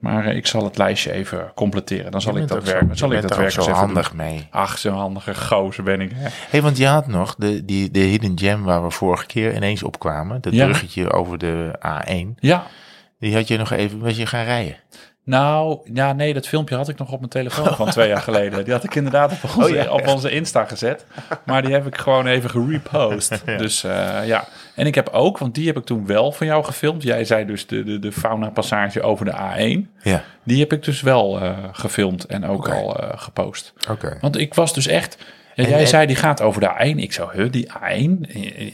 Maar 0.08 0.26
eh, 0.26 0.36
ik 0.36 0.48
zal 0.48 0.64
het 0.64 0.78
lijstje 0.78 1.12
even 1.12 1.52
completeren. 1.56 2.12
Dan 2.12 2.22
zal 2.22 2.36
Je 2.36 2.42
ik 2.42 2.48
dat 2.48 2.64
werken. 2.64 2.88
zo- 2.88 2.94
Zal 2.96 3.12
ik 3.12 3.22
dat 3.22 3.32
er 3.32 3.38
werken 3.38 3.64
zo 3.64 3.72
handig 3.72 4.14
mee. 4.14 4.48
Ach, 4.52 4.78
zo'n 4.78 4.94
handige 4.94 5.36
gozer 5.36 5.84
ben 5.84 6.02
ik. 6.02 6.12
hè. 6.16 6.28
hey, 6.50 6.62
want 6.62 6.78
je 6.78 6.86
had 6.88 7.08
nog 7.08 7.36
de, 7.38 7.66
die, 7.66 7.92
de 7.92 8.00
hidden 8.00 8.40
gem 8.40 8.64
waar 8.64 8.84
we 8.84 8.92
vorige 8.92 9.26
keer 9.26 9.56
ineens 9.56 9.84
op 9.84 10.00
kwamen. 10.00 10.42
Dat 10.42 10.54
Ja. 10.54 10.66
bruggetje 10.66 11.12
over 11.12 11.38
de 11.38 11.80
A1. 11.88 12.36
Ja, 12.40 12.64
Die 13.20 13.34
had 13.36 13.48
je 13.48 13.58
nog 13.58 13.72
even, 13.72 14.00
was 14.00 14.18
je 14.18 14.26
gaan 14.26 14.44
rijden. 14.46 14.76
Nou, 15.28 15.78
ja, 15.94 16.14
nee, 16.14 16.34
dat 16.34 16.48
filmpje 16.48 16.76
had 16.76 16.90
ik 16.90 16.98
nog 16.98 17.12
op 17.12 17.18
mijn 17.20 17.30
telefoon 17.32 17.76
van 17.76 17.90
twee 17.90 18.08
jaar 18.08 18.22
geleden. 18.22 18.64
Die 18.64 18.74
had 18.74 18.84
ik 18.84 18.96
inderdaad 18.96 19.32
op 19.32 19.44
onze, 19.44 19.70
Oh, 19.70 19.70
ja. 19.76 19.92
op 19.92 20.08
onze 20.08 20.30
Insta 20.30 20.66
gezet. 20.66 21.06
Maar 21.44 21.62
die 21.62 21.74
heb 21.74 21.88
ik 21.88 21.98
gewoon 21.98 22.28
even 22.28 22.50
gerepost. 22.50 23.42
Dus 23.58 23.84
eh, 23.84 24.28
ja. 24.28 24.48
En 24.76 24.86
ik 24.86 24.96
heb 24.96 25.10
ook, 25.10 25.38
want 25.38 25.56
die 25.56 25.68
heb 25.68 25.78
ik 25.78 25.84
toen 25.86 26.06
wel 26.06 26.32
van 26.32 26.48
jou 26.48 26.64
gefilmd. 26.64 27.04
Jij 27.04 27.26
zei 27.26 27.46
dus 27.46 27.68
de, 27.68 27.84
de, 27.84 28.00
de 28.00 28.12
fauna 28.12 28.50
passage 28.50 29.02
over 29.02 29.26
de 29.26 29.34
A1. 29.34 30.02
Ja, 30.02 30.24
Die 30.44 30.60
heb 30.60 30.74
ik 30.74 30.84
dus 30.84 31.02
wel 31.02 31.42
eh, 31.42 31.52
gefilmd 31.72 32.26
en 32.26 32.46
ook 32.46 32.70
al 32.70 33.00
eh, 33.00 33.10
gepost. 33.16 33.74
oké. 33.90 34.18
Want 34.22 34.38
ik 34.38 34.54
was 34.54 34.74
dus 34.74 34.88
echt... 34.88 35.18
En- 35.66 35.70
jij 35.70 35.80
en- 35.80 35.88
zei 35.88 36.06
die 36.08 36.16
gaat 36.16 36.42
over 36.42 36.62
de 36.62 36.70
A1. 36.94 36.98
Ik 36.98 37.14
zou, 37.14 37.32
huh, 37.42 37.52
die 37.52 37.68
A1? 37.72 38.22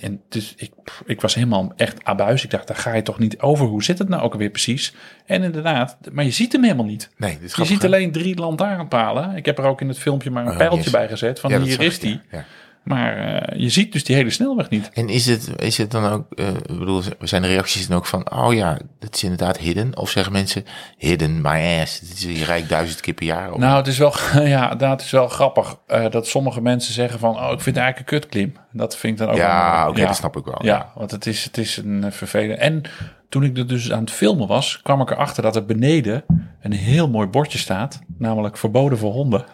En- 0.01 0.21
dus 0.29 0.53
ik, 0.57 0.71
ik 1.05 1.21
was 1.21 1.36
helemaal 1.36 1.73
echt 1.75 2.03
abuis. 2.03 2.43
Ik 2.43 2.49
dacht, 2.49 2.67
daar 2.67 2.77
ga 2.77 2.93
je 2.93 3.01
toch 3.01 3.19
niet 3.19 3.39
over. 3.39 3.65
Hoe 3.65 3.84
zit 3.84 3.99
het 3.99 4.09
nou 4.09 4.23
ook 4.23 4.31
alweer 4.34 4.49
precies? 4.49 4.93
En 5.25 5.43
inderdaad, 5.43 5.97
maar 6.11 6.23
je 6.25 6.31
ziet 6.31 6.51
hem 6.51 6.63
helemaal 6.63 6.86
niet. 6.86 7.09
Nee, 7.17 7.38
Je 7.55 7.65
ziet 7.65 7.86
alleen 7.86 8.11
drie 8.11 8.36
lantaarnpalen. 8.39 9.36
Ik 9.36 9.45
heb 9.45 9.57
er 9.57 9.65
ook 9.65 9.81
in 9.81 9.88
het 9.88 9.99
filmpje 9.99 10.29
maar 10.31 10.45
een 10.45 10.51
Oh, 10.51 10.57
pijltje 10.57 10.81
yes. 10.84 10.91
bij 10.91 11.07
gezet. 11.07 11.39
Van 11.39 11.51
Ja, 11.51 11.59
hier 11.59 11.81
is 11.81 11.99
die. 11.99 12.21
ja. 12.31 12.45
Ja. 12.86 12.95
Maar 12.95 13.17
eh, 13.17 13.59
je 13.59 13.69
ziet 13.69 13.91
dus 13.91 14.03
die 14.03 14.15
hele 14.15 14.29
snelweg 14.29 14.69
niet. 14.69 14.89
En 14.93 15.09
is 15.09 15.25
het, 15.25 15.49
is 15.61 15.77
het 15.77 15.91
dan 15.91 16.05
ook, 16.11 16.25
ik 16.31 16.67
bedoel, 16.79 17.01
zijn 17.19 17.41
de 17.41 17.47
reacties 17.47 17.88
dan 17.88 17.97
ook 17.97 18.05
van, 18.05 18.31
oh 18.31 18.53
ja, 18.53 18.77
dat 18.99 19.15
is 19.15 19.23
inderdaad 19.23 19.57
hidden? 19.57 19.97
Of 19.97 20.09
zeggen 20.09 20.31
mensen, 20.34 20.65
hidden 20.97 21.41
my 21.41 21.79
ass, 21.81 21.99
dit 21.99 22.11
is, 22.13 22.39
je 22.39 22.45
rijdt 22.45 22.69
duizend 22.69 23.01
keer 23.01 23.13
per 23.13 23.25
jaar. 23.25 23.51
Of- 23.51 23.59
Nou, 23.59 23.77
het 23.77 23.88
is 23.88 23.97
wel, 23.97 24.13
ja, 24.57 24.75
dat 24.75 25.01
is 25.01 25.11
wel 25.11 25.27
grappig. 25.27 25.75
eh, 25.88 26.09
dat 26.09 26.27
sommige 26.27 26.61
mensen 26.61 26.93
zeggen 26.93 27.19
van, 27.19 27.36
oh, 27.36 27.51
ik 27.51 27.61
vind 27.61 27.75
het 27.75 27.84
eigenlijk 27.86 28.11
een 28.11 28.19
kutklim. 28.19 28.53
Dat 28.71 28.97
vind 28.97 29.13
ik 29.13 29.19
dan 29.25 29.29
ook 29.36 29.41
ja, 29.41 29.88
oké, 29.89 30.05
dat 30.05 30.15
snap 30.15 30.38
ik 30.38 30.45
wel. 30.45 30.59
Ja, 30.65 30.91
want 30.95 31.11
het 31.11 31.25
is, 31.25 31.43
het 31.43 31.57
is 31.57 31.77
een 31.77 32.03
eh, 32.03 32.11
vervelend. 32.11 32.59
En 32.59 32.81
toen 33.29 33.43
ik 33.43 33.57
er 33.57 33.67
dus 33.67 33.91
aan 33.91 33.99
het 33.99 34.11
filmen 34.11 34.47
was, 34.47 34.79
kwam 34.84 35.01
ik 35.01 35.11
erachter 35.11 35.43
dat 35.43 35.55
er 35.55 35.65
beneden 35.65 36.23
een 36.61 36.73
heel 36.73 37.09
mooi 37.09 37.27
bordje 37.27 37.57
staat. 37.57 37.99
Namelijk 38.17 38.57
verboden 38.57 38.97
voor 38.97 39.11
honden. 39.11 39.45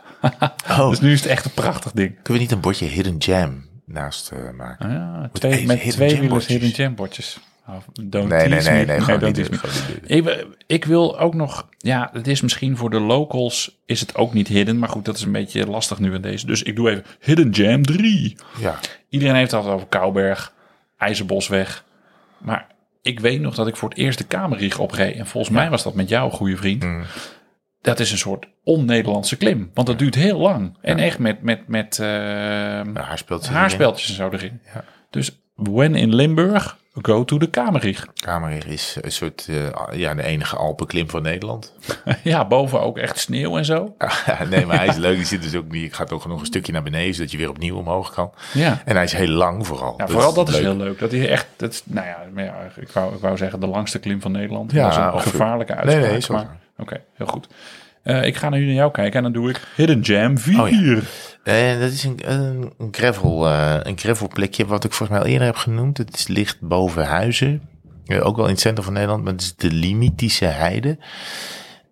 Oh. 0.70 0.89
Dus 0.89 0.99
nu 0.99 1.11
is 1.11 1.22
het 1.22 1.30
echt 1.30 1.45
een 1.45 1.51
prachtig 1.51 1.91
ding. 1.91 2.09
Kunnen 2.13 2.34
we 2.34 2.39
niet 2.39 2.51
een 2.51 2.59
bordje 2.59 2.86
hidden 2.86 3.17
jam 3.17 3.65
naast 3.86 4.32
eh, 4.32 4.51
maken? 4.57 4.91
Ja, 4.91 5.30
twee, 5.34 5.65
met 5.65 5.80
hidden 5.80 6.07
twee 6.07 6.41
hidden 6.47 6.72
gem 6.72 6.95
bordjes. 6.95 7.39
Don't 8.03 8.30
Nee, 8.30 8.47
nee, 8.47 8.61
nee, 8.61 8.86
nee, 8.86 9.17
don't 9.17 9.36
niet. 9.36 9.49
Ik, 10.05 10.45
ik 10.67 10.86
wil 10.86 11.20
ook 11.20 11.34
nog, 11.34 11.67
ja, 11.78 12.09
het 12.13 12.28
is 12.28 12.41
misschien 12.41 12.78
voor 12.78 12.89
de 12.89 12.99
locals 12.99 13.80
is 13.86 13.99
het 13.99 14.15
ook 14.15 14.34
niet 14.34 14.47
hidden, 14.47 14.80
maar 14.80 14.89
goed, 14.89 15.05
dat 15.05 15.15
is 15.15 15.22
een 15.22 15.32
beetje 15.32 15.67
lastig 15.67 15.99
nu 15.99 16.13
in 16.13 16.22
deze. 16.22 16.45
Dus 16.45 16.63
ik 16.63 16.76
doe 16.76 16.89
even 16.89 17.05
Hidden 17.20 17.49
Jam 17.49 17.84
3. 17.84 18.36
Ja, 18.59 18.80
Iedereen 19.09 19.36
heeft 19.36 19.51
het 19.51 19.59
altijd 19.59 19.76
over 19.76 19.88
Kouberg, 19.88 20.53
IJzerbosweg. 20.97 21.84
Maar 22.38 22.67
ik 23.01 23.20
weet 23.20 23.41
nog 23.41 23.55
dat 23.55 23.67
ik 23.67 23.76
voor 23.76 23.89
het 23.89 23.97
eerst 23.97 24.17
de 24.17 24.24
Kamerrieg 24.24 24.80
opreed. 24.80 25.15
En 25.15 25.28
volgens 25.28 25.53
mij 25.53 25.70
was 25.70 25.84
dat 25.84 25.93
met 25.93 26.09
jou, 26.09 26.32
goede 26.32 26.57
vriend. 26.57 26.84
Mm. 26.84 27.03
Dat 27.82 27.99
is 27.99 28.11
een 28.11 28.17
soort 28.17 28.47
on-Nederlandse 28.70 29.38
klim. 29.38 29.72
Want 29.74 29.88
dat 29.88 29.99
duurt 29.99 30.15
heel 30.15 30.39
lang. 30.39 30.78
En 30.82 30.97
echt 30.97 31.20
met, 31.20 31.41
met, 31.41 31.67
met 31.67 31.97
haar 31.97 33.17
speelt 33.17 33.43
zich 33.43 33.53
haarspeltjes 33.53 34.09
en 34.09 34.15
zo 34.15 34.30
erin. 34.30 34.61
Ja. 34.74 34.84
Dus 35.09 35.39
when 35.55 35.95
in 35.95 36.15
Limburg, 36.15 36.78
go 37.01 37.26
to 37.26 37.38
de 37.38 37.49
Kamerrieg. 37.49 38.07
Kamer 38.13 38.67
is 38.67 38.97
een 39.01 39.11
soort, 39.11 39.47
eh, 39.49 39.99
ja, 39.99 40.13
de 40.13 40.24
enige 40.24 40.55
Alpenklim 40.55 41.09
van 41.09 41.22
Nederland. 41.22 41.74
ja, 42.24 42.47
boven 42.47 42.82
ook 42.82 42.97
echt 42.97 43.20
sneeuw 43.20 43.57
en 43.57 43.65
zo. 43.65 43.95
nee, 44.49 44.65
maar 44.65 44.78
hij 44.78 44.88
is 44.88 44.95
leuk. 44.95 45.15
Die 45.15 45.26
zit 45.26 45.41
dus 45.41 45.55
ook 45.55 45.72
niet. 45.72 45.84
Ik 45.84 45.93
ga 45.93 46.05
ook 46.09 46.28
nog 46.28 46.39
een 46.39 46.45
stukje 46.45 46.72
naar 46.72 46.84
beneden, 46.84 47.15
zodat 47.15 47.32
je 47.32 47.38
weer 47.38 47.49
opnieuw 47.49 47.78
omhoog 47.78 48.13
kan. 48.13 48.32
Ja. 48.53 48.82
En 48.86 48.95
hij 48.95 49.03
is 49.03 49.13
heel 49.13 49.28
lang 49.28 49.67
vooral. 49.67 49.93
Ja, 49.97 50.07
vooral 50.07 50.34
dat 50.34 50.47
is 50.49 50.53
leuk. 50.53 50.63
heel 50.63 50.78
leuk. 50.78 50.99
Dat 50.99 51.11
is 51.11 51.26
echt, 51.28 51.47
dat 51.55 51.72
is, 51.72 51.82
nou 51.86 52.07
ja, 52.07 52.17
maar 52.34 52.43
ja, 52.43 52.55
ik 52.76 52.89
wou, 52.89 53.13
ik 53.13 53.22
wou 53.22 53.38
zeggen 53.38 53.59
de 53.59 53.67
langste 53.67 53.99
klim 53.99 54.22
van 54.22 54.32
Nederland. 54.32 54.72
Ja, 54.72 54.84
dat 54.84 55.20
is 55.20 55.26
een 55.26 55.32
gevaarlijke 55.32 55.74
Nee, 55.84 56.03
uitspraak. 56.03 56.39
nee, 56.39 56.47
maar 56.47 56.57
Oké, 56.78 57.01
heel 57.13 57.26
goed. 57.26 57.47
Eh, 58.04 58.26
ik 58.26 58.36
ga 58.36 58.50
nu 58.50 58.66
naar 58.66 58.76
jou 58.76 58.91
kijken 58.91 59.18
en 59.18 59.24
dan 59.24 59.41
doe 59.41 59.50
ik 59.50 59.68
Hidden 59.76 60.00
Jam 60.00 60.38
4. 60.38 60.60
Oh. 60.60 61.04
Eh, 61.43 61.80
dat 61.80 61.91
is 61.91 62.04
een, 62.04 62.20
een, 62.78 62.88
gravel, 62.91 63.47
eh, 63.47 63.80
een 63.84 63.97
gravel 63.97 64.28
plekje 64.28 64.66
wat 64.66 64.84
ik 64.84 64.93
volgens 64.93 65.18
mij 65.18 65.28
al 65.28 65.34
eerder 65.34 65.47
heb 65.47 65.56
genoemd. 65.56 65.97
Het 65.97 66.16
is, 66.16 66.28
ligt 66.28 66.58
boven 66.62 67.06
Huizen. 67.06 67.62
Eh, 68.10 68.26
ook 68.26 68.36
wel 68.36 68.45
in 68.45 68.52
het 68.52 68.60
centrum 68.60 68.86
van 68.86 68.93
Nederland, 68.93 69.24
maar 69.24 69.34
het 69.34 69.41
is 69.41 69.56
de 69.56 69.72
Limitische 69.72 70.45
Heide. 70.45 70.97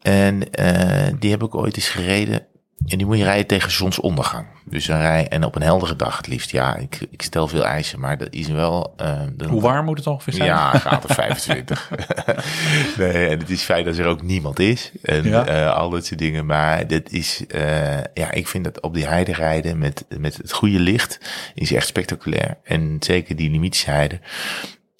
En 0.01 0.51
eh, 0.51 1.13
die 1.19 1.31
heb 1.31 1.43
ik 1.43 1.55
ooit 1.55 1.75
eens 1.75 1.89
gereden. 1.89 2.45
En 2.85 2.97
die 2.97 3.05
moet 3.07 3.17
je 3.17 3.23
rijden 3.23 3.47
tegen 3.47 3.71
zonsondergang. 3.71 4.45
Dus 4.63 4.85
dan 4.85 4.99
rij 4.99 5.27
en 5.27 5.43
op 5.43 5.55
een 5.55 5.61
heldere 5.61 5.95
dag 5.95 6.17
het 6.17 6.27
liefst. 6.27 6.51
Ja, 6.51 6.75
ik, 6.75 6.99
ik 7.11 7.21
stel 7.21 7.47
veel 7.47 7.65
eisen, 7.65 7.99
maar 7.99 8.17
dat 8.17 8.27
is 8.31 8.47
wel... 8.47 8.93
eh, 8.97 9.19
dan- 9.35 9.49
Hoe 9.49 9.61
warm 9.61 9.85
moet 9.85 9.97
het 9.97 10.07
ongeveer 10.07 10.33
zijn? 10.33 10.47
Ja, 10.47 10.69
graden 10.79 11.15
25. 11.15 11.89
nee, 12.97 13.27
en 13.27 13.39
het 13.39 13.49
is 13.49 13.61
fijn 13.63 13.85
dat 13.85 13.97
er 13.97 14.05
ook 14.05 14.21
niemand 14.21 14.59
is. 14.59 14.91
En 15.01 15.23
Ja. 15.23 15.45
eh, 15.45 15.73
al 15.75 15.89
dat 15.89 16.05
soort 16.05 16.19
dingen. 16.19 16.45
Maar 16.45 16.87
dit 16.87 17.11
is, 17.11 17.43
eh, 17.47 17.97
ja, 18.13 18.31
ik 18.31 18.47
vind 18.47 18.63
dat 18.63 18.81
op 18.81 18.93
die 18.93 19.05
heide 19.07 19.33
rijden 19.33 19.77
met, 19.77 20.05
met 20.17 20.37
het 20.37 20.51
goede 20.51 20.79
licht 20.79 21.19
is 21.53 21.71
echt 21.73 21.87
spectaculair. 21.87 22.57
En 22.63 22.95
zeker 22.99 23.35
die 23.35 23.49
limitische 23.51 23.89
heide. 23.91 24.19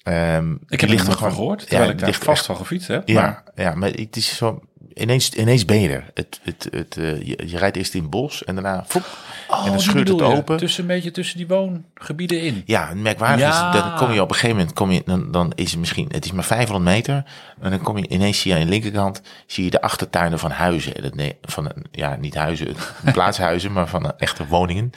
Ehm, 0.02 0.52
Ik 0.68 0.80
heb 0.80 0.90
er 0.90 1.04
nog 1.04 1.18
van 1.18 1.32
gehoord, 1.32 1.60
ja, 1.60 1.66
terwijl 1.66 1.90
ik 1.90 1.98
daar 1.98 2.12
vast 2.12 2.28
echt- 2.28 2.46
van 2.46 2.56
gefietst 2.56 2.88
heb. 2.88 3.08
ja, 3.08 3.20
Maar, 3.20 3.42
ja, 3.54 3.74
maar 3.74 3.88
het 3.90 4.16
is 4.16 4.36
zo. 4.36 4.60
Ineens, 4.98 5.30
ineens 5.34 5.64
ben 5.64 5.80
je 5.80 5.88
er. 5.88 6.04
Het, 6.14 6.40
het, 6.42 6.68
het, 6.70 6.96
eh, 6.96 7.26
je, 7.26 7.38
je 7.46 7.58
rijdt 7.58 7.76
eerst 7.76 7.94
in 7.94 8.00
het 8.00 8.10
bos 8.10 8.44
en 8.44 8.54
daarna. 8.54 8.84
Foep, 8.88 9.06
oh, 9.48 9.64
en 9.64 9.70
dan 9.70 9.80
scheurt 9.80 10.08
het 10.08 10.18
je. 10.18 10.24
open. 10.24 10.56
Tussen 10.56 10.82
een 10.82 10.88
beetje 10.88 11.10
tussen 11.10 11.36
die 11.36 11.46
woongebieden 11.46 12.40
in. 12.42 12.62
Ja, 12.66 12.90
merkwaardig 12.94 13.40
Ja. 13.46 13.68
is, 13.74 13.80
dan 13.80 13.96
kom 13.96 14.12
je 14.12 14.22
op 14.22 14.28
een 14.28 14.34
gegeven 14.34 14.56
moment, 14.56 14.74
kom 14.74 14.90
je, 14.90 15.02
dan, 15.04 15.30
dan 15.32 15.52
is 15.54 15.70
het 15.70 15.78
misschien, 15.80 16.08
het 16.10 16.24
is 16.24 16.32
maar 16.32 16.44
500 16.44 16.84
meter. 16.96 17.24
En 17.60 17.70
dan 17.70 17.80
kom 17.82 17.98
je 17.98 18.08
ineens, 18.08 18.40
zie 18.40 18.50
je 18.52 18.58
aan 18.58 18.64
de 18.64 18.70
linkerkant, 18.70 19.20
zie 19.46 19.64
je 19.64 19.70
de 19.70 19.80
achtertuinen 19.80 20.38
van 20.38 20.50
huizen. 20.50 20.94
En 20.94 21.02
dat, 21.02 21.14
nee, 21.14 21.36
van, 21.42 21.72
ja, 21.90 22.16
niet 22.16 22.34
huizen, 22.34 22.76
plaatshuizen, 23.12 23.72
maar 23.72 23.88
van 23.88 24.12
echte 24.18 24.46
woningen. 24.46 24.90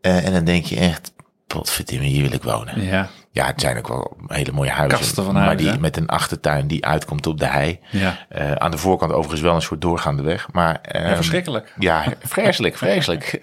Eh, 0.00 0.26
en 0.26 0.32
dan 0.32 0.44
denk 0.44 0.64
je 0.64 0.76
echt, 0.76 1.12
potverdimme, 1.46 2.06
hier 2.06 2.22
wil 2.22 2.32
ik 2.32 2.42
wonen. 2.42 2.82
Ja, 2.84 3.10
Ja, 3.36 3.46
het 3.46 3.60
zijn 3.60 3.78
ook 3.78 3.88
wel 3.88 4.16
hele 4.26 4.52
mooie 4.52 4.70
huizen. 4.70 4.98
Kasten 4.98 5.24
van 5.24 5.34
maar 5.34 5.42
huizen, 5.42 5.64
die 5.66 5.74
hè? 5.74 5.80
met 5.80 5.96
een 5.96 6.06
achtertuin 6.06 6.66
die 6.66 6.86
uitkomt 6.86 7.26
op 7.26 7.38
de 7.38 7.46
hei. 7.46 7.78
ja. 7.90 8.18
Eh, 8.28 8.52
aan 8.52 8.70
de 8.70 8.78
voorkant 8.78 9.12
overigens 9.12 9.40
wel 9.40 9.54
een 9.54 9.62
soort 9.62 9.80
doorgaande 9.80 10.22
weg. 10.22 10.48
Maar, 10.52 10.78
ja 10.82 10.90
ehm, 10.92 11.14
verschrikkelijk. 11.14 11.74
ja, 11.78 12.04
vreselijk, 12.22 12.76
vreselijk. 12.86 13.38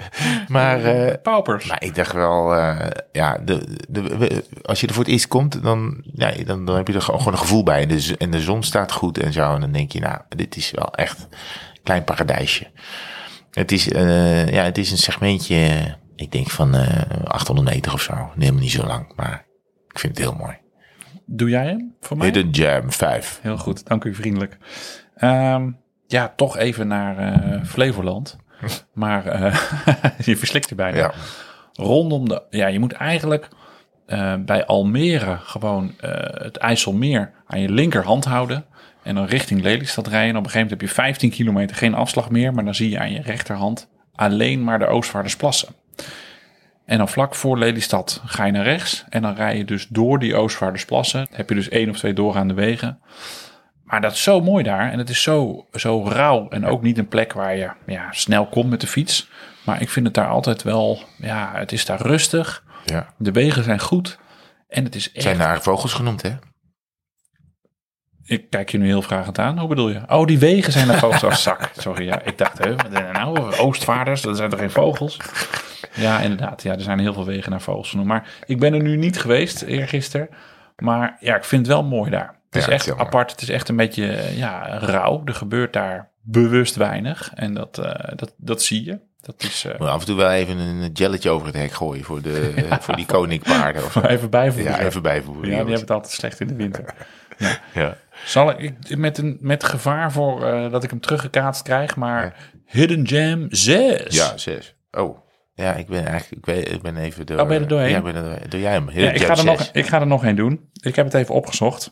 maar, 0.48 0.84
eh, 0.84 1.14
Paupers. 1.24 1.66
maar 1.66 1.84
ik 1.84 1.96
dacht 1.96 2.12
wel, 2.12 2.56
eh, 2.56 2.90
ja, 3.12 3.38
de, 3.46 3.78
de, 3.90 4.44
als 4.62 4.82
je 4.82 4.88
er 4.88 4.94
voor 4.94 5.04
het 5.04 5.12
eerst 5.14 5.28
komt, 5.28 5.64
dan, 5.64 6.04
ja, 6.14 6.32
dan, 6.46 6.66
dan 6.66 6.76
heb 6.76 6.88
je 6.88 6.94
er 6.94 7.02
gewoon 7.02 7.28
een 7.34 7.38
gevoel 7.38 7.64
bij. 7.64 7.82
En 7.82 7.88
de, 7.88 8.00
z- 8.00 8.12
en 8.12 8.32
de 8.32 8.42
zon 8.42 8.64
staat 8.64 8.92
goed 8.92 9.18
en 9.18 9.34
zo. 9.34 9.54
En 9.54 9.62
dan 9.62 9.72
denk 9.72 9.92
je, 9.92 10.00
nou, 10.00 10.18
dit 10.30 10.56
is 10.56 10.72
wel 10.72 10.94
echt 10.94 11.20
een 11.20 11.80
klein 11.84 12.04
paradijsje. 12.04 12.68
Het 13.52 13.72
is, 13.72 13.86
ja, 13.86 14.64
het 14.64 14.78
is 14.78 14.92
een 14.92 14.98
segmentje, 14.98 15.70
ik 16.16 16.32
denk 16.32 16.50
van 16.50 16.76
eh 16.76 17.04
800 17.28 17.70
meter 17.70 17.94
of 17.94 18.02
zo. 18.02 18.14
Helemaal 18.40 18.62
niet 18.62 18.72
zo 18.72 18.86
lang, 18.86 19.14
maar 19.16 19.46
ik 19.94 20.00
vind 20.00 20.18
het 20.18 20.28
heel 20.28 20.36
mooi. 20.36 20.58
Doe 21.26 21.50
jij 21.50 21.66
hem 21.66 21.96
voor 22.00 22.18
mij? 22.18 22.26
Hidden 22.26 22.50
Jam 22.50 22.92
5. 22.92 23.40
Heel 23.42 23.58
goed, 23.58 23.88
dank 23.88 24.04
u 24.04 24.14
vriendelijk. 24.14 24.58
Ehm, 25.16 25.72
ja, 26.08 26.34
toch 26.36 26.58
even 26.58 26.88
naar 26.88 27.18
eh, 27.18 27.64
Flevoland. 27.64 28.38
Maar 28.94 29.26
eh, 29.26 29.60
je 30.28 30.38
verslikt 30.38 30.70
je 30.70 30.76
bijna. 30.76 30.98
Ja. 30.98 31.14
Rondom 31.74 32.30
de... 32.30 32.44
Ja, 32.50 32.68
je 32.68 32.80
moet 32.80 32.92
eigenlijk 32.92 33.48
eh, 34.06 34.36
bij 34.40 34.66
Almere 34.66 35.38
gewoon 35.38 35.94
het 35.98 36.58
IJsselmeer 36.58 37.32
aan 37.46 37.60
je 37.60 37.70
linkerhand 37.70 38.26
houden. 38.26 38.66
En 39.04 39.16
dan 39.16 39.26
richting 39.26 39.62
Lelystad 39.62 40.08
rijden. 40.08 40.30
En 40.30 40.38
op 40.38 40.44
een 40.44 40.50
gegeven 40.50 40.70
moment 40.70 40.82
heb 40.82 40.90
je 40.90 40.96
15 40.96 41.30
kilometer 41.30 41.76
geen 41.76 41.94
afslag 41.94 42.30
meer. 42.30 42.54
Maar 42.54 42.66
dan 42.66 42.76
zie 42.76 42.90
je 42.90 43.00
aan 43.00 43.12
je 43.12 43.22
rechterhand 43.22 43.90
alleen 44.16 44.64
maar 44.64 44.80
de 44.80 44.88
Oostvaardersplassen. 44.88 45.76
En 46.86 46.98
dan 46.98 47.10
vlak 47.10 47.36
voor 47.36 47.58
Lelystad 47.58 48.22
ga 48.26 48.46
je 48.46 48.52
naar 48.52 48.64
rechts. 48.64 49.04
En 49.10 49.22
dan 49.22 49.36
rij 49.36 49.58
je 49.58 49.66
dus 49.66 49.88
door 49.88 50.20
die 50.20 50.36
Oostvaardersplassen. 50.36 51.28
heb 51.32 51.50
je 51.50 51.56
dus 51.56 51.70
één 51.70 51.90
of 51.90 51.98
twee 51.98 52.14
doorgaande 52.14 52.54
wegen. 52.54 53.00
Maar 53.84 54.02
dat 54.02 54.12
is 54.12 54.24
zo 54.24 54.42
mooi 54.42 54.64
daar. 54.64 54.92
En 54.92 54.98
het 54.98 55.10
is 55.10 55.22
zo, 55.22 55.68
zo 55.74 56.04
rauw. 56.08 56.50
En 56.50 56.66
ook 56.66 56.82
niet 56.82 56.98
een 56.98 57.08
plek 57.08 57.34
waar 57.34 57.56
je 57.56 57.72
ja, 57.86 58.12
snel 58.12 58.48
komt 58.48 58.70
met 58.70 58.82
de 58.82 58.88
fiets. 58.88 59.30
Maar 59.66 59.82
ik 59.82 59.90
vind 59.90 60.06
het 60.06 60.16
daar 60.16 60.28
altijd 60.28 60.64
wel... 60.64 61.04
Ja, 61.18 61.52
het 61.54 61.72
is 61.72 61.86
daar 61.86 62.02
rustig. 62.02 62.64
Ja. 62.86 63.14
De 63.18 63.32
wegen 63.32 63.64
zijn 63.64 63.80
goed. 63.80 64.20
En 64.70 64.84
het 64.84 64.96
is 64.96 65.12
echt... 65.12 65.24
Zijn 65.24 65.38
naar 65.38 65.62
vogels 65.62 65.94
genoemd, 65.94 66.22
hè? 66.22 66.32
Ik 68.26 68.50
kijk 68.50 68.70
je 68.70 68.78
nu 68.78 68.86
heel 68.86 69.02
vragend 69.02 69.40
aan. 69.40 69.60
Hoe 69.60 69.68
bedoel 69.68 69.90
je? 69.90 70.02
Oh, 70.08 70.26
die 70.26 70.40
wegen 70.40 70.72
zijn 70.72 70.88
naar 70.88 71.00
vogels. 71.00 71.24
Oh, 71.24 71.32
zak. 71.32 71.70
Sorry, 71.78 72.06
ja. 72.06 72.22
Ik 72.22 72.38
dacht, 72.38 72.58
hè, 72.58 72.76
er 72.76 73.14
nou? 73.14 73.56
Oostvaarders, 73.58 74.22
dat 74.22 74.38
zijn 74.38 74.50
toch 74.50 74.60
geen 74.60 74.72
vogels? 74.72 75.18
Ja, 75.96 76.20
inderdaad. 76.20 76.64
Ja, 76.64 76.74
er 76.74 76.82
zijn 76.82 77.00
heel 77.00 77.14
veel 77.14 77.26
wegen 77.26 77.52
naar 77.52 77.62
vogels. 77.62 77.94
Maar 77.94 78.30
ik 78.46 78.60
ben 78.60 78.74
er 78.74 78.82
nu 78.82 78.96
niet 78.96 79.20
geweest, 79.20 79.62
eergisteren. 79.62 80.30
Maar 80.78 81.18
ja, 81.20 81.36
ik 81.36 81.44
vind 81.44 81.66
het 81.66 81.76
wel 81.76 81.84
mooi 81.84 82.12
daar. 82.12 82.40
Het 82.50 82.56
is 82.56 82.66
Ja, 82.66 82.72
het 82.72 82.82
is 82.82 82.88
echt 82.88 83.00
apart. 83.00 83.32
Het 83.32 83.42
is 83.42 83.50
echt 83.50 83.70
een 83.70 83.76
beetje 83.76 84.20
ja, 84.36 84.78
rauw. 84.78 85.22
Er 85.26 85.36
gebeurt 85.36 85.74
daar 85.74 86.10
bewust 86.22 86.76
weinig. 86.76 87.32
En 87.36 87.54
dat, 87.54 87.78
eh, 87.78 88.16
dat, 88.16 88.34
dat 88.38 88.62
zie 88.62 88.86
je. 88.86 89.00
Dat 89.22 89.44
is 89.44 89.66
eh, 89.66 89.80
af 89.80 90.00
en 90.00 90.06
toe 90.06 90.16
wel 90.16 90.32
even 90.32 90.58
een 90.58 90.92
jelletje 90.94 91.30
over 91.30 91.48
het 91.48 91.56
hek 91.56 91.72
gooien 91.72 92.04
voor, 92.04 92.22
de, 92.22 92.54
eh, 92.70 92.80
voor 92.80 92.96
die 92.96 93.06
koninkpaarden. 93.06 93.84
Of 93.84 94.04
even 94.04 94.30
bijvoegen. 94.30 94.72
Ja, 94.72 94.80
even 94.80 95.02
bijvoeren. 95.02 95.44
Ja, 95.44 95.50
die 95.50 95.56
hebben 95.56 95.80
het 95.80 95.92
altijd 95.92 96.14
slecht 96.14 96.40
in 96.40 96.48
de 96.48 96.56
winter. 96.56 96.86
Ja. 97.74 97.98
Zal 98.26 98.60
ik, 98.60 98.98
met, 98.98 99.18
een, 99.18 99.38
met 99.42 99.64
gevaar 99.64 100.12
voor 100.12 100.46
eh, 100.48 100.72
dat 100.72 100.84
ik 100.84 100.90
hem 100.90 101.00
teruggekaatst 101.00 101.62
krijg, 101.64 101.96
maar 101.96 102.36
Hidden 102.66 103.08
Gem 103.08 103.48
6. 103.50 104.16
ja, 104.16 104.38
zes. 104.38 104.76
Oh. 104.92 105.18
Ja, 105.54 105.74
ik 105.74 105.88
ben 105.88 106.06
eigenlijk, 106.06 106.48
ik 106.48 106.54
ben, 106.56 106.74
ik 106.74 106.82
ben 106.82 106.98
even 106.98 107.26
door. 107.26 107.40
Oh, 107.40 107.46
ben 107.48 107.56
je 107.56 107.62
er 107.62 107.68
doorheen? 107.68 107.90
Ja, 107.90 107.98
ik 107.98 108.04
ben 108.04 108.16
er 108.16 108.24
doorheen. 108.24 108.50
Doe 108.50 108.60
jij 108.60 108.72
hem? 108.72 108.90
Ja, 108.92 109.12
ik, 109.12 109.18
Jam 109.18 109.28
ga 109.30 109.38
er 109.38 109.46
nog, 109.46 109.70
ik 109.72 109.86
ga 109.88 110.00
er 110.00 110.08
nog 110.08 110.26
een 110.26 110.36
doen. 110.36 110.70
Ik 110.82 110.96
heb 110.96 111.06
het 111.06 111.14
even 111.14 111.36
opgezocht. 111.36 111.92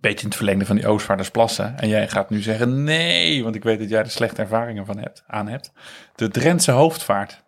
Beetje 0.00 0.18
in 0.20 0.26
het 0.26 0.36
verlengde 0.36 0.66
van 0.66 0.76
die 0.76 0.86
Oostvaardersplassen. 0.86 1.78
En 1.78 1.88
jij 1.88 2.08
gaat 2.08 2.30
nu 2.30 2.40
zeggen 2.40 2.84
nee, 2.84 3.42
want 3.42 3.54
ik 3.54 3.62
weet 3.62 3.78
dat 3.78 3.88
jij 3.88 3.98
er 3.98 4.10
slechte 4.10 4.42
ervaringen 4.42 4.86
van 4.86 4.98
hebt, 4.98 5.24
aan 5.26 5.48
hebt. 5.48 5.72
De 6.14 6.28
Drentse 6.28 6.70
hoofdvaart. 6.70 7.42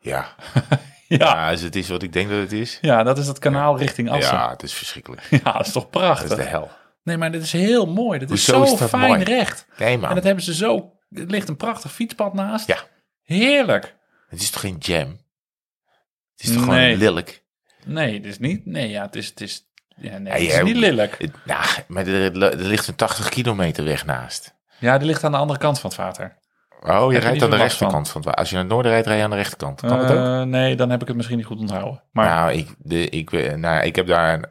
Ja. 0.00 0.26
Ja, 1.10 1.16
ja, 1.18 1.50
dus 1.50 1.60
het 1.60 1.76
is 1.76 1.88
wat 1.88 2.02
ik 2.02 2.12
denk 2.12 2.28
dat 2.30 2.38
het 2.38 2.52
is. 2.52 2.78
ja 2.80 3.02
dat 3.02 3.18
is 3.18 3.26
dat 3.26 3.38
kanaal 3.38 3.78
richting 3.78 4.10
Assen. 4.10 4.34
Ja, 4.34 4.42
Ja. 4.42 4.50
het 4.50 4.62
is 4.62 4.72
verschrikkelijk. 4.74 5.22
dat 5.44 5.66
is 5.66 5.72
toch 5.72 5.82
Dat 5.82 5.90
prachtig. 5.90 6.30
is 6.30 6.36
de 6.36 6.42
hel. 6.42 6.70
Nee, 7.08 7.16
maar 7.16 7.32
dit 7.32 7.42
is 7.42 7.52
heel 7.52 7.86
mooi. 7.86 8.18
Dat 8.18 8.30
is 8.30 8.46
Hoezo 8.46 8.64
zo 8.66 8.72
is 8.72 8.78
dat 8.78 8.88
fijn 8.88 9.08
mooi? 9.08 9.22
recht. 9.24 9.66
Nee, 9.78 9.98
man. 9.98 10.08
En 10.08 10.14
dat 10.14 10.24
hebben 10.24 10.44
ze 10.44 10.54
zo... 10.54 10.92
Er 11.10 11.26
ligt 11.26 11.48
een 11.48 11.56
prachtig 11.56 11.92
fietspad 11.92 12.34
naast. 12.34 12.66
Ja. 12.66 12.78
Heerlijk. 13.22 13.96
Het 14.28 14.40
is 14.40 14.50
toch 14.50 14.60
geen 14.60 14.76
jam? 14.78 15.08
Het 16.36 16.48
is 16.48 16.52
toch 16.54 16.66
Nee. 16.66 16.84
gewoon 16.92 16.98
lelijk? 16.98 17.44
Nee, 17.84 18.14
het 18.14 18.24
is 18.26 18.38
niet... 18.38 18.66
Nee, 18.66 18.88
ja, 18.88 19.02
het 19.02 19.16
is... 19.16 19.28
Het 19.28 19.40
is 19.40 19.66
ja, 19.96 20.18
nee, 20.18 20.24
Ja, 20.26 20.32
het 20.32 20.40
is 20.40 20.46
jij- 20.54 20.62
niet 20.62 20.76
lelijk. 20.76 21.18
Het- 21.18 21.44
Nou, 21.44 21.64
maar 21.88 22.06
er, 22.06 22.42
er 22.42 22.56
ligt 22.56 22.86
een 22.88 22.94
80 22.94 23.28
kilometer 23.28 23.84
weg 23.84 24.04
naast. 24.06 24.54
Ja, 24.78 24.98
die 24.98 25.06
ligt 25.06 25.24
aan 25.24 25.32
de 25.32 25.38
andere 25.38 25.58
kant 25.58 25.80
van 25.80 25.90
het 25.90 25.98
water. 25.98 26.38
Oh, 26.86 27.12
je 27.12 27.18
rijdt 27.18 27.42
aan 27.42 27.50
de 27.50 27.56
van? 27.56 27.66
rechterkant 27.66 28.08
van 28.08 28.22
het. 28.24 28.36
Als 28.36 28.48
je 28.48 28.54
naar 28.54 28.64
het 28.64 28.72
noorden 28.72 28.92
rijdt, 28.92 29.06
rij 29.06 29.16
je 29.16 29.22
aan 29.22 29.30
de 29.30 29.36
rechterkant. 29.36 29.80
Kan 29.80 29.98
dat 29.98 30.10
ook? 30.10 30.16
Eh, 30.16 30.42
nee, 30.42 30.74
dan 30.76 30.90
heb 30.90 31.00
ik 31.00 31.06
het 31.06 31.16
misschien 31.16 31.36
niet 31.36 31.46
goed 31.46 31.58
onthouden. 31.58 32.02
Maar 32.12 32.28
Nou, 32.28 32.52
ik, 32.52 32.74
de, 32.78 33.08
ik, 33.08 33.56
nou, 33.56 33.84
ik 33.84 33.96
heb 33.96 34.06
daar, 34.06 34.50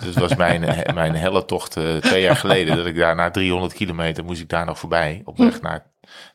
dit 0.00 0.14
was 0.14 0.34
mijn, 0.36 0.60
mijn 0.94 1.14
helle 1.14 1.44
tocht 1.44 1.76
eh, 1.76 1.96
twee 1.96 2.22
jaar 2.22 2.36
geleden, 2.36 2.76
dat 2.76 2.86
ik 2.86 2.96
daar 2.96 3.14
na 3.14 3.30
300 3.30 3.72
kilometer 3.72 4.24
moest 4.24 4.40
ik 4.40 4.48
daar 4.48 4.66
nog 4.66 4.78
voorbij, 4.78 5.22
op 5.24 5.38
weg 5.38 5.60
naar, 5.60 5.86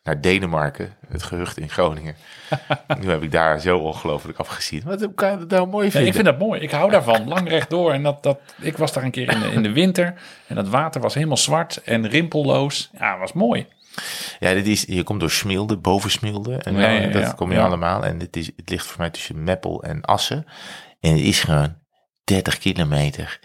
naar 0.03 0.21
Denemarken, 0.21 0.93
het 1.07 1.23
gehucht 1.23 1.57
in 1.57 1.69
Groningen. 1.69 2.15
nu 3.01 3.09
heb 3.09 3.23
ik 3.23 3.31
daar 3.31 3.59
zo 3.59 3.77
ongelooflijk 3.77 4.37
afgezien. 4.37 4.81
Wat 4.85 5.07
kan 5.15 5.31
je 5.31 5.37
dat 5.37 5.49
nou 5.49 5.67
mooi 5.67 5.91
vinden? 5.91 6.07
ik 6.09 6.15
vind 6.15 6.25
dat 6.25 6.39
mooi. 6.39 6.61
Ik 6.61 6.71
hou 6.71 6.91
daarvan. 6.91 7.27
Lang 7.27 7.49
rechtdoor. 7.49 7.93
En 7.93 8.03
dat, 8.03 8.23
dat, 8.23 8.39
ik 8.61 8.77
was 8.77 8.93
daar 8.93 9.03
een 9.03 9.11
keer 9.11 9.31
in 9.31 9.39
de, 9.39 9.47
in 9.47 9.63
de 9.63 9.71
winter. 9.71 10.13
En 10.47 10.55
dat 10.55 10.67
water 10.67 11.01
was 11.01 11.13
helemaal 11.13 11.37
zwart 11.37 11.81
en 11.83 12.07
rimpelloos. 12.09 12.89
Ja, 12.97 13.17
was 13.17 13.33
mooi. 13.33 13.67
Ja, 14.39 14.53
dit 14.53 14.67
is, 14.67 14.81
je 14.87 15.03
komt 15.03 15.19
door 15.19 15.31
Smilde, 15.31 15.77
boven 15.77 16.11
Smilde. 16.11 16.55
En 16.57 16.75
Ja, 16.75 16.89
ja, 16.89 17.07
dat 17.07 17.35
kom 17.35 17.51
je 17.51 17.59
allemaal. 17.61 18.05
En 18.05 18.19
het, 18.19 18.35
is, 18.35 18.45
het 18.55 18.69
ligt 18.69 18.85
voor 18.85 18.99
mij 18.99 19.09
tussen 19.09 19.43
Meppel 19.43 19.83
en 19.83 20.01
Assen. 20.01 20.45
En 20.99 21.11
het 21.11 21.19
is 21.19 21.39
gewoon 21.39 21.75
30 22.23 22.57
kilometer 22.57 23.39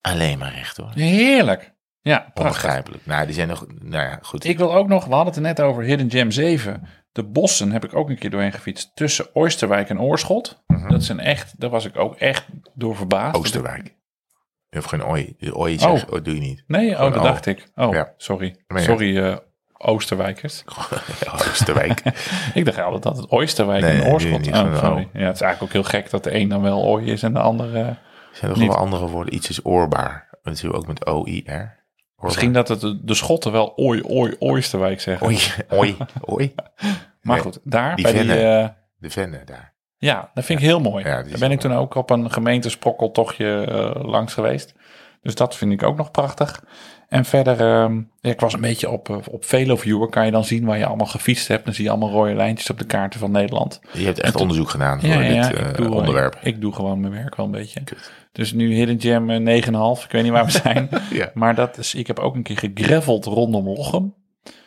alleen 0.00 0.38
maar 0.38 0.54
recht 0.54 0.76
hoor. 0.76 0.90
Heerlijk. 0.94 1.74
Ja, 2.02 2.18
prachtig. 2.18 2.44
Onbegrijpelijk. 2.44 3.06
Nou, 3.06 3.24
die 3.26 3.34
zijn 3.34 3.48
nog, 3.48 3.66
nou 3.78 4.04
ja, 4.08 4.18
goed. 4.22 4.44
Ik 4.44 4.58
wil 4.58 4.74
ook 4.74 4.88
nog, 4.88 5.04
we 5.04 5.14
hadden 5.14 5.26
het 5.34 5.36
er 5.36 5.48
net 5.48 5.60
over 5.60 5.82
Hidden 5.82 6.10
Gem 6.10 6.30
7. 6.30 6.88
De 7.12 7.24
bossen 7.24 7.72
heb 7.72 7.84
ik 7.84 7.94
ook 7.94 8.08
een 8.08 8.18
keer 8.18 8.30
doorheen 8.30 8.52
gefietst. 8.52 8.96
Tussen 8.96 9.34
Oosterwijk 9.34 9.88
en 9.88 10.00
Oorschot. 10.00 10.62
Dat 10.88 11.04
zijn 11.04 11.20
echt, 11.20 11.60
daar 11.60 11.70
was 11.70 11.84
ik 11.84 11.96
ook 11.98 12.16
echt 12.16 12.46
door 12.74 12.96
verbaasd. 12.96 13.36
Oosterwijk. 13.36 13.98
Of 14.70 14.84
geen 14.84 15.04
ooi. 15.04 15.36
Ooi 15.52 15.74
Oh. 15.74 15.80
zeg, 15.80 16.08
oh. 16.10 16.24
doe 16.24 16.34
je 16.34 16.40
niet. 16.40 16.64
Nee, 16.66 16.92
oh, 16.92 16.98
dat 17.12 17.22
dacht 17.22 17.46
ik. 17.46 17.68
Oh, 17.74 17.92
Ja. 17.94 18.14
sorry. 18.16 18.56
Sorry, 18.68 19.18
eh, 19.18 19.36
Oosterwijkers. 19.82 20.64
Oosterwijk. 21.48 22.02
Ik 22.54 22.64
dacht 22.64 22.78
altijd 22.78 23.02
dat 23.02 23.16
het 23.16 23.30
Oosterwijk 23.30 23.82
Nee, 23.82 24.02
en 24.02 24.12
Oorschot. 24.12 24.46
Oh, 24.48 24.78
sorry. 24.78 25.08
Ja, 25.12 25.24
het 25.26 25.34
is 25.34 25.40
eigenlijk 25.40 25.62
ook 25.62 25.72
heel 25.72 25.82
gek 26.00 26.10
dat 26.10 26.24
de 26.24 26.34
een 26.34 26.48
dan 26.48 26.62
wel 26.62 26.82
ooi 26.84 27.06
is 27.12 27.22
en 27.22 27.32
de 27.32 27.40
andere... 27.40 27.96
zijn 28.32 28.50
er 28.52 28.58
nog 28.58 28.66
wel 28.66 28.76
andere 28.76 29.06
woorden? 29.06 29.34
Iets 29.34 29.48
is 29.48 29.64
oorbaar. 29.64 30.28
Dat 30.42 30.54
is 30.54 30.64
ook 30.64 30.86
met 30.86 31.06
O-I-R. 31.06 31.78
Misschien 32.16 32.52
dat 32.52 32.68
het 32.68 32.80
de, 32.80 33.14
Schotten 33.14 33.52
wel 33.52 33.72
ooi, 33.76 34.02
ooi, 34.02 34.36
Oosterwijk 34.38 35.00
zeggen. 35.00 35.26
Oei, 35.26 35.38
oei, 35.72 35.96
oei. 36.30 36.54
maar 37.22 37.34
Nee, 37.34 37.38
goed, 37.38 37.60
daar 37.62 37.94
die 37.96 38.04
bij 38.04 38.12
die... 38.12 38.24
vennen. 38.24 38.62
eh, 38.62 38.68
De 38.98 39.10
venne 39.10 39.42
daar. 39.44 39.74
ja, 39.96 40.30
dat 40.34 40.44
vind 40.44 40.58
ik 40.58 40.64
heel 40.64 40.80
mooi. 40.80 41.04
Ja, 41.04 41.20
die 41.22 41.30
daar 41.30 41.38
ben 41.40 41.50
ik 41.50 41.60
toen 41.60 41.72
ook 41.74 41.94
op 41.94 42.10
een 42.10 42.30
gemeentesprokkeltochtje 42.32 43.64
eh 43.64 44.04
langs 44.04 44.34
geweest. 44.34 44.74
Dus 45.22 45.34
dat 45.34 45.56
vind 45.56 45.72
ik 45.72 45.82
ook 45.82 45.96
nog 45.96 46.10
prachtig. 46.10 46.64
En 47.10 47.24
verder, 47.24 47.60
ehm, 47.60 47.96
ja, 48.20 48.30
ik 48.30 48.40
was 48.40 48.52
een 48.52 48.60
beetje 48.60 48.90
op, 48.90 49.08
eh, 49.08 49.16
op 49.30 49.44
Veloviewer. 49.44 50.08
Kan 50.08 50.24
je 50.24 50.30
dan 50.30 50.44
zien 50.44 50.64
waar 50.64 50.78
je 50.78 50.86
allemaal 50.86 51.06
gefietst 51.06 51.48
hebt. 51.48 51.64
Dan 51.64 51.74
zie 51.74 51.84
je 51.84 51.90
allemaal 51.90 52.10
rode 52.10 52.34
lijntjes 52.34 52.70
op 52.70 52.78
de 52.78 52.84
kaarten 52.84 53.20
van 53.20 53.30
Nederland. 53.30 53.80
Je 53.92 54.04
hebt 54.04 54.20
echt 54.20 54.36
onderzoek 54.36 54.68
gedaan 54.68 55.00
voor 55.00 55.08
Ja, 55.08 55.20
ja, 55.20 55.48
dit 55.48 55.58
eh, 55.58 55.68
ik, 55.68 55.76
doe, 55.76 55.94
onderwerp. 55.94 56.34
Ik, 56.34 56.42
ik 56.42 56.60
doe 56.60 56.72
gewoon 56.72 57.00
mijn 57.00 57.12
werk 57.12 57.36
wel 57.36 57.46
een 57.46 57.52
beetje. 57.52 57.82
Dus 58.32 58.52
nu 58.52 58.74
Hidden 58.74 59.00
Gem 59.00 59.30
eh, 59.30 59.64
9,5. 59.64 60.04
Ik 60.04 60.10
weet 60.10 60.22
niet 60.22 60.32
waar 60.32 60.44
we 60.44 60.50
zijn. 60.50 60.88
Maar 61.34 61.54
dat 61.54 61.78
is, 61.78 61.94
ik 61.94 62.06
heb 62.06 62.18
ook 62.18 62.34
een 62.34 62.42
keer 62.42 62.58
gegraveld 62.58 63.24
rondom 63.24 63.68
Lochem. 63.68 64.14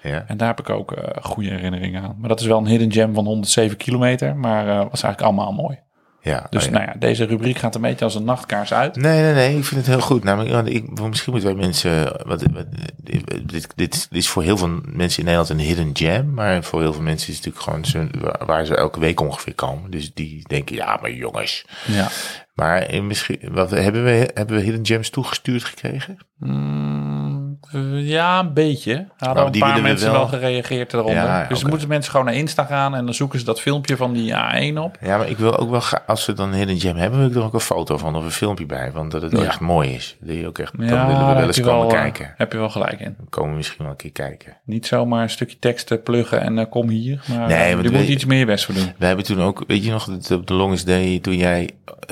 Ja. 0.03 0.23
En 0.27 0.37
daar 0.37 0.47
heb 0.47 0.59
ik 0.59 0.69
ook 0.69 0.91
eh, 0.91 1.23
goede 1.23 1.49
herinneringen 1.49 2.03
aan. 2.03 2.15
Maar 2.19 2.29
dat 2.29 2.39
is 2.39 2.45
wel 2.45 2.57
een 2.57 2.67
hidden 2.67 2.91
gem 2.91 3.13
van 3.13 3.25
107 3.25 3.77
kilometer. 3.77 4.35
Maar 4.35 4.67
eh, 4.67 4.75
was 4.75 5.03
eigenlijk 5.03 5.21
allemaal 5.21 5.51
mooi. 5.51 5.79
Ja, 6.25 6.47
Dus 6.49 6.65
oh 6.65 6.71
ja. 6.71 6.77
nou 6.77 6.89
ja, 6.91 6.95
deze 6.99 7.23
rubriek 7.25 7.57
gaat 7.57 7.75
een 7.75 7.81
beetje 7.81 8.05
als 8.05 8.15
een 8.15 8.23
nachtkaars 8.23 8.73
uit. 8.73 8.95
Nee, 8.95 9.21
nee, 9.21 9.33
nee, 9.33 9.57
ik 9.57 9.63
vind 9.65 9.79
het 9.85 9.89
heel 9.89 10.01
goed. 10.05 10.23
Namelijk, 10.23 10.53
want 10.53 10.69
ik, 10.69 10.99
misschien 10.99 11.31
moeten 11.33 11.53
wij 11.55 11.59
mensen. 11.63 12.03
Wat, 12.27 12.43
wat, 12.53 12.65
dit, 13.03 13.49
dit, 13.49 13.67
dit 13.75 14.07
is 14.11 14.27
voor 14.29 14.43
heel 14.43 14.57
veel 14.57 14.79
mensen 14.85 15.19
in 15.19 15.25
Nederland 15.25 15.49
een 15.49 15.59
hidden 15.59 15.89
gem. 15.93 16.33
Maar 16.33 16.63
voor 16.63 16.81
heel 16.81 16.93
veel 16.93 17.01
mensen 17.01 17.29
is 17.29 17.35
het 17.35 17.45
natuurlijk 17.45 17.91
gewoon 17.93 18.09
zo, 18.11 18.19
waar- 18.19 18.45
waar 18.45 18.65
ze 18.65 18.75
elke 18.75 18.99
week 18.99 19.19
ongeveer 19.21 19.55
komen. 19.55 19.91
Dus 19.91 20.13
die 20.13 20.47
denken, 20.47 20.75
ja, 20.75 20.97
maar 21.01 21.11
jongens. 21.11 21.65
Ja. 21.87 22.07
Maar 22.53 22.81
eh, 22.81 23.01
misschien, 23.01 23.39
wat, 23.51 23.71
hebben, 23.71 24.03
we, 24.03 24.29
hebben 24.33 24.55
we 24.57 24.61
hidden 24.63 24.85
gems 24.85 25.09
toegestuurd 25.09 25.63
gekregen? 25.63 26.17
Mm, 26.37 27.32
eh, 27.73 28.07
ja, 28.09 28.39
een 28.39 28.53
beetje. 28.53 28.93
Hadden 29.17 29.35
Nou, 29.35 29.45
een 29.45 29.51
die 29.51 29.61
paar 29.61 29.81
mensen 29.81 30.11
wel. 30.11 30.19
wel 30.19 30.27
gereageerd 30.27 30.93
eronder. 30.93 31.13
Ja, 31.15 31.45
dus 31.49 31.59
dan 31.59 31.69
moeten 31.69 31.87
mensen 31.87 32.11
gewoon 32.11 32.25
naar 32.25 32.35
Insta 32.35 32.63
gaan 32.63 32.95
en 32.95 33.05
dan 33.05 33.13
zoeken 33.13 33.39
ze 33.39 33.45
dat 33.45 33.61
filmpje 33.61 33.97
van 33.97 34.13
die 34.13 34.31
A1 34.33 34.77
op. 34.77 34.97
Ja, 35.01 35.17
maar 35.17 35.29
ik 35.29 35.37
wil 35.37 35.57
ook 35.57 35.69
wel, 35.69 35.81
als 36.07 36.25
we 36.25 36.33
dan 36.33 36.47
een 36.49 36.53
hidden 36.57 36.79
gem 36.79 36.95
hebben, 36.95 37.19
wil 37.19 37.27
ik 37.29 37.35
er 37.35 37.43
ook 37.43 37.53
een 37.53 37.59
foto 37.59 37.97
van 37.97 38.15
of 38.15 38.23
een 38.23 38.31
filmpje 38.31 38.65
bij. 38.65 38.91
Want 38.91 39.11
dat 39.11 39.21
het 39.21 39.31
Ja. 39.31 39.43
echt 39.43 39.59
mooi 39.59 39.89
is. 39.93 40.15
Dat 40.19 40.35
je 40.35 40.47
ook 40.47 40.57
echt, 40.57 40.77
dan 40.77 40.87
Ja, 40.87 41.07
willen 41.07 41.27
we 41.27 41.33
wel 41.33 41.45
eens 41.47 41.59
komen 41.61 41.79
wel, 41.79 41.89
eh, 41.95 42.01
kijken. 42.01 42.33
Heb 42.37 42.51
je 42.51 42.57
wel 42.57 42.69
gelijk 42.69 42.99
in. 42.99 43.15
Dan 43.17 43.27
komen 43.29 43.49
we 43.49 43.55
misschien 43.55 43.81
wel 43.83 43.91
een 43.91 43.97
keer 43.97 44.11
kijken. 44.11 44.57
Niet 44.65 44.85
zomaar 44.87 45.21
een 45.23 45.29
stukje 45.29 45.59
tekst 45.59 45.91
eh, 45.91 45.97
pluggen 46.03 46.41
en 46.41 46.57
eh, 46.57 46.65
kom 46.69 46.89
hier. 46.89 47.21
Maar 47.27 47.47
Nee, 47.47 47.69
je 47.81 47.89
moet 47.91 48.07
iets 48.07 48.25
meer 48.25 48.45
best 48.45 48.65
voor 48.65 48.73
doen. 48.75 48.91
We 48.97 49.05
hebben 49.05 49.25
toen 49.25 49.41
ook, 49.41 49.63
weet 49.67 49.85
je 49.85 49.91
nog, 49.91 50.05
dat 50.05 50.31
op 50.31 50.47
de 50.47 50.53
longest 50.53 50.85
day, 50.85 51.19
toen 51.19 51.35
jij 51.37 51.69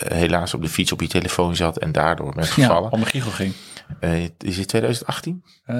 helaas 0.07 0.53
op 0.53 0.61
de 0.61 0.69
fiets 0.69 0.91
op 0.91 1.01
je 1.01 1.07
telefoon 1.07 1.55
zat 1.55 1.77
en 1.77 1.91
daardoor 1.91 2.33
bent 2.35 2.47
Ja, 2.47 2.53
gevallen. 2.53 2.91
om 2.91 2.99
mijn 2.99 3.11
giegel 3.11 3.31
ging. 3.31 3.53
Eh, 3.99 4.23
is 4.37 4.57
het 4.57 4.67
2018? 4.67 5.43
Eh, 5.65 5.75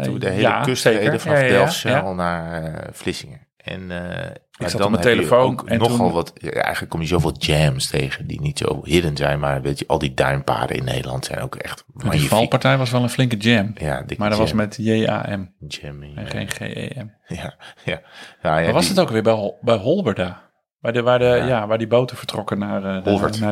Toen 0.00 0.18
de 0.18 0.28
hele 0.28 0.40
ja, 0.40 0.60
kust 0.62 0.84
reden 0.84 1.20
vanaf 1.20 1.40
Ja. 1.40 1.48
Delfzijl 1.48 2.14
naar 2.14 2.62
eh, 2.62 2.88
Vlissingen. 2.92 3.48
En 3.56 3.86
maar 3.86 4.70
zat 4.70 4.72
dan 4.72 4.82
op 4.82 4.90
mijn 4.90 5.02
telefoon 5.02 5.68
en 5.68 5.78
nogal 5.78 5.96
toen- 5.96 6.12
wat, 6.12 6.32
eigenlijk 6.38 6.90
kom 6.90 7.00
je 7.00 7.06
zoveel 7.06 7.34
jams 7.38 7.86
tegen 7.86 8.26
die 8.26 8.40
niet 8.40 8.58
zo 8.58 8.80
hidden 8.84 9.16
zijn, 9.16 9.40
maar 9.40 9.62
weet 9.62 9.78
je, 9.78 9.84
al 9.86 9.98
die 9.98 10.14
duimpaden 10.14 10.76
in 10.76 10.84
Nederland 10.84 11.24
zijn 11.24 11.40
ook 11.40 11.54
echt 11.54 11.84
Die 11.86 12.04
magnifiek. 12.04 12.28
valpartij 12.28 12.76
was 12.78 12.90
wel 12.90 13.02
een 13.02 13.08
flinke 13.10 13.36
jam. 13.36 13.72
Ja, 13.74 14.04
Maar 14.16 14.28
dat 14.30 14.38
was 14.38 14.52
met 14.52 14.76
J-A-M 14.80 15.44
Jam, 15.68 16.04
ja. 16.04 16.16
en 16.16 16.26
geen 16.26 16.48
G-E-M. 16.48 17.10
Ja, 17.26 17.36
ja. 17.36 17.54
ja 17.84 18.00
Waar 18.42 18.72
was 18.72 18.80
die- 18.86 18.94
het 18.94 19.00
ook 19.00 19.10
weer 19.10 19.22
bij, 19.22 19.32
Hol- 19.32 19.58
bij 19.60 19.76
Holberda? 19.76 20.50
Bij 20.80 20.92
de, 20.92 21.02
waar, 21.02 21.18
de, 21.18 21.24
ja. 21.24 21.46
Ja. 21.46 21.66
waar 21.66 21.78
die 21.78 21.86
boten 21.86 22.16
vertrokken 22.16 22.58
naar, 22.58 22.80
naar 22.80 23.02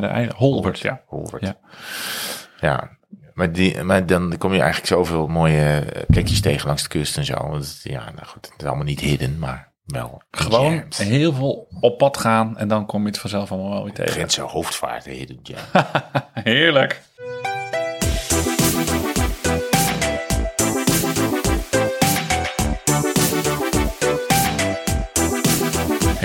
de 0.01 0.07
eiland. 0.07 0.33
Holbert, 0.39 0.79
ja. 0.79 1.03
Holwert. 1.07 1.43
Ja. 1.43 1.57
Ja. 2.61 2.97
Maar, 3.39 3.53
die, 3.53 3.83
maar 3.83 4.07
dan 4.07 4.39
kom 4.39 4.53
je 4.53 4.61
eigenlijk 4.61 4.89
zoveel 4.89 5.27
mooie 5.27 5.79
eh, 5.79 6.03
plekjes 6.07 6.41
tegen 6.41 6.67
langs 6.67 6.83
de 6.83 6.89
kust 6.89 7.17
en 7.17 7.25
zo. 7.25 7.49
Want 7.49 7.81
ja, 7.83 8.05
nou 8.15 8.27
goed, 8.27 8.49
het 8.51 8.63
is 8.63 8.67
allemaal 8.67 8.85
niet 8.85 9.01
hidden, 9.01 9.39
maar 9.39 9.73
wel. 9.85 10.23
Gewoon 10.31 10.85
heel 10.95 11.33
veel 11.33 11.69
op 11.81 11.99
pad 11.99 12.17
gaan 12.17 12.57
en 12.57 12.69
dan 12.69 12.87
kom 12.87 13.01
je 13.01 13.07
het 13.07 13.19
vanzelf 13.19 13.53
allemaal 13.53 13.71
wel 13.71 13.85
weer 13.85 13.93
tegen. 13.93 14.13
Grenzen 14.13 14.45
hoofdvaart, 14.45 15.05
hidden 15.05 15.39
jam. 15.43 15.59
Heerlijk. 16.33 17.03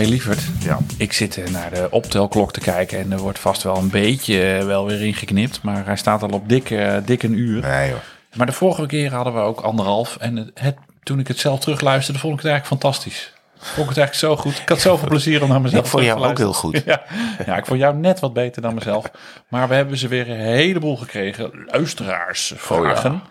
Hey 0.04 0.12
lieverd, 0.12 0.42
Ja. 0.60 0.78
ik 0.98 1.14
zit 1.14 1.38
eh, 1.38 1.48
naar 1.52 1.70
de 1.74 1.88
optelklok 1.92 2.54
te 2.54 2.60
kijken 2.60 3.00
en 3.00 3.12
er 3.12 3.18
wordt 3.18 3.40
vast 3.40 3.64
wel 3.64 3.78
een 3.78 3.90
beetje 3.90 4.44
eh, 4.58 4.66
wel 4.66 4.86
weer 4.86 5.02
ingeknipt. 5.02 5.62
Maar 5.62 5.86
hij 5.86 5.96
staat 5.96 6.24
al 6.24 6.30
op 6.30 6.50
dik, 6.50 6.70
eh, 6.72 6.98
dik 7.06 7.24
een 7.24 7.38
uur. 7.38 7.62
Nee. 7.62 7.94
Maar 8.34 8.46
de 8.46 8.52
vorige 8.52 8.86
keer 8.86 9.14
hadden 9.14 9.34
we 9.34 9.40
ook 9.40 9.60
anderhalf. 9.60 10.18
En 10.20 10.36
het, 10.36 10.52
het- 10.54 10.78
toen 11.04 11.20
ik 11.20 11.28
het 11.28 11.40
zelf 11.40 11.60
terugluisterde, 11.60 12.20
vond 12.20 12.34
ik 12.34 12.40
het 12.44 12.52
eigenlijk 12.52 12.82
fantastisch. 12.82 13.34
Vond 13.58 13.90
ik 13.90 13.96
het 13.96 13.98
eigenlijk 13.98 14.14
zo 14.16 14.36
goed. 14.50 14.60
Ik 14.62 14.70
had 14.70 14.80
zoveel 14.80 15.08
plezier 15.08 15.44
om 15.44 15.50
naar 15.50 15.62
mezelf 15.62 15.84
Ik 15.84 15.90
vond 15.92 16.04
jou 16.04 16.22
te 16.22 16.28
ook 16.28 16.38
heel 16.38 16.54
goed. 16.54 16.82
Ja, 16.86 17.02
ja, 17.46 17.58
ik 17.58 17.66
vond 17.66 17.80
jou 17.80 17.96
net 17.96 18.20
wat 18.20 18.34
beter 18.34 18.62
dan 18.62 18.74
mezelf. 18.74 19.06
Maar 19.48 19.68
we 19.68 19.76
hebben 19.76 19.98
ze 19.98 20.08
weer 20.08 20.30
een 20.30 20.40
heleboel 20.40 20.98
gekregen. 20.98 21.52
Luisteraarsvragen. 21.72 23.22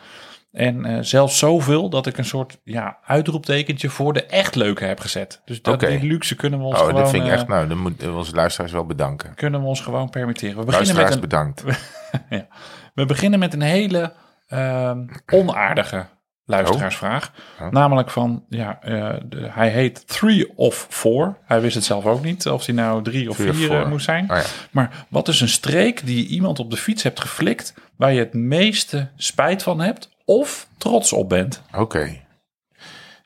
En 0.52 0.84
eh, 0.84 0.98
zelfs 1.00 1.38
zoveel 1.38 1.88
dat 1.90 2.06
ik 2.06 2.18
een 2.18 2.24
soort 2.24 2.60
ja, 2.64 2.98
uitroeptekentje 3.04 3.88
voor 3.88 4.12
de 4.12 4.26
echt 4.26 4.54
leuke 4.54 4.84
heb 4.84 5.00
gezet. 5.00 5.42
Dus 5.44 5.62
dat, 5.62 5.80
die 5.80 6.02
luxe 6.02 6.36
kunnen 6.36 6.58
we 6.58 6.64
ons 6.64 6.74
Oh, 6.74 6.80
gewoon... 6.86 7.00
dat 7.00 7.10
vind 7.10 7.22
ik 7.22 7.28
eh, 7.28 7.34
echt, 7.34 7.48
nou, 7.48 7.68
dan 7.68 7.78
moeten 7.78 8.16
onze 8.16 8.34
luisteraars 8.34 8.72
wel 8.72 8.86
bedanken. 8.86 9.34
kunnen 9.34 9.60
we 9.60 9.66
ons 9.66 9.80
gewoon 9.80 10.10
permitteren. 10.10 10.56
We 10.56 10.64
beginnen, 10.64 10.94
Luisteraars 10.94 11.20
met 11.20 11.32
een, 11.32 11.54
bedankt. 11.54 11.64
ja, 12.38 12.46
we 12.94 13.06
beginnen 13.06 13.38
met 13.38 13.54
een 13.54 13.60
hele 13.60 14.12
ehm, 14.48 15.06
onaardige 15.32 16.06
luisteraarsvraag. 16.44 17.32
Oh. 17.60 17.70
Namelijk 17.70 18.10
van, 18.10 18.44
ja, 18.48 18.78
eh, 18.80 19.14
de- 19.24 19.48
hij 19.50 19.68
heet 19.68 20.08
Three 20.08 20.52
of 20.56 20.86
Four. 20.90 21.38
Hij 21.44 21.60
wist 21.60 21.74
het 21.74 21.84
zelf 21.84 22.06
ook 22.06 22.22
niet 22.24 22.48
of 22.48 22.66
hij 22.66 22.74
nou 22.74 23.02
drie 23.02 23.30
of 23.30 23.36
Three 23.36 23.52
vier 23.52 23.80
eh, 23.80 23.88
moest 23.88 24.04
zijn. 24.04 24.30
Oh 24.30 24.36
ja. 24.36 24.42
Maar 24.70 25.06
wat 25.08 25.28
is 25.28 25.40
een 25.40 25.48
streek 25.48 26.06
die 26.06 26.26
iemand 26.26 26.58
op 26.58 26.70
de 26.70 26.76
fiets 26.76 27.02
hebt 27.02 27.20
geflikt... 27.20 27.74
waar 27.96 28.12
je 28.12 28.18
het 28.18 28.34
meeste 28.34 29.08
spijt 29.16 29.62
van 29.62 29.80
hebt 29.80 30.10
of 30.38 30.68
trots 30.78 31.12
op 31.12 31.28
bent? 31.28 31.62
Oké. 31.76 32.20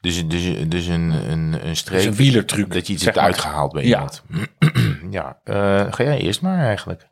Dus, 0.00 0.28
dus, 0.28 0.68
dus 0.68 0.86
een, 0.86 1.10
een, 1.30 1.66
een 1.66 1.76
streek. 1.76 1.92
Dat 2.02 2.12
is 2.12 2.18
een 2.18 2.24
wielertruc. 2.24 2.72
Dat 2.72 2.86
je 2.86 2.92
iets 2.92 3.04
hebt 3.04 3.16
maar. 3.16 3.24
uitgehaald 3.24 3.72
bij 3.72 3.84
Ja. 3.84 3.88
iemand. 3.94 4.22
ja. 5.10 5.38
eh, 5.44 5.92
ga 5.92 6.04
jij 6.04 6.18
eerst 6.18 6.40
maar 6.40 6.58
eigenlijk. 6.64 7.06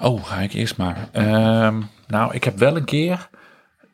Oh, 0.00 0.24
ga 0.24 0.40
ik 0.40 0.52
eerst 0.52 0.76
maar. 0.76 1.08
Ehm, 1.12 1.80
nou, 2.06 2.34
ik 2.34 2.44
heb 2.44 2.58
wel 2.58 2.76
een 2.76 2.84
keer. 2.84 3.28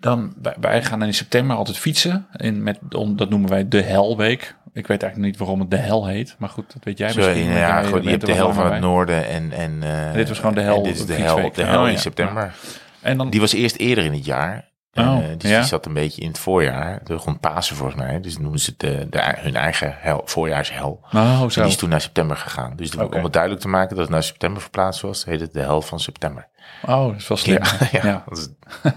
Dan, 0.00 0.34
wij, 0.60 0.82
gaan 0.84 1.02
in 1.02 1.14
september 1.14 1.56
altijd 1.56 1.78
fietsen. 1.78 2.26
In 2.36 2.62
met, 2.62 2.78
dat 2.90 3.30
noemen 3.30 3.48
wij 3.50 3.68
de 3.68 3.82
Helweek. 3.82 4.54
Ik 4.72 4.86
weet 4.86 5.02
eigenlijk 5.02 5.32
niet 5.32 5.36
waarom 5.40 5.60
het 5.60 5.70
de 5.70 5.76
hel 5.76 6.06
heet. 6.06 6.34
Maar 6.38 6.48
goed, 6.48 6.72
dat 6.72 6.84
weet 6.84 6.98
jij 6.98 7.12
misschien. 7.14 7.44
ja, 7.52 7.82
goed, 7.82 8.04
je 8.04 8.10
hebt 8.10 8.26
de 8.26 8.32
hel 8.32 8.52
van 8.52 8.62
het 8.62 8.72
bij. 8.72 8.80
noorden 8.80 9.28
en... 9.28 9.52
en 9.52 9.80
Dit 10.14 10.28
was 10.28 10.38
gewoon 10.38 10.54
de 10.54 10.60
hel 10.60 10.82
Dit 10.82 10.94
is 10.94 11.06
de 11.06 11.12
hel, 11.14 11.52
de 11.52 11.64
hel 11.64 11.80
Oh, 11.80 11.86
in 11.86 11.92
ja. 11.92 11.98
september. 11.98 12.54
En 13.00 13.16
dan, 13.18 13.30
Die 13.30 13.40
was 13.40 13.52
eerst 13.52 13.76
eerder 13.76 14.04
in 14.04 14.12
het 14.12 14.24
jaar. 14.24 14.69
Oh, 14.94 15.04
Eh, 15.18 15.28
dus 15.38 15.50
ja? 15.50 15.58
die 15.58 15.68
zat 15.68 15.86
een 15.86 15.92
beetje 15.92 16.20
in 16.22 16.28
het 16.28 16.38
voorjaar. 16.38 17.00
De 17.04 17.14
rond 17.14 17.40
Pasen 17.40 17.76
volgens 17.76 17.98
mij. 17.98 18.20
Dus 18.20 18.38
noemen 18.38 18.60
ze 18.60 18.74
de, 18.76 19.06
de, 19.10 19.34
hun 19.36 19.56
eigen 19.56 19.94
hel, 19.98 20.22
voorjaarshel. 20.24 21.00
oh, 21.12 21.40
En 21.42 21.50
zo. 21.50 21.60
die 21.60 21.70
is 21.70 21.76
toen 21.76 21.88
naar 21.88 22.00
september 22.00 22.36
gegaan. 22.36 22.72
Dus 22.76 22.96
om 22.96 23.22
het 23.22 23.32
duidelijk 23.32 23.62
te 23.62 23.68
maken 23.68 23.88
dat 23.88 23.98
het 23.98 24.08
naar 24.08 24.22
september 24.22 24.62
verplaatst 24.62 25.00
was, 25.00 25.24
heet 25.24 25.40
het 25.40 25.52
de 25.52 25.60
hel 25.60 25.82
van 25.82 26.00
september. 26.00 26.48
Oh, 26.82 27.06
dat 27.06 27.16
is 27.16 27.28
wel 27.28 27.36
slim. 27.38 27.62
ja, 27.92 28.02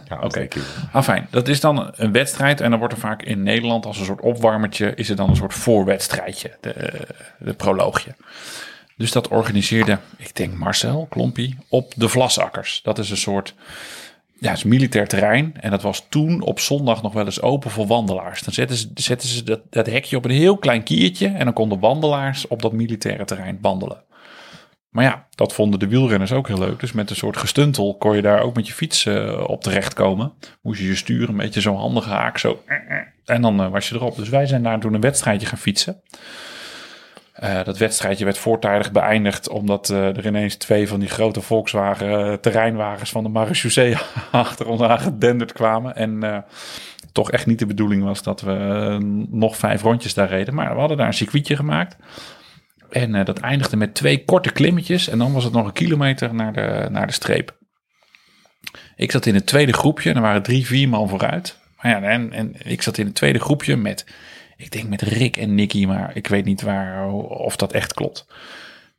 ja. 0.10 0.20
Oké. 0.24 0.40
ik. 0.40 0.56
Afijn, 0.92 1.28
dat 1.30 1.48
is 1.48 1.60
dan 1.60 1.92
een 1.96 2.12
wedstrijd. 2.12 2.62
En 2.62 2.70
dan 2.70 2.80
wordt 2.80 2.94
er 2.94 3.00
vaak 3.00 3.22
in 3.24 3.44
Nederland 3.44 3.86
als 3.86 3.98
een 4.00 4.06
soort 4.06 4.22
opwarmertje... 4.22 4.96
is 4.96 5.10
er 5.10 5.16
dan 5.16 5.30
een 5.30 5.36
soort 5.36 5.54
voorwedstrijdje. 5.54 6.58
De, 6.62 7.02
de 7.40 7.54
proloogje. 7.54 8.16
Dus 8.98 9.12
dat 9.12 9.28
organiseerde, 9.28 9.98
ik 10.18 10.36
denk 10.36 10.54
Marcel 10.54 11.08
Klompie, 11.10 11.58
op 11.68 11.94
de 11.96 12.10
Vlasakkers. 12.10 12.82
Dat 12.84 12.98
is 13.00 13.10
een 13.10 13.18
soort... 13.18 13.56
Ja, 14.44 14.50
het 14.50 14.58
is 14.58 14.64
militair 14.64 15.08
terrein. 15.08 15.54
En 15.60 15.72
dat 15.72 15.82
was 15.82 16.06
toen 16.10 16.42
op 16.42 16.60
zondag 16.60 17.02
nog 17.02 17.14
wel 17.14 17.26
eens 17.26 17.42
open 17.42 17.72
voor 17.72 17.88
wandelaars. 17.88 18.42
Dan 18.42 18.54
zetten 18.54 18.78
ze, 18.78 18.92
zetten 18.94 19.28
ze 19.28 19.44
dat, 19.44 19.62
dat 19.70 19.86
hekje 19.86 20.18
op 20.18 20.26
een 20.26 20.32
heel 20.32 20.58
klein 20.58 20.84
kiertje. 20.84 21.28
En 21.28 21.46
dan 21.46 21.54
konden 21.54 21.80
wandelaars 21.80 22.48
op 22.48 22.62
dat 22.62 22.72
militaire 22.72 23.26
terrein 23.26 23.58
wandelen. 23.62 24.04
Maar 24.90 25.04
ja, 25.04 25.28
dat 25.30 25.54
vonden 25.54 25.80
de 25.80 25.88
wielrenners 25.88 26.32
ook 26.32 26.48
heel 26.48 26.60
leuk. 26.60 26.80
Dus 26.80 26.92
met 26.92 27.10
een 27.10 27.16
soort 27.16 27.38
gestuntel 27.38 27.96
kon 27.98 28.16
je 28.16 28.22
daar 28.22 28.42
ook 28.42 28.56
met 28.56 28.68
je 28.68 28.74
fiets 28.74 29.06
eh, 29.06 29.44
op 29.48 29.62
terechtkomen. 29.62 30.34
Moest 30.62 30.80
je 30.80 30.88
je 30.88 30.96
sturen, 30.96 31.30
een 31.30 31.38
beetje 31.38 31.62
zo'n 31.62 31.78
handige 31.78 32.10
haak. 32.10 32.38
Zo. 32.38 32.64
En 33.26 33.42
dan 33.42 33.62
eh, 33.62 33.72
was 33.72 33.90
je 33.90 33.96
erop. 33.96 34.16
Dus 34.16 34.30
wij 34.30 34.46
zijn 34.46 34.64
daar 34.64 34.80
toen 34.80 34.94
een 34.94 35.02
wedstrijdje 35.02 35.48
gaan 35.48 35.58
fietsen. 35.58 36.02
Eh, 37.44 37.64
dat 37.64 37.78
wedstrijdje 37.78 38.26
werd 38.26 38.38
voortijdig 38.38 38.92
beëindigd 38.92 39.50
omdat 39.50 39.90
eh, 39.90 40.18
er 40.18 40.26
ineens 40.26 40.56
twee 40.56 40.88
van 40.88 41.00
die 41.00 41.10
grote 41.10 41.42
Volkswagen 41.42 42.32
eh, 42.32 42.34
terreinwagens 42.34 43.10
van 43.10 43.24
de 43.24 43.30
marechaussee 43.30 43.98
achter 44.32 44.68
ons 44.68 44.82
aangedenderd 44.82 45.52
kwamen. 45.52 45.96
En 45.96 46.46
toch 47.12 47.32
echt 47.32 47.46
niet 47.46 47.60
de 47.60 47.66
bedoeling 47.66 48.04
was 48.04 48.24
dat 48.24 48.42
we 48.42 48.98
nog 49.30 49.58
vijf 49.58 49.82
rondjes 49.82 50.14
daar 50.14 50.30
reden. 50.30 50.54
Maar 50.54 50.74
we 50.74 50.80
hadden 50.80 50.98
daar 50.98 51.08
een 51.08 51.14
circuitje 51.14 51.56
gemaakt. 51.56 51.98
En 52.90 53.26
dat 53.26 53.40
eindigde 53.40 53.78
met 53.78 53.96
twee 53.96 54.26
korte 54.26 54.52
klimmetjes. 54.52 55.08
En 55.08 55.18
dan 55.18 55.34
was 55.34 55.44
het 55.44 55.54
nog 55.54 55.66
een 55.66 55.74
kilometer 55.74 56.34
naar 56.36 56.54
de, 56.54 56.88
naar 56.90 57.08
de 57.08 57.14
streep. 57.14 57.58
Ik 58.96 59.12
zat 59.12 59.26
in 59.26 59.36
het 59.36 59.46
tweede 59.46 59.74
groepje. 59.74 60.10
En 60.10 60.16
er 60.16 60.22
waren 60.22 60.44
drie, 60.44 60.66
vier 60.66 60.90
man 60.90 61.10
vooruit. 61.10 61.58
Maar 61.82 61.92
ja, 61.92 62.02
en, 62.02 62.34
en 62.34 62.56
ik 62.64 62.82
zat 62.82 62.98
in 62.98 63.06
het 63.06 63.16
tweede 63.16 63.40
groepje 63.40 63.78
met, 63.78 64.06
ik 64.64 64.72
denk 64.72 64.90
met 64.90 65.02
Rick 65.02 65.38
en 65.38 65.56
Nicky. 65.56 65.86
Maar 65.86 66.12
ik 66.16 66.28
weet 66.28 66.46
niet 66.46 66.62
waar, 66.62 67.12
of 67.14 67.56
dat 67.56 67.74
echt 67.74 67.94
klopt. 67.94 68.26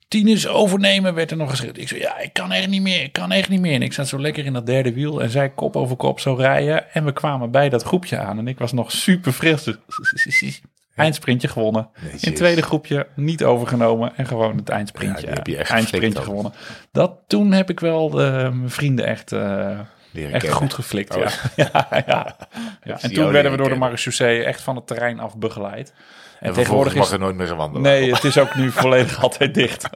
Tien 0.09 0.29
is 0.29 0.47
overnemen, 0.49 1.15
werd 1.15 1.31
er 1.31 1.37
nog 1.37 1.51
geschreven. 1.51 1.81
Ik 1.81 1.89
zei, 1.89 2.01
ja, 2.01 2.19
ik 2.19 2.33
kan 2.33 2.53
echt 2.53 2.69
niet 2.69 2.83
meer, 2.83 3.03
ik 3.03 3.13
kan 3.13 3.33
echt 3.33 3.49
niet 3.49 3.61
meer. 3.61 3.75
En 3.75 3.83
ik 3.83 3.93
zat 3.93 4.09
zo 4.09 4.21
lekker 4.21 4.45
in 4.45 4.53
dat 4.53 4.67
derde 4.67 4.93
wiel 4.93 5.23
en 5.23 5.31
zij 5.31 5.51
kop 5.51 5.77
over 5.77 5.97
kop 5.97 6.21
zo 6.21 6.35
rijden. 6.35 6.93
En 6.93 7.05
we 7.05 7.13
kwamen 7.13 7.51
bij 7.51 7.69
dat 7.69 7.83
groepje 7.83 8.19
aan 8.19 8.39
en 8.39 8.49
ik 8.49 8.59
was 8.59 8.73
nog 8.73 8.93
super 8.93 9.33
fris. 9.33 9.63
Dus 9.63 9.77
Eindsprintje 10.95 11.49
gewonnen. 11.49 11.89
In 12.03 12.19
het 12.21 12.37
tweede 12.37 12.63
groepje 12.63 13.07
niet 13.17 13.45
overgenomen 13.45 14.17
en 14.17 14.27
gewoon 14.27 14.57
het 14.57 14.69
eindsprintje, 14.69 15.27
Ja, 15.27 15.33
heb 15.33 15.47
je 15.47 15.57
echt 15.57 15.71
eindsprintje 15.71 16.09
geflikt 16.11 16.19
ook. 16.19 16.25
gewonnen. 16.25 16.53
Dat, 16.93 17.19
toen 17.27 17.53
heb 17.53 17.71
ik 17.71 17.81
wel 17.81 18.23
eh, 18.23 18.33
mijn 18.33 18.71
vrienden 18.71 19.07
echt, 19.07 19.33
eh, 19.33 19.79
Leren 20.15 20.33
echt 20.33 20.43
kennen. 20.43 20.61
goed 20.61 20.75
geflikt. 20.75 21.17
Oh. 21.17 21.23
Ja. 21.23 21.29
Ja, 21.65 22.03
ja. 22.07 22.37
Ja. 22.83 23.01
En 23.01 23.13
toen 23.13 23.33
werden 23.33 23.51
we 23.51 23.57
door 23.57 23.69
de 23.69 23.75
marechaussee 23.75 24.45
echt 24.45 24.61
van 24.61 24.77
het 24.77 24.87
terrein 24.87 25.21
af 25.21 25.37
begeleid. 25.37 25.93
En, 26.41 26.49
En 26.49 26.55
tegenwoordig 26.55 26.93
vervolgens 26.93 26.95
is 26.95 26.99
mag 27.01 27.11
er 27.13 27.19
nooit 27.19 27.37
meer 27.37 27.47
gewandeld 27.47 27.83
Nee, 27.85 28.13
het 28.15 28.25
is 28.25 28.39
ook 28.39 28.55
nu 28.55 28.71
volledig 28.71 29.23
altijd 29.23 29.55
dicht. 29.55 29.89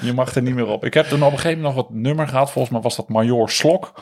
Je 0.00 0.12
mag 0.12 0.34
er 0.34 0.42
niet 0.42 0.54
meer 0.54 0.66
op. 0.66 0.84
Ik 0.84 0.94
heb 0.94 1.06
toen 1.06 1.22
op 1.22 1.32
een 1.32 1.38
gegeven 1.38 1.56
moment 1.56 1.74
nog 1.74 1.84
wat 1.84 1.94
nummer 1.94 2.28
gehad. 2.28 2.50
Volgens 2.50 2.72
mij 2.74 2.82
was 2.82 2.96
dat 2.96 3.08
Major 3.08 3.50
Slok. 3.50 3.92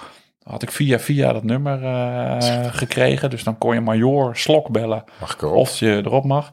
Had 0.42 0.62
ik 0.62 0.70
via 0.70 0.98
via 0.98 1.32
dat 1.32 1.42
nummer 1.44 1.84
eh, 1.84 2.64
gekregen. 2.72 3.30
Dus 3.30 3.44
dan 3.44 3.58
kon 3.58 3.74
je 3.74 3.80
Major 3.80 4.36
Slok 4.36 4.70
bellen. 4.70 5.04
Mag 5.20 5.34
ik 5.34 5.42
erop? 5.42 5.56
Of 5.56 5.78
je 5.78 6.02
erop 6.04 6.24
mag. 6.24 6.52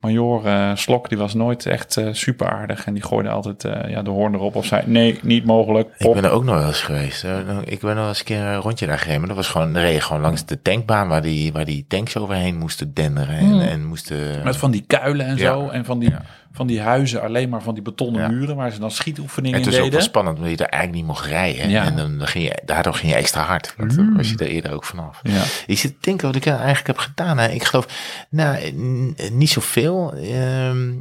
Major 0.00 0.44
eh, 0.46 0.70
Slok, 0.74 1.08
die 1.08 1.18
was 1.18 1.34
nooit 1.34 1.66
echt 1.66 1.96
eh, 1.96 2.08
super 2.12 2.50
aardig. 2.50 2.86
En 2.86 2.94
die 2.94 3.02
gooide 3.02 3.28
altijd 3.28 3.64
eh, 3.64 3.90
ja, 3.90 4.02
de 4.02 4.10
hoorn 4.10 4.34
erop. 4.34 4.54
Of 4.54 4.66
zei, 4.66 4.82
nee, 4.86 5.18
niet 5.22 5.44
mogelijk. 5.44 5.88
Ik 5.98 6.12
ben 6.12 6.24
er 6.24 6.30
ook 6.30 6.44
nog 6.44 6.54
wel 6.58 6.66
eens 6.66 6.80
geweest. 6.82 7.24
Ik 7.64 7.80
ben 7.80 7.96
nog 7.96 8.08
eens 8.08 8.18
een 8.18 8.24
keer 8.24 8.40
een 8.40 8.56
rondje 8.56 8.86
daar 8.86 8.98
gereden. 8.98 9.18
maar 9.18 9.28
Dat 9.28 9.36
was 9.36 9.48
gewoon, 9.48 9.72
dan 9.72 9.82
reed 9.82 9.94
je 9.94 10.00
gewoon 10.00 10.22
langs 10.22 10.44
de 10.44 10.62
tankbaan 10.62 11.08
waar 11.08 11.22
die, 11.22 11.52
waar 11.52 11.64
die 11.64 11.84
tanks 11.88 12.16
overheen 12.16 12.56
moesten 12.58 12.94
denderen. 12.94 13.36
En, 13.36 13.60
en 13.60 13.84
moesten... 13.86 14.44
Met 14.44 14.56
van 14.56 14.70
die 14.70 14.84
kuilen 14.86 15.26
en 15.26 15.36
Ja. 15.36 15.52
zo. 15.52 15.68
En 15.68 15.84
van 15.84 15.98
die, 15.98 16.14
van 16.56 16.66
die 16.66 16.80
huizen, 16.80 17.22
alleen 17.22 17.48
maar 17.48 17.62
van 17.62 17.74
die 17.74 17.82
betonnen 17.82 18.20
Ja. 18.22 18.28
muren. 18.28 18.56
Waar 18.56 18.70
ze 18.70 18.78
dan 18.78 18.90
schietoefeningen 18.90 19.58
en 19.58 19.64
in 19.64 19.66
het 19.66 19.76
was 19.76 19.84
ook 19.84 19.90
wel 19.90 19.90
deden. 20.00 20.10
spannend, 20.10 20.36
omdat 20.36 20.50
je 20.50 20.56
daar 20.56 20.68
eigenlijk 20.68 21.02
niet 21.02 21.12
mocht 21.14 21.26
rijden. 21.26 21.68
Ja. 21.68 21.84
En 21.84 21.96
dan, 21.96 22.26
ging 22.26 22.44
je, 22.44 22.62
daardoor 22.64 22.94
ging 22.94 23.12
je 23.12 23.18
extra 23.18 23.42
hard. 23.42 23.74
Want 23.76 23.96
dan 23.96 24.16
was 24.16 24.30
je 24.30 24.36
er 24.36 24.46
eerder 24.46 24.72
ook 24.72 24.84
vanaf. 24.84 25.20
Ja. 25.22 25.42
Ik 25.66 25.78
zit 25.78 25.90
te 25.90 25.96
denken 26.00 26.26
wat 26.26 26.36
ik 26.36 26.46
eigenlijk 26.46 26.86
heb 26.86 26.98
gedaan. 26.98 27.38
Hè. 27.38 27.48
Ik 27.48 27.64
geloof, 27.64 27.86
nou, 28.30 28.72
niet 29.32 29.50
zoveel. 29.50 30.14
Ehm, 30.14 30.92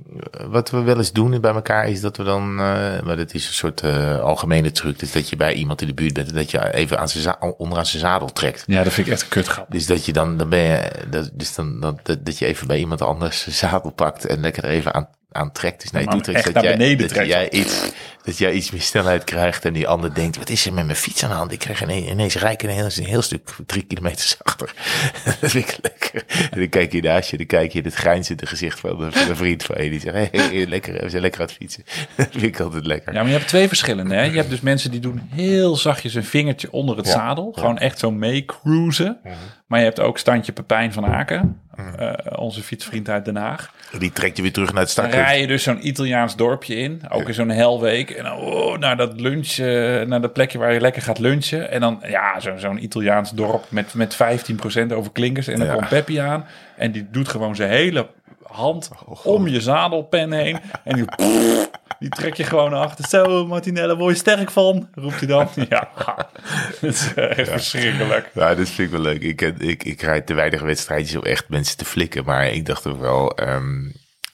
wat 0.49 0.70
we 0.70 0.82
wel 0.82 0.97
eens 0.97 1.12
doen 1.12 1.41
bij 1.41 1.53
elkaar 1.53 1.88
is 1.88 2.01
dat 2.01 2.18
we 2.18 2.24
dan, 2.24 2.49
eh, 2.60 3.01
maar 3.03 3.16
dat 3.18 3.34
is 3.34 3.47
een 3.47 3.53
soort 3.53 3.82
eh, 3.82 4.20
algemene 4.20 4.72
truc. 4.72 4.99
Dus 4.99 5.12
dat 5.12 5.30
je 5.30 5.36
bij 5.36 5.53
iemand 5.53 5.82
in 5.82 5.88
de 5.88 5.93
buurt 5.93 6.14
bent 6.14 6.30
en 6.30 6.36
dat 6.36 6.51
je 6.51 6.74
even 6.74 6.99
aan 6.99 7.10
zijn 7.10 7.36
onderaan 7.58 7.86
zijn 7.86 8.01
zadel 8.01 8.32
trekt. 8.32 8.64
ja, 8.68 8.84
dat 8.84 8.93
vind 8.93 9.08
ik 9.08 9.14
echt 9.14 9.22
een 9.22 9.28
kutgrap. 9.28 9.66
Dus 9.70 9.86
dat 9.86 10.06
je 10.06 10.14
dan, 10.14 10.38
dan 10.38 10.49
ben 10.49 10.60
je, 10.60 10.91
dat, 11.10 11.30
dus 11.34 11.56
dan, 11.56 11.80
dat, 11.80 11.99
dat, 12.24 12.38
je 12.38 12.45
even 12.45 12.68
bij 12.68 12.78
iemand 12.80 13.01
anders 13.01 13.41
zijn 13.41 13.56
zadel 13.56 13.91
pakt 13.91 14.26
en 14.26 14.39
lekker 14.41 14.64
er 14.64 14.70
even 14.70 14.93
aan, 14.93 15.08
aan 15.36 15.52
trekt. 15.52 15.82
Dus 15.82 15.92
naar 15.92 16.02
je 16.02 16.08
toe 16.08 16.22
trekt. 16.22 16.54
Dat 16.54 16.64
jij, 16.64 16.96
dat, 16.96 17.28
jij 17.28 17.50
iets, 17.50 17.92
dat 18.24 18.38
jij 18.38 18.52
iets 18.52 18.72
meer 18.72 18.82
snelheid 18.82 19.24
krijgt 19.24 19.66
en 19.66 19.74
die 19.74 19.88
ander 19.88 20.14
denkt, 20.14 20.38
wat 20.38 20.50
is 20.50 20.66
er 20.66 20.74
met 20.74 20.86
mijn 20.86 20.98
fiets 20.98 21.24
aan 21.24 21.30
de 21.30 21.36
hand? 21.36 21.52
Ik 21.52 21.60
krijg 21.60 21.84
ineens, 21.84 22.10
ineens 22.10 22.36
rijken 22.36 22.70
een 22.70 22.76
heel, 22.76 22.90
een 22.96 23.04
heel 23.04 23.22
stuk 23.22 23.50
drie 23.66 23.84
kilometer 23.84 24.36
zachter. 24.38 24.74
dat 25.42 25.51
vind 25.51 25.70
ik 25.70 25.78
lekker. 25.82 26.24
En 26.51 26.59
dan 26.59 26.70
kijk 26.70 26.92
je 26.92 27.01
naast 27.01 27.30
je, 27.30 27.38
dan 27.38 27.46
kijk 27.46 27.72
je 27.72 27.80
in 27.80 27.86
het 27.86 27.93
grijnzende 27.93 28.46
gezicht 28.46 28.80
van 28.80 28.97
de, 29.00 29.36
vriend 29.36 29.64
van 29.64 29.84
je. 29.84 29.89
Die 29.89 30.00
zegt, 30.00 30.16
hey, 30.16 30.30
hey, 30.32 30.66
lekker, 30.68 30.93
we 31.04 31.09
zijn 31.09 31.22
lekker 31.22 31.42
aan 31.42 31.47
het 31.47 31.55
fietsen. 31.55 31.84
dat 32.16 32.28
vind 32.32 32.43
ik 32.43 32.59
altijd 32.59 32.86
lekker. 32.86 33.14
Ja, 33.14 33.20
maar 33.20 33.32
je 33.32 33.38
hebt 33.38 33.47
twee 33.47 33.68
verschillende. 33.68 34.16
Hè? 34.16 34.24
Je 34.24 34.36
hebt 34.38 34.50
dus 34.50 34.62
mensen 34.62 34.92
die 34.92 35.00
doen 35.00 35.22
heel 35.34 35.76
zachtjes 35.76 36.14
een 36.14 36.24
vingertje 36.24 36.72
onder 36.72 36.97
het 36.97 37.05
Ja. 37.05 37.12
zadel. 37.12 37.51
Gewoon 37.55 37.78
echt 37.78 38.00
zo 38.00 38.12
mee 38.12 38.46
cruisen. 38.46 39.20
Maar 39.68 39.80
je 39.80 39.86
hebt 39.86 40.00
ook 40.00 40.18
standje 40.18 40.51
Pepijn 40.51 40.93
van 40.93 41.05
Aken. 41.05 41.62
Eh, 41.97 42.14
onze 42.39 42.62
fietsvriend 42.64 43.10
uit 43.10 43.26
Den 43.26 43.36
Haag. 43.36 43.72
Die 44.00 44.12
trekt 44.12 44.36
je 44.38 44.42
weer 44.43 44.54
terug 44.54 44.74
naar 44.74 44.84
het 44.84 44.96
Dan 44.96 45.06
startpunt. 45.06 45.30
rij 45.30 45.42
je 45.42 45.47
dus 45.47 45.64
zo'n 45.64 45.88
Italiaans 45.88 46.36
dorpje 46.36 46.76
in. 46.76 47.02
Ook 47.10 47.28
in 47.28 47.34
zo'n 47.34 47.50
helweek. 47.50 48.10
En 48.10 48.24
dan 48.24 48.38
oh, 48.38 48.78
naar 48.78 48.97
dat 48.97 49.20
lunch, 49.20 49.47
eh, 49.58 50.02
naar 50.02 50.22
dat 50.22 50.34
plekje 50.34 50.58
waar 50.58 50.74
je 50.74 50.82
lekker 50.82 51.02
gaat 51.02 51.20
lunchen. 51.20 51.72
En 51.72 51.80
dan, 51.82 52.00
ja, 52.08 52.39
zo- 52.39 52.58
zo'n 52.58 52.84
Italiaans 52.84 53.32
dorp 53.32 53.64
met, 53.70 53.93
met 53.93 54.16
15% 54.16 54.93
over 54.93 55.12
klinkers. 55.12 55.47
En 55.47 55.58
dan 55.58 55.68
Ja. 55.68 55.74
komt 55.74 55.89
Peppi 55.89 56.18
aan. 56.18 56.46
En 56.78 56.92
die 56.92 57.08
doet 57.12 57.28
gewoon 57.28 57.56
zijn 57.56 57.70
hele 57.70 58.08
hand 58.43 58.89
om 59.24 59.47
je 59.47 59.62
zadelpen 59.62 60.32
heen. 60.32 60.58
En 60.84 60.96
die, 60.96 61.06
die 62.00 62.09
trek 62.09 62.34
je 62.36 62.43
gewoon 62.43 62.74
achter. 62.74 63.08
Zo, 63.09 63.46
Martinelle, 63.47 63.96
word 63.96 64.13
je 64.13 64.20
sterk 64.20 64.51
van? 64.51 64.89
Roept 64.93 65.20
hij 65.20 65.28
dan. 65.28 65.50
Ja, 65.70 65.89
dat 66.82 66.93
is 66.93 67.13
echt 67.13 67.50
verschrikkelijk. 67.50 68.30
Ja, 68.34 68.55
dat 68.55 68.70
vind 68.70 68.88
ik 68.88 68.89
wel 68.89 69.01
leuk. 69.01 69.22
Ik, 69.22 69.36
ken- 69.36 69.59
ik, 69.59 69.84
ik 69.84 70.01
rijd 70.01 70.26
te 70.28 70.34
weinig 70.34 70.62
wedstrijdjes 70.62 71.16
om 71.16 71.24
echt 71.24 71.50
mensen 71.50 71.78
te 71.78 71.86
flikken. 71.86 72.26
Maar 72.26 72.47
ik 72.47 72.66
dacht 72.66 72.88
ook 72.88 73.00
wel, 73.00 73.36
ehm, 73.38 73.82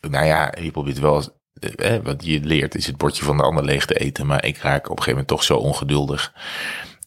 nou 0.09 0.25
ja, 0.25 0.53
je 0.61 0.71
probeert 0.71 0.99
wel, 0.99 1.23
eh, 1.59 1.95
eh, 1.95 2.03
wat 2.03 2.25
je 2.25 2.39
leert 2.43 2.75
is 2.75 2.85
het 2.85 2.97
bordje 2.97 3.23
van 3.23 3.38
de 3.38 3.43
ander 3.43 3.63
leeg 3.63 3.85
te 3.85 3.99
eten. 3.99 4.25
Maar 4.27 4.45
ik 4.45 4.57
raak 4.57 4.83
op 4.83 4.97
een 4.97 5.03
gegeven 5.03 5.11
moment 5.11 5.27
toch 5.27 5.43
zo 5.43 5.55
ongeduldig. 5.55 6.33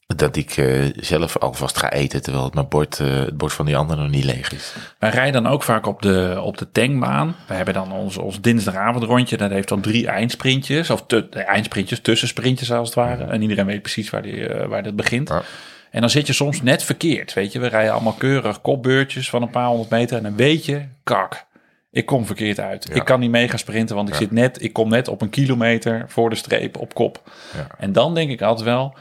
Dat 0.07 0.37
ik 0.37 0.57
eh, 0.57 0.85
zelf 0.97 1.37
alvast 1.37 1.79
ga 1.79 1.93
eten, 1.93 2.23
terwijl 2.23 2.45
het, 2.45 2.55
mijn 2.55 2.69
bord, 2.69 3.01
eh, 3.01 3.07
het 3.07 3.37
bord 3.37 3.53
van 3.53 3.67
die 3.67 3.77
ander 3.77 3.97
nog 3.97 4.11
niet 4.11 4.25
leeg 4.25 4.53
is. 4.53 4.75
Wij 4.99 5.11
rijden 5.11 5.43
dan 5.43 5.53
ook 5.53 5.63
vaak 5.63 5.87
op 5.87 6.03
de, 6.03 6.41
op 6.43 6.59
de 6.59 6.71
tankbaan. 6.71 7.37
We 7.47 7.55
hebben 7.55 7.75
dan 7.75 7.93
ons, 7.93 8.17
ons 8.17 8.41
dinsdagavondrondje. 8.41 9.37
Dat 9.37 9.51
heeft 9.51 9.69
dan 9.69 9.81
drie 9.81 10.07
eindsprintjes. 10.07 10.91
Of 10.91 11.07
te, 11.07 11.29
eindsprintjes, 11.29 12.01
tussensprintjes 12.01 12.73
als 12.73 12.89
het 12.89 12.97
ware. 12.97 13.25
En 13.25 13.43
iedereen 13.43 13.67
weet 13.67 13.83
precies 13.83 14.11
waar, 14.11 14.23
die, 14.23 14.49
eh, 14.49 14.69
waar 14.69 14.83
dat 14.83 14.97
begint. 14.97 15.29
Ja. 15.29 15.43
En 15.91 16.01
dan 16.01 16.11
zit 16.11 16.27
je 16.27 16.33
soms 16.33 16.63
net 16.63 16.83
verkeerd. 16.83 17.33
Weet 17.33 17.53
je, 17.53 17.59
we 17.59 17.67
rijden 17.67 17.93
allemaal 17.93 18.13
keurig 18.13 18.61
kopbeurtjes 18.61 19.31
van 19.31 19.43
een 19.43 19.51
paar 19.51 19.67
honderd 19.67 19.91
meter. 19.91 20.17
En 20.17 20.23
dan 20.23 20.37
weet 20.37 20.65
je, 20.65 20.83
kak, 21.05 21.45
ik 21.91 22.07
kom 22.07 22.27
verkeerd 22.27 22.61
uit. 22.61 22.87
Ja. 22.89 22.95
Ik 22.95 23.05
kan 23.05 23.21
niet 23.21 23.31
mee 23.31 23.49
gaan 23.49 23.59
sprinten, 23.59 23.97
want 23.97 24.09
ik, 24.09 24.15
zit 24.15 24.31
net, 24.31 24.63
ik 24.63 24.73
kom 24.73 24.89
net 24.89 25.09
op 25.09 25.23
een 25.23 25.31
kilometer 25.31 26.05
voor 26.09 26.31
de 26.31 26.37
streep 26.37 26.77
op 26.77 26.95
kop. 26.95 27.23
Ja. 27.57 27.67
En 27.79 27.93
dan 27.93 28.15
denk 28.15 28.31
ik 28.31 28.43
altijd 28.43 28.69
wel, 28.69 28.95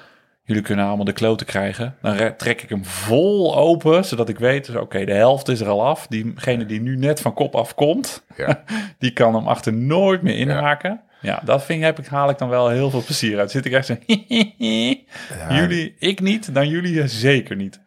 jullie 0.46 0.62
kunnen 0.62 0.86
allemaal 0.86 1.06
de 1.06 1.12
kloten 1.14 1.46
krijgen. 1.46 1.96
Dan 2.02 2.16
re- 2.16 2.36
trek 2.36 2.62
ik 2.62 2.70
hem 2.70 2.86
vol 2.86 3.56
open, 3.58 4.06
zodat 4.06 4.30
ik 4.30 4.40
weet, 4.40 4.66
dus, 4.66 4.76
oké, 4.76 5.06
de 5.06 5.14
helft 5.14 5.48
is 5.48 5.60
er 5.60 5.68
al 5.68 5.86
af. 5.86 6.08
Diegene 6.08 6.66
die 6.66 6.82
nu 6.82 6.98
net 6.98 7.22
van 7.22 7.34
kop 7.34 7.56
af 7.56 7.76
komt, 7.76 8.24
Ja. 8.38 8.64
die 9.00 9.12
kan 9.12 9.36
hem 9.36 9.48
achter 9.48 9.74
nooit 9.74 10.22
meer 10.22 10.38
inhaken. 10.38 11.02
Ja, 11.22 11.42
dat 11.46 11.64
vind, 11.66 11.84
heb 11.84 12.00
ik, 12.00 12.06
haal 12.06 12.30
ik 12.30 12.38
dan 12.38 12.50
wel 12.50 12.70
heel 12.70 12.90
veel 12.90 13.04
plezier 13.04 13.40
uit. 13.40 13.52
Zit 13.52 13.66
ik 13.66 13.72
echt 13.72 13.86
zo, 13.86 13.96
jullie, 15.50 15.96
ik 16.00 16.20
niet, 16.20 16.54
dan 16.54 16.68
jullie 16.70 17.08
zeker 17.08 17.56
niet. 17.56 17.80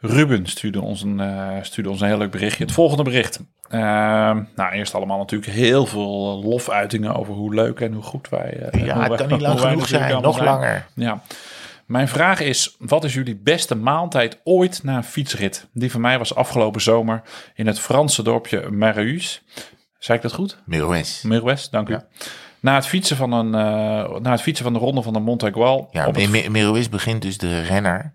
Ruben 0.00 0.46
stuurde 0.46 0.80
ons 0.80 1.02
een, 1.02 1.20
eh, 1.20 1.48
stuurde 1.62 1.90
ons 1.90 2.00
een 2.00 2.06
heel 2.06 2.18
leuk 2.18 2.30
berichtje. 2.30 2.64
Het 2.64 2.72
volgende 2.72 3.02
bericht. 3.02 3.40
Ehm, 3.68 4.42
nou, 4.56 4.72
eerst 4.72 4.94
allemaal 4.94 5.18
natuurlijk 5.18 5.52
heel 5.52 5.86
veel 5.86 6.42
lofuitingen 6.44 7.14
over 7.14 7.34
hoe 7.34 7.54
leuk 7.54 7.80
en 7.80 7.92
hoe 7.92 8.02
goed 8.02 8.28
wij... 8.28 8.52
eh, 8.70 8.84
Ja, 8.84 8.98
het 9.00 9.08
wij- 9.08 9.16
kan 9.18 9.28
niet 9.28 9.40
lang 9.40 9.60
genoeg 9.60 9.88
zijn, 9.88 10.22
nog 10.22 10.40
langer. 10.42 10.86
Ja. 10.94 11.22
Mijn 11.86 12.08
vraag 12.08 12.40
is, 12.40 12.74
wat 12.78 13.04
is 13.04 13.14
jullie 13.14 13.36
beste 13.36 13.74
maaltijd 13.74 14.40
ooit 14.44 14.82
na 14.82 14.96
een 14.96 15.04
fietsrit? 15.04 15.66
Die 15.72 15.90
van 15.90 16.00
mij 16.00 16.18
was 16.18 16.34
afgelopen 16.34 16.80
zomer 16.80 17.22
in 17.54 17.66
het 17.66 17.80
Franse 17.80 18.22
dorpje 18.22 18.70
Mareus. 18.70 19.42
Zei 19.98 20.16
ik 20.18 20.22
dat 20.22 20.32
goed? 20.32 20.58
Miroes. 20.64 21.22
Miroes, 21.22 21.70
dank 21.70 21.88
u. 21.88 21.92
Ja. 21.92 22.06
Na 22.60 22.74
het, 22.74 22.86
fietsen 22.86 23.16
van 23.16 23.32
een, 23.32 23.54
eh, 23.54 24.18
na 24.20 24.30
het 24.30 24.42
fietsen 24.42 24.64
van 24.64 24.72
de 24.72 24.78
ronde 24.78 25.02
van 25.02 25.12
de 25.12 25.18
Montegual. 25.18 25.88
Ja, 25.90 26.10
Miroes 26.50 26.88
begint 26.88 27.22
dus 27.22 27.38
de 27.38 27.60
renner. 27.62 28.12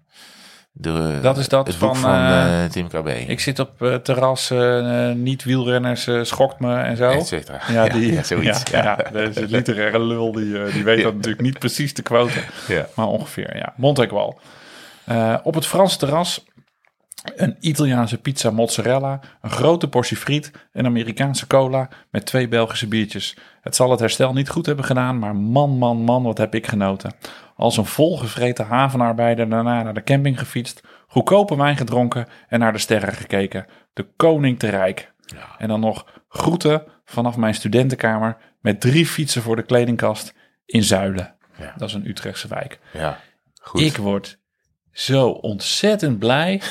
De, 0.76 1.20
Dat 1.22 1.38
is 1.38 1.48
dat 1.48 1.76
van, 1.76 1.96
van, 1.96 2.14
eh, 2.14 2.64
eh, 2.64 2.72
Tim 2.72 2.88
KB. 2.88 3.08
ik 3.08 3.40
zit 3.40 3.60
op 3.60 4.00
terras, 4.04 4.50
eh, 4.50 5.12
niet 5.12 5.44
wielrenners, 5.44 6.08
eh, 6.08 6.24
schokt 6.24 6.60
me 6.60 6.76
en 6.76 6.98
zo. 6.98 7.10
Et 7.10 7.28
cetera. 7.28 7.60
Ja, 7.72 7.88
die, 7.88 8.14
ja, 8.14 8.24
zoiets. 8.24 8.64
Ja, 8.72 8.84
Ja, 8.84 8.98
ja. 9.04 9.10
dat 9.12 9.30
is 9.30 9.36
een 9.36 9.50
literaire 9.50 10.00
lul, 10.00 10.32
die, 10.32 10.72
die 10.72 10.84
weet 10.84 11.04
dat 11.04 11.14
natuurlijk 11.14 11.42
niet 11.42 11.60
precies 11.60 11.94
te 11.94 12.02
quoten. 12.02 12.42
Ja. 12.68 12.88
Maar 12.96 13.08
ongeveer, 13.08 13.58
ja. 13.58 13.74
Montegual. 13.78 14.40
Eh, 15.06 15.36
op 15.44 15.54
het 15.54 15.66
Franse 15.66 15.98
terras 15.98 16.44
een 17.36 17.56
Italiaanse 17.60 18.18
pizza 18.18 18.52
mozzarella, 18.52 19.20
een 19.42 19.50
grote 19.50 19.88
portie 19.88 20.18
friet, 20.18 20.52
een 20.74 20.86
Amerikaanse 20.86 21.48
cola 21.48 21.90
met 22.12 22.26
twee 22.26 22.48
Belgische 22.48 22.88
biertjes. 22.88 23.38
Het 23.62 23.76
zal 23.76 23.92
het 23.92 24.00
herstel 24.00 24.34
niet 24.34 24.50
goed 24.50 24.66
hebben 24.66 24.86
gedaan, 24.86 25.20
maar 25.20 25.36
man, 25.36 25.78
man, 25.78 25.98
man, 25.98 26.24
wat 26.24 26.38
heb 26.38 26.56
ik 26.56 26.68
genoten. 26.68 27.14
Als 27.56 27.78
een 27.78 27.86
volgevreten 27.86 28.66
havenarbeider 28.66 29.50
daarna 29.50 29.84
naar 29.84 29.94
de 29.94 30.04
camping 30.04 30.40
gefietst, 30.40 30.82
goedkope 31.08 31.56
wijn 31.56 31.78
gedronken 31.78 32.28
en 32.48 32.60
naar 32.60 32.74
de 32.74 32.80
sterren 32.80 33.14
gekeken. 33.14 33.66
De 33.94 34.08
koning 34.16 34.60
te 34.60 34.70
rijk. 34.70 35.12
En 35.58 35.68
dan 35.68 35.80
nog 35.80 36.22
groeten 36.30 36.84
vanaf 37.06 37.38
mijn 37.38 37.54
studentenkamer 37.54 38.38
met 38.62 38.82
drie 38.82 39.06
fietsen 39.06 39.42
voor 39.42 39.56
de 39.56 39.64
kledingkast 39.64 40.34
in 40.66 40.84
Zuilen. 40.84 41.36
Ja. 41.58 41.74
Dat 41.78 41.88
is 41.90 41.96
een 41.96 42.08
Utrechtse 42.08 42.48
wijk. 42.48 42.80
Ja, 42.94 43.20
goed. 43.62 43.82
Ik 43.82 43.98
word 43.98 44.40
zo 44.92 45.30
ontzettend 45.30 46.20
blij 46.20 46.62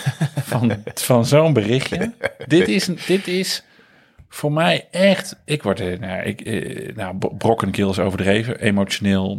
van, 0.50 0.82
van 0.94 1.26
zo'n 1.26 1.52
berichtje. 1.52 2.12
dit, 2.46 2.68
is, 2.68 2.84
dit 3.06 3.28
is 3.28 3.64
voor 4.34 4.52
mij 4.52 4.88
echt... 4.90 5.36
Ik 5.44 5.62
word... 5.62 5.80
eh, 5.80 5.98
Nou, 5.98 6.22
ik, 6.22 6.40
eh, 6.40 6.96
nou 6.96 7.16
bro- 7.16 7.34
brokkenkeel 7.34 7.90
is 7.90 7.98
overdreven. 7.98 8.60
Emotioneel, 8.60 9.38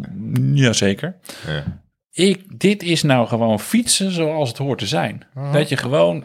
jazeker. 0.53 1.15
Ja. 1.47 1.81
Ik, 2.11 2.59
dit 2.59 2.83
is 2.83 3.03
nou 3.03 3.27
gewoon 3.27 3.59
fietsen 3.59 4.11
zoals 4.11 4.49
het 4.49 4.57
hoort 4.57 4.79
te 4.79 4.87
zijn. 4.87 5.25
Dat 5.51 5.69
je 5.69 5.77
gewoon 5.77 6.23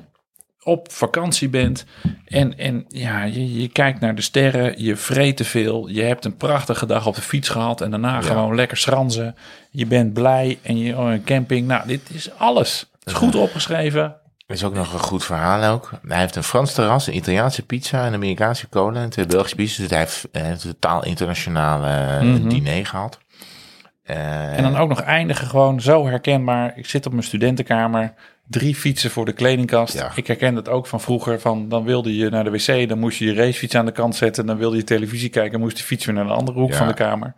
op 0.62 0.92
vakantie 0.92 1.48
bent 1.48 1.84
en, 2.26 2.58
en 2.58 2.84
ja, 2.88 3.24
je, 3.24 3.60
je 3.60 3.68
kijkt 3.68 4.00
naar 4.00 4.14
de 4.14 4.22
sterren, 4.22 4.82
je 4.82 4.96
vreet 4.96 5.36
te 5.36 5.44
veel, 5.44 5.88
je 5.88 6.02
hebt 6.02 6.24
een 6.24 6.36
prachtige 6.36 6.86
dag 6.86 7.06
op 7.06 7.14
de 7.14 7.20
fiets 7.20 7.48
gehad 7.48 7.80
en 7.80 7.90
daarna 7.90 8.20
gewoon 8.20 8.54
lekker 8.54 8.76
schranzen. 8.76 9.34
Je 9.70 9.86
bent 9.86 10.12
blij 10.12 10.58
en 10.62 10.78
je 10.78 10.96
oh, 10.96 11.10
een 11.10 11.24
camping. 11.24 11.66
Nou, 11.66 11.86
dit 11.86 12.10
is 12.12 12.30
alles. 12.38 12.90
Het 12.98 13.06
is 13.08 13.12
goed 13.12 13.34
opgeschreven. 13.34 14.16
Er 14.48 14.54
is 14.54 14.64
ook 14.64 14.74
nog 14.74 14.92
een 14.92 14.98
goed 14.98 15.24
verhaal 15.24 15.72
ook. 15.72 15.90
Hij 16.06 16.18
heeft 16.18 16.36
een 16.36 16.42
Frans 16.42 16.72
terras, 16.72 17.06
een 17.06 17.16
Italiaanse 17.16 17.66
pizza, 17.66 18.06
een 18.06 18.14
Amerikaanse 18.14 18.68
cola 18.68 19.00
en 19.00 19.10
twee 19.10 19.26
Belgische 19.26 19.56
biertjes. 19.56 19.78
Dus 19.78 19.90
hij 19.90 19.98
heeft 19.98 20.28
eh, 20.32 20.48
een 20.48 20.58
totaal 20.58 21.04
internationale 21.04 21.86
eh, 21.86 22.48
diner 22.48 22.86
gehad. 22.86 23.18
Eh, 24.02 24.56
En 24.56 24.62
dan 24.62 24.76
ook 24.76 24.88
nog 24.88 25.00
eindigen 25.00 25.46
gewoon 25.46 25.80
zo 25.80 26.06
herkenbaar. 26.06 26.72
Ik 26.76 26.86
zit 26.86 27.06
op 27.06 27.12
mijn 27.12 27.24
studentenkamer, 27.24 28.12
drie 28.46 28.74
fietsen 28.74 29.10
voor 29.10 29.24
de 29.24 29.32
kledingkast. 29.32 29.94
Ja. 29.94 30.10
Ik 30.14 30.26
herken 30.26 30.54
dat 30.54 30.68
ook 30.68 30.86
van 30.86 31.00
vroeger. 31.00 31.40
Van, 31.40 31.68
dan 31.68 31.84
wilde 31.84 32.16
je 32.16 32.30
naar 32.30 32.44
de 32.44 32.50
wc, 32.50 32.88
dan 32.88 32.98
moest 32.98 33.18
je 33.18 33.24
je 33.24 33.34
racefiets 33.34 33.74
aan 33.74 33.86
de 33.86 33.92
kant 33.92 34.16
zetten. 34.16 34.46
Dan 34.46 34.56
wilde 34.56 34.76
je 34.76 34.84
televisie 34.84 35.28
kijken, 35.28 35.60
moest 35.60 35.76
de 35.76 35.82
fiets 35.82 36.04
weer 36.04 36.14
naar 36.14 36.26
de 36.26 36.32
andere 36.32 36.58
hoek 36.58 36.70
Ja. 36.70 36.76
van 36.76 36.86
de 36.88 36.94
kamer. 36.94 37.34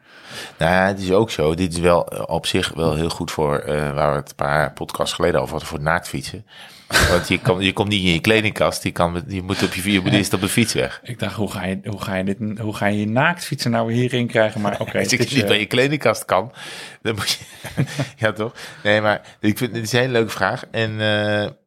Nou 0.58 0.72
ja, 0.72 0.86
het 0.86 1.00
is 1.00 1.10
ook 1.12 1.30
zo. 1.30 1.54
Dit 1.54 1.72
is 1.72 1.78
wel 1.78 2.00
op 2.26 2.46
zich 2.46 2.72
wel 2.74 2.94
heel 2.94 3.10
goed 3.10 3.30
voor, 3.30 3.62
waar 3.66 4.10
we 4.10 4.16
het 4.18 4.28
een 4.28 4.34
paar 4.36 4.72
podcasts 4.72 5.14
geleden 5.14 5.38
over 5.40 5.50
hadden, 5.50 5.68
voor 5.68 5.80
naaktfietsen. 5.80 6.46
Want 6.90 7.28
je, 7.28 7.38
kan, 7.38 7.60
je 7.60 7.72
komt 7.72 7.88
niet 7.88 8.04
in 8.04 8.12
je 8.12 8.20
kledingkast, 8.20 8.82
je, 8.82 8.90
kan, 8.90 9.22
je 9.26 9.42
moet 9.42 9.62
op 9.62 9.74
je, 9.74 9.92
je 9.92 10.00
moet 10.00 10.12
eerst 10.12 10.32
op 10.32 10.40
de 10.40 10.48
fiets 10.48 10.72
weg. 10.72 11.00
Ik 11.02 11.18
dacht, 11.18 11.34
hoe 11.34 11.50
ga 11.50 11.64
je, 11.64 11.80
hoe 11.84 12.00
ga 12.00 12.14
je, 12.14 12.24
dit, 12.24 12.58
hoe 12.58 12.74
ga 12.74 12.86
je 12.86 13.00
je 13.00 13.08
naaktfietsen 13.08 13.70
nou 13.70 13.92
hierin 13.92 14.26
krijgen? 14.26 14.60
Maar 14.60 14.72
oké, 14.80 14.98
Als 14.98 15.10
het 15.10 15.28
je 15.28 15.34
niet 15.34 15.42
eh, 15.42 15.48
bij 15.48 15.58
je 15.58 15.66
kledingkast 15.66 16.24
kan, 16.24 16.52
dan 17.02 17.14
moet 17.14 17.30
je... 17.30 17.44
ja, 18.24 18.32
toch? 18.32 18.54
Nee, 18.82 19.00
maar 19.00 19.36
ik 19.40 19.58
vind 19.58 19.74
het 19.74 19.82
is 19.82 19.92
een 19.92 19.98
hele 19.98 20.12
leuke 20.12 20.30
vraag. 20.30 20.64
En 20.70 21.00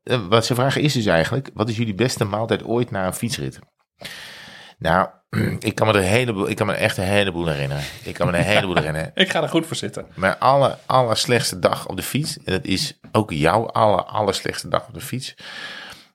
eh, 0.03 0.19
wat 0.29 0.45
ze 0.45 0.55
vragen 0.55 0.81
is 0.81 0.93
dus 0.93 1.05
eigenlijk, 1.05 1.49
wat 1.53 1.69
is 1.69 1.77
jullie 1.77 1.95
beste 1.95 2.23
maaltijd 2.23 2.63
ooit 2.63 2.91
na 2.91 3.05
een 3.05 3.13
fietsrit? 3.13 3.59
Nou, 4.77 5.07
ik 5.60 5.76
kan 5.76 5.88
me 5.88 5.93
er 5.93 5.99
heleboel, 6.01 6.49
ik 6.49 6.55
kan 6.55 6.68
me 6.68 6.73
echt 6.73 6.97
een 6.97 7.03
heleboel 7.03 7.47
herinneren. 7.47 7.84
Ik 8.03 8.14
kan 8.14 8.31
me 8.31 8.38
een 8.38 8.43
heleboel 8.43 8.76
herinneren. 8.81 9.11
ik 9.15 9.30
ga 9.31 9.41
er 9.41 9.49
goed 9.49 9.65
voor 9.68 9.76
zitten. 9.76 10.05
Mijn 10.15 10.39
aller, 10.39 10.77
aller 10.85 11.18
slechtste 11.18 11.60
dag 11.60 11.88
op 11.88 11.95
de 11.95 12.03
fiets, 12.03 12.38
en 12.38 12.53
dat 12.53 12.65
is 12.65 12.99
ook 13.11 13.31
jouw 13.31 13.65
aller, 13.68 14.03
aller 14.03 14.34
slechtste 14.34 14.68
dag 14.68 14.88
op 14.88 14.93
de 14.93 15.01
fiets. 15.01 15.34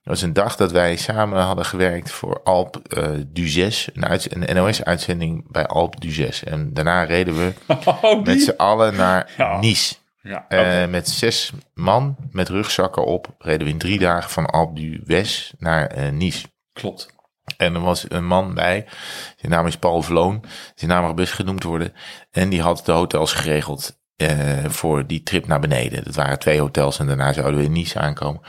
Dat 0.03 0.17
was 0.17 0.21
een 0.21 0.33
dag 0.33 0.55
dat 0.55 0.71
wij 0.71 0.95
samen 0.95 1.41
hadden 1.41 1.65
gewerkt 1.65 2.11
voor 2.11 2.41
Alp 2.43 2.77
eh 2.87 3.07
Duzes, 3.27 3.89
een, 3.93 4.05
uit- 4.05 4.35
een 4.35 4.55
NOS-uitzending 4.55 5.51
bij 5.51 5.65
Alp 5.65 6.01
Duzes. 6.01 6.43
En 6.43 6.73
daarna 6.73 7.03
reden 7.03 7.37
we 7.37 7.53
Oh, 8.01 8.23
met 8.25 8.41
z'n 8.41 8.53
allen 8.57 8.95
naar 8.95 9.31
Ja. 9.37 9.59
Nice. 9.59 9.95
Ja, 10.21 10.45
Eh. 10.47 10.87
Met 10.89 11.09
zes 11.09 11.51
man 11.73 12.15
met 12.31 12.49
rugzakken 12.49 13.05
op 13.05 13.27
reden 13.37 13.65
we 13.67 13.73
in 13.73 13.77
drie 13.77 13.99
dagen 13.99 14.29
van 14.29 14.45
Alp 14.45 14.75
d'Huez 14.75 15.51
naar 15.57 15.87
eh, 15.87 16.09
Nice. 16.11 16.45
klopt. 16.73 17.07
En 17.57 17.75
er 17.75 17.81
was 17.81 18.05
een 18.07 18.25
man 18.25 18.53
bij, 18.53 18.85
zijn 19.37 19.51
naam 19.51 19.67
is 19.67 19.77
Paul 19.77 20.01
Vloon, 20.01 20.43
zijn 20.75 20.91
naam 20.91 21.03
mag 21.03 21.13
best 21.13 21.33
genoemd 21.33 21.63
worden. 21.63 21.93
En 22.31 22.49
die 22.49 22.61
had 22.61 22.85
de 22.85 22.91
hotels 22.91 23.33
geregeld 23.33 23.99
eh, 24.15 24.65
voor 24.65 25.07
die 25.07 25.23
trip 25.23 25.47
naar 25.47 25.59
beneden. 25.59 26.03
Dat 26.03 26.15
waren 26.15 26.39
twee 26.39 26.59
hotels 26.59 26.99
en 26.99 27.07
daarna 27.07 27.33
zouden 27.33 27.59
we 27.59 27.65
in 27.65 27.71
Nice 27.71 27.99
aankomen. 27.99 28.41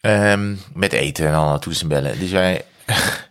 Ehm, 0.00 0.54
met 0.74 0.92
eten 0.92 1.26
en 1.26 1.34
allemaal 1.34 1.58
toetsen 1.58 1.90
en 1.90 2.02
bellen. 2.02 2.18
Dus 2.18 2.30
wij... 2.30 2.64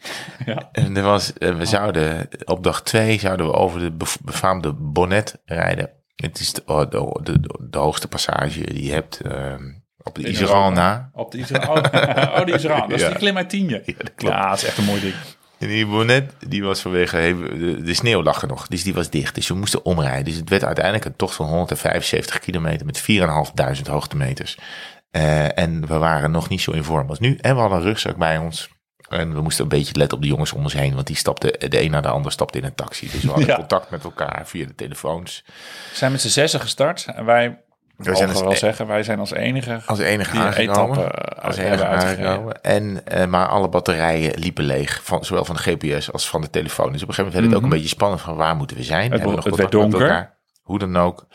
Ja. 0.46 0.70
En 0.72 0.98
er 0.98 1.04
was, 1.04 1.34
eh, 1.34 1.56
we 1.56 1.66
zouden 1.66 2.28
op 2.46 2.64
dag 2.64 2.84
twee 2.84 3.20
zouden 3.20 3.46
we 3.46 3.54
over 3.54 3.80
de 3.80 4.08
befaamde 4.24 4.74
Bonnet 4.74 5.42
rijden. 5.46 5.90
Het 6.16 6.40
is 6.40 6.54
de, 6.54 6.64
de, 6.66 7.20
de, 7.24 7.40
de 7.70 7.78
hoogste 7.78 8.08
passage 8.08 8.74
die 8.74 8.84
je 8.84 8.92
hebt 8.92 9.20
ehm, 9.20 9.64
op 10.06 10.16
de 10.16 10.22
In 10.22 10.36
Europa. 10.42 10.70
na. 10.70 11.10
Op 11.14 11.32
de 11.32 11.38
Israël. 11.38 11.70
Oh, 11.70 11.76
oh, 12.40 12.46
die 12.46 12.54
Israël. 12.56 12.80
Dat 12.88 12.92
is 12.92 13.02
Ja. 13.02 13.44
die. 13.44 13.70
Ja, 13.70 13.80
dat 13.98 14.12
klopt. 14.16 14.36
Ja, 14.36 14.50
dat 14.50 14.58
is 14.58 14.66
echt 14.66 14.78
een 14.78 14.84
mooi 14.84 15.02
ding. 15.02 15.14
En 15.60 15.68
die 15.68 15.86
bonnet, 15.86 16.34
die 16.48 16.64
was 16.64 16.82
vanwege, 16.82 17.36
de, 17.58 17.82
de 17.82 17.94
sneeuw 17.94 18.24
lag 18.24 18.42
er 18.42 18.48
nog, 18.48 18.68
dus 18.68 18.84
die 18.84 18.94
was 18.94 19.10
dicht. 19.10 19.36
Dus 19.36 19.48
we 19.48 19.54
moesten 19.54 19.86
omrijden. 19.86 20.26
Dus 20.26 20.36
het 20.36 20.50
werd 20.50 20.64
uiteindelijk 20.64 21.06
een 21.06 21.16
tocht 21.16 21.36
van 21.36 21.46
175 21.48 22.40
kilometer 22.40 22.86
met 22.86 23.02
4.500 23.02 23.90
hoogtemeters. 23.90 24.58
Eh, 25.12 25.58
en 25.60 25.88
we 25.88 25.98
waren 25.98 26.32
nog 26.32 26.50
niet 26.50 26.62
zo 26.62 26.72
in 26.72 26.84
vorm 26.84 27.10
als 27.10 27.20
nu. 27.20 27.38
En 27.42 27.54
we 27.56 27.62
hadden 27.62 27.78
een 27.78 27.84
rugzak 27.84 28.16
bij 28.18 28.38
ons. 28.38 28.70
En 29.10 29.34
we 29.34 29.42
moesten 29.42 29.64
een 29.64 29.70
beetje 29.70 29.96
letten 29.96 30.18
op 30.18 30.24
de 30.24 30.30
jongens 30.30 30.54
om 30.54 30.62
ons 30.64 30.74
heen, 30.74 30.94
want 30.96 31.08
die 31.08 31.16
stapte 31.16 31.56
de 31.70 31.82
een 31.82 31.92
naar 31.92 32.02
de 32.02 32.08
ander 32.08 32.32
stapte 32.32 32.58
in 32.58 32.64
een 32.64 32.76
taxi. 32.76 33.10
Dus 33.12 33.22
we 33.22 33.28
hadden 33.28 33.48
Ja. 33.48 33.56
contact 33.56 33.90
met 33.90 34.04
elkaar 34.04 34.42
via 34.46 34.66
de 34.66 34.76
telefoons. 34.76 35.44
We 35.46 35.98
zijn 35.98 36.12
met 36.12 36.22
z'n 36.22 36.28
zessen 36.28 36.60
gestart. 36.60 37.06
En 37.16 37.26
wij, 37.26 37.62
We 37.98 38.16
zijn 38.16 38.30
als, 38.30 38.42
wel 38.42 38.52
e- 38.52 38.56
zeggen, 38.56 38.88
wij 38.88 39.04
zijn 39.04 39.20
als 39.20 39.32
enige 39.34 39.82
als 39.86 40.00
enige 40.00 40.56
etappe 40.58 41.04
eh, 41.04 41.46
als 41.46 41.58
hebben 41.58 42.02
enige. 42.02 42.54
En, 42.62 43.06
eh, 43.08 43.26
maar 43.26 43.48
alle 43.48 43.70
batterijen 43.70 44.40
liepen 44.40 44.64
leeg, 44.64 45.00
van, 45.04 45.26
zowel 45.26 45.46
van 45.46 45.56
de 45.56 45.62
GPS 45.62 46.12
als 46.12 46.30
van 46.30 46.42
de 46.42 46.50
telefoon. 46.50 46.92
Dus 46.92 47.02
op 47.04 47.08
een 47.08 47.14
gegeven 47.14 47.24
moment 47.24 47.34
werd 47.34 47.46
het 47.46 47.56
ook 47.56 47.64
een 47.64 47.70
beetje 47.78 47.96
spannend 47.96 48.22
van 48.22 48.36
waar 48.36 48.56
moeten 48.56 48.78
we 48.78 48.84
zijn. 48.84 49.12
Hebben 49.12 49.20
we 49.20 49.26
Mhm. 49.28 49.36
het 49.36 49.46
nog 49.46 49.58
werd 49.58 49.72
donker. 49.72 50.34
Hoe 50.62 50.80
dan 50.80 50.98
ook. 50.98 51.28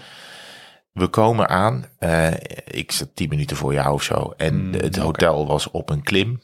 We 0.92 1.08
komen 1.08 1.48
aan. 1.48 1.84
eh, 1.98 2.30
ik 2.64 2.92
zat 2.92 3.08
tien 3.14 3.28
minuten 3.28 3.56
voor 3.56 3.72
jou 3.72 3.92
of 3.92 4.02
zo. 4.02 4.32
En 4.36 4.66
Mm, 4.66 4.72
het 4.74 4.96
hotel 4.96 5.46
was 5.46 5.70
op 5.70 5.90
een 5.90 6.02
klim. 6.02 6.40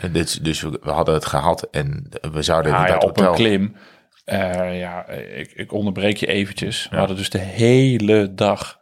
En 0.00 0.12
dus, 0.12 0.34
dus 0.34 0.60
we, 0.60 0.78
we 0.82 0.90
hadden 0.90 1.14
het 1.14 1.26
gehad 1.26 1.62
en 1.70 2.08
we 2.32 2.42
zouden 2.42 2.72
Ah, 2.72 2.86
ja, 2.86 2.94
het 2.94 3.02
op 3.04 3.16
hotel. 3.16 3.28
een 3.28 3.34
klim. 3.36 3.76
Eh, 4.24 4.78
ja, 4.80 5.06
ik, 5.08 5.52
ik 5.54 5.72
onderbreek 5.72 6.16
je 6.16 6.26
eventjes. 6.26 6.86
We 6.90 6.96
hadden 6.96 7.16
dus 7.16 7.30
de 7.30 7.38
hele 7.38 8.34
dag 8.34 8.80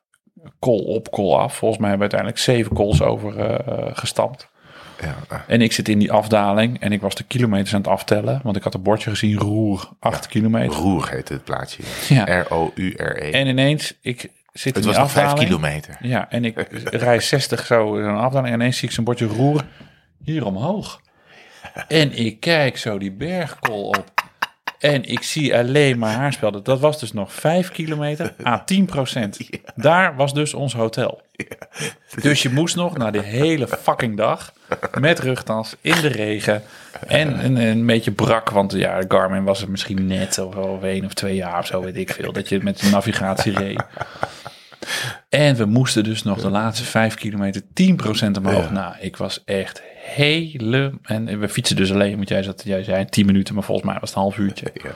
call 0.61 0.79
op, 0.85 1.11
call 1.11 1.33
af. 1.35 1.55
Volgens 1.57 1.81
mij 1.81 1.89
hebben 1.91 2.09
we 2.09 2.15
uiteindelijk 2.17 2.39
zeven 2.39 2.77
calls 2.77 3.03
over 3.03 3.39
eh, 3.39 3.91
gestampt. 3.97 4.49
Ja, 5.01 5.17
eh, 5.29 5.39
En 5.47 5.61
ik 5.63 5.73
zit 5.73 5.89
in 5.89 5.99
die 5.99 6.13
afdaling 6.13 6.81
en 6.81 6.93
ik 6.93 7.01
was 7.01 7.15
de 7.15 7.25
kilometers 7.25 7.75
aan 7.75 7.81
het 7.81 7.91
aftellen. 7.91 8.41
Want 8.43 8.57
ik 8.57 8.63
had 8.63 8.75
een 8.75 8.83
bordje 8.83 9.11
gezien, 9.11 9.39
roer, 9.39 9.89
8 10.01 10.27
kilometer. 10.27 10.77
Roer 10.77 11.11
heette 11.11 11.33
het 11.33 11.45
plaatsje. 11.45 11.83
Ja. 12.09 12.41
R-O-U-R-E. 12.41 13.31
En 13.31 13.47
ineens, 13.47 13.99
ik 14.01 14.31
zit 14.53 14.75
Het 14.75 14.85
in 14.85 14.91
was 14.91 14.95
die 14.95 15.03
nog 15.03 15.11
vijf 15.11 15.25
afdaling. 15.27 15.49
kilometer. 15.49 15.97
Ja, 16.01 16.31
en 16.31 16.45
ik 16.45 16.67
rij 16.91 17.21
60 17.21 17.67
zo 17.67 17.97
in 17.97 18.05
een 18.05 18.17
afdaling. 18.17 18.49
En 18.55 18.61
ineens 18.61 18.77
zie 18.79 18.89
ik 18.89 18.95
zo'n 18.95 19.05
bordje 19.05 19.27
roer 19.27 19.65
hier 20.25 20.45
omhoog. 20.47 21.01
En 21.89 22.19
ik 22.19 22.41
kijk 22.41 22.77
zo 22.77 22.99
die 22.99 23.13
bergkol 23.13 23.89
op. 23.89 24.20
En 24.81 25.05
ik 25.05 25.23
zie 25.23 25.57
alleen 25.57 25.99
maar 25.99 26.15
haarspelden. 26.15 26.63
Dat 26.63 26.81
was 26.81 27.01
dus 27.01 27.13
nog 27.13 27.33
5 27.33 27.71
kilometer 27.71 28.35
à 28.47 28.65
10 28.65 28.85
procent. 28.85 29.39
Daar 29.75 30.17
was 30.17 30.35
dus 30.35 30.55
ons 30.55 30.75
hotel. 30.75 31.23
Dus 32.21 32.43
je 32.43 32.51
moest 32.51 32.77
nog 32.77 32.97
na 32.97 33.11
de 33.11 33.23
hele 33.23 33.69
fucking 33.69 34.17
dag 34.17 34.53
met 35.01 35.19
rugtas 35.19 35.77
in 35.81 36.01
de 36.01 36.09
regen. 36.09 36.63
En 37.07 37.45
een, 37.45 37.57
een 37.57 37.87
beetje 37.87 38.11
brak, 38.11 38.51
want 38.51 38.73
ja, 38.73 39.03
Garmin 39.09 39.45
was 39.45 39.61
het 39.61 39.69
misschien 39.69 40.07
net 40.07 40.39
of 40.39 40.57
over 40.57 40.89
één 40.89 41.05
of 41.05 41.15
twee 41.15 41.35
jaar 41.35 41.59
of 41.59 41.67
zo, 41.67 41.81
weet 41.81 41.97
ik 41.97 42.11
veel. 42.11 42.33
Dat 42.33 42.49
je 42.49 42.63
met 42.63 42.81
de 42.81 42.91
navigatie 42.91 43.53
reed. 43.53 43.85
En 45.29 45.57
we 45.57 45.65
moesten 45.65 46.05
dus 46.05 46.23
nog 46.23 46.41
de 46.41 46.51
laatste 46.51 46.85
vijf 46.85 47.15
kilometer 47.15 47.63
10% 47.63 47.65
omhoog. 48.39 48.65
Ja. 48.65 48.71
Nou, 48.71 48.95
ik 49.01 49.17
was 49.17 49.43
echt 49.45 49.83
hele... 50.01 50.93
En 51.03 51.41
we 51.41 51.49
fietsen 51.49 51.77
dus 51.77 51.93
alleen, 51.93 52.17
want 52.17 52.29
jij, 52.29 52.43
zat, 52.43 52.63
jij 52.65 52.83
zei 52.83 53.05
10 53.05 53.27
minuten, 53.27 53.55
maar 53.55 53.65
volgens 53.65 53.87
mij 53.87 53.97
was 54.01 54.09
het 54.09 54.19
een 54.19 54.25
half 54.25 54.39
uurtje. 54.39 54.71
Ja. 54.75 54.91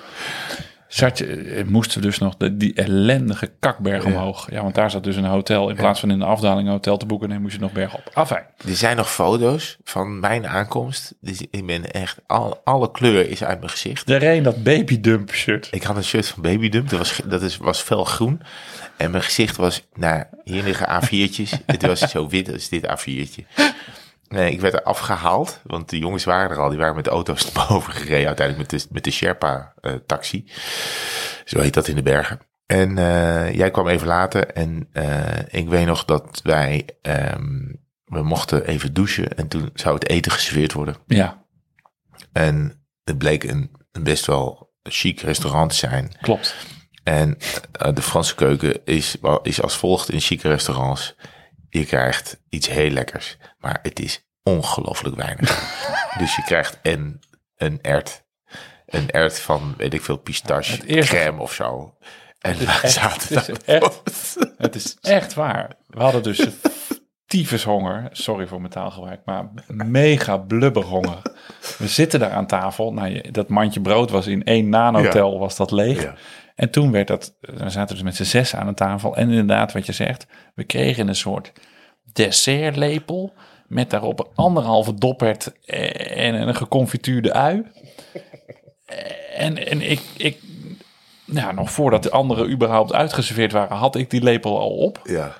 Zat 0.94 1.18
je, 1.18 1.26
eh, 1.26 1.64
moesten 1.64 2.00
we 2.00 2.06
dus 2.06 2.18
nog 2.18 2.36
de, 2.36 2.56
die 2.56 2.74
ellendige 2.74 3.52
kakberg 3.60 4.04
omhoog. 4.04 4.50
Ja, 4.50 4.62
want 4.62 4.74
daar 4.74 4.90
zat 4.90 5.04
dus 5.04 5.16
een 5.16 5.24
hotel. 5.24 5.68
In 5.68 5.76
plaats 5.76 6.00
van 6.00 6.10
in 6.10 6.18
de 6.18 6.24
afdaling 6.24 6.66
een 6.66 6.72
hotel 6.72 6.96
te 6.96 7.06
boeken, 7.06 7.28
dan 7.28 7.42
moest 7.42 7.54
je 7.54 7.60
nog 7.60 7.72
berg 7.72 7.94
op. 7.94 8.10
Afijn. 8.12 8.44
Er 8.66 8.76
zijn 8.76 8.96
nog 8.96 9.12
foto's 9.12 9.76
van 9.84 10.20
mijn 10.20 10.46
aankomst. 10.46 11.14
Dus 11.20 11.40
ik 11.50 11.66
ben 11.66 11.90
echt, 11.90 12.18
al, 12.26 12.60
alle 12.64 12.90
kleur 12.90 13.30
is 13.30 13.44
uit 13.44 13.58
mijn 13.58 13.70
gezicht. 13.70 14.10
Er 14.10 14.22
een 14.22 14.42
dat 14.42 14.62
babydump 14.62 15.32
shirt. 15.32 15.68
Ik 15.70 15.82
had 15.82 15.96
een 15.96 16.04
shirt 16.04 16.28
van 16.28 16.42
Babydump, 16.42 16.88
dat 16.88 16.98
was, 16.98 17.20
dat 17.24 17.42
is, 17.42 17.56
was 17.56 17.80
felgroen. 17.80 18.40
En 18.96 19.10
mijn 19.10 19.22
gezicht 19.22 19.56
was, 19.56 19.82
nou, 19.94 20.24
hier 20.44 20.62
liggen 20.62 21.02
A4'tjes. 21.02 21.64
Het 21.66 21.82
was 21.86 22.00
zo 22.00 22.28
wit 22.28 22.52
als 22.52 22.68
dit 22.68 22.86
A4'tje. 22.86 23.64
Nee, 24.34 24.52
ik 24.52 24.60
werd 24.60 24.74
er 24.74 24.82
afgehaald, 24.82 25.60
want 25.64 25.90
de 25.90 25.98
jongens 25.98 26.24
waren 26.24 26.50
er 26.50 26.62
al. 26.62 26.68
Die 26.68 26.78
waren 26.78 26.94
met 26.94 27.04
de 27.04 27.10
auto's 27.10 27.44
naar 27.52 27.66
boven 27.68 27.92
gereden, 27.92 28.26
uiteindelijk 28.26 28.70
met 28.70 28.80
de, 28.80 28.86
met 28.90 29.04
de 29.04 29.10
Sherpa-taxi. 29.10 30.50
Zo 31.44 31.60
heet 31.60 31.74
dat 31.74 31.88
in 31.88 31.96
de 31.96 32.02
bergen. 32.02 32.40
En 32.66 32.98
eh, 32.98 33.54
jij 33.54 33.70
kwam 33.70 33.88
even 33.88 34.06
later 34.06 34.46
en 34.46 34.88
eh, 34.92 35.38
ik 35.50 35.68
weet 35.68 35.86
nog 35.86 36.04
dat 36.04 36.40
wij, 36.42 36.88
ehm, 37.02 37.72
we 38.04 38.22
mochten 38.22 38.66
even 38.66 38.94
douchen. 38.94 39.36
En 39.36 39.48
toen 39.48 39.70
zou 39.74 39.94
het 39.94 40.08
eten 40.08 40.32
geserveerd 40.32 40.72
worden. 40.72 40.96
Ja, 41.06 41.44
En 42.32 42.86
het 43.04 43.18
bleek 43.18 43.44
een, 43.44 43.70
een 43.92 44.02
best 44.02 44.26
wel 44.26 44.72
chic 44.82 45.20
restaurant 45.20 45.70
te 45.70 45.76
zijn. 45.76 46.16
klopt. 46.20 46.54
En 47.02 47.38
eh, 47.72 47.94
de 47.94 48.02
Franse 48.02 48.34
keuken 48.34 48.84
is, 48.84 49.16
is 49.42 49.62
als 49.62 49.76
volgt 49.76 50.10
in 50.10 50.20
chique 50.20 50.48
restaurants. 50.48 51.16
Je 51.68 51.84
krijgt 51.84 52.40
iets 52.48 52.68
heel 52.68 52.90
lekkers, 52.90 53.36
maar 53.58 53.78
het 53.82 54.00
is 54.00 54.23
ongelooflijk 54.44 55.16
weinig. 55.16 55.74
dus 56.18 56.36
je 56.36 56.42
krijgt 56.42 56.78
en 56.82 57.20
een 57.56 57.78
ert, 57.82 58.24
een 58.86 59.10
ert 59.10 59.40
van, 59.40 59.74
weet 59.76 59.94
ik 59.94 60.02
veel, 60.02 60.16
pistache, 60.16 60.72
Het 60.72 60.84
eerste- 60.84 61.14
crème 61.16 61.40
of 61.42 61.52
zo. 61.52 61.96
En 62.38 62.56
we 62.56 62.64
echt- 62.64 62.90
zaten 62.92 63.38
het 63.38 63.48
is 63.48 63.64
echt- 63.64 64.36
Het 64.58 64.74
is 64.74 64.96
echt 65.00 65.34
waar. 65.34 65.76
We 65.86 66.02
hadden 66.02 66.22
dus 66.22 66.46
tyfushonger. 67.26 68.08
Sorry 68.12 68.46
voor 68.46 68.58
mijn 68.60 68.72
taalgebruik, 68.72 69.20
maar 69.24 69.48
mega 69.66 70.36
blubberhonger. 70.36 71.18
We 71.78 71.88
zitten 71.88 72.20
daar 72.20 72.30
aan 72.32 72.46
tafel. 72.46 72.92
Nou, 72.92 73.30
dat 73.30 73.48
mandje 73.48 73.80
brood 73.80 74.10
was 74.10 74.26
in 74.26 74.44
één 74.44 74.68
nanotel 74.68 75.38
was 75.38 75.56
dat 75.56 75.70
leeg. 75.70 76.02
Ja. 76.02 76.14
En 76.54 76.70
toen 76.70 76.90
werd 76.90 77.06
dat, 77.06 77.36
we 77.40 77.70
zaten 77.70 77.94
dus 77.94 78.04
met 78.04 78.16
z'n 78.16 78.22
zes 78.22 78.54
aan 78.54 78.66
de 78.66 78.74
tafel. 78.74 79.16
En 79.16 79.28
inderdaad, 79.30 79.72
wat 79.72 79.86
je 79.86 79.92
zegt, 79.92 80.26
we 80.54 80.64
kregen 80.64 81.08
een 81.08 81.14
soort 81.16 81.52
dessertlepel. 82.12 83.32
Met 83.74 83.90
daarop 83.90 84.20
een 84.20 84.26
anderhalve 84.34 84.94
doppert 84.94 85.52
en 85.66 86.34
een 86.34 86.54
geconfituurde 86.54 87.32
ui. 87.32 87.64
En, 89.36 89.66
en 89.66 89.90
ik, 89.90 90.00
ik, 90.16 90.38
nou, 91.24 91.54
nog 91.54 91.70
voordat 91.70 92.02
de 92.02 92.10
anderen 92.10 92.50
überhaupt 92.50 92.92
uitgeserveerd 92.92 93.52
waren, 93.52 93.76
had 93.76 93.96
ik 93.96 94.10
die 94.10 94.22
lepel 94.22 94.60
al 94.60 94.70
op. 94.70 95.00
Ja, 95.04 95.34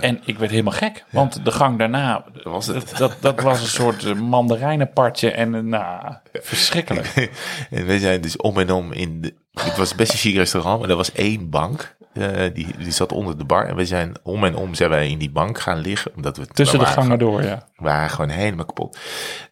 En 0.00 0.20
ik 0.24 0.38
werd 0.38 0.50
helemaal 0.50 0.72
gek, 0.72 1.04
want 1.10 1.44
de 1.44 1.50
gang 1.50 1.78
daarna, 1.78 2.24
was 2.42 2.66
het. 2.66 2.96
dat, 2.98 3.16
dat, 3.20 3.40
was 3.40 3.60
een 3.60 3.66
soort 3.66 4.04
eh, 4.04 4.14
mandarijnenpartje 4.14 5.30
en 5.30 5.54
eh, 5.54 5.60
nou, 5.60 6.14
verschrikkelijk. 6.32 7.14
En 7.70 7.86
we 7.86 7.98
zijn 7.98 8.20
dus 8.20 8.36
om 8.36 8.58
en 8.58 8.70
om 8.70 8.92
in 8.92 9.20
de, 9.20 9.34
het 9.52 9.76
was 9.76 9.94
best 9.94 10.12
een 10.12 10.18
chic 10.18 10.36
restaurant, 10.36 10.80
maar 10.80 10.90
er 10.90 10.96
was 10.96 11.12
één 11.12 11.50
bank. 11.50 11.96
Eh, 12.12 12.54
die, 12.54 12.66
die 12.78 12.90
zat 12.90 13.12
onder 13.12 13.38
de 13.38 13.44
bar. 13.44 13.66
En 13.66 13.76
we 13.76 13.86
zijn 13.86 14.14
om 14.22 14.44
en 14.44 14.56
om 14.56 14.74
zijn 14.74 14.90
wij 14.90 15.08
in 15.08 15.18
die 15.18 15.30
bank 15.30 15.60
gaan 15.60 15.78
liggen. 15.78 16.12
Omdat 16.16 16.36
we, 16.36 16.46
Tussen 16.46 16.78
we 16.78 16.84
de 16.84 16.90
gangen 16.90 17.18
door, 17.18 17.42
ja. 17.42 17.68
We 17.76 17.84
waren 17.84 18.10
gewoon 18.10 18.30
helemaal 18.30 18.64
kapot. 18.64 18.98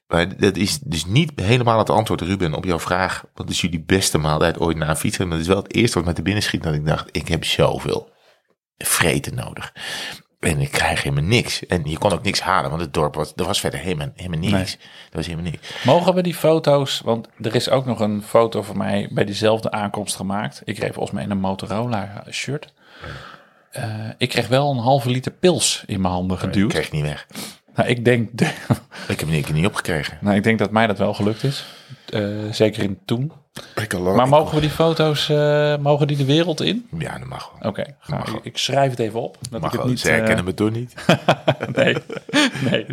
Maar 0.07 0.37
dat 0.37 0.57
is 0.57 0.79
dus 0.79 1.07
niet 1.07 1.33
helemaal 1.41 1.79
het 1.79 1.91
antwoord, 1.91 2.21
Ruben, 2.21 2.55
op 2.55 2.65
jouw 2.65 2.79
vraag. 2.79 3.25
Wat 3.35 3.51
is 3.51 3.61
jullie 3.61 3.81
beste 3.81 4.19
maaltijd 4.19 4.59
ooit 4.59 4.77
na 4.77 4.89
een 4.89 4.97
fietsen? 4.97 5.29
Maar 5.29 5.37
dat 5.37 5.47
is 5.47 5.53
wel 5.53 5.63
het 5.63 5.75
eerste 5.75 5.97
wat 5.99 6.07
met 6.07 6.17
de 6.17 6.23
binnen 6.23 6.43
schiet. 6.43 6.63
Dat 6.63 6.75
ik 6.75 6.87
dacht, 6.87 7.09
ik 7.13 7.29
heb 7.29 7.45
zoveel 7.45 8.11
vreten 8.79 9.35
nodig. 9.35 9.73
En 10.41 10.61
ik 10.61 10.71
krijg 10.71 11.03
helemaal 11.03 11.25
niks. 11.25 11.67
En 11.67 11.83
je 11.85 11.99
kon 11.99 12.13
ook 12.13 12.23
niks 12.23 12.41
halen, 12.41 12.71
want 12.71 12.83
het 12.83 12.95
dorp 12.95 13.15
was, 13.15 13.33
er 13.37 13.45
was 13.45 13.61
verder 13.61 13.81
helemaal, 13.81 14.09
helemaal 14.15 14.39
niks. 14.51 14.73
Er 15.11 15.17
was 15.17 15.27
helemaal 15.27 15.51
niks. 15.51 15.85
Mogen 15.85 16.15
we 16.15 16.23
die 16.23 16.35
foto's, 16.35 17.01
want 17.05 17.29
er 17.41 17.55
is 17.55 17.71
ook 17.71 17.85
nog 17.87 18.01
een 18.01 18.23
foto 18.23 18.63
van 18.63 18.77
mij 18.77 19.09
bij 19.11 19.25
diezelfde 19.25 19.71
aankomst 19.71 20.17
gemaakt. 20.17 20.63
Ik 20.65 20.79
reed 20.79 20.93
volgens 20.93 21.15
mij 21.15 21.25
in 21.25 21.31
een 21.31 21.41
Motorola 21.41 22.25
shirt. 22.31 22.73
Eh, 23.71 23.85
ik 24.19 24.29
kreeg 24.29 24.49
wel 24.49 24.71
een 24.71 24.79
halve 24.79 25.11
liter 25.11 25.33
pils 25.33 25.83
in 25.87 26.01
mijn 26.01 26.13
handen 26.15 26.37
Ik 26.37 26.43
geduwd. 26.43 26.71
kreeg 26.71 26.85
het 26.85 26.93
niet 26.93 27.03
weg. 27.03 27.27
Nou, 27.75 27.89
ik 27.89 28.05
denk, 28.05 28.41
Ik 29.09 29.21
heb 29.21 29.29
niet, 29.29 29.53
niet 29.53 29.67
opgekregen. 29.67 30.19
nou, 30.21 30.37
ik 30.37 30.43
denk 30.43 30.59
dat 30.59 30.71
mij 30.71 30.87
dat 30.87 30.99
wel 30.99 31.15
gelukt 31.15 31.43
is. 31.45 31.65
Eh, 32.09 32.23
zeker 32.51 32.83
in 32.83 32.99
toen. 33.05 33.33
Maar 34.15 34.29
mogen 34.29 34.55
we 34.55 34.61
die 34.61 34.71
foto's, 34.71 35.29
eh, 35.29 35.77
mogen 35.77 36.07
die 36.07 36.17
de 36.17 36.25
wereld 36.25 36.61
in? 36.61 36.87
Ja, 36.99 37.19
dat 37.19 37.29
mag 37.29 37.53
wel. 37.59 37.71
Oké, 37.71 37.85
nou, 38.07 38.21
Mag 38.21 38.35
ik, 38.35 38.45
ik 38.45 38.59
schrijf 38.59 38.91
het 38.91 38.99
even 38.99 39.23
op. 39.23 39.37
Dat 39.51 39.61
Mag 39.61 39.73
ik 39.73 39.79
het 39.81 39.89
niet, 39.89 40.01
Ze 40.01 40.09
herkennen 40.11 40.39
eh, 40.39 40.45
me 40.45 40.55
toch 40.55 40.71
niet. 40.71 40.95
nee, 41.77 41.97
nee. 42.71 42.87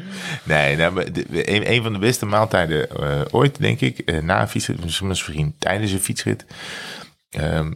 Nee, 0.44 0.76
nou, 0.76 1.12
de- 1.12 1.56
een, 1.56 1.72
een 1.72 1.84
van 1.84 1.94
de 1.94 2.00
beste 2.00 2.26
maaltijden 2.26 2.90
eh, 2.90 3.22
ooit, 3.32 3.60
denk 3.60 3.80
ik, 3.82 4.22
na 4.22 4.42
een 4.42 4.48
fietsrit, 4.48 5.02
misschien 5.02 5.56
tijdens 5.60 5.92
een 5.92 6.00
fietsrit, 6.00 6.46
ehm, 7.30 7.72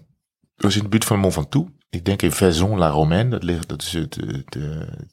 was 0.55 0.75
in 0.75 0.83
de 0.83 0.89
buurt 0.89 1.05
van 1.05 1.19
Mont 1.19 1.33
Ventoux. 1.33 1.71
Ik 1.89 2.05
denk 2.05 2.21
in 2.21 2.31
Vaison-la-Romaine, 2.31 3.29
dat, 3.29 3.43
ligt, 3.43 3.67
dat 3.69 3.81
is 3.81 3.93
het, 3.93 4.15
het, 4.15 4.57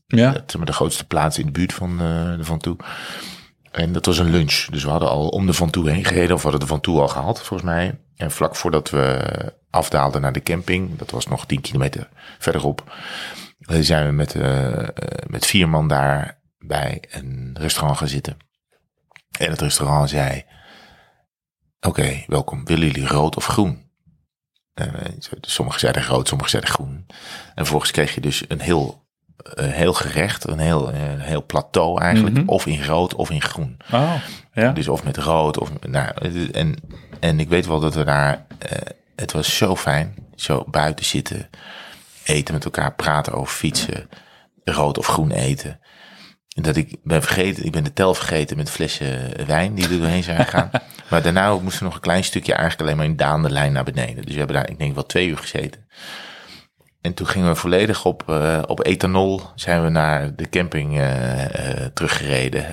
Ja. 0.07 0.33
het, 0.33 0.43
zeg 0.47 0.57
maar, 0.57 0.67
de 0.67 0.73
grootste 0.73 1.07
plaats 1.07 1.39
in 1.39 1.47
de 1.47 1.53
buurt 1.53 1.73
van 1.73 1.97
de 1.99 2.45
Ventoux. 2.45 2.85
En 3.77 3.93
dat 3.93 4.07
was 4.07 4.19
een 4.19 4.31
lunch, 4.31 4.67
dus 4.71 4.85
we 4.85 4.91
hadden 4.91 5.09
al 5.09 5.29
om 5.29 5.47
de 5.47 5.53
Ventoux 5.53 5.91
heen 5.91 6.05
gereden, 6.05 6.35
of 6.35 6.43
hadden 6.43 6.61
de 6.61 6.67
Ventoux 6.67 7.01
al 7.01 7.09
gehaald, 7.09 7.39
volgens 7.39 7.63
mij. 7.63 8.01
En 8.17 8.31
vlak 8.31 8.57
voordat 8.57 8.91
we 8.91 9.23
afdaalden 9.71 10.21
naar 10.21 10.33
de 10.33 10.43
camping, 10.43 10.99
dat 10.99 11.11
was 11.11 11.27
nog 11.27 11.47
10 11.47 11.61
kilometer 11.61 12.09
verderop, 12.39 12.97
eh, 13.61 13.81
zijn 13.81 14.07
we 14.07 14.13
met, 14.13 14.35
eh, 14.35 14.89
met 15.27 15.47
vier 15.47 15.69
man 15.69 15.89
daar 15.89 16.41
bij 16.59 17.05
een 17.11 17.57
restaurant 17.59 17.99
gaan 17.99 18.09
zitten. 18.09 18.37
En 19.39 19.51
het 19.51 19.61
restaurant 19.61 20.09
zei: 20.09 20.45
Oké, 21.81 22.25
welkom. 22.27 22.65
Willen 22.65 22.87
jullie 22.87 23.07
rood 23.07 23.37
of 23.37 23.47
groen? 23.47 23.91
En, 24.75 24.95
eh, 24.95 25.13
sommigen 25.41 25.81
zeiden 25.81 26.05
rood, 26.05 26.29
sommigen 26.29 26.51
zeiden 26.51 26.73
groen. 26.73 27.07
En 27.09 27.55
vervolgens 27.55 27.91
kreeg 27.91 28.15
je 28.15 28.21
dus 28.21 28.45
een 28.49 28.61
heel 28.61 29.06
heel 29.55 29.93
gerecht, 29.93 30.49
een 30.49 30.59
heel, 30.59 30.95
een 30.95 31.21
heel 31.21 31.47
plateau 31.47 32.01
eigenlijk. 32.01 32.37
Mhm. 32.37 32.49
Of 32.49 32.67
in 32.67 32.85
rood 32.85 33.15
of 33.15 33.31
in 33.31 33.43
groen. 33.43 33.77
Oh, 33.93 34.15
ja. 34.53 34.73
Dus 34.73 34.89
of 34.89 35.05
met 35.05 35.17
rood 35.17 35.59
of 35.59 35.71
nou, 35.89 36.11
en, 36.53 36.75
en 37.21 37.41
ik 37.41 37.49
weet 37.49 37.67
wel 37.67 37.81
dat 37.81 37.95
we 37.95 38.05
daar, 38.05 38.47
eh, 38.59 38.79
het 39.17 39.33
was 39.33 39.57
zo 39.57 39.77
fijn, 39.77 40.15
zo 40.35 40.65
buiten 40.71 41.05
zitten, 41.05 41.49
eten 42.25 42.55
met 42.55 42.65
elkaar, 42.65 42.95
praten 42.95 43.33
over 43.33 43.55
fietsen, 43.55 44.09
rood 44.65 44.99
of 44.99 45.07
groen 45.07 45.31
eten. 45.31 45.81
En 46.57 46.63
dat 46.63 46.77
ik 46.77 46.97
ben 47.03 47.23
vergeten, 47.23 47.65
ik 47.65 47.73
ben 47.73 47.85
de 47.85 47.93
tel 47.93 48.15
vergeten 48.15 48.57
met 48.57 48.71
flessen 48.71 49.47
wijn 49.47 49.75
die 49.75 49.85
er 49.85 49.99
doorheen 49.99 50.23
zijn 50.23 50.45
gegaan. 50.45 50.71
maar 51.11 51.23
daarna 51.23 51.59
moesten 51.59 51.79
we 51.79 51.85
nog 51.85 51.95
een 51.95 52.01
klein 52.01 52.25
stukje 52.25 52.53
eigenlijk 52.53 52.83
alleen 52.83 52.97
maar 52.97 53.07
in 53.07 53.17
daande 53.17 53.51
lijn 53.51 53.73
naar 53.73 53.85
beneden. 53.85 54.25
Dus 54.25 54.33
we 54.33 54.39
hebben 54.39 54.57
daar, 54.57 54.71
ik 54.71 54.79
denk 54.79 54.95
wel 54.95 55.07
twee 55.07 55.29
uur 55.29 55.39
gezeten. 55.39 55.87
En 57.07 57.15
toen 57.15 57.27
gingen 57.27 57.49
we 57.49 57.55
volledig 57.55 58.05
op, 58.05 58.29
eh, 58.29 58.63
op 58.67 58.85
ethanol 58.85 59.41
zijn 59.55 59.83
we 59.83 59.89
naar 59.89 60.35
de 60.35 60.49
camping 60.49 60.99
eh, 60.99 61.45
eh, 61.45 61.91
teruggereden. 61.95 62.65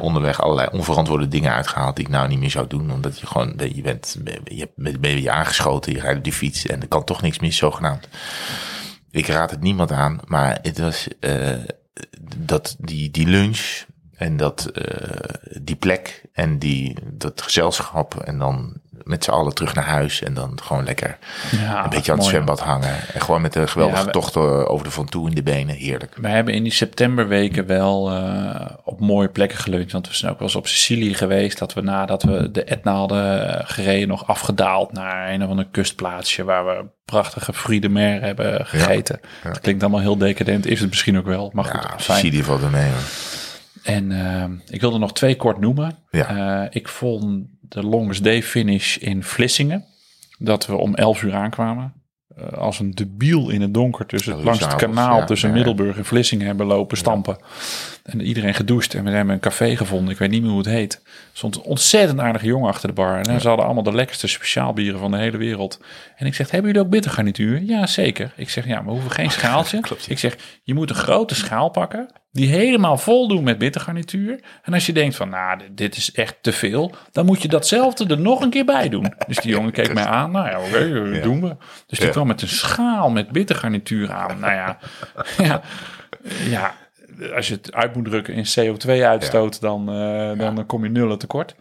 Onderweg 0.00 0.42
allerlei 0.42 0.68
onverantwoorde 0.72 1.28
dingen 1.28 1.52
uitgehaald 1.52 1.96
die 1.96 2.04
ik 2.04 2.10
nou 2.10 2.28
niet 2.28 2.38
meer 2.38 2.50
zou 2.50 2.66
doen. 2.66 2.90
Omdat 2.90 3.18
je 3.20 3.26
gewoon, 3.26 3.54
je 3.74 3.82
bent, 3.82 4.16
je 4.44 4.68
hebt- 4.74 5.00
ben 5.00 5.22
je 5.22 5.30
aangeschoten, 5.30 5.92
je 5.92 6.00
rijdt 6.00 6.18
op 6.18 6.24
die 6.24 6.32
fiets 6.32 6.66
en 6.66 6.80
er 6.80 6.88
kan 6.88 7.04
toch 7.04 7.22
niks 7.22 7.38
mis 7.38 7.56
zogenaamd. 7.56 8.08
Ik 9.10 9.26
raad 9.26 9.50
het 9.50 9.60
niemand 9.60 9.92
aan, 9.92 10.20
maar 10.26 10.58
het 10.62 10.78
was 10.78 11.08
dat 12.36 12.76
die, 12.78 13.10
die 13.10 13.26
lunch 13.26 13.84
en 14.14 14.36
dat, 14.36 14.70
die 15.62 15.76
plek 15.76 16.22
en 16.32 16.58
die, 16.58 16.96
dat 17.12 17.42
gezelschap 17.42 18.20
en 18.20 18.38
dan 18.38 18.80
met 19.02 19.24
z'n 19.24 19.30
allen 19.30 19.54
terug 19.54 19.74
naar 19.74 19.84
huis 19.84 20.22
en 20.22 20.34
dan 20.34 20.58
gewoon 20.62 20.84
lekker 20.84 21.18
ja 21.50 21.84
een 21.84 21.90
beetje 21.90 22.12
aan 22.12 22.18
het 22.18 22.26
mooi, 22.26 22.36
zwembad 22.36 22.60
hangen. 22.60 22.94
En 23.12 23.20
gewoon 23.20 23.40
met 23.40 23.54
een 23.54 23.68
geweldige 23.68 24.04
Ja, 24.04 24.10
tocht 24.10 24.36
eh, 24.36 24.70
over 24.70 24.84
de 24.84 24.90
Van 24.92 25.08
Toe 25.08 25.28
in 25.28 25.34
de 25.34 25.42
benen. 25.42 25.74
Heerlijk. 25.74 26.16
We 26.20 26.28
hebben 26.28 26.54
in 26.54 26.62
die 26.62 26.72
septemberweken 26.72 27.66
wel 27.66 28.10
eh, 28.10 28.70
op 28.84 29.00
mooie 29.00 29.28
plekken 29.28 29.58
geluncht. 29.58 29.92
Want 29.92 30.08
we 30.08 30.14
zijn 30.14 30.32
ook 30.32 30.38
wel 30.38 30.48
eens 30.48 30.56
op 30.56 30.66
Sicilië 30.66 31.14
geweest. 31.14 31.58
Dat 31.58 31.74
we 31.74 31.80
nadat 31.80 32.22
we 32.22 32.50
de 32.50 32.64
Etna 32.64 32.92
hadden 32.94 33.48
eh, 33.58 33.60
gereden 33.64 34.08
nog 34.08 34.26
afgedaald 34.26 34.92
naar 34.92 35.32
een 35.32 35.42
of 35.42 35.48
ander 35.48 35.66
kustplaatsje. 35.70 36.44
Waar 36.44 36.64
we 36.66 36.84
prachtige 37.04 37.52
fruits 37.52 37.82
de 37.82 37.88
mer 37.88 38.22
hebben 38.22 38.66
gegeten. 38.66 39.20
ja. 39.42 39.48
Dat 39.48 39.60
klinkt 39.60 39.82
allemaal 39.82 40.00
heel 40.00 40.18
decadent. 40.18 40.66
Is 40.66 40.80
het 40.80 40.88
misschien 40.88 41.18
ook 41.18 41.26
wel. 41.26 41.50
Maar 41.54 41.64
goed. 41.64 42.02
Sicilië 42.02 42.42
valt 42.42 42.62
er 42.62 42.70
mee. 42.70 42.90
hoor. 42.90 43.32
En 43.82 44.12
eh, 44.12 44.74
ik 44.74 44.80
wilde 44.80 44.98
nog 44.98 45.12
twee 45.12 45.36
kort 45.36 45.60
noemen. 45.60 45.96
Ja. 46.10 46.68
Ik 46.70 46.88
vond 46.88 47.46
de 47.68 47.82
longest 47.82 48.24
day 48.24 48.42
finish 48.42 48.96
in 48.96 49.22
Vlissingen. 49.22 49.84
Dat 50.38 50.66
we 50.66 50.76
om 50.76 50.94
11 50.94 51.22
uur 51.22 51.34
aankwamen. 51.34 51.92
Eh, 52.36 52.52
als 52.52 52.78
een 52.78 52.90
debiel 52.90 53.50
in 53.50 53.60
het 53.60 53.74
donker 53.74 54.06
tussen, 54.06 54.42
langs 54.42 54.60
het 54.60 54.74
kanaal 54.74 55.26
tussen. 55.26 55.52
Middelburg 55.52 55.96
en 55.96 56.04
Vlissingen 56.04 56.46
hebben 56.46 56.66
lopen 56.66 56.96
stampen. 56.96 57.36
En 58.04 58.20
iedereen 58.20 58.54
gedoucht. 58.54 58.94
En 58.94 59.04
we 59.04 59.10
hebben 59.10 59.34
een 59.34 59.40
café 59.40 59.76
gevonden. 59.76 60.12
Ik 60.12 60.18
weet 60.18 60.30
niet 60.30 60.42
meer 60.42 60.50
hoe 60.50 60.58
het 60.58 60.68
heet. 60.68 60.94
Er 61.04 61.10
stond 61.32 61.56
een 61.56 61.62
ontzettend 61.62 62.20
aardige 62.20 62.46
jongen 62.46 62.68
achter 62.68 62.88
de 62.88 62.94
bar. 62.94 63.16
En 63.16 63.40
ze 63.40 63.48
hadden 63.48 63.64
allemaal 63.64 63.82
de 63.82 63.94
lekkerste 63.94 64.26
speciaalbieren 64.26 64.98
van 64.98 65.10
de 65.10 65.16
hele 65.16 65.36
wereld. 65.36 65.80
En 66.16 66.26
ik 66.26 66.34
zeg, 66.34 66.50
hebben 66.50 66.70
jullie 66.70 66.86
ook 66.86 66.92
bittergarnituur? 66.92 67.62
Ja, 67.62 67.86
zeker. 67.86 68.32
Ik 68.36 68.50
zeg, 68.50 68.66
ja, 68.66 68.74
maar 68.74 68.84
we 68.84 68.90
hoeven 68.90 69.10
geen 69.10 69.30
schaaltje. 69.40 69.80
Klopt, 69.80 70.04
ja. 70.04 70.12
Ik 70.12 70.18
zeg, 70.18 70.36
je 70.62 70.74
moet 70.74 70.90
een 70.90 70.96
grote 70.96 71.34
schaal 71.34 71.68
pakken. 71.68 72.08
Die 72.32 72.48
helemaal 72.48 72.98
vol 72.98 73.28
doen 73.28 73.44
met 73.44 73.58
bittergarnituur. 73.58 74.40
En 74.62 74.72
als 74.72 74.86
je 74.86 74.92
denkt 74.92 75.16
van, 75.16 75.28
nou, 75.28 75.60
dit, 75.70 75.96
is 75.96 76.12
echt 76.12 76.36
te 76.40 76.52
veel. 76.52 76.94
Dan 77.12 77.26
moet 77.26 77.42
je 77.42 77.48
datzelfde 77.48 78.06
er 78.06 78.20
nog 78.20 78.40
een 78.40 78.50
keer 78.50 78.64
bij 78.64 78.88
doen. 78.88 79.14
Dus 79.26 79.36
die 79.36 79.50
jongen 79.56 79.72
keek 79.72 79.94
mij 79.94 80.04
aan. 80.04 80.30
Nou 80.30 80.48
ja, 80.48 80.60
oké, 80.60 81.10
dat 81.12 81.22
doen 81.22 81.40
we. 81.40 81.56
Dus 81.86 81.98
die 81.98 82.08
kwam 82.08 82.26
met 82.26 82.42
een 82.42 82.48
schaal 82.48 83.10
met 83.10 83.30
bittergarnituur 83.30 84.12
aan. 84.12 84.40
Nou 84.40 84.52
ja, 84.52 84.78
ja, 85.48 85.60
ja, 86.48 86.74
als 87.34 87.48
je 87.48 87.54
het 87.54 87.72
uit 87.72 87.94
moet 87.94 88.04
drukken 88.04 88.34
in 88.34 88.44
CO2-uitstoot, 88.44 89.60
dan, 89.60 89.88
eh, 89.88 90.38
dan 90.38 90.66
kom 90.66 90.84
je 90.84 90.90
nullen 90.90 91.18
tekort. 91.18 91.54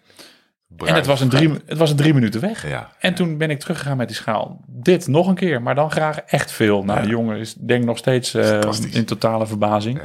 En 0.77 0.95
het 0.95 1.05
was, 1.05 1.21
een 1.21 1.29
drie, 1.29 1.51
het 1.65 1.77
was 1.77 1.89
een 1.89 1.95
drie 1.95 2.13
minuten 2.13 2.41
weg. 2.41 2.67
Ja. 2.67 2.91
En 2.99 3.13
toen 3.13 3.37
ben 3.37 3.49
ik 3.49 3.59
teruggegaan 3.59 3.97
met 3.97 4.07
die 4.07 4.15
schaal. 4.15 4.61
Dit 4.67 5.07
nog 5.07 5.27
een 5.27 5.35
keer, 5.35 5.61
maar 5.61 5.75
dan 5.75 5.91
graag 5.91 6.19
echt 6.19 6.51
veel. 6.51 6.83
Nou, 6.83 7.01
de 7.01 7.07
jongen 7.07 7.37
is 7.37 7.53
denk 7.53 7.81
ik 7.81 7.87
nog 7.87 7.97
steeds 7.97 8.33
eh, 8.33 8.59
in 8.91 9.05
totale 9.05 9.47
verbazing. 9.47 10.01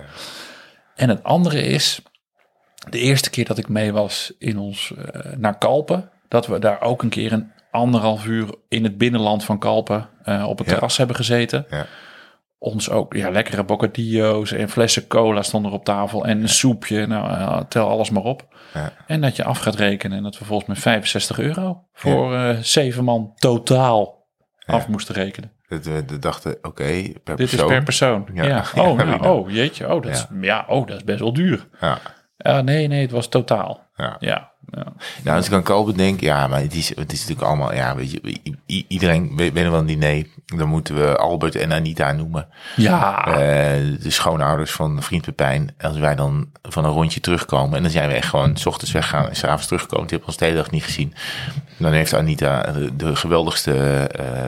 En 0.95 1.09
het 1.09 1.23
andere 1.23 1.62
is, 1.62 2.03
de 2.91 2.99
eerste 2.99 3.31
keer 3.31 3.45
dat 3.45 3.59
ik 3.59 3.69
mee 3.69 3.93
was 3.93 4.33
in 4.39 4.59
ons 4.59 4.95
eh, 4.95 5.33
naar 5.37 5.59
Kalpen, 5.59 6.11
dat 6.29 6.47
we 6.47 6.59
daar 6.59 6.81
ook 6.81 7.03
een 7.03 7.09
keer 7.09 7.33
een 7.33 7.53
anderhalf 7.70 8.27
uur 8.27 8.55
in 8.69 8.85
het 8.85 8.99
binnenland 8.99 9.45
van 9.45 9.59
Kalpen 9.59 10.09
op 10.47 10.59
het 10.59 10.66
terras 10.66 10.97
hebben 10.97 11.16
gezeten. 11.16 11.66
Ja. 11.70 11.87
Ons 12.61 12.91
ook, 12.91 13.15
ja, 13.15 13.31
lekkere 13.31 13.65
bocadillo's 13.65 14.53
en 14.53 14.69
flessen 14.69 15.07
cola 15.07 15.43
stonden 15.43 15.71
er 15.71 15.77
op 15.77 15.85
tafel 15.85 16.25
en 16.25 16.43
een 16.43 16.49
soepje. 16.49 17.07
Nou, 17.07 17.31
eh, 17.31 17.61
tel 17.69 17.89
alles 17.89 18.11
maar 18.11 18.23
op. 18.23 18.57
Ja. 18.75 18.93
En 19.07 19.21
dat 19.21 19.37
je 19.37 19.45
af 19.45 19.59
gaat 19.59 19.75
rekenen 19.75 20.17
en 20.17 20.23
dat 20.23 20.39
we 20.39 20.45
volgens 20.45 20.69
mij 20.69 20.77
65 20.77 21.39
euro 21.39 21.85
voor 21.93 22.35
eh, 22.35 22.57
zeven 22.61 23.05
man 23.05 23.33
totaal 23.35 24.27
af 24.67 24.89
moesten 24.89 25.15
rekenen. 25.15 25.53
Dat 25.69 25.85
we 25.85 26.19
dachten, 26.19 26.59
oké, 26.63 27.13
per 27.25 27.37
Dit 27.37 27.53
is 27.53 27.65
per 27.65 27.83
persoon. 27.83 28.29
Ja. 28.35 28.65
Oh, 28.77 28.97
nou, 28.97 29.27
oh, 29.27 29.51
jeetje. 29.51 29.95
Oh, 29.95 30.03
dat 30.03 30.13
is, 30.13 30.27
ja. 30.41 30.65
oh, 30.69 30.87
dat 30.87 30.97
is 30.97 31.05
best 31.05 31.19
wel 31.19 31.33
duur. 31.33 31.69
Ja, 32.37 32.61
nee, 32.61 32.87
nee, 32.87 33.01
het 33.01 33.11
was 33.11 33.29
totaal. 33.29 33.87
ja. 34.19 34.53
Ja. 34.70 34.93
Nou, 35.23 35.36
als 35.36 35.47
ik 35.47 35.53
aan 35.53 35.62
Kopen 35.62 35.97
denk, 35.97 36.20
ja, 36.20 36.47
maar 36.47 36.61
het 36.61 36.74
is, 36.74 36.89
het 36.89 37.12
is 37.12 37.20
natuurlijk 37.20 37.49
allemaal, 37.49 37.74
ja, 37.74 37.95
weet 37.95 38.11
je, 38.11 38.40
iedereen 38.66 39.36
weet, 39.36 39.53
weet 39.53 39.69
wel 39.69 39.78
een 39.78 39.86
diner. 39.86 40.27
Dan 40.47 40.69
moeten 40.69 40.95
we 40.95 41.16
Albert 41.16 41.55
en 41.55 41.73
Anita 41.73 42.12
noemen. 42.12 42.49
Ja. 42.77 43.27
Eh, 43.27 43.35
de 44.03 44.11
schoonouders 44.11 44.70
van 44.70 45.03
vriend 45.03 45.24
Pepijn. 45.24 45.74
Als 45.81 45.99
wij 45.99 46.15
dan 46.15 46.49
van 46.62 46.85
een 46.85 46.90
rondje 46.90 47.20
terugkomen 47.20 47.77
en 47.77 47.82
dan 47.82 47.90
zijn 47.90 48.09
we 48.09 48.15
echt 48.15 48.28
gewoon 48.28 48.57
s 48.57 48.66
ochtends 48.66 48.93
weggaan 48.93 49.28
en 49.28 49.36
s'avonds 49.36 49.66
terugkomen. 49.66 50.07
Die 50.07 50.16
hebben 50.16 50.28
ons 50.28 50.36
de 50.36 50.45
hele 50.45 50.57
dag 50.57 50.70
niet 50.70 50.85
gezien. 50.85 51.15
Dan 51.77 51.93
heeft 51.93 52.15
Anita 52.15 52.62
de, 52.62 52.97
de 52.97 53.16
geweldigste 53.16 53.73
eh 53.73 54.39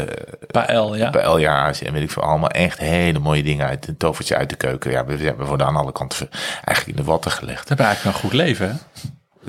eh, 0.00 0.08
Pael, 0.50 1.38
ja. 1.38 1.72
en 1.72 1.92
weet 1.92 2.02
ik 2.02 2.10
veel 2.10 2.22
allemaal 2.22 2.50
echt 2.50 2.78
hele 2.78 3.18
mooie 3.18 3.42
dingen 3.42 3.66
uit 3.66 3.88
een 3.88 3.96
tovertje 3.96 4.36
uit 4.36 4.50
de 4.50 4.56
keuken. 4.56 4.90
Ja, 4.90 5.04
we, 5.04 5.16
we 5.16 5.44
worden 5.44 5.66
aan 5.66 5.76
alle 5.76 5.92
kanten 5.92 6.28
eigenlijk 6.64 6.98
in 6.98 7.04
de 7.04 7.10
watten 7.10 7.30
gelegd. 7.30 7.58
Dat 7.58 7.68
hebben 7.68 7.86
eigenlijk 7.86 8.16
een 8.16 8.22
goed 8.22 8.32
leven, 8.32 8.68
hè? 8.68 8.74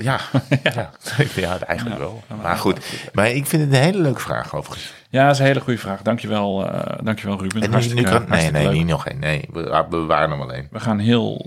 Ja, 0.08 0.20
ja. 0.74 0.90
ja 1.34 1.58
eigenlijk 1.66 1.98
wel. 1.98 2.22
Maar 2.42 2.56
goed, 2.56 2.78
maar 3.12 3.30
ik 3.30 3.46
vind 3.46 3.62
het 3.62 3.72
een 3.72 3.84
hele 3.84 4.00
leuke 4.00 4.20
vraag 4.20 4.54
overigens. 4.54 4.92
Ja, 5.08 5.24
dat 5.24 5.32
is 5.32 5.38
een 5.38 5.46
hele 5.46 5.60
goede 5.60 5.78
vraag. 5.78 6.02
Dankjewel, 6.02 6.66
eh 6.66 6.98
dankjewel 7.04 7.40
Ruben. 7.40 7.62
En 7.62 7.70
nu, 7.70 7.94
nu 7.94 8.02
kan, 8.02 8.24
nee, 8.28 8.50
nee, 8.50 8.68
niet 8.68 8.86
nog 8.86 9.06
één. 9.06 9.18
Nee, 9.18 9.48
we, 9.52 9.62
we 9.62 9.84
bewaren 9.88 10.30
hem 10.30 10.40
alleen. 10.40 10.68
We 10.70 10.80
gaan 10.80 10.98
heel 10.98 11.40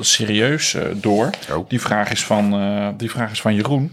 serieus 0.00 0.74
eh, 0.74 0.82
door. 0.94 1.30
Oh. 1.52 1.68
Die, 1.68 1.80
vraag 1.80 2.10
is 2.10 2.24
van, 2.24 2.52
eh, 2.52 2.88
die 2.96 3.10
vraag 3.10 3.30
is 3.30 3.40
van 3.40 3.54
Jeroen. 3.54 3.92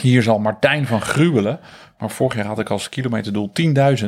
Hier 0.00 0.22
zal 0.22 0.38
Martijn 0.38 0.86
van 0.86 1.00
gruwelen. 1.00 1.60
Maar 1.98 2.10
vorig 2.10 2.36
jaar 2.36 2.46
had 2.46 2.58
ik 2.58 2.70
als 2.70 2.88
kilometerdoel 2.88 3.52
10.000. 4.00 4.06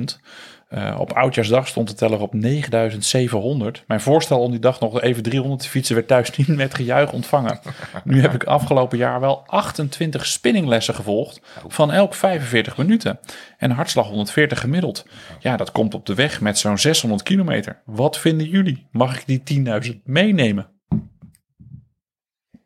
Eh, 0.68 0.96
op 0.98 1.12
Oudjaarsdag 1.12 1.68
stond 1.68 1.88
de 1.88 1.94
teller 1.94 2.20
op 2.20 2.32
9.700. 2.34 3.84
Mijn 3.86 4.00
voorstel 4.00 4.40
om 4.40 4.50
die 4.50 4.60
dag 4.60 4.80
nog 4.80 5.00
even 5.00 5.22
300 5.22 5.62
te 5.62 5.68
fietsen 5.68 5.94
werd 5.94 6.08
thuis 6.08 6.30
niet 6.36 6.48
met 6.48 6.74
gejuich 6.74 7.12
ontvangen. 7.12 7.58
Nu 8.04 8.20
heb 8.20 8.34
ik 8.34 8.44
afgelopen 8.44 8.98
jaar 8.98 9.20
wel 9.20 9.42
28 9.46 10.26
spinninglessen 10.26 10.94
gevolgd 10.94 11.40
van 11.68 11.92
elk 11.92 12.14
45 12.14 12.76
minuten. 12.76 13.18
En 13.58 13.70
hartslag 13.70 14.06
140 14.06 14.60
gemiddeld. 14.60 15.06
Ja, 15.38 15.56
dat 15.56 15.72
komt 15.72 15.94
op 15.94 16.06
de 16.06 16.14
weg 16.14 16.40
met 16.40 16.58
zo'n 16.58 16.78
600 16.78 17.22
kilometer. 17.22 17.82
Wat 17.84 18.18
vinden 18.18 18.48
jullie? 18.48 18.86
Mag 18.90 19.20
ik 19.20 19.44
die 19.44 19.64
10.000 19.92 20.02
meenemen? 20.04 20.68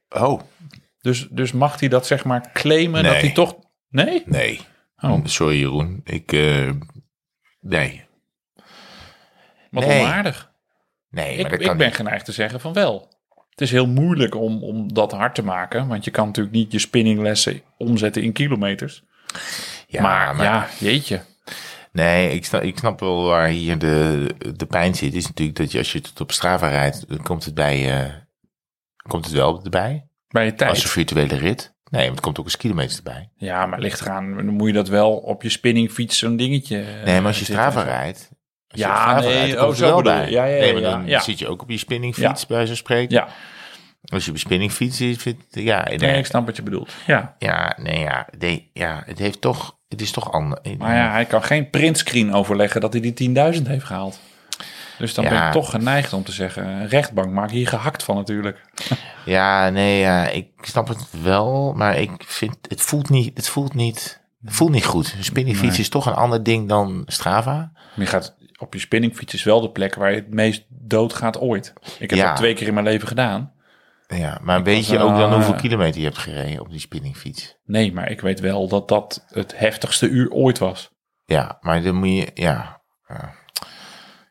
Oh, 0.08 0.40
Dus, 1.00 1.28
dus 1.30 1.52
mag 1.52 1.80
hij 1.80 1.88
dat 1.88 2.06
zeg 2.06 2.24
maar 2.24 2.50
claimen 2.52 3.02
dat 3.02 3.20
hij 3.20 3.32
toch... 3.32 3.56
Nee? 3.88 4.22
nee. 4.26 4.60
Oh. 5.00 5.24
Sorry 5.24 5.58
Jeroen. 5.58 6.00
Ik, 6.04 6.32
eh, 6.32 6.70
nee. 7.68 8.06
Wat 9.70 9.86
Nee. 9.86 10.00
onaardig. 10.00 10.50
Nee, 11.10 11.36
Ik, 11.36 11.42
maar 11.42 11.52
ik 11.60 11.76
ben 11.76 11.86
niet. 11.86 11.94
geneigd 11.94 12.24
te 12.24 12.32
zeggen 12.32 12.60
van 12.60 12.72
wel. 12.72 13.08
Het 13.50 13.60
is 13.60 13.70
heel 13.70 13.86
moeilijk 13.86 14.34
om, 14.34 14.62
om 14.64 14.92
dat 14.94 15.12
hard 15.12 15.34
te 15.34 15.42
maken. 15.44 15.86
Want 15.88 16.04
je 16.04 16.10
kan 16.10 16.26
natuurlijk 16.26 16.56
niet 16.56 16.72
je 16.72 16.78
spinninglessen 16.78 17.62
omzetten 17.78 18.22
in 18.22 18.32
kilometers. 18.32 19.02
Ja, 19.86 20.02
maar, 20.02 20.42
ja, 20.42 20.68
jeetje. 20.78 21.20
Nee, 21.92 22.30
ik 22.34 22.44
snap, 22.44 22.62
ik 22.62 22.78
snap 22.78 23.00
wel 23.00 23.24
waar 23.24 23.48
hier 23.48 23.78
de, 23.78 24.26
de 24.56 24.66
pijn 24.66 24.94
zit. 24.94 25.14
Is 25.14 25.26
natuurlijk 25.26 25.58
dat 25.58 25.72
je 25.72 25.78
als 25.78 25.92
je 25.92 25.98
het 25.98 26.20
op 26.20 26.32
Strava 26.32 26.68
rijdt, 26.68 27.08
dan 27.08 27.22
komt 27.22 27.44
het 27.44 27.54
bij, 27.54 27.98
eh, 28.00 28.12
komt 29.02 29.24
het 29.24 29.34
wel 29.34 29.64
erbij. 29.64 30.06
Bij 30.28 30.44
je 30.44 30.54
tijd. 30.54 30.70
Als 30.70 30.82
een 30.82 30.88
virtuele 30.90 31.36
rit. 31.36 31.74
Nee, 31.90 32.04
want 32.04 32.16
er 32.16 32.22
komt 32.22 32.38
ook 32.38 32.44
eens 32.44 32.56
kilometers 32.56 32.96
erbij. 32.96 33.28
Ja, 33.36 33.66
maar 33.66 33.78
ligt 33.78 34.00
eraan. 34.00 34.36
Dan 34.36 34.46
moet 34.46 34.66
je 34.66 34.72
dat 34.72 34.88
wel 34.88 35.16
op 35.16 35.42
je 35.42 35.48
spinningfiets 35.48 36.18
zo'n 36.18 36.36
dingetje... 36.36 36.84
Nee, 37.04 37.16
maar 37.16 37.26
als 37.26 37.38
je 37.38 37.44
zitten. 37.44 37.64
Strava 37.64 37.82
rijdt. 37.82 38.28
Als 38.68 38.80
je 38.80 38.86
Ja, 38.86 38.90
op 38.90 38.96
Strava 38.96 39.20
nee, 39.20 39.32
rijdt, 39.32 39.54
dan 39.56 39.68
oh, 39.68 39.74
zo 39.74 39.86
bedoel 39.96 40.02
bij. 40.02 40.24
je. 40.24 40.30
Ja, 40.30 40.44
ja, 40.44 40.60
nee, 40.60 40.72
maar 40.72 40.82
ja, 40.82 40.90
dan 40.90 41.06
ja. 41.06 41.20
zit 41.20 41.38
je 41.38 41.48
ook 41.48 41.62
op 41.62 41.70
je 41.70 41.78
spinningfiets, 41.78 42.46
bij 42.46 42.66
zo'n 42.66 42.76
spreken. 42.76 43.14
Ja, 43.14 43.28
Als 44.04 44.24
je 44.24 44.30
op 44.30 44.36
je 44.36 44.42
spinningfiets 44.42 44.96
zit, 44.96 45.36
ja, 45.50 45.84
nee, 45.84 45.98
nee, 45.98 46.18
ik 46.18 46.26
snap 46.26 46.46
wat 46.46 46.56
je 46.56 46.62
bedoelt. 46.62 46.92
Ja. 47.06 47.34
ja, 47.38 47.76
nee, 47.80 47.98
ja, 47.98 48.26
nee, 48.38 48.70
ja, 48.72 49.02
het 49.06 49.18
heeft 49.18 49.40
toch, 49.40 49.78
het 49.88 50.00
is 50.00 50.10
toch 50.10 50.32
anders. 50.32 50.76
Maar 50.78 50.96
ja, 50.96 51.10
hij 51.10 51.24
kan 51.24 51.42
geen 51.42 51.70
printscreen 51.70 52.32
overleggen 52.34 52.80
dat 52.80 52.92
hij 52.92 53.12
die 53.12 53.30
10.000 53.56 53.62
heeft 53.62 53.84
gehaald. 53.84 54.20
Dus 54.98 55.14
dan 55.14 55.24
Ja. 55.24 55.30
ben 55.30 55.46
ik 55.46 55.52
toch 55.52 55.70
geneigd 55.70 56.12
om 56.12 56.24
te 56.24 56.32
zeggen, 56.32 56.66
een 56.66 56.88
rechtbank 56.88 57.30
maak 57.32 57.50
hier 57.50 57.68
gehakt 57.68 58.02
van 58.02 58.16
natuurlijk. 58.16 58.60
Ja, 59.24 59.68
nee, 59.70 59.98
ja, 59.98 60.28
ik 60.28 60.48
snap 60.60 60.88
het 60.88 61.22
wel, 61.22 61.72
maar 61.76 61.96
ik 61.98 62.10
vind 62.26 62.56
het 62.68 62.80
voelt 62.82 63.10
niet, 63.10 63.36
het 63.36 63.48
voelt 63.48 63.74
niet, 63.74 64.20
het 64.44 64.54
voelt 64.54 64.70
niet 64.70 64.84
goed. 64.84 65.14
Een 65.16 65.24
spinningfiets 65.24 65.70
Nee. 65.72 65.80
is 65.80 65.88
toch 65.88 66.06
een 66.06 66.14
ander 66.14 66.42
ding 66.42 66.68
dan 66.68 67.02
Strava. 67.06 67.72
Je 67.94 68.06
gaat 68.06 68.36
op 68.58 68.74
je 68.74 68.80
spinningfiets 68.80 69.34
is 69.34 69.42
wel 69.42 69.60
de 69.60 69.70
plek 69.70 69.94
waar 69.94 70.10
je 70.10 70.16
het 70.16 70.34
meest 70.34 70.64
doodgaat 70.68 71.38
ooit. 71.40 71.72
Ik 71.98 72.10
heb 72.10 72.18
Ja. 72.18 72.26
dat 72.28 72.36
twee 72.36 72.54
keer 72.54 72.66
in 72.66 72.74
mijn 72.74 72.86
leven 72.86 73.08
gedaan. 73.08 73.52
Ja, 74.06 74.38
maar 74.42 74.62
weet 74.62 74.86
je 74.86 74.98
ook 74.98 75.16
dan 75.16 75.28
eh, 75.28 75.34
hoeveel 75.34 75.54
kilometer 75.54 76.00
je 76.00 76.06
hebt 76.06 76.18
gereden 76.18 76.60
op 76.60 76.70
die 76.70 76.80
spinningfiets? 76.80 77.56
Nee, 77.64 77.92
maar 77.92 78.10
ik 78.10 78.20
weet 78.20 78.40
wel 78.40 78.68
dat 78.68 78.88
dat 78.88 79.24
het 79.28 79.58
heftigste 79.58 80.08
uur 80.08 80.30
ooit 80.30 80.58
was. 80.58 80.90
Ja, 81.24 81.58
maar 81.60 81.82
dan 81.82 81.94
moet 81.94 82.08
je, 82.08 82.30
ja. 82.34 82.80
Ja, 83.08 83.34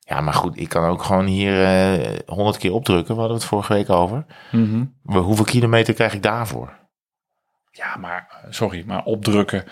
ja 0.09 0.21
maar 0.21 0.33
goed, 0.33 0.59
ik 0.59 0.69
kan 0.69 0.83
ook 0.89 1.03
gewoon 1.03 1.25
hier 1.25 1.63
eh, 1.63 2.19
honderd 2.25 2.57
keer 2.57 2.73
opdrukken. 2.73 3.13
We 3.13 3.19
hadden 3.19 3.37
het 3.37 3.47
vorige 3.47 3.73
week 3.73 3.89
over. 3.89 4.25
Maar 5.03 5.21
hoeveel 5.21 5.45
kilometer 5.45 5.93
krijg 5.93 6.13
ik 6.13 6.23
daarvoor? 6.23 6.73
Ja, 7.71 7.95
maar 7.99 8.27
eh, 8.31 8.47
sorry, 8.51 8.83
maar 8.87 9.03
opdrukken 9.03 9.63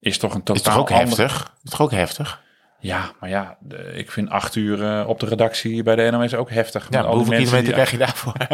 is 0.00 0.18
toch 0.18 0.34
een 0.34 0.42
totaal 0.42 0.56
Is 0.56 0.62
toch 0.62 0.78
ook 0.78 0.90
ander- 0.90 1.06
heftig? 1.18 1.54
Is 1.64 1.70
toch 1.70 1.80
ook 1.80 1.90
heftig? 1.90 2.40
Ja, 2.78 3.10
maar 3.20 3.28
ja, 3.30 3.58
ik 3.92 4.10
vind 4.10 4.30
acht 4.30 4.54
uur 4.54 4.82
eh, 5.00 5.08
op 5.08 5.20
de 5.20 5.26
redactie 5.26 5.82
bij 5.82 5.96
de 5.96 6.10
NOS 6.10 6.34
ook 6.34 6.50
heftig. 6.50 6.86
Ja, 6.90 7.02
maar 7.02 7.10
hoeveel 7.12 7.32
kilometer 7.36 7.62
die- 7.64 7.72
krijg 7.72 7.90
je 7.90 7.98
daarvoor? 7.98 8.34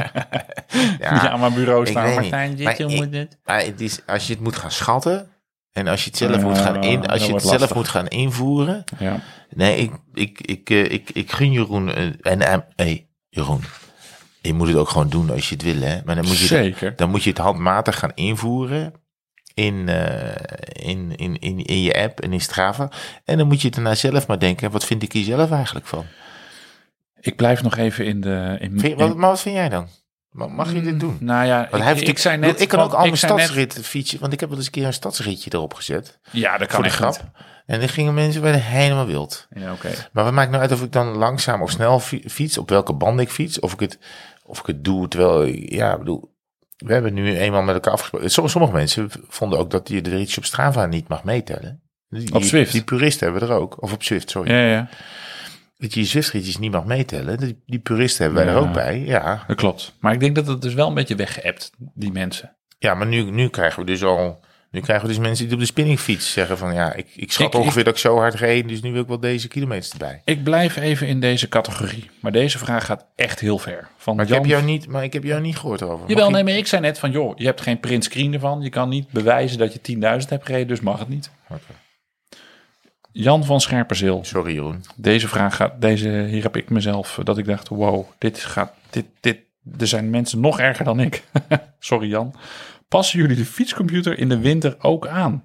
Ja, 0.99 1.31
aan 1.31 1.41
mijn 1.41 1.55
bureau 1.55 1.87
staan. 1.87 2.15
Martijn, 2.15 2.55
dit 2.55 2.65
Maar 2.65 2.83
je 2.83 3.11
ik-. 3.19 3.29
Maar 3.45 3.61
het 3.65 3.81
is, 3.81 4.01
als 4.07 4.27
je 4.27 4.33
het 4.33 4.43
moet 4.43 4.57
gaan 4.57 4.71
schatten 4.71 5.31
en 5.79 5.87
als 5.87 6.05
je 6.05 6.09
het 6.11 6.19
zelf 6.19 6.43
moet 6.43 6.59
gaan 6.59 6.83
in, 6.83 7.01
dat 7.01 7.11
als 7.11 7.27
je 7.27 7.33
het 7.33 7.43
zelf 7.43 7.59
lastig. 7.59 7.77
moet 7.77 7.89
gaan 7.89 8.07
invoeren. 8.09 8.85
Ja. 8.99 9.21
Nee, 9.51 9.77
ik, 9.77 9.91
ik, 10.15 10.41
ik, 10.41 10.71
eh, 10.71 10.85
ik, 10.93 11.11
ik 11.11 11.33
gun 11.33 11.53
Jeroen 11.53 11.95
eh, 11.95 12.05
en 12.21 12.41
eh, 12.41 12.57
hey, 12.77 13.07
Jeroen. 13.29 13.61
Je 14.41 14.53
moet 14.55 14.69
het 14.69 14.77
ook 14.77 14.89
gewoon 14.89 15.09
doen 15.09 15.31
als 15.31 15.49
je 15.49 15.55
het 15.55 15.65
wil, 15.65 15.81
hè? 15.81 16.01
Maar 16.05 16.15
dan 16.15 16.27
moet 16.27 16.39
je, 16.39 16.47
Zeker. 16.47 16.97
dan 16.97 17.11
moet 17.11 17.23
je 17.23 17.31
het 17.31 17.39
handmatig 17.39 17.99
gaan 17.99 18.13
invoeren 18.15 18.93
in, 19.55 19.89
eh, 19.89 20.89
in, 20.89 21.17
in, 21.17 21.39
in, 21.39 21.65
in 21.65 21.83
je 21.83 22.03
app 22.03 22.21
en 22.21 22.33
in 22.33 22.41
Strava. 22.41 22.91
En 23.25 23.39
dan 23.39 23.47
moet 23.47 23.61
je 23.63 23.71
daarna 23.71 23.95
zelf 23.95 24.27
maar 24.27 24.39
denken, 24.39 24.71
wat 24.71 24.85
vind 24.85 25.03
ik 25.03 25.13
hier 25.13 25.25
zelf 25.25 25.51
eigenlijk 25.51 25.87
van? 25.87 26.05
Ik 27.21 27.37
blijf 27.37 27.63
nog 27.63 27.77
even 27.77 28.07
in 28.07 28.21
de... 28.21 28.57
In, 28.61 28.75
wat, 28.75 28.85
in- 28.85 29.19
maar 29.19 29.31
wat 29.31 29.41
vind 29.41 29.55
jij 29.55 29.69
dan? 29.69 29.89
Ma- 30.31 30.47
Mag 30.47 30.73
je 30.73 30.83
dit 30.83 31.01
doen? 31.01 31.17
Nou 31.21 31.47
ja, 31.47 31.57
Want 31.57 31.67
ik, 31.67 31.71
hij 31.73 31.79
heeft 31.81 32.01
ik 32.01 32.07
natuurlijk- 32.07 32.19
zei 32.19 32.37
net... 32.37 32.61
ik 32.61 32.69
kan 32.69 32.79
ook 32.81 32.85
al 32.93 32.95
ik 32.95 32.99
mijn 32.99 33.11
net- 33.11 33.19
stadsrit 33.45 33.79
fietsen, 33.87 34.21
want 34.21 34.33
ik 34.33 34.41
heb 34.41 34.49
wel 34.49 34.59
eens 34.59 34.67
een 34.67 34.73
keer 34.73 34.87
een 34.87 34.93
stadsritje 34.93 35.51
erop 35.55 35.75
gezet. 35.75 36.19
Ja, 36.31 36.59
dat 36.59 36.67
kan 36.67 36.75
voor 36.75 36.83
de 36.85 36.89
echt 36.89 36.99
grap. 36.99 37.13
niet. 37.13 37.45
En 37.67 37.81
dan 37.81 37.89
gingen 37.89 38.15
mensen 38.15 38.43
werden 38.43 38.63
helemaal 38.63 39.07
wild. 39.07 39.47
Ja, 39.51 39.73
oké. 39.73 39.89
Maar 40.13 40.25
wat 40.25 40.33
maakt 40.33 40.51
nou 40.51 40.63
uit 40.63 40.73
of 40.73 40.83
ik 40.83 40.93
dan 40.93 41.07
langzaam 41.17 41.63
of 41.63 41.71
snel 41.71 42.01
fi- 42.01 42.25
fiets, 42.29 42.59
op 42.59 42.69
welke 42.69 42.93
band 42.93 43.21
ik 43.21 43.31
fiets, 43.31 43.61
of 43.61 43.73
ik 43.73 43.81
het, 43.81 43.99
of 44.45 44.59
ik 44.61 44.67
het 44.67 44.85
doe 44.85 45.09
terwijl, 45.09 45.45
ja, 45.55 45.93
ik 45.93 45.99
bedoel, 45.99 46.37
we 46.77 46.93
hebben 46.93 47.15
nu 47.15 47.37
eenmaal 47.37 47.63
met 47.63 47.75
elkaar 47.75 47.93
afgesproken. 47.93 48.31
Som- 48.31 48.49
Sommige 48.49 48.73
mensen 48.73 49.11
vonden 49.29 49.59
ook 49.59 49.71
dat 49.71 49.89
je 49.89 50.01
de 50.03 50.11
ritjes 50.11 50.39
op 50.39 50.45
Strava 50.45 50.87
niet 50.87 51.09
mag 51.09 51.25
meetellen. 51.25 51.83
Die, 52.09 52.35
Op 52.35 52.43
Zwift. 52.43 52.73
Die 52.73 52.83
puristen 52.85 53.31
hebben 53.33 53.49
er 53.49 53.55
ook, 53.55 53.83
of 53.83 53.93
op 53.93 54.03
Zwift, 54.03 54.31
sorry. 54.31 54.51
Ja, 54.51 54.61
ja, 54.61 54.89
Dat 55.79 55.95
je 55.95 56.01
je 56.01 56.07
Zwift-ritjes 56.07 56.59
niet 56.59 56.71
mag 56.73 56.85
meetellen. 56.85 57.39
Die, 57.39 57.63
die 57.67 57.79
puristen 57.79 58.25
hebben 58.25 58.45
wij 58.45 58.53
Ja. 58.55 58.59
er 58.61 58.67
ook 58.67 58.73
bij, 58.73 59.01
ja. 59.01 59.45
dat 59.47 59.57
klopt. 59.57 59.95
Maar 60.01 60.13
ik 60.13 60.21
denk 60.21 60.35
dat 60.35 60.47
het 60.47 60.63
dus 60.63 60.75
wel 60.75 60.89
een 60.89 60.95
beetje 60.95 61.15
weggeëpt, 61.15 61.71
die 61.95 62.13
mensen. 62.13 62.57
Ja, 62.79 62.95
maar 62.95 63.07
nu, 63.07 63.23
nu 63.23 63.49
krijgen 63.49 63.81
we 63.81 63.87
dus 63.87 64.03
al, 64.05 64.41
nu 64.71 64.81
krijgen 64.81 65.07
we 65.07 65.13
dus 65.15 65.23
mensen 65.23 65.45
die 65.45 65.55
op 65.55 65.61
de 65.61 65.67
spinningfiets 65.67 66.33
zeggen 66.33 66.59
van, 66.59 66.75
ja, 66.75 66.93
ik, 66.95 67.07
ik 67.17 67.33
schat 67.33 67.55
Ik- 67.55 67.61
ongeveer 67.61 67.85
dat 67.85 67.93
ik 67.95 67.99
zo 68.01 68.17
hard 68.17 68.35
reed, 68.35 68.69
dus 68.69 68.81
nu 68.83 68.93
wil 68.93 69.03
ik 69.03 69.09
wel 69.09 69.21
deze 69.21 69.49
kilometers 69.49 69.91
erbij. 69.93 70.23
Ik 70.25 70.43
blijf 70.43 70.77
even 70.77 71.07
in 71.07 71.21
deze 71.21 71.49
categorie. 71.49 72.11
Maar 72.21 72.33
deze 72.33 72.59
vraag 72.59 72.85
gaat 72.85 73.07
echt 73.17 73.41
heel 73.41 73.59
ver. 73.59 73.89
Van 73.97 74.17
Maar 74.17 74.27
ik, 74.27 74.33
heb 74.33 74.45
jou 74.45 74.63
niet, 74.65 74.87
maar 74.89 75.05
ik 75.05 75.13
heb 75.13 75.25
jou 75.25 75.41
niet 75.41 75.57
gehoord 75.57 75.83
over. 75.83 75.99
Mag 75.99 76.09
Jawel, 76.09 76.31
nee, 76.31 76.45
maar 76.45 76.53
ik 76.53 76.67
zei 76.67 76.83
net 76.83 76.99
van, 76.99 77.11
joh, 77.11 77.39
je 77.39 77.45
hebt 77.45 77.61
geen 77.61 77.81
print 77.81 78.05
screen 78.05 78.33
ervan. 78.35 78.61
Je 78.63 78.71
kan 78.71 78.89
niet 78.89 79.11
bewijzen 79.11 79.59
dat 79.59 79.73
je 79.73 79.97
10.000 80.23 80.29
hebt 80.29 80.47
gereden, 80.47 80.69
dus 80.69 80.81
mag 80.81 80.99
het 80.99 81.09
niet. 81.09 81.31
Oké. 81.49 81.61
Jan 83.13 83.45
van 83.45 83.61
Scherpenzeel. 83.61 84.25
Sorry 84.25 84.53
Jeroen. 84.53 84.85
Deze 84.97 85.29
vraag 85.29 85.57
gaat, 85.57 85.81
deze, 85.81 86.09
hier 86.09 86.43
heb 86.43 86.57
ik 86.57 86.71
mezelf, 86.71 87.19
eh, 87.19 87.25
dat 87.25 87.39
ik 87.39 87.45
dacht, 87.45 87.69
wow, 87.69 88.07
dit 88.19 88.39
gaat, 88.39 88.73
dit, 88.91 89.07
dit, 89.21 89.39
er 89.79 89.87
zijn 89.87 90.11
mensen 90.11 90.41
nog 90.41 90.61
erger 90.61 90.85
dan 90.85 91.01
ik. 91.01 91.25
Sorry 91.79 92.09
Jan. 92.09 92.35
Passen 92.89 93.19
jullie 93.19 93.37
de 93.37 93.45
fietscomputer 93.45 94.19
in 94.19 94.29
de 94.29 94.39
winter 94.39 94.77
ook 94.79 95.07
aan? 95.07 95.43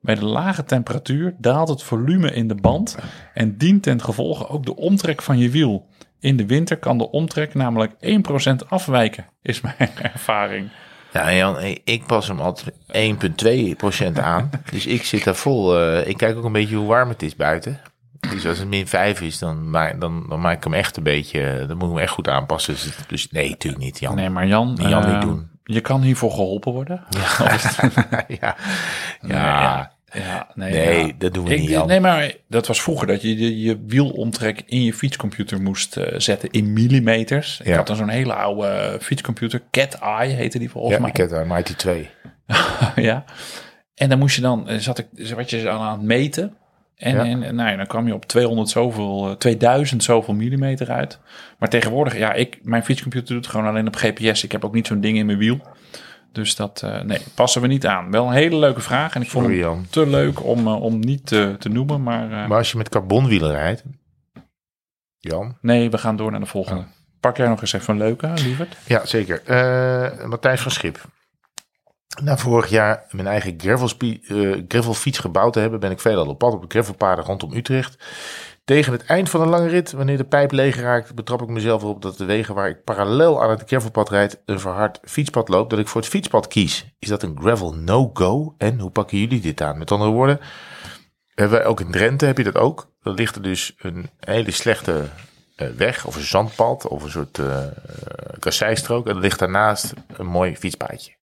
Bij 0.00 0.14
de 0.14 0.24
lage 0.24 0.64
temperatuur 0.64 1.34
daalt 1.38 1.68
het 1.68 1.82
volume 1.82 2.32
in 2.32 2.48
de 2.48 2.54
band 2.54 2.98
en 3.34 3.56
dient 3.56 3.82
ten 3.82 4.02
gevolge 4.02 4.48
ook 4.48 4.64
de 4.64 4.76
omtrek 4.76 5.22
van 5.22 5.38
je 5.38 5.50
wiel. 5.50 5.88
In 6.20 6.36
de 6.36 6.46
winter 6.46 6.76
kan 6.76 6.98
de 6.98 7.10
omtrek 7.10 7.54
namelijk 7.54 7.92
1% 8.62 8.68
afwijken, 8.68 9.26
is 9.42 9.60
mijn 9.60 9.90
ervaring. 10.12 10.70
Ja, 11.12 11.32
Jan, 11.34 11.56
ik 11.84 12.06
pas 12.06 12.28
hem 12.28 12.40
altijd 12.40 12.74
1,2% 14.12 14.20
aan. 14.22 14.50
dus 14.72 14.86
ik 14.86 15.04
zit 15.04 15.24
daar 15.24 15.34
vol. 15.34 15.78
eh, 15.78 16.08
ik 16.08 16.16
kijk 16.16 16.36
ook 16.36 16.44
een 16.44 16.52
beetje 16.52 16.76
hoe 16.76 16.86
warm 16.86 17.08
het 17.08 17.22
is 17.22 17.36
buiten. 17.36 17.80
Dus 18.30 18.46
als 18.46 18.58
het 18.58 18.68
min 18.68 18.86
5 18.88 19.20
is, 19.20 19.38
dan, 19.38 19.72
dan, 19.98 20.26
dan 20.28 20.40
maak 20.40 20.56
ik 20.56 20.64
hem 20.64 20.74
echt 20.74 20.96
een 20.96 21.02
beetje. 21.02 21.64
Dan 21.68 21.76
moet 21.76 21.88
ik 21.88 21.94
hem 21.94 22.02
echt 22.02 22.12
goed 22.12 22.28
aanpassen. 22.28 22.74
Dus, 22.74 22.90
dus 23.08 23.30
nee, 23.30 23.48
natuurlijk 23.50 23.82
niet, 23.82 23.98
Jan. 23.98 24.14
Nee, 24.14 24.30
maar 24.30 24.46
Jan, 24.46 24.78
Jan 24.80 25.04
eh, 25.04 25.12
niet 25.12 25.22
doen. 25.22 25.48
je 25.64 25.80
kan 25.80 26.02
hiervoor 26.02 26.30
geholpen 26.30 26.72
worden. 26.72 27.04
ja. 27.08 27.56
Nee, 28.10 28.38
ja. 28.40 28.56
Ja, 29.20 29.92
nee, 30.54 30.72
Nee, 30.72 31.06
ja. 31.06 31.12
dat 31.18 31.34
doen 31.34 31.44
we 31.44 31.54
Ik- 31.54 31.60
niet, 31.60 31.68
Jan. 31.68 31.86
Nee, 31.86 32.00
maar 32.00 32.32
dat 32.48 32.66
was 32.66 32.82
vroeger 32.82 33.06
dat 33.06 33.22
je 33.22 33.38
je, 33.38 33.60
je 33.60 33.78
wielomtrek 33.86 34.62
in 34.66 34.84
je 34.84 34.94
fietscomputer 34.94 35.62
moest 35.62 35.96
eh, 35.96 36.18
zetten 36.18 36.50
in 36.50 36.72
millimeters. 36.72 37.60
Ik 37.60 37.66
Ja. 37.66 37.76
had 37.76 37.86
dan 37.86 37.96
zo'n 37.96 38.08
hele 38.08 38.34
oude 38.34 38.66
eh, 38.66 39.00
fietscomputer, 39.00 39.62
Cat 39.70 39.94
Eye 39.94 40.32
heette 40.32 40.58
die 40.58 40.70
volgens 40.70 40.94
Ja, 40.94 41.00
mij. 41.00 41.10
ik 41.10 41.16
heb 41.16 41.30
daar 41.30 41.46
Mighty 41.46 41.74
2. 41.74 42.08
ja. 42.96 43.24
En 43.94 44.08
dan 44.08 44.18
moest 44.18 44.36
je 44.36 44.42
dan, 44.42 44.68
eh, 44.68 44.76
zat 44.78 44.98
ik, 44.98 45.06
wat 45.34 45.50
je 45.50 45.70
aan 45.70 45.80
aan 45.80 45.98
het 45.98 46.06
meten. 46.06 46.54
En, 46.96 47.14
Ja. 47.14 47.24
en 47.24 47.54
nou 47.54 47.70
ja, 47.70 47.76
dan 47.76 47.86
kwam 47.86 48.06
je 48.06 48.14
op 48.14 48.24
200 48.26 48.68
zoveel, 48.68 49.28
eh, 49.28 49.34
2000 49.36 50.02
zoveel 50.04 50.34
millimeter 50.34 50.90
uit. 50.90 51.18
Maar 51.58 51.68
tegenwoordig, 51.68 52.18
ja, 52.18 52.32
ik, 52.32 52.58
mijn 52.62 52.84
fietscomputer 52.84 53.34
doet 53.34 53.46
gewoon 53.46 53.66
alleen 53.66 53.86
op 53.86 53.94
GPS. 53.96 54.44
Ik 54.44 54.52
heb 54.52 54.64
ook 54.64 54.74
niet 54.74 54.86
zo'n 54.86 55.00
ding 55.00 55.18
in 55.18 55.26
mijn 55.26 55.38
wiel. 55.38 55.60
Dus 56.32 56.56
dat, 56.56 56.82
eh, 56.82 57.00
nee, 57.00 57.18
passen 57.34 57.62
we 57.62 57.66
niet 57.66 57.86
aan. 57.86 58.10
Wel 58.10 58.26
een 58.26 58.32
hele 58.32 58.56
leuke 58.56 58.80
vraag. 58.80 59.14
En 59.14 59.22
ik 59.22 59.30
vond 59.30 59.44
Sorry, 59.44 59.60
hem 59.60 59.68
Jan. 59.70 59.86
te 59.90 60.06
leuk 60.06 60.44
om, 60.44 60.66
eh, 60.66 60.82
om 60.82 60.98
niet 60.98 61.26
te, 61.26 61.56
te 61.58 61.68
noemen. 61.68 62.02
Maar, 62.02 62.22
eh, 62.24 62.48
Maar 62.48 62.58
als 62.58 62.70
je 62.70 62.76
met 62.76 62.88
carbonwielen 62.88 63.50
rijdt. 63.50 63.82
Jan? 65.18 65.56
nee, 65.60 65.90
we 65.90 65.98
gaan 65.98 66.16
door 66.16 66.30
naar 66.30 66.40
de 66.40 66.46
volgende. 66.46 66.84
Pak 67.20 67.36
jij 67.36 67.48
nog 67.48 67.60
eens 67.60 67.72
even 67.72 67.92
een 67.94 68.00
leuke, 68.00 68.32
lieverd? 68.34 68.76
Ja, 68.86 69.06
zeker. 69.06 69.42
Matthijs 70.28 70.60
van 70.60 70.70
Schip. 70.70 71.04
Na 72.22 72.36
vorig 72.36 72.70
jaar 72.70 73.04
mijn 73.10 73.26
eigen 73.26 73.54
gravelfiets 74.68 75.18
gebouwd 75.18 75.52
te 75.52 75.60
hebben, 75.60 75.80
ben 75.80 75.90
ik 75.90 76.00
veelal 76.00 76.26
op 76.26 76.38
pad 76.38 76.52
op 76.52 76.60
de 76.62 76.66
gravelpaden 76.68 77.24
rondom 77.24 77.52
Utrecht. 77.52 78.04
Tegen 78.70 78.92
het 78.92 79.04
eind 79.04 79.30
van 79.30 79.40
een 79.40 79.48
lange 79.48 79.68
rit, 79.68 79.92
wanneer 79.92 80.16
de 80.16 80.24
pijp 80.24 80.52
leeg 80.52 80.76
raakt, 80.76 81.14
betrap 81.14 81.42
ik 81.42 81.48
mezelf 81.48 81.82
erop 81.82 82.02
dat 82.02 82.16
de 82.16 82.24
wegen 82.24 82.54
waar 82.54 82.68
ik 82.68 82.84
parallel 82.84 83.42
aan 83.42 83.50
het 83.50 83.62
gravelpad 83.66 84.08
rijd 84.10 84.42
een 84.44 84.60
verhard 84.60 85.00
fietspad 85.02 85.48
loopt, 85.48 85.70
dat 85.70 85.78
ik 85.78 85.88
voor 85.88 86.00
het 86.00 86.10
fietspad 86.10 86.48
kies. 86.48 86.86
Is 86.98 87.08
dat 87.08 87.22
een 87.22 87.38
gravel 87.40 87.74
no-go? 87.74 88.54
En 88.58 88.78
hoe 88.78 88.90
pakken 88.90 89.18
jullie 89.18 89.40
dit 89.40 89.60
aan? 89.60 89.78
Met 89.78 89.90
andere 89.90 90.10
woorden, 90.10 90.40
hebben 91.34 91.58
wij 91.58 91.66
ook 91.66 91.80
in 91.80 91.90
Drenthe 91.90 92.26
heb 92.26 92.38
je 92.38 92.44
dat 92.44 92.56
ook. 92.56 92.90
Dan 93.02 93.14
ligt 93.14 93.36
er 93.36 93.42
dus 93.42 93.74
een 93.78 94.10
hele 94.20 94.50
slechte 94.50 95.04
eh, 95.56 95.68
weg 95.68 96.06
of 96.06 96.16
een 96.16 96.22
zandpad 96.22 96.88
of 96.88 97.02
een 97.02 97.10
soort 97.10 97.38
eh 97.38 97.64
kasseistrook. 98.38 99.06
En 99.06 99.14
er 99.14 99.20
ligt 99.20 99.38
daarnaast 99.38 99.94
een 100.16 100.26
mooi 100.26 100.56
fietspaadje. 100.56 101.12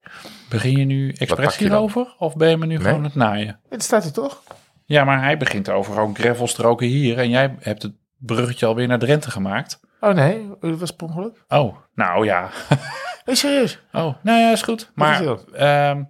Begin 0.48 0.78
je 0.78 0.84
nu 0.84 1.12
expres 1.12 1.56
hierover? 1.56 2.14
Of 2.18 2.36
ben 2.36 2.48
je 2.48 2.56
me 2.56 2.66
nu 2.66 2.76
Nee. 2.76 2.84
gewoon 2.84 3.04
het 3.04 3.14
naaien? 3.14 3.60
Het 3.68 3.82
staat 3.82 4.04
er 4.04 4.12
toch? 4.12 4.42
Ja, 4.88 5.04
maar 5.04 5.22
hij 5.22 5.36
begint 5.36 5.68
over 5.68 6.00
ook 6.00 6.18
gravelstroken 6.18 6.86
hier. 6.86 7.18
En 7.18 7.28
jij 7.28 7.54
hebt 7.60 7.82
het 7.82 7.92
bruggetje 8.16 8.66
alweer 8.66 8.86
naar 8.86 8.98
Drenthe 8.98 9.30
gemaakt. 9.30 9.80
Oh 10.00 10.14
nee, 10.14 10.48
dat 10.60 10.78
was 10.78 10.90
per 10.90 11.06
ongeluk. 11.06 11.44
Oh, 11.48 11.76
nou 11.94 12.24
ja. 12.24 12.48
Nee, 13.24 13.34
serieus. 13.36 13.80
Oh, 13.92 14.14
nou 14.22 14.38
ja, 14.40 14.52
is 14.52 14.62
goed. 14.62 14.90
Maar 14.94 15.22
is 15.22 15.28
ehm, 15.52 16.02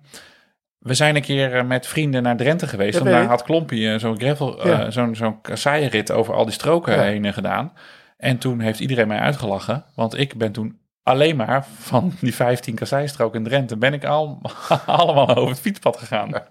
we 0.79 0.95
zijn 0.95 1.17
een 1.17 1.23
keer 1.23 1.55
eh, 1.57 1.65
met 1.65 1.87
vrienden 1.87 2.23
naar 2.23 2.37
Drenthe 2.37 2.67
geweest. 2.67 2.99
En 2.99 3.05
daar 3.05 3.25
had 3.25 3.43
Klompie 3.43 3.93
eh, 3.93 3.99
zo'n 3.99 4.19
gravel, 4.19 4.67
Ja. 4.69 4.85
eh, 4.85 4.91
zo'n 4.91 5.15
zo'n 5.17 5.41
kasseienrit 5.41 6.11
over 6.13 6.35
al 6.35 6.45
die 6.45 6.55
stroken 6.55 6.95
Ja. 6.95 7.03
heen 7.03 7.33
gedaan. 7.33 7.73
En 8.17 8.39
toen 8.39 8.61
heeft 8.61 8.81
iedereen 8.81 9.09
mij 9.09 9.19
uitgelachen. 9.19 9.85
Want 9.95 10.19
ik 10.19 10.37
ben 10.37 10.53
toen 10.53 10.79
alleen 11.09 11.36
maar 11.36 11.66
van 11.78 12.12
die 12.20 12.35
15 12.35 12.74
kasseistroken 12.74 13.39
in 13.39 13.44
Drenthe 13.44 13.76
ben 13.76 13.93
ik 13.93 14.05
al, 14.05 14.40
allemaal 14.86 15.36
over 15.36 15.48
het 15.48 15.60
fietspad 15.60 15.97
gegaan. 15.97 16.30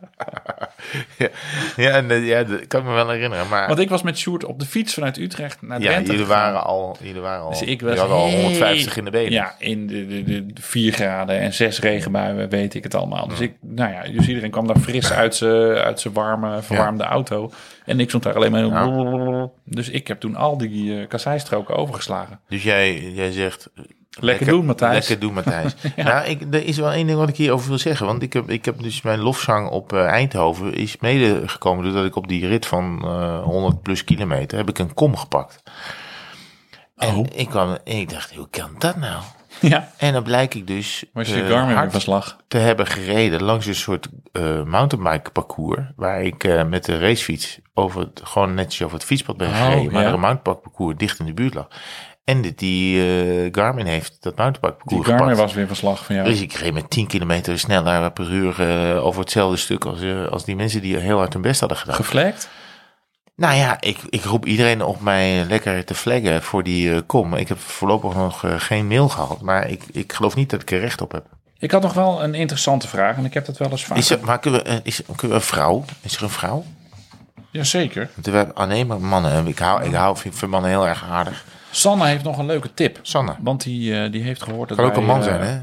Ja, 1.17 1.27
ja, 1.75 1.89
en, 1.89 2.11
eh, 2.11 2.27
ja, 2.27 2.43
dat 2.43 2.67
kan 2.67 2.79
ik 2.79 2.85
me 2.85 2.93
wel 2.93 3.09
herinneren. 3.09 3.47
Maar 3.47 3.67
Want 3.67 3.79
ik 3.79 3.89
was 3.89 4.01
met 4.01 4.17
Sjoerd 4.17 4.45
op 4.45 4.59
de 4.59 4.65
fiets 4.65 4.93
vanuit 4.93 5.17
Utrecht 5.17 5.61
naar 5.61 5.81
ja, 5.81 5.89
Drenthe 5.89 6.11
jullie 6.11 6.25
gegaan. 6.25 6.43
waren 6.43 6.63
al, 6.63 6.97
jullie 7.01 7.21
waren 7.21 7.43
al, 7.43 7.49
Dus 7.49 7.61
ik 7.61 7.81
jullie 7.81 7.85
was 7.85 7.97
hadden 7.97 8.17
al 8.17 8.27
hey. 8.27 8.41
150 8.41 8.97
in 8.97 9.05
de 9.05 9.11
benen. 9.11 9.31
Ja, 9.31 9.55
in 9.59 9.87
de, 9.87 10.07
de, 10.07 10.23
de, 10.23 10.45
de 10.45 10.61
4 10.61 10.93
graden 10.93 11.39
en 11.39 11.53
6 11.53 11.79
regenbuien, 11.79 12.49
weet 12.49 12.73
ik 12.73 12.83
het 12.83 12.95
allemaal. 12.95 13.27
Dus 13.27 13.39
ik, 13.39 13.53
nou 13.61 13.91
ja, 13.91 14.01
dus 14.01 14.27
iedereen 14.27 14.51
kwam 14.51 14.67
daar 14.67 14.79
fris 14.79 15.11
uit 15.11 15.35
zijn 15.35 16.13
warme, 16.13 16.61
verwarmde 16.61 17.03
auto. 17.03 17.51
En 17.85 17.99
ik 17.99 18.07
stond 18.07 18.23
daar 18.23 18.35
alleen 18.35 18.51
maar. 18.51 19.49
Dus 19.63 19.89
ik 19.89 20.07
heb 20.07 20.19
toen 20.19 20.35
al 20.35 20.57
die 20.57 20.83
uh, 20.83 21.07
kasseistroken 21.07 21.75
overgeslagen. 21.75 22.39
Dus 22.47 22.63
jij, 22.63 23.11
jij 23.11 23.31
zegt... 23.31 23.69
Lekker 24.19 24.45
doen, 24.47 24.65
Matthijs. 24.65 24.93
Lekker 24.93 25.19
doen, 25.19 25.33
Matthijs. 25.33 25.75
Nou, 25.95 26.25
ik, 26.27 26.41
er 26.53 26.65
is 26.65 26.77
wel 26.77 26.91
één 26.91 27.07
ding 27.07 27.17
wat 27.19 27.29
ik 27.29 27.35
hierover 27.35 27.69
wil 27.69 27.77
zeggen. 27.77 28.05
Want 28.05 28.21
ik 28.21 28.33
heb, 28.33 28.49
ik 28.49 28.65
heb 28.65 28.81
dus 28.81 29.01
mijn 29.01 29.19
lofzang 29.19 29.69
op 29.69 29.93
eh, 29.93 30.05
Eindhoven 30.05 30.73
is 30.73 30.97
mede 30.99 31.47
gekomen 31.47 31.83
doordat 31.83 32.05
ik 32.05 32.15
op 32.15 32.27
die 32.27 32.47
rit 32.47 32.65
van 32.65 33.01
eh 33.05 33.43
100 33.43 33.81
plus 33.81 34.03
kilometer 34.03 34.57
heb 34.57 34.69
ik 34.69 34.79
een 34.79 34.93
kom 34.93 35.15
gepakt. 35.17 35.63
En 36.95 37.15
Oh. 37.15 37.25
ik, 37.35 37.49
kwam, 37.49 37.77
en 37.83 37.95
ik 37.97 38.09
dacht, 38.09 38.35
hoe 38.35 38.47
kan 38.49 38.69
dat 38.77 38.95
nou? 38.95 39.21
Ja, 39.61 39.91
En 39.97 40.13
dan 40.13 40.23
blijk 40.23 40.55
ik 40.55 40.67
dus 40.67 41.03
was 41.13 41.27
je 41.29 41.87
verslag. 41.89 42.37
te 42.47 42.57
hebben 42.57 42.87
gereden 42.87 43.43
langs 43.43 43.65
een 43.65 43.75
soort 43.75 44.07
mountainbike 44.65 45.31
parcours. 45.31 45.79
Waar 45.95 46.21
ik 46.23 46.65
met 46.67 46.85
de 46.85 46.99
racefiets 46.99 47.59
over 47.73 47.99
het, 48.01 48.21
gewoon 48.23 48.53
netjes 48.53 48.81
over 48.83 48.97
het 48.97 49.05
fietspad 49.05 49.37
ben 49.37 49.47
Oh, 49.49 49.65
gereden. 49.65 49.91
Maar 49.91 50.01
ja. 50.01 50.07
er 50.07 50.13
een 50.13 50.19
mountainbike 50.19 50.69
parcours 50.69 50.97
dicht 50.97 51.19
in 51.19 51.25
de 51.25 51.33
buurt 51.33 51.53
lag. 51.53 51.67
En 52.27 52.41
die, 52.41 52.53
die 52.55 53.01
eh, 53.01 53.49
Garmin 53.51 53.85
heeft 53.85 54.17
dat 54.19 54.35
mountainbike 54.37 54.83
Die 54.85 55.03
Garmin 55.03 55.19
gepakt. 55.19 55.37
was 55.37 55.53
weer 55.53 55.67
verslag 55.67 56.05
van 56.05 56.15
jou. 56.15 56.27
Dus 56.27 56.41
ik 56.41 56.53
reed 56.53 56.73
met 56.73 56.89
10 56.89 57.07
kilometer 57.07 57.59
sneller 57.59 58.11
per 58.11 58.31
uur 58.31 58.61
eh, 58.61 59.05
over 59.05 59.21
hetzelfde 59.21 59.57
stuk 59.57 59.85
als, 59.85 60.01
eh, 60.01 60.25
als 60.25 60.45
die 60.45 60.55
mensen 60.55 60.81
die 60.81 60.97
heel 60.97 61.17
hard 61.17 61.33
hun 61.33 61.41
best 61.41 61.59
hadden 61.59 61.77
gedaan. 61.77 61.95
Geflekt? 61.95 62.49
Nou 63.35 63.55
ja, 63.55 63.77
ik, 63.79 63.97
ik 64.09 64.23
roep 64.23 64.45
iedereen 64.45 64.81
op 64.81 65.01
mij 65.01 65.45
lekker 65.45 65.85
te 65.85 65.93
flaggen 65.93 66.43
voor 66.43 66.63
die 66.63 67.01
kom. 67.01 67.35
Ik 67.35 67.47
heb 67.47 67.59
voorlopig 67.59 68.13
nog 68.15 68.43
geen 68.57 68.87
mail 68.87 69.09
gehad, 69.09 69.41
maar 69.41 69.69
ik, 69.69 69.83
ik 69.91 70.13
geloof 70.13 70.35
niet 70.35 70.49
dat 70.49 70.61
ik 70.61 70.71
er 70.71 70.79
recht 70.79 71.01
op 71.01 71.11
heb. 71.11 71.25
Ik 71.59 71.71
had 71.71 71.81
nog 71.81 71.93
wel 71.93 72.23
een 72.23 72.33
interessante 72.35 72.87
vraag 72.87 73.17
en 73.17 73.25
ik 73.25 73.33
heb 73.33 73.45
dat 73.45 73.57
wel 73.57 73.69
eens 73.69 73.85
vaak. 73.85 73.97
Is 73.97 74.09
er, 74.09 74.19
maar 74.21 74.39
kunnen 74.39 74.63
we, 74.63 74.79
is, 74.83 75.01
kunnen 75.05 75.27
we 75.27 75.33
een 75.33 75.41
vrouw? 75.41 75.85
Is 76.01 76.15
er 76.15 76.23
een 76.23 76.29
vrouw? 76.29 76.65
Jazeker. 77.51 78.09
Want 78.13 78.25
we 78.25 78.31
hebben 78.31 78.55
alleen 78.55 78.87
maar 78.87 79.01
mannen. 79.01 79.31
En 79.31 79.47
Ik 79.47 79.59
hou, 79.59 79.83
ik 79.83 79.93
hou 79.93 80.17
vind, 80.17 80.35
vind 80.35 80.51
mannen 80.51 80.69
heel 80.69 80.87
erg 80.87 81.03
aardig. 81.09 81.45
Sanne 81.77 82.05
heeft 82.05 82.23
nog 82.23 82.37
een 82.37 82.45
leuke 82.45 82.73
tip. 82.73 82.99
Sanne. 83.01 83.35
Want 83.39 83.63
die, 83.63 84.01
eh, 84.01 84.11
die 84.11 84.23
heeft 84.23 84.43
gehoord 84.43 84.69
dat 84.69 84.77
Kan 84.77 84.87
ook 84.87 84.95
een 84.95 85.05
man 85.05 85.17
eh, 85.19 85.23
zijn, 85.23 85.41
hè? 85.41 85.59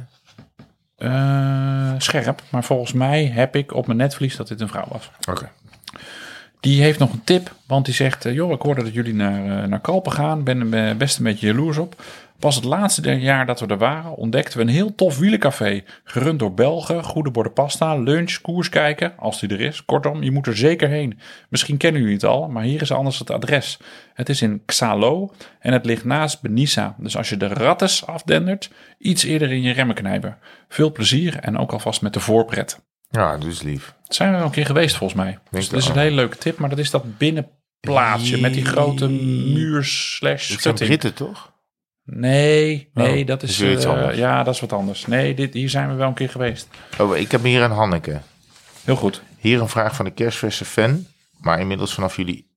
eh, 0.96 1.94
scherp. 1.98 2.42
Maar 2.50 2.64
volgens 2.64 2.92
mij 2.92 3.26
heb 3.26 3.56
ik 3.56 3.74
op 3.74 3.86
mijn 3.86 3.98
netvlies 3.98 4.36
dat 4.36 4.48
dit 4.48 4.60
een 4.60 4.68
vrouw 4.68 4.86
was. 4.88 5.10
Oké. 5.28 5.50
Die 6.64 6.82
heeft 6.82 6.98
nog 6.98 7.12
een 7.12 7.24
tip, 7.24 7.54
want 7.66 7.84
die 7.84 7.94
zegt... 7.94 8.24
eh, 8.24 8.34
joh, 8.34 8.52
ik 8.52 8.62
hoorde 8.62 8.82
dat 8.82 8.94
jullie 8.94 9.14
naar, 9.14 9.62
eh, 9.62 9.68
naar 9.68 9.80
Kalpen 9.80 10.12
gaan. 10.12 10.44
Ben 10.44 10.72
er 10.72 10.96
best 10.96 11.18
een 11.18 11.24
beetje 11.24 11.46
jaloers 11.46 11.78
op. 11.78 12.02
Pas 12.38 12.54
het 12.54 12.64
laatste 12.64 13.10
jaar 13.10 13.46
dat 13.46 13.60
we 13.60 13.66
er 13.66 13.78
waren... 13.78 14.16
ontdekten 14.16 14.58
we 14.58 14.64
een 14.64 14.70
heel 14.70 14.94
tof 14.94 15.18
wielencafé. 15.18 15.82
Gerund 16.04 16.38
door 16.38 16.54
Belgen, 16.54 17.04
goede 17.04 17.30
borden 17.30 17.52
pasta, 17.52 17.96
lunch, 17.96 18.40
koers 18.40 18.68
kijken... 18.68 19.12
als 19.16 19.40
die 19.40 19.48
er 19.48 19.60
is. 19.60 19.84
Kortom, 19.84 20.22
je 20.22 20.30
moet 20.30 20.46
er 20.46 20.56
zeker 20.56 20.88
heen. 20.88 21.18
Misschien 21.48 21.76
kennen 21.76 22.00
jullie 22.00 22.16
het 22.16 22.24
al, 22.24 22.48
maar 22.48 22.62
hier 22.62 22.82
is 22.82 22.92
anders 22.92 23.18
het 23.18 23.30
adres. 23.30 23.78
Het 24.14 24.28
is 24.28 24.42
in 24.42 24.62
Xalo 24.66 25.32
en 25.58 25.72
het 25.72 25.84
ligt 25.84 26.04
naast 26.04 26.42
Benissa. 26.42 26.94
Dus 26.98 27.16
als 27.16 27.28
je 27.28 27.36
de 27.36 27.48
rattes 27.48 28.06
afdendert... 28.06 28.70
iets 28.98 29.24
eerder 29.24 29.52
in 29.52 29.62
je 29.62 29.72
remmen 29.72 29.94
knijpen. 29.94 30.36
Veel 30.68 30.92
plezier 30.92 31.38
en 31.38 31.58
ook 31.58 31.72
alvast 31.72 32.02
met 32.02 32.12
de 32.12 32.20
voorpret. 32.20 32.82
Ja, 33.14 33.36
dus 33.36 33.62
lief. 33.62 33.94
Zijn 34.08 34.30
we 34.30 34.36
wel 34.36 34.46
een 34.46 34.52
keer 34.52 34.66
geweest 34.66 34.96
volgens 34.96 35.20
mij. 35.20 35.38
Dus 35.50 35.68
dat 35.68 35.80
is 35.80 35.88
een 35.88 35.98
hele 35.98 36.14
leuke 36.14 36.36
tip. 36.36 36.58
Maar 36.58 36.68
dat 36.68 36.78
is 36.78 36.90
dat 36.90 37.18
binnenplaatsje 37.18 38.40
met 38.40 38.54
die 38.54 38.64
grote 38.64 39.08
muur 39.08 39.84
slash 39.84 40.48
Het 40.48 40.60
zijn 40.62 40.76
schutting. 40.76 40.88
Britten, 40.88 41.14
toch? 41.14 41.52
Nee, 42.04 42.90
nee, 42.94 43.20
Oh, 43.20 43.26
dat 43.26 43.40
dat 43.40 43.42
is... 43.42 43.60
is 43.60 43.84
eh, 43.84 44.16
ja, 44.16 44.42
dat 44.42 44.54
is 44.54 44.60
wat 44.60 44.72
anders. 44.72 45.06
Nee, 45.06 45.34
dit, 45.34 45.54
hier 45.54 45.68
zijn 45.70 45.88
we 45.88 45.94
wel 45.94 46.08
een 46.08 46.14
keer 46.14 46.28
geweest. 46.30 46.68
Oh, 46.98 47.16
ik 47.16 47.30
heb 47.30 47.42
hier 47.42 47.62
een 47.62 47.70
Hanneke. 47.70 48.20
Heel 48.84 48.96
goed. 48.96 49.22
Hier 49.38 49.60
een 49.60 49.68
vraag 49.68 49.94
van 49.94 50.04
de 50.04 50.10
kerstverse 50.10 50.64
fan. 50.64 51.06
Maar 51.40 51.60
inmiddels 51.60 51.94
vanaf 51.94 52.16
jullie... 52.16 52.52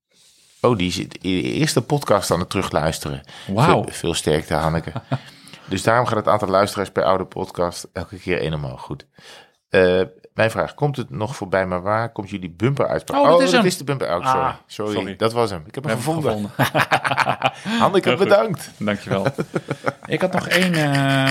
Oh, 0.61 0.77
die 0.77 0.91
zit 0.91 1.17
in 1.17 1.41
de 1.41 1.41
eerste 1.41 1.81
podcast 1.81 2.31
aan 2.31 2.39
het 2.39 2.49
terugluisteren. 2.49 3.21
Wauw. 3.47 3.83
Veel, 3.83 3.93
veel 3.93 4.13
sterkte, 4.13 4.53
Hanneke. 4.53 4.91
dus 5.69 5.83
daarom 5.83 6.05
gaat 6.05 6.17
het 6.17 6.27
aantal 6.27 6.47
luisteraars 6.47 6.89
per 6.89 7.03
oude 7.03 7.25
podcast 7.25 7.87
elke 7.93 8.17
keer 8.17 8.39
één 8.39 8.53
omhoog. 8.53 8.81
Goed. 8.81 9.07
Eh, 9.69 10.01
mijn 10.37 10.51
vraag, 10.51 10.73
komt 10.73 10.97
het 10.97 11.09
nog 11.09 11.35
voorbij, 11.35 11.65
maar 11.65 11.81
waar 11.81 12.09
komt 12.11 12.29
jullie 12.29 12.49
bumper 12.49 12.87
uit? 12.87 13.11
Oh, 13.11 13.23
dat 13.29 13.41
is 13.41 13.51
hem. 13.51 13.63
de 13.77 13.83
bumper. 13.83 14.07
Oh, 14.07 14.25
sorry. 14.25 14.39
Ah, 14.45 14.53
sorry. 14.67 14.93
sorry. 14.93 15.15
dat 15.15 15.33
was 15.33 15.49
hem. 15.49 15.63
Ik 15.67 15.75
heb 15.75 15.83
hem 15.83 15.93
ik 15.93 15.99
gevonden. 15.99 16.49
gevonden. 16.49 16.51
Hanneke, 17.81 18.15
bedankt. 18.15 18.69
Dankjewel. 18.77 19.25
ik 20.05 20.21
had 20.21 20.33
nog 20.33 20.47
één... 20.61 20.73
eh, 20.73 21.27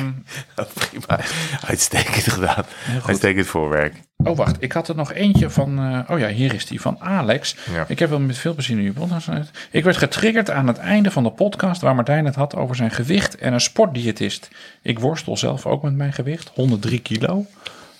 Prima. 0.74 1.20
Uitstekend 1.66 2.32
gedaan. 2.32 2.64
Uitstekend 3.06 3.46
voorwerk. 3.46 3.94
Oh, 4.16 4.36
wacht. 4.36 4.56
Ik 4.62 4.72
had 4.72 4.88
er 4.88 4.94
nog 4.96 5.12
eentje 5.12 5.50
van... 5.50 5.78
eh, 5.78 6.10
oh 6.14 6.18
ja, 6.18 6.28
hier 6.28 6.54
is 6.54 6.66
die 6.66 6.80
van 6.80 6.96
Alex. 7.00 7.56
Ja. 7.72 7.84
Ik 7.88 7.98
heb 7.98 8.10
wel 8.10 8.20
met 8.20 8.38
veel 8.38 8.54
plezier 8.54 8.92
geluisterd. 8.96 9.68
Ik 9.70 9.84
werd 9.84 9.96
getriggerd 9.96 10.50
aan 10.50 10.66
het 10.66 10.78
einde 10.78 11.10
van 11.10 11.22
de 11.22 11.30
podcast... 11.30 11.80
waar 11.80 11.94
Martijn 11.94 12.24
het 12.24 12.34
had 12.34 12.54
over 12.56 12.76
zijn 12.76 12.90
gewicht 12.90 13.36
en 13.38 13.52
een 13.52 13.60
sportdiëtist. 13.60 14.48
Ik 14.82 14.98
worstel 14.98 15.36
zelf 15.36 15.66
ook 15.66 15.82
met 15.82 15.94
mijn 15.94 16.12
gewicht. 16.12 16.50
103 16.54 16.98
kilo. 16.98 17.46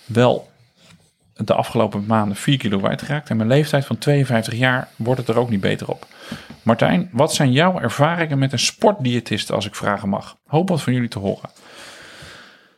Wel 0.05 0.47
de 1.37 1.53
afgelopen 1.53 2.05
maanden 2.05 2.37
4 2.37 2.57
kilo 2.57 2.77
kwijtgeraakt. 2.77 3.29
En 3.29 3.37
mijn 3.37 3.49
leeftijd 3.49 3.85
van 3.85 3.97
52 3.97 4.53
jaar 4.53 4.87
wordt 4.95 5.19
het 5.19 5.29
er 5.29 5.39
ook 5.39 5.49
niet 5.49 5.61
beter 5.61 5.89
op. 5.89 6.07
Martijn, 6.61 7.09
wat 7.11 7.33
zijn 7.33 7.51
jouw 7.51 7.79
ervaringen 7.79 8.39
met 8.39 8.51
een 8.51 8.59
sportdiëtist... 8.59 9.51
als 9.51 9.65
ik 9.65 9.75
vragen 9.75 10.09
mag? 10.09 10.37
Hoop 10.47 10.69
wat 10.69 10.81
van 10.81 10.93
jullie 10.93 11.09
te 11.09 11.19
horen. 11.19 11.49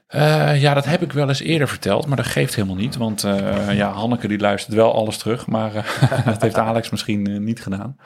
Eh, 0.08 0.62
ja, 0.62 0.74
dat 0.74 0.86
heb 0.86 1.02
ik 1.02 1.12
wel 1.12 1.28
eens 1.28 1.42
eerder 1.42 1.68
verteld, 1.68 2.06
maar 2.06 2.18
dat 2.18 2.26
geeft 2.26 2.56
helemaal 2.56 2.76
niet. 2.76 2.98
Want 2.98 3.24
eh, 3.24 3.76
ja, 3.76 3.92
Hanneke 3.92 4.28
die 4.28 4.40
luistert 4.40 4.76
wel 4.76 4.94
alles 4.94 5.18
terug, 5.18 5.48
maar 5.48 5.76
eh, 5.76 6.26
dat 6.26 6.42
heeft 6.42 6.58
Alex 6.58 6.90
misschien 6.90 7.44
niet 7.44 7.62
gedaan. 7.62 7.98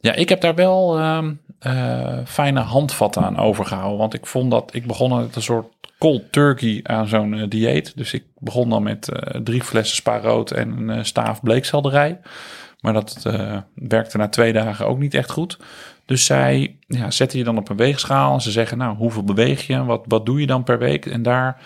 Ja, 0.00 0.12
ik 0.14 0.28
heb 0.28 0.40
daar 0.40 0.54
wel 0.54 0.98
ehm, 0.98 1.32
eh, 1.58 2.18
fijne 2.24 2.60
handvatten 2.60 3.24
aan 3.24 3.38
overgehouden. 3.38 3.98
Want 3.98 4.14
ik 4.14 4.26
vond 4.26 4.50
dat, 4.50 4.74
ik 4.74 4.86
begon 4.86 5.20
met 5.20 5.36
een 5.36 5.42
soort 5.42 5.66
cold 5.98 6.32
turkey 6.32 6.80
aan 6.82 7.08
zo'n 7.08 7.34
eh, 7.34 7.48
dieet. 7.48 7.96
Dus 7.96 8.12
ik 8.12 8.24
begon 8.38 8.70
dan 8.70 8.82
met 8.82 9.08
eh, 9.08 9.40
drie 9.40 9.62
flessen 9.62 9.96
spaarrood 9.96 10.50
en 10.50 10.70
een 10.70 10.90
eh, 10.90 11.04
staaf 11.04 11.42
bleekselderij. 11.42 12.20
Maar 12.80 12.92
dat 12.92 13.22
werkte 13.74 14.16
na 14.16 14.28
twee 14.28 14.52
dagen 14.52 14.86
ook 14.86 14.98
niet 14.98 15.14
echt 15.14 15.30
goed. 15.30 15.58
Dus 16.06 16.24
zij 16.24 16.76
ja, 16.86 17.10
zetten 17.10 17.38
je 17.38 17.44
dan 17.44 17.58
op 17.58 17.68
een 17.68 17.76
weegschaal 17.76 18.34
en 18.34 18.40
ze 18.40 18.50
zeggen, 18.50 18.78
nou, 18.78 18.96
hoeveel 18.96 19.24
beweeg 19.24 19.66
je? 19.66 19.84
Wat, 19.84 20.04
wat 20.06 20.26
doe 20.26 20.40
je 20.40 20.46
dan 20.46 20.64
per 20.64 20.78
week? 20.78 21.06
En 21.06 21.22
daar 21.22 21.62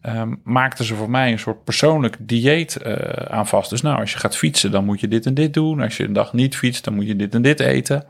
ehm, 0.00 0.34
maakten 0.44 0.84
ze 0.84 0.94
voor 0.94 1.10
mij 1.10 1.32
een 1.32 1.38
soort 1.38 1.64
persoonlijk 1.64 2.16
dieet 2.20 2.84
aan 3.28 3.46
vast. 3.46 3.70
Dus 3.70 3.82
nou, 3.82 4.00
als 4.00 4.12
je 4.12 4.18
gaat 4.18 4.36
fietsen, 4.36 4.70
dan 4.70 4.84
moet 4.84 5.00
je 5.00 5.08
dit 5.08 5.26
en 5.26 5.34
dit 5.34 5.54
doen. 5.54 5.80
Als 5.80 5.96
je 5.96 6.04
een 6.04 6.12
dag 6.12 6.32
niet 6.32 6.56
fietst, 6.56 6.84
dan 6.84 6.94
moet 6.94 7.06
je 7.06 7.16
dit 7.16 7.34
en 7.34 7.42
dit 7.42 7.60
eten. 7.60 8.04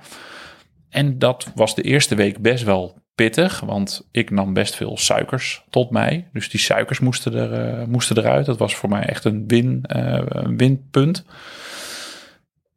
En 0.91 1.19
dat 1.19 1.51
was 1.55 1.75
de 1.75 1.83
eerste 1.83 2.15
week 2.15 2.39
best 2.39 2.65
wel 2.65 3.06
pittig, 3.17 3.61
want 3.61 4.09
ik 4.11 4.31
nam 4.31 4.53
best 4.53 4.75
veel 4.75 4.97
suikers 4.99 5.65
tot 5.71 5.91
mij. 5.91 6.29
Dus 6.33 6.51
die 6.51 6.61
suikers 6.61 7.01
moesten, 7.01 7.35
er, 7.35 7.53
eh, 7.53 7.87
moesten 7.87 8.19
eruit. 8.19 8.47
Dat 8.47 8.59
was 8.59 8.75
voor 8.75 8.89
mij 8.89 9.03
echt 9.03 9.25
een, 9.25 9.45
win, 9.47 9.85
eh, 9.87 10.23
een 10.27 10.57
winpunt. 10.57 11.25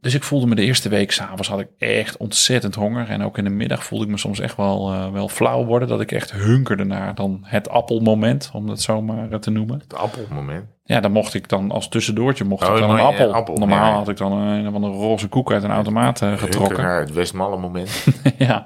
Dus 0.02 0.14
ik 0.14 0.24
voelde 0.24 0.48
me 0.48 0.56
de 0.56 0.62
eerste 0.62 0.90
week, 0.90 1.12
s'avonds 1.12 1.48
had 1.48 1.60
ik 1.60 1.68
echt 1.78 2.18
ontzettend 2.18 2.76
honger. 2.76 3.10
En 3.10 3.24
ook 3.24 3.38
in 3.38 3.44
de 3.44 3.50
middag 3.50 3.84
voelde 3.84 4.06
ik 4.06 4.12
me 4.12 4.18
soms 4.18 4.40
echt 4.40 4.56
wel, 4.56 4.94
eh, 4.94 5.12
wel 5.12 5.30
flauw 5.30 5.66
worden. 5.66 5.88
Dat 5.88 6.02
ik 6.02 6.12
echt 6.12 6.32
hunkerde 6.32 6.84
naar 6.84 7.16
dan 7.16 7.40
het 7.44 7.70
appelmoment, 7.70 8.50
om 8.54 8.70
het 8.70 8.82
zo 8.82 9.02
maar 9.02 9.40
te 9.40 9.50
noemen. 9.52 9.80
Het 9.80 9.94
appelmoment. 9.94 10.66
Ja, 10.84 11.00
dan 11.00 11.12
mocht 11.12 11.34
ik 11.34 11.50
dan 11.50 11.72
als 11.72 11.90
tussendoortje 11.90 12.44
mocht 12.44 12.68
Oh, 12.68 12.74
ik 12.74 12.80
dan 12.80 12.90
een 12.90 12.98
ja, 12.98 13.26
appel. 13.26 13.56
Normaal 13.56 13.92
ja. 13.92 13.98
had 13.98 14.10
ik 14.10 14.18
dan 14.18 14.32
een, 14.32 14.72
van 14.72 14.82
de 14.82 14.88
roze 14.88 15.28
koek 15.28 15.52
uit 15.52 15.64
een 15.64 15.72
automaat 15.72 16.18
Getrokken. 16.18 16.48
getrokken. 16.48 16.84
naar 16.84 17.00
het 17.00 17.12
Westmalle 17.12 17.58
moment. 17.58 18.06
ja. 18.38 18.66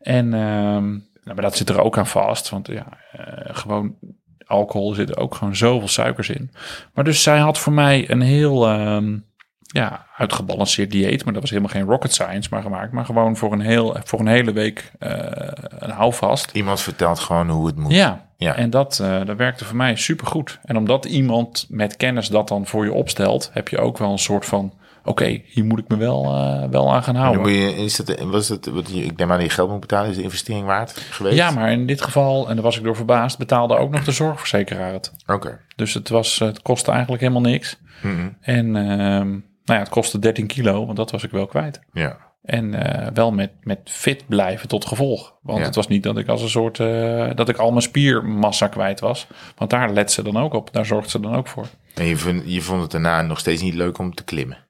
En 0.00 0.34
ehm, 0.34 0.86
nou, 1.24 1.34
maar 1.34 1.42
dat 1.42 1.56
zit 1.56 1.68
er 1.68 1.80
ook 1.82 1.98
aan 1.98 2.06
vast. 2.06 2.48
Want 2.48 2.66
ja, 2.66 2.86
eh, 3.12 3.54
gewoon 3.56 3.94
alcohol 4.46 4.94
zit 4.94 5.08
er 5.10 5.18
ook 5.18 5.34
gewoon 5.34 5.56
zoveel 5.56 5.88
suikers 5.88 6.28
in. 6.28 6.50
Maar 6.94 7.04
dus 7.04 7.22
zij 7.22 7.38
had 7.38 7.58
voor 7.58 7.72
mij 7.72 8.10
een 8.10 8.20
heel 8.20 8.68
ehm, 8.68 9.18
ja, 9.72 10.06
uitgebalanceerd 10.16 10.90
dieet. 10.90 11.24
Maar 11.24 11.32
dat 11.32 11.42
was 11.42 11.50
helemaal 11.50 11.72
geen 11.72 11.84
rocket 11.84 12.12
science 12.12 12.48
maar 12.52 12.62
gemaakt. 12.62 12.92
Maar 12.92 13.04
gewoon 13.04 13.36
voor 13.36 13.52
een, 13.52 13.60
heel, 13.60 13.96
voor 14.04 14.20
een 14.20 14.26
hele 14.26 14.52
week 14.52 14.92
eh, 14.98 15.10
een 15.78 15.90
houvast. 15.90 16.50
Iemand 16.52 16.80
vertelt 16.80 17.18
gewoon 17.18 17.48
hoe 17.50 17.66
het 17.66 17.76
moet. 17.76 17.92
Ja, 17.92 18.26
Ja. 18.36 18.54
en 18.54 18.70
dat, 18.70 18.98
eh, 18.98 19.24
dat 19.24 19.36
werkte 19.36 19.64
voor 19.64 19.76
mij 19.76 19.96
supergoed. 19.96 20.58
En 20.64 20.76
omdat 20.76 21.04
iemand 21.04 21.66
met 21.68 21.96
kennis 21.96 22.28
dat 22.28 22.48
dan 22.48 22.66
voor 22.66 22.84
je 22.84 22.92
opstelt, 22.92 23.50
heb 23.52 23.68
je 23.68 23.78
ook 23.78 23.98
wel 23.98 24.10
een 24.12 24.18
soort 24.18 24.46
van 24.46 24.72
oké, 25.08 25.40
hier 25.44 25.64
moet 25.64 25.78
ik 25.78 25.88
me 25.88 25.96
wel, 25.96 26.24
eh, 26.24 26.68
wel 26.70 26.94
aan 26.94 27.02
gaan 27.02 27.14
houden. 27.16 27.40
moet 27.40 27.50
je, 27.50 27.74
is 27.76 27.96
dat, 27.96 28.20
was 28.20 28.48
het, 28.48 28.66
wat 28.66 28.90
je, 28.90 29.04
ik 29.04 29.16
neem 29.16 29.30
aan 29.32 29.38
dat 29.38 29.46
je 29.46 29.52
geld 29.52 29.70
moet 29.70 29.80
betalen, 29.80 30.10
is 30.10 30.16
de 30.16 30.22
investering 30.22 30.66
waard 30.66 30.90
geweest? 31.10 31.36
Ja, 31.36 31.50
maar 31.50 31.72
in 31.72 31.86
dit 31.86 32.00
geval, 32.00 32.48
en 32.48 32.54
daar 32.54 32.64
was 32.64 32.76
ik 32.78 32.84
door 32.84 32.96
verbaasd, 32.96 33.38
betaalde 33.38 33.76
ook 33.76 33.90
nog 33.90 34.04
de 34.04 34.12
zorgverzekeraar 34.12 34.92
het. 34.92 35.12
Oké. 35.26 35.60
Dus 35.76 35.94
het, 35.94 36.08
was, 36.08 36.38
het 36.38 36.62
kostte 36.62 36.90
eigenlijk 36.90 37.22
helemaal 37.22 37.42
niks. 37.50 37.78
Mhm. 38.02 38.28
En 38.40 38.76
ehm, 38.76 39.28
nou 39.28 39.40
ja, 39.64 39.78
het 39.78 39.88
kostte 39.88 40.18
13 40.18 40.46
kilo, 40.46 40.84
want 40.84 40.96
dat 40.96 41.10
was 41.10 41.22
ik 41.24 41.30
wel 41.30 41.46
kwijt. 41.46 41.80
Ja. 41.92 42.26
En 42.42 42.74
eh, 42.74 43.06
wel 43.14 43.30
met, 43.32 43.50
met 43.62 43.78
fit 43.84 44.24
blijven 44.26 44.68
tot 44.68 44.84
gevolg. 44.84 45.34
Want 45.42 45.58
Ja. 45.58 45.64
het 45.64 45.74
was 45.74 45.88
niet 45.88 46.02
dat 46.02 46.18
ik 46.18 46.28
als 46.28 46.42
een 46.42 46.48
soort, 46.48 46.80
eh, 46.80 47.26
dat 47.34 47.48
ik 47.48 47.56
al 47.56 47.70
mijn 47.70 47.82
spiermassa 47.82 48.66
kwijt 48.66 49.00
was. 49.00 49.26
Want 49.56 49.70
daar 49.70 49.92
let 49.92 50.12
ze 50.12 50.22
dan 50.22 50.36
ook 50.36 50.54
op, 50.54 50.72
daar 50.72 50.86
zorgt 50.86 51.10
ze 51.10 51.20
dan 51.20 51.34
ook 51.34 51.46
voor. 51.48 51.66
En 51.94 52.04
je 52.04 52.16
vond, 52.16 52.42
je 52.44 52.62
vond 52.62 52.82
het 52.82 52.90
daarna 52.90 53.22
nog 53.22 53.38
steeds 53.38 53.62
niet 53.62 53.74
leuk 53.74 53.98
om 53.98 54.14
te 54.14 54.24
klimmen? 54.24 54.66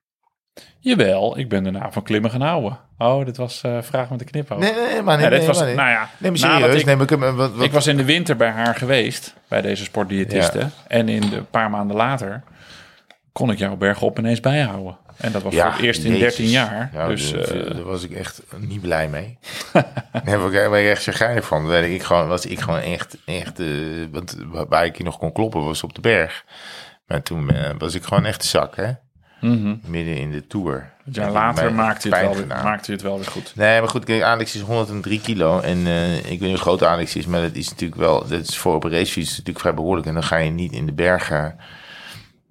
Jawel, 0.80 1.38
ik 1.38 1.48
ben 1.48 1.62
daarna 1.64 1.90
van 1.92 2.02
klimmen 2.02 2.30
gaan 2.30 2.40
houden. 2.40 2.78
Oh, 2.98 3.24
dit 3.24 3.36
was 3.36 3.62
eh 3.62 3.78
vraag 3.82 4.10
met 4.10 4.18
de 4.18 4.24
knipoog. 4.24 4.58
Nee, 4.58 4.72
nee, 4.72 4.86
nee, 4.92 5.02
maar 5.02 5.16
nee, 5.16 5.24
Ja, 5.24 5.30
dit 5.30 5.38
nee, 5.38 5.46
was, 5.48 5.56
maar 5.56 5.66
nee. 5.66 5.74
nou 5.76 5.88
ja, 5.88 6.08
Nee, 6.18 6.36
serieus. 6.36 6.80
ik- 6.80 6.86
nee, 6.86 6.96
maar 6.96 7.10
ik, 7.12 7.18
wat, 7.18 7.34
wat, 7.34 7.50
Ik 7.64 7.72
was 7.72 7.86
in 7.86 7.96
de 7.96 8.04
winter 8.04 8.36
bij 8.36 8.50
haar 8.50 8.74
geweest, 8.74 9.34
bij 9.48 9.60
deze 9.62 9.84
sportdiëtiste. 9.84 10.68
En 10.86 11.08
in 11.08 11.20
de 11.20 11.36
een 11.36 11.50
paar 11.50 11.70
maanden 11.70 11.96
later 11.96 12.42
kon 13.32 13.50
ik 13.50 13.58
jou 13.58 13.76
bergop 13.76 14.18
ineens 14.18 14.40
bijhouden. 14.40 14.96
En 15.16 15.32
dat 15.32 15.42
was 15.42 15.54
voor 15.54 15.64
het 15.64 15.80
eerst 15.80 16.04
in 16.04 16.10
jezus. 16.16 16.20
13 16.36 16.46
jaar. 16.46 16.90
Ja, 16.92 17.06
dus 17.06 17.32
daar, 17.32 17.40
eh, 17.42 17.74
daar 17.74 17.82
was 17.84 18.02
ik 18.04 18.10
echt 18.10 18.42
niet 18.56 18.80
blij 18.80 19.08
mee. 19.08 19.38
Daar 20.24 20.38
was 20.38 20.52
ik 20.80 20.86
echt 20.86 21.02
chagrijnig 21.02 21.44
van. 21.46 21.66
Werd 21.66 21.86
ik 21.86 22.02
gewoon, 22.02 22.28
was 22.28 22.46
ik 22.46 22.60
gewoon 22.60 22.80
echt, 22.80 23.16
echt 23.24 23.60
eh, 23.60 23.66
want 24.10 24.36
waar 24.68 24.84
ik 24.84 24.96
hier 24.96 25.04
nog 25.04 25.18
kon 25.18 25.32
kloppen 25.32 25.64
was 25.64 25.82
op 25.82 25.94
de 25.94 26.00
berg. 26.00 26.44
Maar 27.06 27.22
toen 27.22 27.50
eh, 27.50 27.70
was 27.78 27.94
ik 27.94 28.02
gewoon 28.02 28.24
echt 28.26 28.40
de 28.40 28.46
zak, 28.46 28.76
hè. 28.76 28.90
Mhm. 29.40 29.74
Midden 29.86 30.16
in 30.16 30.30
de 30.30 30.46
Tour. 30.46 30.74
een 30.74 31.12
jaar 31.12 31.32
Dat 31.32 31.34
heeft 31.34 31.34
later 31.34 31.74
maakte 31.74 32.08
je, 32.08 32.14
het 32.14 32.24
wel 32.24 32.34
weer, 32.34 32.46
maakte 32.46 32.92
het 32.92 33.02
wel 33.02 33.16
weer 33.16 33.26
goed. 33.26 33.52
Nee, 33.56 33.80
maar 33.80 33.88
goed, 33.88 34.04
kijk, 34.04 34.22
Alex 34.22 34.54
is 34.54 34.60
103 34.60 35.20
kilo. 35.20 35.60
En 35.60 35.86
eh, 35.86 36.16
ik 36.16 36.24
weet 36.24 36.40
niet 36.40 36.50
hoe 36.50 36.58
groot 36.58 36.84
Alex 36.84 37.16
is, 37.16 37.26
maar 37.26 37.40
dat 37.40 37.54
is 37.54 37.68
natuurlijk 37.68 38.00
wel, 38.00 38.28
dat 38.28 38.48
is 38.48 38.58
voor 38.58 38.74
op 38.74 38.84
een 38.84 38.90
racefiets 38.90 39.30
natuurlijk 39.30 39.58
vrij 39.58 39.74
behoorlijk. 39.74 40.06
En 40.06 40.14
dan 40.14 40.22
ga 40.22 40.36
je 40.36 40.50
niet 40.50 40.72
in 40.72 40.86
de 40.86 40.92
bergen, 40.92 41.56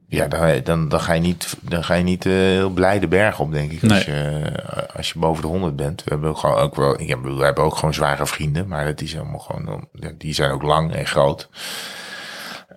ja, 0.08 0.28
dan, 0.28 0.62
dan, 0.64 0.90
dan 0.90 1.00
ga 1.00 1.14
je 1.14 1.22
niet, 1.22 1.58
dan 1.62 1.84
ga 1.84 1.94
je 1.94 2.04
niet 2.04 2.26
eh, 2.26 2.34
heel 2.34 2.70
blij 2.70 3.00
de 3.00 3.08
berg 3.08 3.40
op, 3.40 3.52
denk 3.52 3.72
ik. 3.72 3.92
Als, 3.92 4.06
je, 4.06 4.52
als 4.96 5.12
je 5.12 5.20
boven 5.20 5.42
de 5.42 5.48
100 5.48 5.76
bent. 5.76 6.04
We 6.04 6.10
hebben 6.10 6.30
ook 6.30 6.38
gewoon 6.38 6.58
ook 6.58 6.76
wel, 6.76 7.00
ik 7.00 7.08
heb, 7.08 7.24
we 7.24 7.44
hebben 7.44 7.64
ook 7.64 7.76
gewoon 7.76 7.94
zware 7.94 8.26
vrienden, 8.26 8.68
maar 8.68 8.86
dat 8.86 9.02
is 9.02 9.14
helemaal 9.14 9.40
gewoon, 9.40 9.88
ja, 9.94 10.12
die 10.18 10.34
zijn 10.34 10.52
ook 10.52 10.62
lang 10.62 10.94
en 10.94 11.06
groot. 11.06 11.50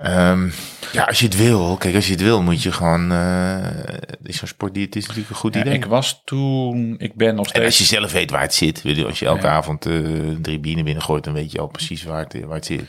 Ehm, 0.01 0.49
ja, 0.93 1.05
als 1.05 1.19
je 1.19 1.25
het 1.25 1.37
wil, 1.37 1.77
kijk, 1.77 1.95
als 1.95 2.07
je 2.07 2.13
het 2.13 2.23
wil, 2.23 2.43
moet 2.43 2.63
je 2.63 2.73
gewoon, 2.73 3.13
eh 3.13 3.59
is 4.23 4.37
zo'n 4.37 4.49
sportdiët 4.49 4.97
is 4.97 5.03
natuurlijk 5.07 5.31
een 5.31 5.37
goed 5.37 5.55
Ja, 5.55 5.61
idee. 5.61 5.73
ik 5.75 5.85
was 5.85 6.23
toen, 6.25 6.95
ik 6.99 7.15
ben 7.15 7.35
nog 7.35 7.47
En 7.49 7.63
als 7.65 7.75
steeds... 7.75 7.91
je 7.91 7.97
zelf 7.97 8.13
weet 8.13 8.31
waar 8.31 8.41
het 8.41 8.55
zit, 8.55 8.83
weet 8.83 8.97
je, 8.97 9.07
als 9.07 9.19
je 9.19 9.27
elke 9.27 9.47
Ja. 9.47 9.53
avond 9.53 9.87
eh, 9.87 9.99
drie 10.43 10.59
bienen 10.59 10.85
binnengooit, 10.85 11.25
dan 11.25 11.33
weet 11.33 11.53
je 11.53 11.59
al 11.61 11.67
precies 11.67 12.03
waar 12.03 12.23
het, 12.29 12.45
waar 12.45 12.55
het 12.57 12.67
zit. 12.67 12.83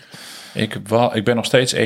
Ik, 0.54 0.76
ik 1.14 1.24
ben 1.24 1.36
nog 1.36 1.46
steeds 1.46 1.76
1,97 1.76 1.80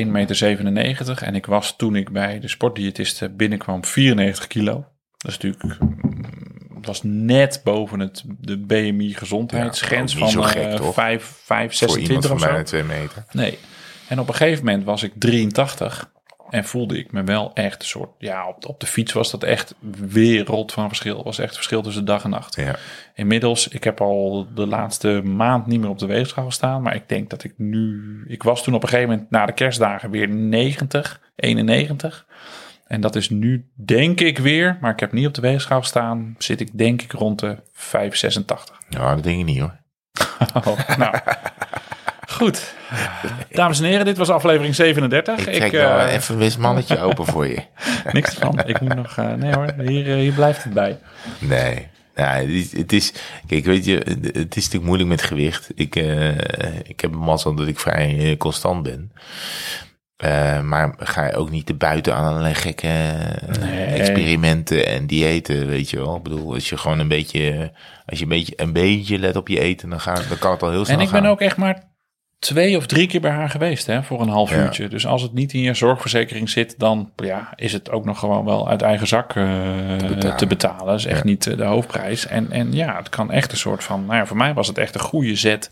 meter 0.72 1.22
en 1.22 1.34
ik 1.34 1.46
was 1.46 1.74
toen 1.76 1.96
ik 1.96 2.10
bij 2.10 2.40
de 2.40 2.48
sportdiëtiste 2.48 3.28
binnenkwam 3.30 3.84
94 3.84 4.46
kilo. 4.46 4.84
Dat 5.16 5.30
is 5.32 5.38
natuurlijk, 5.38 5.80
mm, 5.80 6.24
het 6.76 6.86
was 6.86 7.00
net 7.02 7.60
boven 7.64 8.00
het, 8.00 8.22
de 8.40 8.58
BMI 8.58 9.14
gezondheidsgrens 9.14 10.12
Ja, 10.12 10.28
van 10.28 10.44
gek, 10.44 10.62
eh, 10.64 10.74
toch? 10.74 10.94
5, 10.94 11.32
5, 11.44 11.78
Voor 11.78 11.98
iemand 11.98 12.22
26 12.22 12.26
van 12.28 12.36
of 12.36 12.40
zo. 12.42 12.46
bijna 12.48 12.62
twee 12.62 12.82
meter. 12.82 13.24
Nee. 13.32 13.58
En 14.08 14.20
op 14.20 14.28
een 14.28 14.34
gegeven 14.34 14.64
moment 14.64 14.84
was 14.84 15.02
ik 15.02 15.12
83 15.14 16.10
en 16.50 16.64
voelde 16.64 16.98
ik 16.98 17.12
me 17.12 17.24
wel 17.24 17.50
echt 17.54 17.82
een 17.82 17.88
soort, 17.88 18.10
ja, 18.18 18.48
op, 18.48 18.66
op 18.66 18.80
de 18.80 18.86
fiets 18.86 19.12
was 19.12 19.30
dat 19.30 19.42
echt 19.42 19.74
wereld 20.08 20.72
van 20.72 20.88
verschil. 20.88 21.24
was 21.24 21.38
echt 21.38 21.54
verschil 21.54 21.82
tussen 21.82 22.04
dag 22.04 22.24
en 22.24 22.30
nacht. 22.30 22.56
Ja. 22.56 22.76
Inmiddels, 23.14 23.68
ik 23.68 23.84
heb 23.84 24.00
al 24.00 24.46
de 24.54 24.66
laatste 24.66 25.08
maand 25.24 25.66
niet 25.66 25.80
meer 25.80 25.90
op 25.90 25.98
de 25.98 26.06
weegschaal 26.06 26.44
gestaan. 26.44 26.82
Maar 26.82 26.94
ik 26.94 27.08
denk 27.08 27.30
dat 27.30 27.44
ik 27.44 27.54
nu... 27.56 28.24
Ik 28.28 28.42
was 28.42 28.62
toen 28.62 28.74
op 28.74 28.82
een 28.82 28.88
gegeven 28.88 29.10
moment 29.10 29.30
na 29.30 29.46
de 29.46 29.52
kerstdagen 29.52 30.10
weer 30.10 30.28
90, 30.28 31.20
91. 31.36 32.26
En 32.86 33.00
dat 33.00 33.16
is 33.16 33.30
nu 33.30 33.68
denk 33.74 34.20
ik 34.20 34.38
weer, 34.38 34.78
maar 34.80 34.92
ik 34.92 35.00
heb 35.00 35.12
niet 35.12 35.26
op 35.26 35.34
de 35.34 35.40
weegschaal 35.40 35.80
gestaan, 35.80 36.34
zit 36.38 36.60
ik 36.60 36.78
denk 36.78 37.02
ik 37.02 37.12
rond 37.12 37.38
de 37.38 37.56
586. 37.72 38.80
ja, 38.88 39.14
dat 39.14 39.24
denk 39.24 39.38
ik 39.38 39.44
niet 39.44 39.60
hoor. 39.60 39.76
Oh, 40.64 40.96
nou, 40.96 41.18
goed. 42.36 42.74
Dames 43.50 43.78
en 43.78 43.84
heren, 43.84 44.04
dit 44.04 44.16
was 44.16 44.28
aflevering 44.30 44.74
37. 44.74 45.46
Ik 45.46 45.54
trek 45.54 45.72
eh, 45.72 46.12
even 46.14 46.40
een 46.40 46.52
mannetje 46.58 46.98
open 47.08 47.26
voor 47.26 47.46
je. 47.46 47.58
niks 48.12 48.34
van. 48.34 48.62
Ik 48.66 48.80
moet 48.80 48.94
nog... 48.94 49.16
eh, 49.16 49.32
nee 49.32 49.52
hoor, 49.54 49.74
hier, 49.78 50.10
eh, 50.10 50.14
hier 50.14 50.32
blijft 50.32 50.64
het 50.64 50.72
bij. 50.72 50.98
Nee. 51.38 51.88
Ja, 52.14 52.32
het 52.76 52.92
is, 52.92 53.12
kijk, 53.46 53.64
weet 53.64 53.84
je, 53.84 53.96
het 54.32 54.56
is 54.56 54.64
natuurlijk 54.64 54.84
moeilijk 54.84 55.08
met 55.08 55.22
gewicht. 55.22 55.70
Ik, 55.74 55.94
ik 56.82 57.00
heb 57.00 57.12
een 57.12 57.18
mazzel 57.18 57.54
dat 57.54 57.66
ik 57.68 57.78
vrij 57.78 58.34
constant 58.38 58.82
ben. 58.82 59.12
Maar 60.64 60.94
ga 60.98 61.26
je 61.26 61.34
ook 61.34 61.50
niet 61.50 61.66
te 61.66 61.74
buiten 61.74 62.14
aan 62.14 62.26
allerlei 62.28 62.54
gekke 62.54 62.86
Nee. 63.60 63.84
experimenten 63.84 64.86
en 64.86 65.06
diëten, 65.06 65.66
weet 65.66 65.90
je 65.90 65.96
wel. 65.96 66.16
Ik 66.16 66.22
bedoel, 66.22 66.54
als 66.54 66.68
je 66.68 66.76
gewoon 66.76 66.98
een 66.98 67.08
beetje, 67.08 67.72
als 68.06 68.18
je 68.18 68.24
een 68.24 68.30
beetje, 68.30 68.52
een 68.56 68.72
beetje 68.72 69.18
let 69.18 69.36
op 69.36 69.48
je 69.48 69.60
eten, 69.60 69.88
dan, 69.90 70.00
gaat, 70.00 70.28
dan 70.28 70.38
kan 70.38 70.50
het 70.50 70.62
al 70.62 70.70
heel 70.70 70.84
snel 70.84 70.98
En 70.98 71.04
ik 71.04 71.10
ben 71.10 71.26
ook 71.26 71.40
echt 71.40 71.56
maar 71.56 71.82
twee 72.38 72.76
of 72.76 72.86
drie 72.86 73.06
keer 73.06 73.20
bij 73.20 73.30
haar 73.30 73.48
geweest 73.50 73.86
hè, 73.86 74.02
voor 74.02 74.20
een 74.20 74.28
half 74.28 74.50
Ja. 74.50 74.56
uurtje. 74.56 74.88
Dus 74.88 75.06
als 75.06 75.22
het 75.22 75.32
niet 75.32 75.52
in 75.52 75.60
je 75.60 75.74
zorgverzekering 75.74 76.48
zit, 76.50 76.78
dan 76.78 77.10
ja, 77.16 77.52
is 77.56 77.72
het 77.72 77.90
ook 77.90 78.04
nog 78.04 78.18
gewoon 78.18 78.44
wel 78.44 78.68
uit 78.68 78.82
eigen 78.82 79.06
zak 79.06 79.34
eh, 79.34 79.44
te, 80.36 80.46
betalen. 80.48 80.86
Dat 80.86 80.98
is 80.98 81.06
echt 81.06 81.18
Ja. 81.22 81.24
niet 81.24 81.46
eh, 81.46 81.56
de 81.56 81.64
hoofdprijs. 81.64 82.26
En, 82.26 82.50
en 82.50 82.72
ja, 82.72 82.96
het 82.96 83.08
kan 83.08 83.30
echt 83.30 83.52
een 83.52 83.58
soort 83.58 83.84
van, 83.84 84.04
nou 84.06 84.16
ja, 84.18 84.26
voor 84.26 84.36
mij 84.36 84.54
was 84.54 84.66
het 84.68 84.78
echt 84.78 84.94
een 84.94 85.00
goede 85.00 85.36
zet 85.36 85.70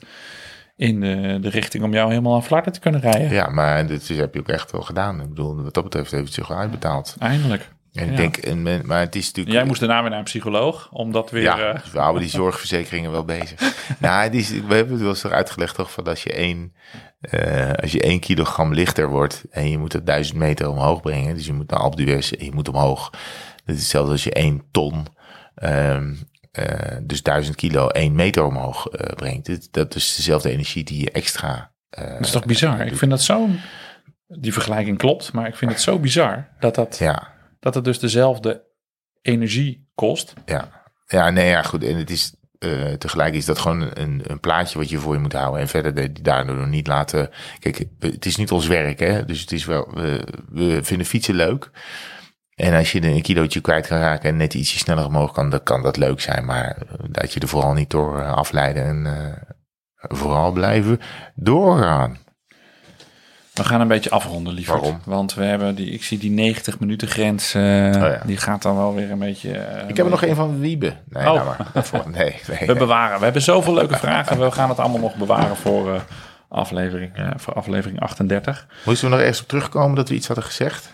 in 0.76 1.00
de, 1.00 1.38
de 1.40 1.48
richting 1.48 1.84
om 1.84 1.92
jou 1.92 2.08
helemaal 2.08 2.34
aan 2.34 2.44
flarden 2.44 2.72
te 2.72 2.80
kunnen 2.80 3.00
rijden. 3.00 3.30
Ja, 3.32 3.48
maar 3.48 3.86
dit 3.86 4.10
is- 4.10 4.16
heb 4.18 4.34
je 4.34 4.40
ook 4.40 4.48
echt 4.48 4.70
wel 4.72 4.80
gedaan. 4.82 5.20
Ik 5.20 5.28
bedoel, 5.28 5.62
wat 5.62 5.74
dat 5.74 5.84
betreft 5.84 6.10
heeft 6.10 6.24
het 6.24 6.34
zich 6.34 6.50
uitbetaald. 6.52 7.16
Eindelijk. 7.18 7.70
En 7.94 8.10
ik 8.10 8.16
denk, 8.16 8.36
en 8.36 8.86
maar 8.86 9.00
het 9.00 9.14
is 9.14 9.26
natuurlijk... 9.26 9.56
Jij 9.56 9.64
moest 9.64 9.80
daarna 9.80 10.00
weer 10.00 10.10
naar 10.10 10.18
een 10.18 10.24
psycholoog, 10.24 10.88
omdat 10.90 11.30
weer... 11.30 11.42
Ja, 11.42 11.58
eh, 11.58 11.80
dus 11.82 11.92
we 11.92 11.98
houden 11.98 12.22
die 12.22 12.30
zorgverzekeringen 12.42 13.10
wel 13.10 13.24
bezig. 13.24 13.74
nou, 13.98 14.22
het 14.22 14.34
is, 14.34 14.50
we 14.50 14.74
hebben 14.74 14.92
het 14.92 15.00
wel 15.00 15.08
eens 15.08 15.26
uitgelegd 15.26 15.74
toch, 15.74 15.92
van 15.92 16.04
als 16.04 16.22
je 16.22 16.32
één, 16.32 16.74
eh, 17.20 17.72
als 17.72 17.92
je 17.92 18.00
één 18.00 18.20
kilogram 18.20 18.72
lichter 18.72 19.08
wordt 19.08 19.44
en 19.50 19.70
je 19.70 19.78
moet 19.78 19.92
het 19.92 20.06
duizend 20.06 20.38
meter 20.38 20.68
omhoog 20.68 21.00
brengen, 21.00 21.34
dus 21.34 21.46
je 21.46 21.52
moet 21.52 21.70
naar 21.70 21.80
Alpe 21.80 22.12
en 22.12 22.44
je 22.44 22.52
moet 22.54 22.68
omhoog. 22.68 23.10
Dat 23.64 23.74
is 23.74 23.80
hetzelfde 23.80 24.12
als 24.12 24.24
je 24.24 24.32
één 24.32 24.62
ton, 24.70 25.06
ehm, 25.54 26.14
eh, 26.52 26.96
dus 27.02 27.22
duizend 27.22 27.56
kilo, 27.56 27.88
één 27.88 28.14
meter 28.14 28.44
omhoog 28.44 28.88
brengt. 29.14 29.46
Dit- 29.46 29.68
dat 29.72 29.94
is 29.94 30.14
dezelfde 30.16 30.50
energie 30.50 30.84
die 30.84 31.00
je 31.00 31.10
extra... 31.10 31.72
dat 31.90 32.20
is 32.20 32.30
toch 32.30 32.46
bizar? 32.46 32.80
Ik 32.80 32.96
vind 32.96 33.10
dat 33.10 33.22
zo'n... 33.22 33.60
Die 34.26 34.52
vergelijking 34.52 34.98
klopt, 34.98 35.32
maar 35.32 35.46
ik 35.46 35.56
vind 35.56 35.70
het 35.70 35.80
zo 35.80 35.98
bizar 35.98 36.48
dat, 36.60 36.74
dat, 36.74 36.98
Ja, 36.98 37.33
dat 37.64 37.74
het 37.74 37.84
dus 37.84 37.98
dezelfde 37.98 38.64
energie 39.22 39.90
kost. 39.94 40.34
Ja, 40.46 40.82
ja 41.06 41.30
nee, 41.30 41.48
ja, 41.48 41.62
goed. 41.62 41.84
En 41.84 41.96
het 41.96 42.10
is 42.10 42.34
eh, 42.58 42.92
tegelijk 42.92 43.34
is 43.34 43.44
dat 43.44 43.58
gewoon 43.58 43.80
een, 43.94 44.22
een 44.26 44.40
plaatje 44.40 44.78
wat 44.78 44.88
je 44.88 44.98
voor 44.98 45.14
je 45.14 45.20
moet 45.20 45.32
houden. 45.32 45.60
En 45.60 45.68
verder 45.68 46.22
daardoor 46.22 46.68
niet 46.68 46.86
laten. 46.86 47.30
Kijk, 47.58 47.84
het 47.98 48.26
is 48.26 48.36
niet 48.36 48.50
ons 48.50 48.66
werk, 48.66 48.98
hè? 48.98 49.24
Dus 49.24 49.40
het 49.40 49.52
is 49.52 49.64
wel. 49.64 49.88
We, 49.94 50.26
we 50.48 50.78
vinden 50.82 51.06
fietsen 51.06 51.34
leuk. 51.34 51.70
En 52.54 52.74
als 52.74 52.92
je 52.92 53.02
een 53.02 53.22
kilootje 53.22 53.60
kwijt 53.60 53.86
kan 53.86 53.98
raken 53.98 54.28
en 54.28 54.36
net 54.36 54.54
ietsje 54.54 54.78
sneller 54.78 55.06
omhoog 55.06 55.32
kan, 55.32 55.50
dan 55.50 55.62
kan 55.62 55.82
dat 55.82 55.96
leuk 55.96 56.20
zijn. 56.20 56.44
Maar 56.44 56.76
eh, 56.76 56.98
dat 57.10 57.32
je 57.32 57.40
er 57.40 57.48
vooral 57.48 57.72
niet 57.72 57.90
door 57.90 58.20
eh, 58.20 58.32
afleiden 58.32 58.84
en 58.84 59.38
vooral 59.96 60.52
blijven 60.52 61.00
doorgaan. 61.34 62.18
We 63.54 63.64
gaan 63.64 63.80
een 63.80 63.88
beetje 63.88 64.10
afronden, 64.10 64.52
liever. 64.54 64.74
Waarom? 64.74 65.00
Want 65.04 65.34
we 65.34 65.44
hebben 65.44 65.74
die, 65.74 65.90
ik 65.90 66.04
zie 66.04 66.18
die 66.18 66.30
90 66.30 66.78
minuten 66.80 67.08
grens, 67.08 67.54
eh, 67.54 67.92
ja. 67.92 68.20
die 68.26 68.36
gaat 68.36 68.62
dan 68.62 68.76
wel 68.76 68.94
weer 68.94 69.10
een 69.10 69.18
beetje... 69.18 69.52
eh, 69.58 69.88
Ik 69.88 69.96
heb 69.96 70.04
er 70.06 70.10
nog 70.12 70.22
een 70.22 70.34
van 70.34 70.58
Wiebe. 70.60 70.92
Nee, 71.08 71.26
Oh. 71.28 71.34
nou 71.34 71.44
maar. 71.46 72.06
Nee, 72.10 72.40
nee. 72.58 72.66
We 72.66 72.74
bewaren. 72.74 73.18
We 73.18 73.24
hebben 73.24 73.42
zoveel 73.42 73.74
leuke 73.74 73.96
vragen. 73.96 74.40
We 74.40 74.50
gaan 74.50 74.68
het 74.68 74.78
allemaal 74.78 75.00
nog 75.00 75.14
bewaren 75.16 75.56
voor, 75.56 75.94
eh, 75.94 76.00
aflevering, 76.48 77.12
voor 77.36 77.52
aflevering 77.54 78.00
38. 78.00 78.66
Moesten 78.84 79.10
we 79.10 79.16
nog 79.16 79.24
eerst 79.24 79.40
op 79.42 79.48
terugkomen 79.48 79.96
dat 79.96 80.08
we 80.08 80.14
iets 80.14 80.26
hadden 80.26 80.44
gezegd? 80.44 80.90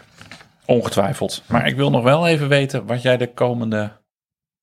Ongetwijfeld. 0.65 1.43
Maar 1.47 1.67
ik 1.67 1.77
wil 1.77 1.91
nog 1.91 2.03
wel 2.03 2.27
even 2.29 2.49
weten 2.49 2.87
wat 2.87 3.03
jij 3.03 3.17
de 3.17 3.33
komende 3.35 3.93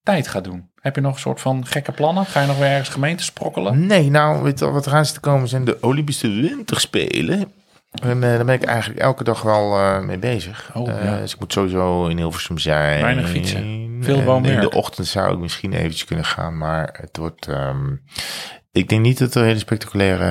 tijd 0.04 0.28
gaat 0.28 0.44
doen. 0.44 0.70
Heb 0.82 0.96
je 0.96 1.02
nog 1.02 1.14
een 1.14 1.20
soort 1.20 1.42
van 1.42 1.66
gekke 1.66 1.92
plannen? 1.92 2.26
Ga 2.26 2.42
je 2.42 2.48
nog 2.48 2.58
weer 2.58 2.68
ergens 2.70 2.90
gemeente 2.90 3.24
sprokkelen? 3.24 3.86
Nee, 3.86 4.10
nou, 4.10 4.44
weet 4.44 4.60
je 4.60 4.72
wat 4.72 4.88
eraan 4.88 5.06
zit 5.06 5.14
te 5.14 5.20
komen 5.20 5.48
zijn 5.48 5.66
de 5.66 5.78
Olympische 5.82 6.28
Winterspelen. 6.30 7.52
En 7.92 8.24
eh, 8.24 8.30
daar 8.36 8.46
ben 8.46 8.56
ik 8.56 8.64
eigenlijk 8.64 9.00
elke 9.00 9.24
dag 9.24 9.42
wel 9.42 9.78
eh, 9.80 10.00
mee 10.00 10.18
bezig. 10.20 10.70
Oh, 10.74 10.90
Eh, 10.90 11.04
ja. 11.04 11.18
Dus 11.20 11.34
ik 11.34 11.40
moet 11.40 11.54
sowieso 11.54 12.08
in 12.08 12.18
Hilversum 12.18 12.58
zijn. 12.58 13.02
Weinig 13.02 13.30
fietsen. 13.30 13.98
Veel 14.02 14.24
woonwerk. 14.24 14.56
In 14.64 14.70
de 14.70 14.76
ochtend 14.76 15.08
zou 15.08 15.34
ik 15.34 15.40
misschien 15.40 15.74
eventjes 15.74 16.06
kunnen 16.06 16.26
gaan, 16.26 16.58
maar 16.58 16.98
het 17.02 17.18
wordt... 17.18 17.48
ehm, 17.48 17.96
ik 18.72 18.90
denk 18.90 19.02
niet 19.02 19.18
dat 19.20 19.36
er 19.36 19.44
hele 19.44 19.60
spectaculaire 19.60 20.26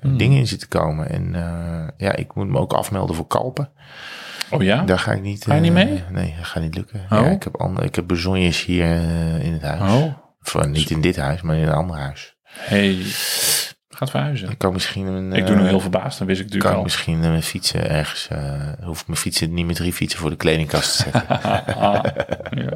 Hmm. 0.00 0.16
dingen 0.16 0.38
in 0.38 0.46
zitten 0.46 0.68
komen. 0.68 1.08
En 1.10 1.32
ja, 1.96 2.16
ik 2.16 2.34
moet 2.34 2.48
me 2.48 2.58
ook 2.58 2.72
afmelden 2.72 3.16
voor 3.16 3.26
Kalpen. 3.26 3.70
Oh 4.50 4.62
ja? 4.62 4.82
Daar 4.82 4.98
ga 4.98 5.12
ik 5.12 5.22
niet... 5.22 5.44
Ga 5.44 5.54
je 5.54 5.60
niet 5.60 5.72
mee? 5.72 6.02
Nee, 6.10 6.34
dat 6.36 6.46
gaat 6.46 6.62
niet 6.62 6.74
lukken. 6.74 7.00
Oh. 7.10 7.18
Ja, 7.20 7.24
ik 7.26 7.42
heb, 7.42 7.56
andere, 7.56 7.86
ik 7.86 7.94
heb 7.94 8.06
bezonjes 8.06 8.64
hier 8.64 8.84
in 9.40 9.52
het 9.52 9.62
huis. 9.62 9.92
Oh, 9.92 10.14
Of, 10.42 10.66
niet 10.66 10.90
in 10.90 11.00
dit 11.00 11.16
huis, 11.16 11.42
maar 11.42 11.56
in 11.56 11.62
een 11.62 11.72
ander 11.74 11.96
huis. 11.96 12.36
hey. 12.42 12.98
Gaat 14.00 14.10
verhuizen. 14.10 14.50
Ik 14.50 14.58
kan 14.58 14.72
misschien 14.72 15.06
een... 15.06 15.32
Ik 15.32 15.46
doe 15.46 15.56
nu 15.56 15.62
eh, 15.62 15.68
heel 15.68 15.80
verbaasd, 15.80 16.18
dan 16.18 16.26
wist 16.26 16.40
ik 16.40 16.46
kan 16.46 16.54
natuurlijk 16.56 16.70
ik 16.72 16.76
al. 16.76 16.82
misschien 16.82 17.22
eh, 17.22 17.28
mijn 17.28 17.42
fietsen 17.42 17.90
ergens... 17.90 18.28
eh 18.28 18.62
hoef 18.82 19.00
ik 19.00 19.06
mijn 19.06 19.18
fietsen 19.18 19.54
niet 19.54 19.66
met 19.66 19.76
drie 19.76 19.92
fietsen 19.92 20.18
voor 20.20 20.30
de 20.30 20.36
kledingkast 20.36 20.96
te 20.96 21.02
zetten. 21.02 21.28
Ah, 21.80 22.04
ja. 22.50 22.70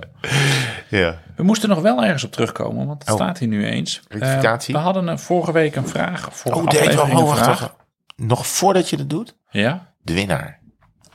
ja. 0.99 1.19
We 1.37 1.43
moesten 1.43 1.69
nog 1.69 1.81
wel 1.81 2.05
ergens 2.05 2.25
op 2.25 2.33
terugkomen, 2.33 2.87
want 2.87 3.03
het 3.03 3.11
Oh. 3.11 3.17
staat 3.17 3.39
hier 3.39 3.49
nu 3.49 3.67
eens. 3.67 4.03
Rectificatie? 4.09 4.75
We 4.75 4.81
hadden 4.81 5.07
een, 5.07 5.19
vorige 5.19 5.53
week 5.53 5.77
een 5.77 5.89
vraag. 5.89 6.29
Vorige 6.33 6.61
Oh, 6.63 6.69
deed 6.71 6.95
wel. 6.95 7.05
Oh, 7.05 7.29
wacht, 7.29 7.47
wacht. 7.47 7.73
Nog 8.17 8.47
voordat 8.47 8.91
je 8.91 8.97
dat 8.97 9.11
doet, 9.11 9.37
Ja? 9.51 9.93
de 10.03 10.15
winnaar. 10.15 10.61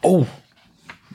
Oh. 0.02 0.26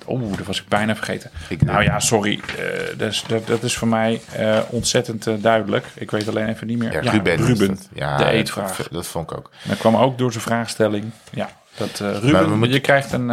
Oh, 0.05 0.37
dat 0.37 0.47
was 0.47 0.61
ik 0.61 0.69
bijna 0.69 0.97
vergeten. 0.97 1.31
Ik- 1.49 1.63
nou 1.65 1.83
ja, 1.83 1.99
sorry. 2.01 2.41
eh, 2.59 2.65
dat, 2.99 3.11
is, 3.11 3.25
dat, 3.27 3.47
dat 3.47 3.63
is 3.63 3.77
voor 3.77 3.89
mij 3.89 4.21
eh, 4.33 4.59
ontzettend 4.69 5.27
eh, 5.27 5.35
duidelijk. 5.39 5.87
Ik 5.95 6.11
weet 6.11 6.29
alleen 6.29 6.49
even 6.49 6.67
niet 6.67 6.79
meer. 6.79 6.93
Ja, 6.93 7.01
Ruben. 7.47 7.79
Ja, 7.95 8.17
de 8.17 8.25
eetvraag. 8.31 8.77
Dat, 8.77 8.89
dat 8.91 9.07
vond 9.07 9.31
ik 9.31 9.37
ook. 9.37 9.51
Dat 9.63 9.79
kwam 9.79 9.97
ook 9.97 10.19
door 10.19 10.33
zijn 10.33 10.45
vraagstelling. 10.45 11.05
Ja, 11.31 11.49
dat, 11.77 11.99
Ruben, 11.99 12.49
moeten- 12.59 12.71
je 12.73 12.81
krijgt 12.81 13.13
een, 13.13 13.31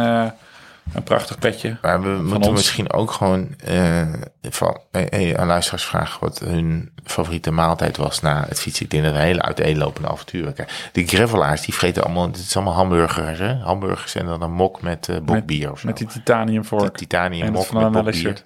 een 0.92 1.02
prachtig 1.02 1.38
petje. 1.38 1.76
Maar 1.82 2.02
we 2.02 2.08
moeten 2.08 2.50
ons. 2.50 2.60
misschien 2.60 2.92
ook 2.92 3.10
gewoon 3.10 3.54
eh, 3.64 4.12
van, 4.42 4.80
eh, 4.90 5.30
eh, 5.30 5.38
aan 5.38 5.46
luisteraars 5.46 5.84
vragen 5.84 6.20
wat 6.20 6.38
hun 6.38 6.92
favoriete 7.04 7.50
maaltijd 7.50 7.96
was 7.96 8.20
na 8.20 8.44
het 8.48 8.60
fietsen. 8.60 8.84
Ik 8.84 8.90
denk 8.90 9.04
dat 9.04 9.12
we 9.12 9.18
hele 9.18 9.42
uiteenlopende 9.42 10.08
avonturen 10.08 10.54
krijgen. 10.54 10.76
De 10.92 11.06
gravelaars, 11.06 11.60
die 11.60 11.74
vreten 11.74 12.04
allemaal, 12.04 12.26
het 12.26 12.36
is 12.36 12.56
allemaal 12.56 12.74
hamburgers, 12.74 13.38
hè? 13.38 13.54
Hamburgers 13.54 14.14
en 14.14 14.26
dan 14.26 14.42
een 14.42 14.52
mok 14.52 14.82
met 14.82 15.08
eh 15.08 15.16
bokbier 15.22 15.70
of 15.70 15.78
zo. 15.78 15.86
Met 15.86 15.96
die 15.96 16.06
titanium 16.06 16.64
vork. 16.64 16.96
titanium 16.96 17.46
en 17.46 17.52
mok 17.52 17.72
met 17.72 17.92
bokbier. 17.92 18.44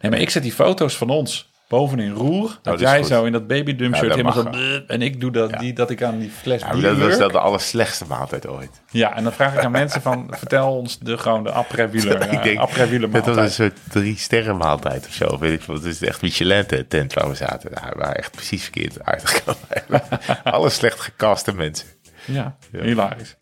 Nee, 0.00 0.10
maar 0.10 0.20
ik 0.20 0.30
zet 0.30 0.42
die 0.42 0.52
foto's 0.52 0.96
van 0.96 1.10
ons 1.10 1.50
bovenin 1.68 2.12
roer. 2.12 2.48
Dat, 2.48 2.56
Oh, 2.56 2.62
dat 2.64 2.80
jij 2.80 2.98
goed. 2.98 3.06
zo 3.06 3.24
in 3.24 3.32
dat 3.32 3.46
babydump 3.46 3.94
Ja, 3.94 4.00
shirt 4.00 4.10
helemaal 4.10 4.32
zo... 4.32 4.50
En 4.86 5.02
ik 5.02 5.20
doe 5.20 5.30
dat, 5.30 5.58
die, 5.58 5.72
dat 5.72 5.90
ik 5.90 6.02
aan 6.02 6.18
die 6.18 6.30
fles 6.30 6.60
Ja, 6.62 6.72
dat 6.74 6.96
was 6.98 7.16
wel 7.16 7.30
de 7.30 7.38
allerslechtste 7.38 8.04
maaltijd 8.08 8.46
ooit. 8.46 8.70
Ja, 8.90 9.16
en 9.16 9.22
dan 9.22 9.32
vraag 9.32 9.54
ik 9.54 9.64
aan 9.64 9.70
mensen 9.82 10.02
van... 10.02 10.26
Vertel 10.30 10.76
ons 10.76 10.98
de, 10.98 11.18
gewoon 11.18 11.42
de 11.42 11.50
après-wieler 11.50 12.32
ik 12.32 12.42
denk, 12.42 12.58
après-wieler 12.58 13.10
dat 13.10 13.26
was 13.26 13.36
een 13.36 13.50
soort 13.50 13.78
drie 13.88 14.16
sterren 14.16 14.56
maaltijd 14.56 15.06
of 15.06 15.12
zo. 15.12 15.38
Weet 15.38 15.60
ik 15.60 15.66
wat. 15.66 15.76
Het 15.76 15.84
is 15.84 16.02
echt 16.02 16.22
Michelin 16.22 16.66
tent 16.88 17.12
waar 17.12 17.28
we 17.28 17.34
zaten. 17.34 17.70
Daar 17.74 17.92
waren 17.96 18.16
echt 18.16 18.32
precies 18.32 18.62
verkeerd 18.62 19.04
uitgekomen. 19.04 19.60
Alle 20.44 20.70
slecht 20.70 21.00
gecaste 21.00 21.54
mensen. 21.54 21.86
Ja, 22.24 22.56
hilarisch. 22.70 23.36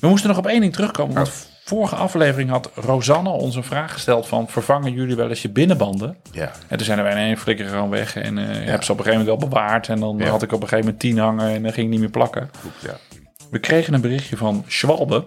We 0.00 0.08
moesten 0.08 0.28
nog 0.28 0.38
op 0.38 0.46
één 0.46 0.60
ding 0.60 0.72
terugkomen. 0.72 1.14
Want 1.14 1.49
vorige 1.70 1.94
aflevering 1.94 2.50
had 2.50 2.70
Rosanne 2.74 3.30
ons 3.30 3.56
een 3.56 3.64
vraag 3.64 3.92
gesteld 3.92 4.26
van... 4.26 4.48
Vervangen 4.48 4.92
jullie 4.92 5.16
wel 5.16 5.28
eens 5.28 5.42
je 5.42 5.50
binnenbanden? 5.50 6.16
Ja. 6.32 6.52
En 6.68 6.76
toen 6.76 6.86
zijn 6.86 7.02
wij 7.02 7.14
nee, 7.14 7.36
flikker 7.36 7.66
gewoon 7.66 7.90
weg. 7.90 8.16
En 8.16 8.38
eh 8.38 8.68
heb 8.70 8.82
ze 8.82 8.92
op 8.92 8.98
een 8.98 9.04
gegeven 9.04 9.26
moment 9.26 9.40
wel 9.40 9.48
bewaard. 9.48 9.88
En 9.88 10.00
dan 10.00 10.18
Ja. 10.18 10.28
had 10.28 10.42
ik 10.42 10.52
op 10.52 10.62
een 10.62 10.68
gegeven 10.68 10.84
moment 10.84 11.00
tien 11.00 11.18
hangen 11.18 11.48
en 11.54 11.62
dan 11.62 11.72
ging 11.72 11.86
ik 11.86 11.92
niet 11.92 12.00
meer 12.00 12.10
plakken. 12.10 12.50
Goed, 12.60 12.90
ja. 12.90 13.18
We 13.50 13.58
kregen 13.58 13.94
een 13.94 14.00
berichtje 14.00 14.36
van 14.36 14.64
Schwalbe. 14.66 15.26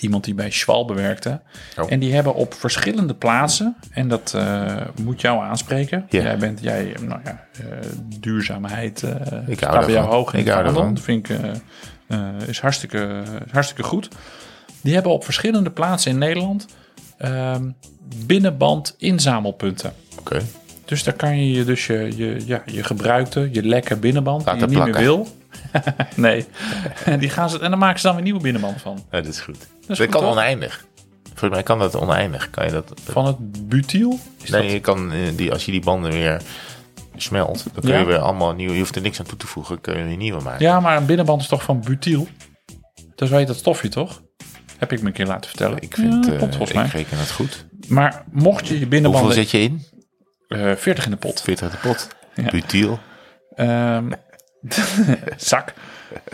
Iemand 0.00 0.24
die 0.24 0.34
bij 0.34 0.50
Schwalbe 0.50 0.94
werkte. 0.94 1.40
Oh. 1.78 1.92
En 1.92 1.98
die 1.98 2.14
hebben 2.14 2.34
op 2.34 2.54
verschillende 2.54 3.14
plaatsen, 3.14 3.76
en 3.90 4.08
dat 4.08 4.32
eh, 4.36 4.76
moet 5.02 5.20
jou 5.20 5.44
aanspreken. 5.44 6.06
Ja. 6.08 6.22
Jij 6.22 6.38
bent, 6.38 6.60
jij, 6.62 6.96
nou 7.00 7.20
ja, 7.24 7.44
eh, 7.52 7.66
duurzaamheid 8.20 9.02
Ik 9.46 9.56
staat 9.56 9.74
hou 9.74 9.84
bij 9.84 9.94
jou 9.94 10.08
hoog 10.08 10.32
in 10.32 10.40
Ik 10.40 10.48
hou. 10.48 10.72
Dat 10.72 11.00
vind 11.00 11.28
ik, 11.28 11.38
is 12.46 12.60
hartstikke, 12.60 13.22
hartstikke 13.50 13.82
goed. 13.82 14.08
Die 14.86 14.94
hebben 14.94 15.12
op 15.12 15.24
verschillende 15.24 15.70
plaatsen 15.70 16.10
in 16.10 16.18
Nederland 16.18 16.66
ehm, 17.18 17.70
binnenband 18.26 18.94
inzamelpunten. 18.98 19.92
Oké. 20.18 20.42
Dus 20.84 21.02
daar 21.04 21.14
kan 21.14 21.38
je 21.38 21.50
je 21.52 21.64
dus 21.64 21.86
je, 21.86 22.12
je, 22.16 22.42
ja, 22.46 22.62
je 22.66 22.82
gebruikte, 22.84 23.48
je 23.52 23.62
lekke 23.62 23.96
binnenband 23.96 24.44
die 24.44 24.54
je 24.58 24.66
niet 24.66 24.84
meer 24.84 24.92
wil. 24.94 25.28
nee. 26.16 26.46
En, 27.04 27.18
die 27.22 27.28
gaan 27.30 27.50
ze, 27.50 27.60
en 27.60 27.70
dan 27.70 27.78
maken 27.78 28.00
ze 28.00 28.06
dan 28.06 28.14
weer 28.14 28.24
nieuwe 28.24 28.40
binnenband 28.40 28.80
van. 28.80 29.04
Ja, 29.10 29.20
dat 29.20 29.32
is 29.32 29.40
goed. 29.40 29.56
is 29.56 29.86
dat 29.86 29.96
goed, 29.96 30.08
kan 30.08 30.20
toch? 30.20 30.30
oneindig. 30.30 30.86
Volgens 31.24 31.50
mij 31.50 31.62
kan 31.62 31.78
dat 31.78 31.96
oneindig. 31.96 32.50
Kan 32.50 32.64
je 32.64 32.70
dat, 32.70 32.92
Van 33.04 33.26
het 33.26 33.68
butyl? 33.68 34.18
Is 34.42 34.50
nee, 34.50 34.62
dat- 34.62 34.70
je 34.70 34.80
kan, 34.80 35.12
eh, 35.12 35.18
die, 35.36 35.52
als 35.52 35.64
je 35.64 35.72
die 35.72 35.80
banden 35.80 36.10
weer 36.10 36.40
smelt, 37.16 37.64
dan 37.72 37.82
kun 37.82 37.92
Ja. 37.92 37.98
je 37.98 38.04
weer 38.04 38.18
allemaal 38.18 38.52
nieuwe. 38.52 38.72
Je 38.72 38.78
hoeft 38.78 38.96
er 38.96 39.02
niks 39.02 39.18
aan 39.20 39.26
toe 39.26 39.38
te 39.38 39.46
voegen, 39.46 39.80
kun 39.80 39.98
je 39.98 40.04
weer 40.04 40.16
nieuwe 40.16 40.42
maken. 40.42 40.64
Ja, 40.64 40.80
maar 40.80 40.96
een 40.96 41.06
binnenband 41.06 41.40
is 41.42 41.48
toch 41.48 41.62
van 41.62 41.80
butyl? 41.80 42.26
Dus 43.14 43.30
weet 43.30 43.46
dat 43.46 43.56
stofje 43.56 43.88
toch? 43.88 44.22
Heb 44.78 44.92
ik 44.92 45.00
me 45.00 45.06
een 45.06 45.12
keer 45.12 45.26
laten 45.26 45.48
vertellen. 45.48 45.82
Ik 45.82 45.94
vind, 45.94 46.26
ja, 46.26 46.32
eh, 46.32 46.38
volgens 46.38 46.70
ik 46.70 46.74
mij. 46.76 46.86
reken 46.86 47.18
het 47.18 47.30
goed. 47.30 47.66
Maar 47.88 48.24
mocht 48.30 48.60
je 48.60 48.64
je 48.64 48.70
Hoeveel 48.70 48.88
binnenbanden... 48.88 49.34
zet 49.34 49.50
je 49.50 49.58
in? 49.60 49.84
eh 50.48 50.72
40 50.76 51.04
in 51.04 51.10
de 51.10 51.16
pot. 51.16 51.42
40 51.42 51.70
de 51.70 51.76
pot. 51.76 52.08
Ja. 52.34 52.50
Butyl. 52.50 52.98
Ehm, 53.54 54.10
zak. 55.36 55.72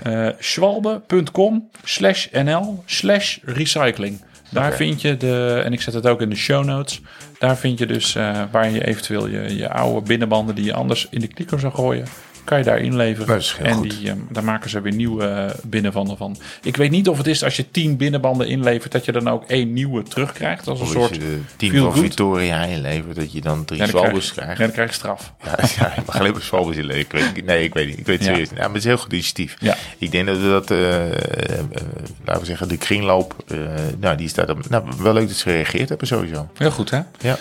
Eh 0.03 0.29
schwalbe.com 0.39 1.71
slash 1.85 2.27
nl 2.33 2.83
slash 2.87 3.39
recycling. 3.43 4.21
Daar 4.51 4.73
vind 4.73 5.01
je 5.01 5.17
de, 5.17 5.63
en 5.65 5.73
ik 5.73 5.81
zet 5.81 5.95
het 5.95 6.07
ook 6.07 6.21
in 6.21 6.29
de 6.31 6.37
show 6.37 6.65
notes. 6.65 7.01
Daar 7.39 7.57
vind 7.57 7.79
je 7.79 7.87
dus 7.87 8.15
eh, 8.15 8.43
waar 8.51 8.71
je 8.71 8.87
eventueel 8.87 9.27
je, 9.29 9.57
je 9.57 9.69
oude 9.71 10.07
binnenbanden 10.07 10.55
die 10.55 10.65
je 10.65 10.75
anders 10.75 11.07
in 11.11 11.21
de 11.21 11.27
kliko 11.27 11.59
zou 11.59 11.73
gooien, 11.75 12.07
kan 12.45 12.59
je 12.59 12.65
daar 12.65 12.79
inleveren. 12.79 13.41
En 13.63 13.73
goed. 13.75 13.91
die, 13.91 14.11
eh, 14.11 14.17
daar 14.31 14.45
maken 14.45 14.71
ze 14.71 14.81
weer 14.81 14.93
nieuwe 14.95 15.27
eh, 15.27 15.51
binnenbanden 15.65 16.17
van. 16.17 16.37
Ik 16.63 16.77
weet 16.77 16.91
niet 16.91 17.09
of 17.09 17.19
het 17.19 17.27
is 17.27 17.45
als 17.45 17.57
je 17.57 17.71
10 17.71 17.97
binnenbanden 17.97 18.49
inlevert, 18.49 18.93
dat 18.93 19.05
je 19.05 19.13
dan 19.13 19.29
ook 19.29 19.45
één 19.45 19.73
nieuwe 19.73 20.03
terugkrijgt. 20.03 20.69
Als 20.69 20.81
een 20.81 20.87
Of 20.87 20.95
als 20.97 21.05
soort. 21.05 21.21
je 21.59 21.71
feel 21.71 21.93
van. 21.93 22.01
Victoria 22.03 22.65
inlevert, 22.65 23.17
dat 23.17 23.33
je 23.33 23.41
dan 23.41 23.65
drie 23.65 23.81
Ja, 23.81 23.87
dan 23.87 24.01
krijg, 24.03 24.33
krijgt. 24.33 24.59
ja, 24.59 24.65
dan 24.65 24.73
krijg 24.73 24.89
je 24.89 24.95
straf. 24.95 25.33
Ja, 25.45 25.51
ja, 25.79 25.93
je 25.97 26.03
mag 26.07 26.19
alleen 26.19 26.33
maar 26.33 26.43
zwalbes 26.43 26.77
inleveren. 26.77 27.45
Nee, 27.45 27.65
ik 27.65 27.75
weet 27.75 27.87
niet. 27.87 27.99
Ik 27.99 28.07
weet 28.07 28.19
het 28.19 28.27
serieus 28.27 28.49
niet. 28.51 28.59
Ja, 28.59 28.65
maar 28.65 28.75
het 28.75 28.83
is 28.83 28.85
heel 28.85 28.99
goed 28.99 29.13
initiatief. 29.13 29.57
Ja. 29.59 29.77
Ik 29.99 30.11
denk 30.11 30.27
dat 30.27 30.37
we 30.39 30.49
dat, 30.49 30.71
eh, 30.71 31.13
eh, 31.13 31.65
laten 32.25 32.41
we 32.41 32.47
zeggen, 32.47 32.69
de 32.69 32.77
kringloop, 32.77 33.37
nou, 34.01 34.17
die 34.17 34.29
staat 34.29 34.51
op, 34.51 34.69
nou, 34.69 34.85
wel 34.99 35.13
leuk 35.13 35.29
dat 35.29 35.37
ze 35.37 35.43
gereageerd 35.43 35.89
hebben 35.89 36.07
sowieso. 36.07 36.49
Heel 36.57 36.71
goed, 36.71 36.91
hè? 36.91 37.01
Ja. 37.21 37.39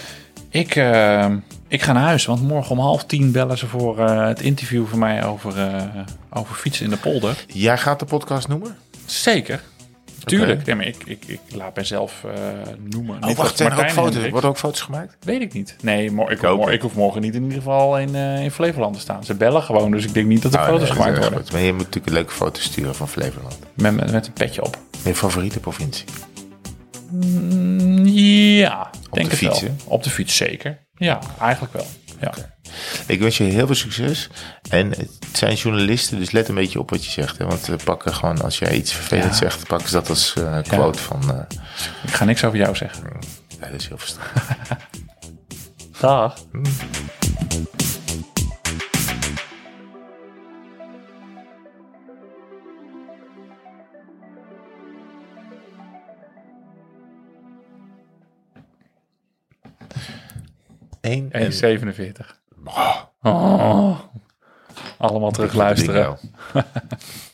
Ik, 0.50 0.76
eh, 0.76 1.26
ik 1.72 1.82
ga 1.82 1.94
naar 1.94 2.04
huis, 2.04 2.26
want 2.26 2.42
morgen 2.42 2.72
om 2.72 2.80
half 2.80 3.06
tien 3.06 3.32
bellen 3.32 3.58
ze 3.58 3.68
voor 3.68 4.00
eh, 4.00 4.26
het 4.28 4.42
interview 4.42 4.86
van 4.88 5.00
mij 5.00 5.26
over, 5.26 5.58
eh, 5.60 5.84
over 6.30 6.56
fietsen 6.56 6.86
in 6.86 6.92
de 6.92 6.98
polder. 6.98 7.46
Jij 7.48 7.78
gaat 7.78 8.00
de 8.00 8.06
podcast 8.06 8.48
noemen? 8.48 8.78
Zeker. 9.06 9.62
Tuurlijk. 10.26 10.66
Ja, 10.66 10.76
maar 10.76 10.86
ik, 10.86 11.04
ik, 11.06 11.24
ik 11.28 11.40
laat 11.56 11.76
mezelf 11.76 12.24
eh, 12.24 12.32
noemen. 12.90 13.16
Oh, 13.22 13.28
Niet 13.28 13.38
wacht, 13.38 13.58
zijn 13.58 13.72
er 13.72 13.78
ook 13.80 13.90
foto's? 13.92 14.30
Worden 14.30 14.50
ook 14.50 14.58
foto's 14.58 14.82
gemaakt? 14.82 15.16
Weet 15.20 15.42
ik 15.42 15.54
niet. 15.54 15.76
Nee, 15.82 16.12
ik, 16.30 16.40
hoef 16.42 16.70
ik 16.70 16.82
hoef 16.82 16.96
morgen 16.96 17.22
niet 17.22 17.36
in 17.36 17.42
ieder 17.44 17.58
geval 17.58 18.00
in, 18.00 18.16
eh, 18.16 18.44
in 18.44 18.52
Flevoland 18.52 18.94
te 18.94 19.00
staan. 19.00 19.24
Ze 19.24 19.34
bellen 19.34 19.64
gewoon, 19.64 19.92
dus 19.92 20.06
ik 20.06 20.14
denk 20.14 20.28
niet 20.28 20.42
dat 20.42 20.54
er 20.54 20.60
Oh, 20.60 20.66
foto's 20.66 20.82
nee, 20.82 20.92
gemaakt 20.92 21.18
worden. 21.18 21.40
goed. 21.40 21.52
Maar 21.52 21.62
je 21.62 21.70
moet 21.74 21.78
natuurlijk 21.78 22.08
een 22.08 22.14
leuke 22.14 22.32
foto 22.34 22.60
sturen 22.62 22.96
van 22.96 23.08
Flevoland. 23.08 23.58
Met, 23.74 23.96
met, 23.96 24.12
met 24.12 24.28
een 24.28 24.34
petje 24.34 24.64
op. 24.66 24.78
Je 25.04 25.16
favoriete 25.16 25.60
provincie? 25.60 26.06
Mm, 27.12 28.06
Ja, 28.06 28.90
denk 29.12 29.26
de 29.30 29.32
het 29.36 29.40
fiets, 29.40 29.62
wel. 29.62 29.70
hè? 29.70 29.76
Op 29.86 30.04
de 30.04 30.10
fiets, 30.10 30.36
zeker. 30.36 30.80
Ja, 31.06 31.20
eigenlijk 31.40 31.74
wel. 31.74 31.88
Ja. 32.20 32.34
Ik 33.08 33.20
wens 33.20 33.38
je 33.38 33.44
heel 33.44 33.66
veel 33.66 33.76
succes. 33.76 34.30
En 34.70 34.90
het 34.90 35.10
zijn 35.34 35.56
journalisten, 35.56 36.20
dus 36.20 36.32
let 36.32 36.48
een 36.48 36.56
beetje 36.56 36.80
op 36.80 36.90
wat 36.90 37.06
je 37.06 37.12
zegt. 37.12 37.38
Hè? 37.38 37.46
Want 37.46 37.64
ze 37.64 37.76
pakken 37.84 38.14
gewoon, 38.14 38.42
als 38.42 38.60
jij 38.60 38.76
iets 38.76 38.94
vervelends 38.94 39.40
Ja. 39.40 39.50
zegt, 39.50 39.68
pakken 39.68 39.88
ze 39.88 39.94
dat 39.94 40.10
als 40.10 40.34
eh, 40.36 40.58
quote 40.62 41.00
van... 41.00 41.22
eh, 41.32 41.58
Ik 42.04 42.14
ga 42.14 42.26
niks 42.26 42.44
over 42.44 42.58
jou 42.58 42.76
zeggen. 42.76 43.04
ja, 43.60 43.68
dat 43.70 43.80
is 43.82 43.88
heel 43.88 43.98
verstandig. 43.98 44.44
Dag. 46.00 46.36
Eén 61.02 61.32
en 61.32 61.52
1,47. 61.52 62.26
Oh. 63.22 64.00
Allemaal 64.98 65.32
terug 65.32 65.54
luisteren. 65.54 66.18
Bingo. 66.54 66.68